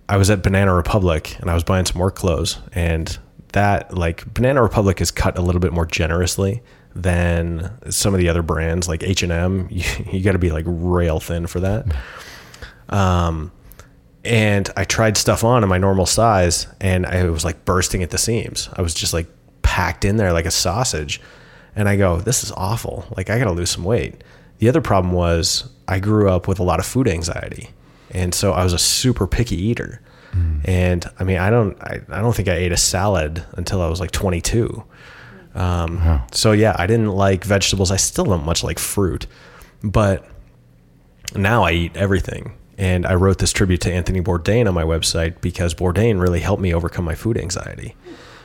I 0.08 0.16
was 0.16 0.30
at 0.30 0.42
Banana 0.42 0.74
Republic 0.74 1.36
and 1.40 1.50
I 1.50 1.54
was 1.54 1.64
buying 1.64 1.86
some 1.86 2.00
work 2.00 2.14
clothes. 2.14 2.58
And 2.72 3.16
that, 3.52 3.94
like, 3.94 4.32
Banana 4.32 4.62
Republic 4.62 5.00
is 5.00 5.10
cut 5.10 5.36
a 5.36 5.42
little 5.42 5.60
bit 5.60 5.72
more 5.72 5.86
generously 5.86 6.62
than 6.94 7.72
some 7.90 8.14
of 8.14 8.20
the 8.20 8.28
other 8.28 8.42
brands 8.42 8.88
like 8.88 9.02
H&M. 9.02 9.68
You, 9.70 9.84
you 10.12 10.22
got 10.22 10.32
to 10.32 10.38
be 10.38 10.50
like 10.50 10.64
rail 10.68 11.18
thin 11.18 11.46
for 11.46 11.60
that. 11.60 11.86
Um, 12.88 13.50
and 14.24 14.70
I 14.76 14.84
tried 14.84 15.16
stuff 15.16 15.42
on 15.42 15.62
in 15.62 15.68
my 15.68 15.78
normal 15.78 16.06
size 16.06 16.68
and 16.80 17.06
I 17.06 17.24
was 17.24 17.44
like 17.44 17.64
bursting 17.64 18.02
at 18.02 18.10
the 18.10 18.18
seams. 18.18 18.68
I 18.74 18.82
was 18.82 18.94
just 18.94 19.12
like 19.12 19.26
packed 19.62 20.04
in 20.04 20.16
there 20.16 20.32
like 20.32 20.46
a 20.46 20.50
sausage. 20.50 21.20
And 21.74 21.88
I 21.88 21.96
go, 21.96 22.18
this 22.18 22.44
is 22.44 22.52
awful. 22.52 23.06
Like 23.16 23.30
I 23.30 23.38
got 23.38 23.44
to 23.44 23.52
lose 23.52 23.70
some 23.70 23.84
weight. 23.84 24.22
The 24.58 24.68
other 24.68 24.80
problem 24.80 25.12
was 25.14 25.68
I 25.88 25.98
grew 26.00 26.28
up 26.30 26.46
with 26.48 26.58
a 26.58 26.62
lot 26.62 26.78
of 26.80 26.86
food 26.86 27.08
anxiety. 27.08 27.70
And 28.10 28.34
so 28.34 28.52
I 28.52 28.62
was 28.62 28.72
a 28.72 28.78
super 28.78 29.26
picky 29.26 29.56
eater. 29.56 30.00
And 30.64 31.04
I 31.18 31.24
mean, 31.24 31.36
I 31.38 31.50
don't, 31.50 31.78
I, 31.82 32.00
I 32.08 32.20
don't 32.20 32.34
think 32.34 32.48
I 32.48 32.54
ate 32.54 32.72
a 32.72 32.76
salad 32.76 33.44
until 33.52 33.82
I 33.82 33.88
was 33.88 34.00
like 34.00 34.12
22. 34.12 34.82
Um, 35.54 36.22
So 36.32 36.52
yeah, 36.52 36.74
I 36.78 36.86
didn't 36.86 37.10
like 37.12 37.44
vegetables. 37.44 37.90
I 37.90 37.96
still 37.96 38.24
don't 38.24 38.44
much 38.44 38.64
like 38.64 38.78
fruit, 38.78 39.26
but 39.82 40.24
now 41.34 41.64
I 41.64 41.72
eat 41.72 41.96
everything. 41.96 42.52
And 42.78 43.04
I 43.06 43.14
wrote 43.14 43.38
this 43.38 43.52
tribute 43.52 43.82
to 43.82 43.92
Anthony 43.92 44.22
Bourdain 44.22 44.66
on 44.66 44.72
my 44.74 44.84
website 44.84 45.40
because 45.42 45.74
Bourdain 45.74 46.20
really 46.20 46.40
helped 46.40 46.62
me 46.62 46.72
overcome 46.72 47.04
my 47.04 47.14
food 47.14 47.36
anxiety 47.36 47.94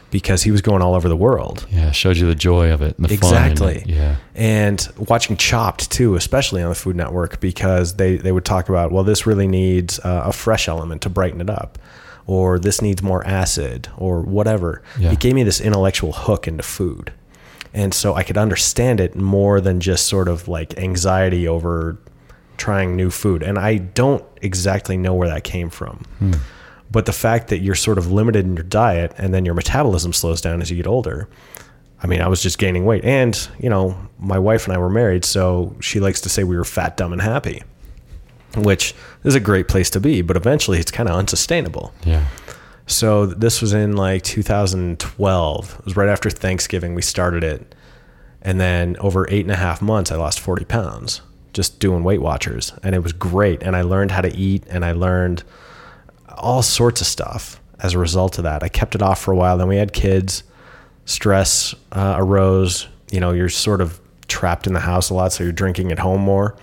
because 0.10 0.44
he 0.44 0.52
was 0.52 0.62
going 0.62 0.82
all 0.82 0.94
over 0.96 1.10
the 1.10 1.18
world. 1.18 1.66
Yeah, 1.70 1.92
showed 1.92 2.18
you 2.18 2.26
the 2.28 2.36
joy 2.36 2.72
of 2.72 2.82
it 2.82 2.98
and 2.98 3.08
the 3.08 3.14
Exactly. 3.14 3.76
fun. 3.80 3.84
in 3.84 3.90
it. 3.90 3.96
Yeah. 3.96 4.16
And 4.36 4.88
watching 5.10 5.36
Chopped 5.38 5.92
too, 5.92 6.16
especially 6.16 6.62
on 6.64 6.70
the 6.70 6.76
Food 6.76 6.96
Network, 6.96 7.40
because 7.42 7.96
they, 7.96 8.16
they 8.18 8.32
would 8.32 8.46
talk 8.46 8.70
about, 8.70 8.92
well, 8.92 9.04
this 9.04 9.26
really 9.26 9.48
needs 9.48 10.00
uh, 10.00 10.24
a 10.26 10.32
fresh 10.32 10.68
element 10.70 11.02
to 11.02 11.10
brighten 11.10 11.42
it 11.42 11.50
up, 11.50 11.78
or 12.26 12.58
this 12.60 12.82
needs 12.82 13.02
more 13.04 13.26
acid, 13.28 13.90
or 13.98 14.22
whatever. 14.22 14.82
Yeah. 15.00 15.12
It 15.12 15.20
gave 15.20 15.34
me 15.36 15.44
this 15.44 15.60
intellectual 15.60 16.14
hook 16.14 16.48
into 16.48 16.64
food. 16.64 17.12
And 17.74 17.94
so 17.94 18.16
I 18.16 18.24
could 18.24 18.38
understand 18.38 19.00
it 19.00 19.16
more 19.16 19.60
than 19.62 19.80
just 19.82 20.08
sort 20.08 20.30
of 20.30 20.48
like 20.48 20.78
anxiety 20.78 21.48
over 21.48 21.98
trying 22.56 22.96
new 22.96 23.12
food. 23.12 23.44
And 23.44 23.60
I 23.60 23.78
don't 23.78 24.24
exactly 24.42 24.98
know 24.98 25.14
where 25.14 25.28
that 25.28 25.44
came 25.44 25.70
from. 25.70 26.06
But 26.90 27.06
the 27.06 27.14
fact 27.14 27.50
that 27.50 27.60
you're 27.60 27.76
sort 27.76 27.98
of 27.98 28.12
limited 28.12 28.46
in 28.46 28.56
your 28.56 28.64
diet 28.64 29.14
and 29.18 29.34
then 29.34 29.46
your 29.46 29.54
metabolism 29.54 30.14
slows 30.14 30.42
down 30.42 30.62
as 30.62 30.70
you 30.70 30.78
get 30.78 30.88
older. 30.88 31.28
I 32.02 32.08
mean, 32.08 32.22
I 32.22 32.28
was 32.28 32.42
just 32.42 32.58
gaining 32.60 32.86
weight. 32.86 33.04
And, 33.04 33.48
you 33.60 33.70
know, 33.70 33.98
my 34.20 34.40
wife 34.40 34.66
and 34.66 34.74
I 34.74 34.78
were 34.78 34.90
married, 34.90 35.26
so 35.26 35.76
she 35.82 36.00
likes 36.00 36.22
to 36.22 36.30
say 36.30 36.44
we 36.44 36.56
were 36.56 36.64
fat, 36.64 36.96
dumb, 36.96 37.12
and 37.12 37.22
happy, 37.22 37.64
which 38.56 38.94
is 39.24 39.36
a 39.36 39.40
great 39.40 39.68
place 39.68 39.90
to 39.92 40.00
be, 40.00 40.22
but 40.22 40.38
eventually 40.38 40.80
it's 40.80 40.92
kind 40.92 41.10
of 41.10 41.16
unsustainable. 41.16 41.94
Yeah. 42.06 42.28
So 42.86 43.26
this 43.26 43.62
was 43.62 43.74
in 43.74 43.98
like 43.98 44.24
2012. 44.24 45.76
It 45.80 45.86
was 45.86 45.98
right 45.98 46.08
after 46.08 46.30
Thanksgiving 46.30 46.96
we 46.96 47.02
started 47.02 47.44
it. 47.44 47.76
And 48.42 48.62
then 48.62 48.96
over 49.00 49.28
eight 49.30 49.44
and 49.44 49.52
a 49.52 49.58
half 49.58 49.82
months, 49.82 50.12
I 50.12 50.16
lost 50.16 50.40
40 50.40 50.64
pounds 50.66 51.22
just 51.52 51.80
doing 51.80 52.04
Weight 52.04 52.22
Watchers. 52.22 52.72
And 52.84 52.96
it 52.96 53.00
was 53.04 53.12
great. 53.12 53.62
And 53.64 53.76
I 53.76 53.82
learned 53.82 54.12
how 54.12 54.22
to 54.22 54.34
eat 54.34 54.64
and 54.70 54.86
I 54.86 54.94
learned 54.94 55.44
all 56.38 56.62
sorts 56.62 57.02
of 57.02 57.08
stuff 57.08 57.60
as 57.80 57.94
a 57.94 58.00
result 58.00 58.38
of 58.38 58.44
that. 58.44 58.64
I 58.64 58.70
kept 58.70 58.96
it 58.96 59.02
off 59.02 59.22
for 59.22 59.32
a 59.32 59.36
while. 59.36 59.58
Then 59.58 59.68
we 59.68 59.78
had 59.78 59.94
kids. 59.94 60.44
Stress 61.06 61.76
uh, 61.92 62.16
arose. 62.18 62.88
You 63.12 63.20
know, 63.20 63.32
you're 63.32 63.50
sort 63.50 63.82
of 63.82 64.00
trapped 64.28 64.68
in 64.68 64.74
the 64.74 64.80
house 64.80 65.10
a 65.10 65.14
lot, 65.14 65.32
so 65.32 65.44
you're 65.44 65.54
drinking 65.54 65.92
at 65.92 66.00
home 66.00 66.22
more. 66.22 66.56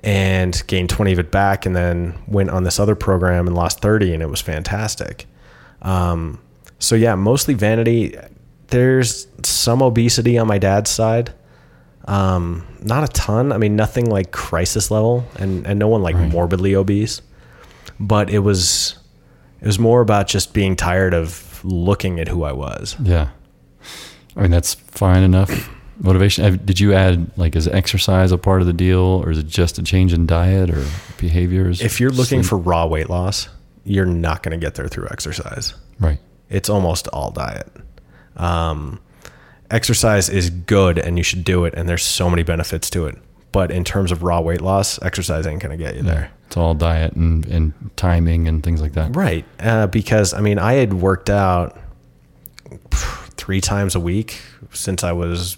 And 0.00 0.62
gained 0.68 0.90
20 0.90 1.12
of 1.12 1.18
it 1.18 1.30
back, 1.32 1.66
and 1.66 1.74
then 1.74 2.16
went 2.28 2.50
on 2.50 2.62
this 2.62 2.78
other 2.78 2.94
program 2.94 3.46
and 3.46 3.56
lost 3.56 3.80
30, 3.80 4.14
and 4.14 4.22
it 4.22 4.28
was 4.28 4.40
fantastic. 4.40 5.26
Um, 5.82 6.40
so 6.78 6.94
yeah, 6.94 7.14
mostly 7.14 7.54
vanity. 7.54 8.16
There's 8.68 9.26
some 9.42 9.82
obesity 9.82 10.38
on 10.38 10.46
my 10.46 10.58
dad's 10.58 10.90
side. 10.90 11.32
Um, 12.06 12.66
not 12.80 13.02
a 13.02 13.08
ton. 13.08 13.52
I 13.52 13.58
mean, 13.58 13.74
nothing 13.74 14.08
like 14.08 14.30
crisis 14.30 14.90
level, 14.90 15.24
and 15.38 15.66
and 15.66 15.78
no 15.78 15.88
one 15.88 16.02
like 16.02 16.14
morbidly 16.14 16.76
obese. 16.76 17.20
But 17.98 18.30
it 18.30 18.40
was 18.40 18.98
it 19.60 19.66
was 19.66 19.78
more 19.78 20.00
about 20.00 20.28
just 20.28 20.52
being 20.52 20.76
tired 20.76 21.14
of 21.14 21.64
looking 21.64 22.20
at 22.20 22.28
who 22.28 22.44
I 22.44 22.52
was. 22.52 22.96
Yeah. 23.02 23.30
I 24.36 24.42
mean, 24.42 24.50
that's 24.50 24.74
fine 24.74 25.22
enough. 25.22 25.70
Motivation. 25.98 26.60
Did 26.64 26.78
you 26.78 26.92
add, 26.92 27.30
like, 27.38 27.56
is 27.56 27.66
exercise 27.66 28.30
a 28.30 28.36
part 28.36 28.60
of 28.60 28.66
the 28.66 28.74
deal 28.74 29.00
or 29.00 29.30
is 29.30 29.38
it 29.38 29.46
just 29.46 29.78
a 29.78 29.82
change 29.82 30.12
in 30.12 30.26
diet 30.26 30.70
or 30.70 30.84
behaviors? 31.16 31.80
If 31.80 32.00
you're 32.00 32.10
looking 32.10 32.42
Sleep? 32.42 32.50
for 32.50 32.58
raw 32.58 32.86
weight 32.86 33.08
loss, 33.08 33.48
you're 33.84 34.04
not 34.04 34.42
going 34.42 34.58
to 34.58 34.62
get 34.62 34.74
there 34.74 34.88
through 34.88 35.08
exercise. 35.10 35.72
Right. 35.98 36.18
It's 36.50 36.68
almost 36.68 37.08
all 37.08 37.30
diet. 37.30 37.68
Um, 38.36 39.00
exercise 39.70 40.28
is 40.28 40.50
good 40.50 40.98
and 40.98 41.16
you 41.16 41.24
should 41.24 41.44
do 41.44 41.64
it, 41.64 41.72
and 41.74 41.88
there's 41.88 42.04
so 42.04 42.28
many 42.28 42.42
benefits 42.42 42.90
to 42.90 43.06
it. 43.06 43.16
But 43.52 43.70
in 43.70 43.84
terms 43.84 44.12
of 44.12 44.22
raw 44.22 44.40
weight 44.40 44.60
loss, 44.60 45.00
exercise 45.02 45.46
ain't 45.46 45.62
to 45.62 45.76
get 45.76 45.96
you 45.96 46.02
there. 46.02 46.30
It's 46.46 46.56
all 46.56 46.74
diet 46.74 47.14
and, 47.14 47.44
and 47.46 47.72
timing 47.96 48.46
and 48.48 48.62
things 48.62 48.80
like 48.80 48.92
that. 48.92 49.16
Right. 49.16 49.44
Uh, 49.58 49.86
because, 49.86 50.34
I 50.34 50.40
mean, 50.40 50.58
I 50.58 50.74
had 50.74 50.94
worked 50.94 51.30
out 51.30 51.78
three 52.90 53.60
times 53.60 53.94
a 53.94 54.00
week 54.00 54.40
since 54.72 55.02
I 55.02 55.12
was 55.12 55.56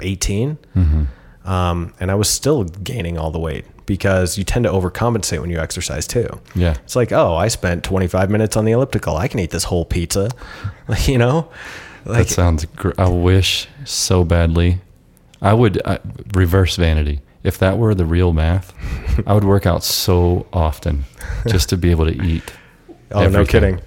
18. 0.00 0.58
Um, 1.44 1.94
and 1.98 2.10
I 2.10 2.14
was 2.14 2.28
still 2.28 2.64
gaining 2.64 3.16
all 3.18 3.30
the 3.30 3.38
weight 3.38 3.64
because 3.86 4.36
you 4.38 4.44
tend 4.44 4.64
to 4.64 4.70
overcompensate 4.70 5.40
when 5.40 5.50
you 5.50 5.58
exercise 5.58 6.06
too. 6.06 6.28
Yeah. 6.54 6.76
It's 6.84 6.94
like, 6.94 7.12
oh, 7.12 7.34
I 7.34 7.48
spent 7.48 7.82
25 7.82 8.30
minutes 8.30 8.56
on 8.56 8.64
the 8.64 8.72
elliptical. 8.72 9.16
I 9.16 9.26
can 9.26 9.40
eat 9.40 9.50
this 9.50 9.64
whole 9.64 9.84
pizza. 9.84 10.30
You 11.06 11.18
know? 11.18 11.48
Like, 12.04 12.26
that 12.26 12.34
sounds. 12.34 12.64
Gr- 12.64 12.90
I 12.98 13.08
wish 13.08 13.68
so 13.84 14.24
badly. 14.24 14.80
I 15.42 15.54
would 15.54 15.80
uh, 15.84 15.98
reverse 16.34 16.76
vanity. 16.76 17.20
If 17.42 17.58
that 17.58 17.78
were 17.78 17.94
the 17.94 18.04
real 18.04 18.32
math, 18.34 18.74
I 19.26 19.32
would 19.32 19.44
work 19.44 19.64
out 19.64 19.82
so 19.82 20.46
often 20.52 21.04
just 21.48 21.70
to 21.70 21.78
be 21.78 21.90
able 21.90 22.04
to 22.06 22.22
eat. 22.22 22.52
oh, 23.12 23.26
no 23.28 23.46
kidding. 23.46 23.80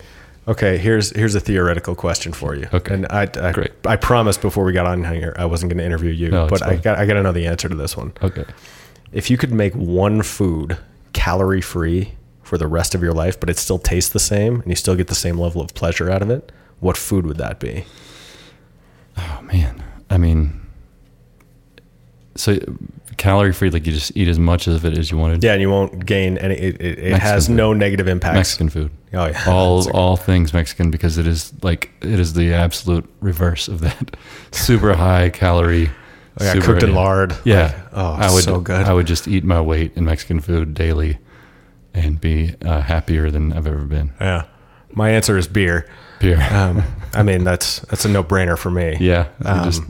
Okay, 0.48 0.78
here's 0.78 1.12
here's 1.12 1.36
a 1.36 1.40
theoretical 1.40 1.96
question 1.96 2.34
for 2.34 2.56
you. 2.56 2.68
Okay. 2.74 2.96
and 2.96 3.06
I 3.10 3.22
I, 3.22 3.52
Great. 3.52 3.72
I 3.86 3.96
promised 3.96 4.42
before 4.42 4.66
we 4.66 4.74
got 4.74 4.86
on 4.86 5.04
here 5.04 5.34
I 5.38 5.46
wasn't 5.46 5.70
going 5.70 5.78
to 5.78 5.86
interview 5.86 6.12
you, 6.12 6.32
No, 6.32 6.48
but 6.48 6.64
I 6.64 6.76
got 6.76 6.98
I 6.98 7.06
got 7.06 7.14
to 7.14 7.24
know 7.24 7.32
the 7.32 7.46
answer 7.46 7.70
to 7.70 7.76
this 7.76 7.96
one. 7.96 8.14
Okay. 8.22 8.44
If 9.12 9.30
you 9.30 9.38
could 9.38 9.54
make 9.54 9.74
one 9.74 10.22
food 10.24 10.78
calorie 11.14 11.62
free 11.62 12.14
for 12.42 12.58
the 12.58 12.68
rest 12.68 12.94
of 12.94 13.02
your 13.02 13.14
life, 13.14 13.40
but 13.40 13.50
it 13.50 13.58
still 13.58 13.80
tastes 13.80 14.12
the 14.12 14.20
same 14.20 14.62
and 14.62 14.68
you 14.68 14.76
still 14.76 14.96
get 14.96 15.08
the 15.08 15.16
same 15.16 15.38
level 15.38 15.62
of 15.62 15.74
pleasure 15.76 16.10
out 16.10 16.22
of 16.22 16.30
it, 16.30 16.52
what 16.80 16.98
food 16.98 17.26
would 17.26 17.38
that 17.38 17.60
be? 17.60 17.86
Oh 19.18 19.40
man. 19.44 19.82
I 20.10 20.18
mean, 20.18 20.60
so 22.36 22.58
calorie 23.18 23.54
free, 23.54 23.70
like 23.70 23.86
you 23.86 23.94
just 23.94 24.16
eat 24.18 24.28
as 24.28 24.40
much 24.40 24.68
of 24.68 24.86
it 24.86 24.98
as 24.98 25.12
you 25.12 25.18
wanted. 25.18 25.44
Yeah, 25.44 25.54
and 25.54 25.62
you 25.62 25.70
won't 25.70 26.06
gain 26.06 26.38
any. 26.38 26.56
It, 26.56 26.82
it, 26.82 27.00
it 27.00 27.20
has 27.20 27.48
food. 27.48 27.56
no 27.56 27.74
negative 27.74 28.08
impact. 28.08 28.36
Mexican 28.36 28.70
food. 28.70 28.92
Oh 29.14 29.28
yeah, 29.28 29.44
all 29.48 29.90
all 29.92 30.18
things 30.18 30.54
Mexican 30.54 30.92
because 30.92 31.18
it 31.18 31.28
is 31.28 31.54
like 31.64 31.92
it 32.02 32.20
is 32.20 32.34
the 32.34 32.54
absolute 32.54 33.10
reverse 33.22 33.68
of 33.68 33.82
that. 33.82 34.18
Super 34.52 34.96
high 34.96 35.30
calorie. 35.30 35.90
Oh, 36.40 36.46
yeah, 36.46 36.60
cooked 36.62 36.82
in 36.82 36.96
lard. 36.96 37.36
Yeah. 37.44 37.66
Like, 37.66 37.76
oh, 37.94 38.14
I 38.14 38.34
would 38.34 38.44
so 38.44 38.60
good. 38.60 38.86
I 38.86 38.94
would 38.94 39.06
just 39.06 39.28
eat 39.28 39.44
my 39.44 39.62
weight 39.62 39.92
in 39.96 40.06
Mexican 40.06 40.40
food 40.40 40.74
daily 40.74 41.20
and 41.94 42.20
be 42.20 42.56
uh, 42.66 42.82
happier 42.82 43.30
than 43.30 43.54
I've 43.54 43.68
ever 43.68 43.84
been. 43.86 44.14
yeah, 44.20 44.46
my 44.94 45.12
answer 45.12 45.38
is 45.38 45.48
beer. 45.48 45.88
Beer. 46.20 46.42
Um, 46.52 46.84
I 47.14 47.22
mean, 47.22 47.44
that's 47.44 47.80
that's 47.82 48.06
a 48.06 48.10
no 48.10 48.24
brainer 48.24 48.58
for 48.58 48.72
me. 48.72 48.98
yeah. 49.00 49.28
Um, 49.46 49.64
just 49.64 49.84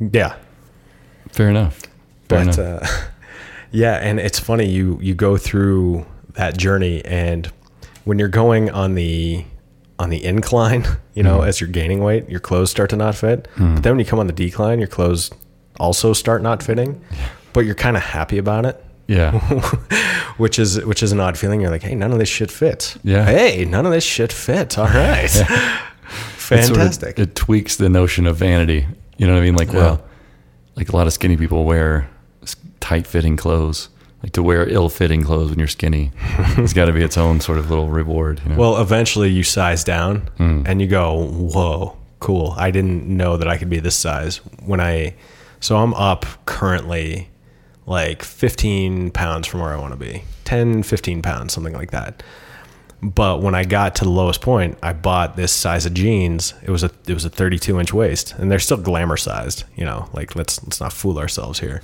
yeah. 0.00 0.36
Fair 1.34 1.50
enough. 1.50 1.80
Fair 2.28 2.44
but 2.46 2.58
enough. 2.58 2.82
uh, 2.82 2.86
yeah 3.70 3.94
and 3.96 4.18
it's 4.20 4.38
funny 4.38 4.66
you 4.68 4.98
you 5.02 5.14
go 5.14 5.36
through 5.36 6.06
that 6.34 6.56
journey 6.56 7.04
and 7.04 7.50
when 8.04 8.18
you're 8.18 8.28
going 8.28 8.70
on 8.70 8.94
the 8.94 9.44
on 9.98 10.10
the 10.10 10.24
incline 10.24 10.84
you 11.14 11.22
know 11.22 11.38
Mm-hmm. 11.38 11.48
as 11.48 11.60
you're 11.60 11.70
gaining 11.70 12.02
weight 12.02 12.28
your 12.28 12.40
clothes 12.40 12.70
start 12.70 12.90
to 12.90 12.96
not 12.96 13.14
fit 13.14 13.48
but 13.56 13.82
then 13.82 13.92
when 13.92 13.98
you 13.98 14.04
come 14.04 14.18
on 14.18 14.26
the 14.26 14.32
decline 14.32 14.78
your 14.78 14.88
clothes 14.88 15.30
also 15.80 16.12
start 16.12 16.40
not 16.42 16.62
fitting 16.62 17.00
but 17.52 17.60
you're 17.66 17.74
kind 17.74 17.96
of 17.96 18.02
happy 18.02 18.38
about 18.38 18.64
it 18.64 18.82
yeah. 19.06 19.38
which 20.38 20.58
is 20.58 20.82
which 20.86 21.02
is 21.02 21.12
an 21.12 21.20
odd 21.20 21.36
feeling 21.36 21.60
you're 21.60 21.70
like 21.70 21.82
hey 21.82 21.94
none 21.94 22.10
of 22.12 22.18
this 22.18 22.28
shit 22.28 22.50
fits 22.50 22.98
Yeah. 23.04 23.24
hey 23.26 23.64
none 23.64 23.84
of 23.86 23.92
this 23.92 24.04
shit 24.04 24.32
fits 24.32 24.78
all 24.78 24.86
right 24.86 25.24
It 25.24 25.30
sort 25.30 26.60
of- 26.60 26.76
fantastic 26.76 27.18
it 27.18 27.34
tweaks 27.34 27.76
the 27.76 27.88
notion 27.88 28.26
of 28.26 28.36
vanity. 28.36 28.86
You 29.16 29.26
know 29.26 29.34
what 29.34 29.40
I 29.40 29.44
mean? 29.44 29.54
Like, 29.56 29.68
Yeah. 29.72 29.76
well, 29.78 30.04
like 30.76 30.88
a 30.88 30.96
lot 30.96 31.06
of 31.06 31.12
skinny 31.12 31.36
people 31.36 31.64
wear 31.64 32.08
tight 32.80 33.06
fitting 33.06 33.36
clothes. 33.36 33.88
Like 34.22 34.32
to 34.32 34.42
wear 34.42 34.66
ill 34.68 34.88
fitting 34.88 35.22
clothes 35.22 35.50
when 35.50 35.58
you're 35.58 35.68
skinny, 35.68 36.10
it's 36.56 36.72
got 36.72 36.86
to 36.86 36.92
be 36.92 37.02
its 37.02 37.18
own 37.18 37.40
sort 37.40 37.58
of 37.58 37.68
little 37.68 37.88
reward. 37.88 38.40
You 38.44 38.52
know? 38.52 38.56
Well, 38.56 38.80
eventually 38.80 39.28
you 39.28 39.42
size 39.42 39.84
down 39.84 40.28
Hmm. 40.38 40.62
and 40.64 40.80
you 40.80 40.86
go, 40.86 41.26
whoa, 41.26 41.96
cool. 42.20 42.54
I 42.56 42.70
didn't 42.70 43.06
know 43.06 43.36
that 43.36 43.46
I 43.48 43.58
could 43.58 43.68
be 43.68 43.80
this 43.80 43.96
size 43.96 44.38
when 44.64 44.80
I. 44.80 45.14
So 45.60 45.76
I'm 45.76 45.92
up 45.94 46.24
currently 46.46 47.28
like 47.86 48.22
15 48.22 49.10
pounds 49.10 49.46
from 49.46 49.60
where 49.60 49.72
I 49.72 49.76
want 49.76 49.92
to 49.92 49.98
be 49.98 50.24
10, 50.44 50.82
15 50.84 51.20
pounds, 51.20 51.52
something 51.52 51.74
like 51.74 51.90
that. 51.90 52.22
But 53.04 53.42
when 53.42 53.54
I 53.54 53.64
got 53.64 53.94
to 53.96 54.04
the 54.04 54.10
lowest 54.10 54.40
point, 54.40 54.78
I 54.82 54.94
bought 54.94 55.36
this 55.36 55.52
size 55.52 55.84
of 55.84 55.92
jeans. 55.92 56.54
It 56.62 56.70
was 56.70 56.82
a 56.82 56.90
it 57.06 57.12
was 57.12 57.26
a 57.26 57.30
32 57.30 57.78
inch 57.78 57.92
waist, 57.92 58.34
and 58.38 58.50
they're 58.50 58.58
still 58.58 58.78
glamour 58.78 59.18
sized. 59.18 59.64
You 59.76 59.84
know, 59.84 60.08
like 60.14 60.34
let's 60.34 60.62
let's 60.64 60.80
not 60.80 60.92
fool 60.92 61.18
ourselves 61.18 61.60
here. 61.60 61.82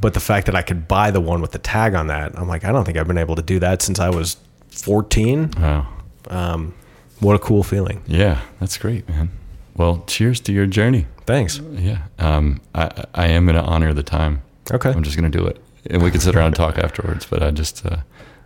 But 0.00 0.14
the 0.14 0.20
fact 0.20 0.46
that 0.46 0.56
I 0.56 0.62
could 0.62 0.88
buy 0.88 1.10
the 1.10 1.20
one 1.20 1.40
with 1.40 1.52
the 1.52 1.58
tag 1.58 1.94
on 1.94 2.08
that, 2.08 2.36
I'm 2.38 2.48
like, 2.48 2.64
I 2.64 2.72
don't 2.72 2.84
think 2.84 2.98
I've 2.98 3.06
been 3.06 3.18
able 3.18 3.36
to 3.36 3.42
do 3.42 3.58
that 3.60 3.82
since 3.82 3.98
I 3.98 4.10
was 4.10 4.36
14. 4.70 5.50
Wow. 5.58 5.86
Um, 6.28 6.74
what 7.20 7.34
a 7.34 7.38
cool 7.38 7.62
feeling. 7.62 8.02
Yeah, 8.06 8.40
that's 8.60 8.76
great, 8.78 9.08
man. 9.08 9.30
Well, 9.76 10.04
cheers 10.06 10.40
to 10.40 10.52
your 10.52 10.66
journey. 10.66 11.06
Thanks. 11.26 11.58
Yeah. 11.72 12.02
Um, 12.18 12.60
I, 12.74 13.04
I 13.14 13.26
am 13.28 13.46
going 13.46 13.56
to 13.56 13.62
honor 13.62 13.92
the 13.92 14.02
time. 14.02 14.42
Okay. 14.70 14.90
I'm 14.90 15.02
just 15.02 15.16
going 15.16 15.30
to 15.30 15.36
do 15.36 15.46
it. 15.46 15.60
And 15.90 16.02
we 16.02 16.10
can 16.10 16.20
sit 16.20 16.34
around 16.36 16.46
and 16.46 16.56
talk 16.56 16.78
afterwards. 16.78 17.26
But 17.26 17.42
I 17.42 17.50
just, 17.50 17.84
uh, 17.86 17.98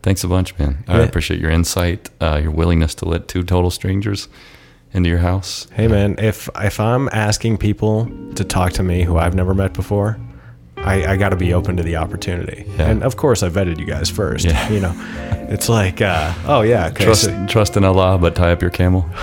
thanks 0.03 0.24
a 0.24 0.29
bunch, 0.29 0.57
man. 0.59 0.85
I 0.89 0.99
Yeah. 0.99 1.05
appreciate 1.05 1.41
your 1.41 1.51
insight, 1.51 2.11
uh, 2.20 2.41
your 2.43 2.51
willingness 2.51 2.95
to 2.97 3.05
let 3.09 3.29
two 3.29 3.43
total 3.43 3.70
strangers 3.70 4.29
into 4.93 5.09
your 5.09 5.19
house. 5.20 5.66
Hey 5.73 5.89
man, 5.89 6.16
if 6.19 6.49
if 6.61 6.79
I'm 6.79 7.09
asking 7.12 7.59
people 7.59 8.11
to 8.35 8.45
talk 8.45 8.73
to 8.74 8.83
me 8.83 9.05
who 9.05 9.16
I've 9.16 9.35
never 9.35 9.55
met 9.55 9.73
before, 9.73 10.19
I, 10.77 11.12
I 11.12 11.16
got 11.16 11.29
to 11.31 11.37
be 11.37 11.55
open 11.55 11.77
to 11.77 11.83
the 11.83 11.97
opportunity. 11.97 12.65
Yeah. 12.77 12.89
And 12.91 13.03
of 13.03 13.16
course, 13.16 13.43
I 13.43 13.49
vetted 13.49 13.79
you 13.79 13.87
guys 13.87 14.11
first. 14.11 14.45
Yeah. 14.45 14.69
You 14.69 14.81
know, 14.81 14.93
it's 15.49 15.69
like, 15.69 16.01
uh, 16.03 16.35
oh 16.47 16.62
yeah, 16.62 16.89
okay. 16.89 17.05
Trust, 17.05 17.23
so 17.24 17.47
trust 17.49 17.77
in 17.77 17.85
Allah, 17.85 18.19
but 18.19 18.35
tie 18.35 18.53
up 18.53 18.61
your 18.61 18.70
camel. 18.73 19.07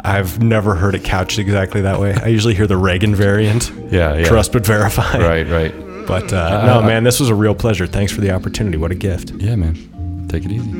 I've 0.00 0.40
never 0.42 0.74
heard 0.74 0.94
it 0.94 1.02
couched 1.04 1.38
exactly 1.38 1.80
that 1.82 1.98
way. 2.00 2.14
I 2.14 2.28
usually 2.28 2.54
hear 2.54 2.66
the 2.66 2.76
Reagan 2.76 3.14
variant. 3.14 3.70
Yeah, 3.90 4.14
yeah. 4.16 4.24
Trust 4.24 4.52
but 4.52 4.64
verify. 4.64 5.18
Right, 5.18 5.46
right. 5.48 5.74
But 6.08 6.32
uh, 6.32 6.64
no, 6.66 6.82
man, 6.82 7.04
this 7.04 7.20
was 7.20 7.28
a 7.28 7.34
real 7.34 7.54
pleasure. 7.54 7.86
Thanks 7.86 8.10
for 8.12 8.22
the 8.22 8.30
opportunity. 8.30 8.78
What 8.78 8.90
a 8.90 8.94
gift. 8.94 9.30
Yeah, 9.32 9.56
man. 9.56 10.26
Take 10.28 10.44
it 10.46 10.50
easy. 10.50 10.70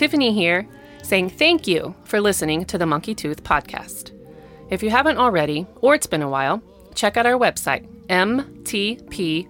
Tiffany 0.00 0.32
here, 0.32 0.66
saying 1.02 1.28
thank 1.28 1.66
you 1.66 1.94
for 2.04 2.22
listening 2.22 2.64
to 2.64 2.78
the 2.78 2.86
Monkey 2.86 3.14
Tooth 3.14 3.44
podcast. 3.44 4.12
If 4.70 4.82
you 4.82 4.88
haven't 4.88 5.18
already, 5.18 5.66
or 5.82 5.94
it's 5.94 6.06
been 6.06 6.22
a 6.22 6.28
while, 6.30 6.62
check 6.94 7.18
out 7.18 7.26
our 7.26 7.38
website, 7.38 7.86
mtp.dog. 8.06 9.44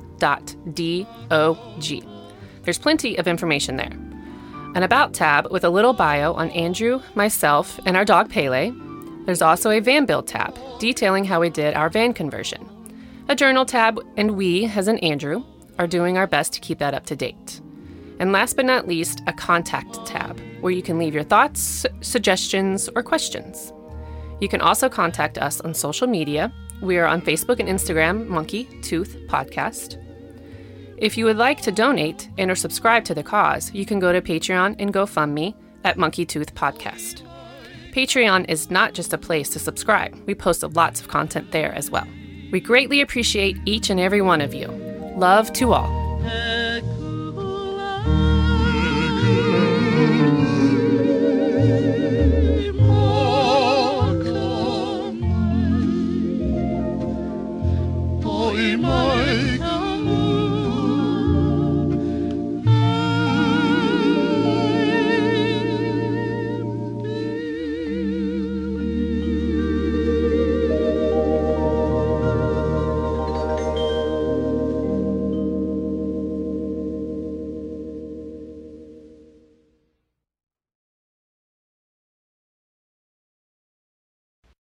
There's 2.64 2.78
plenty 2.80 3.16
of 3.16 3.28
information 3.28 3.76
there. 3.76 3.92
An 4.74 4.82
About 4.82 5.14
tab 5.14 5.52
with 5.52 5.62
a 5.62 5.70
little 5.70 5.92
bio 5.92 6.32
on 6.32 6.50
Andrew, 6.50 7.00
myself, 7.14 7.78
and 7.86 7.96
our 7.96 8.04
dog 8.04 8.28
Pele. 8.28 8.72
There's 9.26 9.42
also 9.42 9.70
a 9.70 9.78
van 9.78 10.04
build 10.04 10.26
tab 10.26 10.58
detailing 10.80 11.26
how 11.26 11.38
we 11.38 11.50
did 11.50 11.74
our 11.74 11.90
van 11.90 12.12
conversion. 12.12 12.68
A 13.28 13.36
journal 13.36 13.64
tab, 13.64 14.04
and 14.16 14.32
we, 14.32 14.66
as 14.66 14.88
in 14.88 14.98
Andrew, 14.98 15.44
are 15.78 15.86
doing 15.86 16.18
our 16.18 16.26
best 16.26 16.52
to 16.54 16.60
keep 16.60 16.80
that 16.80 16.92
up 16.92 17.06
to 17.06 17.14
date. 17.14 17.60
And 18.20 18.32
last 18.32 18.54
but 18.54 18.66
not 18.66 18.86
least, 18.86 19.22
a 19.26 19.32
contact 19.32 20.06
tab 20.06 20.38
where 20.60 20.72
you 20.72 20.82
can 20.82 20.98
leave 20.98 21.14
your 21.14 21.24
thoughts, 21.24 21.86
suggestions, 22.02 22.88
or 22.94 23.02
questions. 23.02 23.72
You 24.40 24.48
can 24.48 24.60
also 24.60 24.90
contact 24.90 25.38
us 25.38 25.60
on 25.62 25.72
social 25.72 26.06
media. 26.06 26.52
We 26.82 26.98
are 26.98 27.06
on 27.06 27.22
Facebook 27.22 27.60
and 27.60 27.68
Instagram, 27.68 28.28
Monkey 28.28 28.64
Tooth 28.82 29.16
Podcast. 29.26 29.96
If 30.98 31.16
you 31.16 31.24
would 31.24 31.38
like 31.38 31.62
to 31.62 31.72
donate 31.72 32.28
and 32.36 32.50
or 32.50 32.54
subscribe 32.54 33.04
to 33.06 33.14
the 33.14 33.22
cause, 33.22 33.72
you 33.72 33.86
can 33.86 33.98
go 33.98 34.12
to 34.12 34.20
Patreon 34.20 34.76
and 34.78 34.92
GoFundMe 34.92 35.54
at 35.84 35.96
Monkey 35.96 36.26
Tooth 36.26 36.54
Podcast. 36.54 37.22
Patreon 37.92 38.48
is 38.50 38.70
not 38.70 38.92
just 38.92 39.14
a 39.14 39.18
place 39.18 39.48
to 39.48 39.58
subscribe. 39.58 40.14
We 40.26 40.34
post 40.34 40.62
lots 40.62 41.00
of 41.00 41.08
content 41.08 41.52
there 41.52 41.74
as 41.74 41.90
well. 41.90 42.06
We 42.52 42.60
greatly 42.60 43.00
appreciate 43.00 43.56
each 43.64 43.88
and 43.88 43.98
every 43.98 44.20
one 44.20 44.42
of 44.42 44.52
you. 44.52 44.68
Love 45.16 45.54
to 45.54 45.72
all. 45.72 46.59
My 58.80 59.19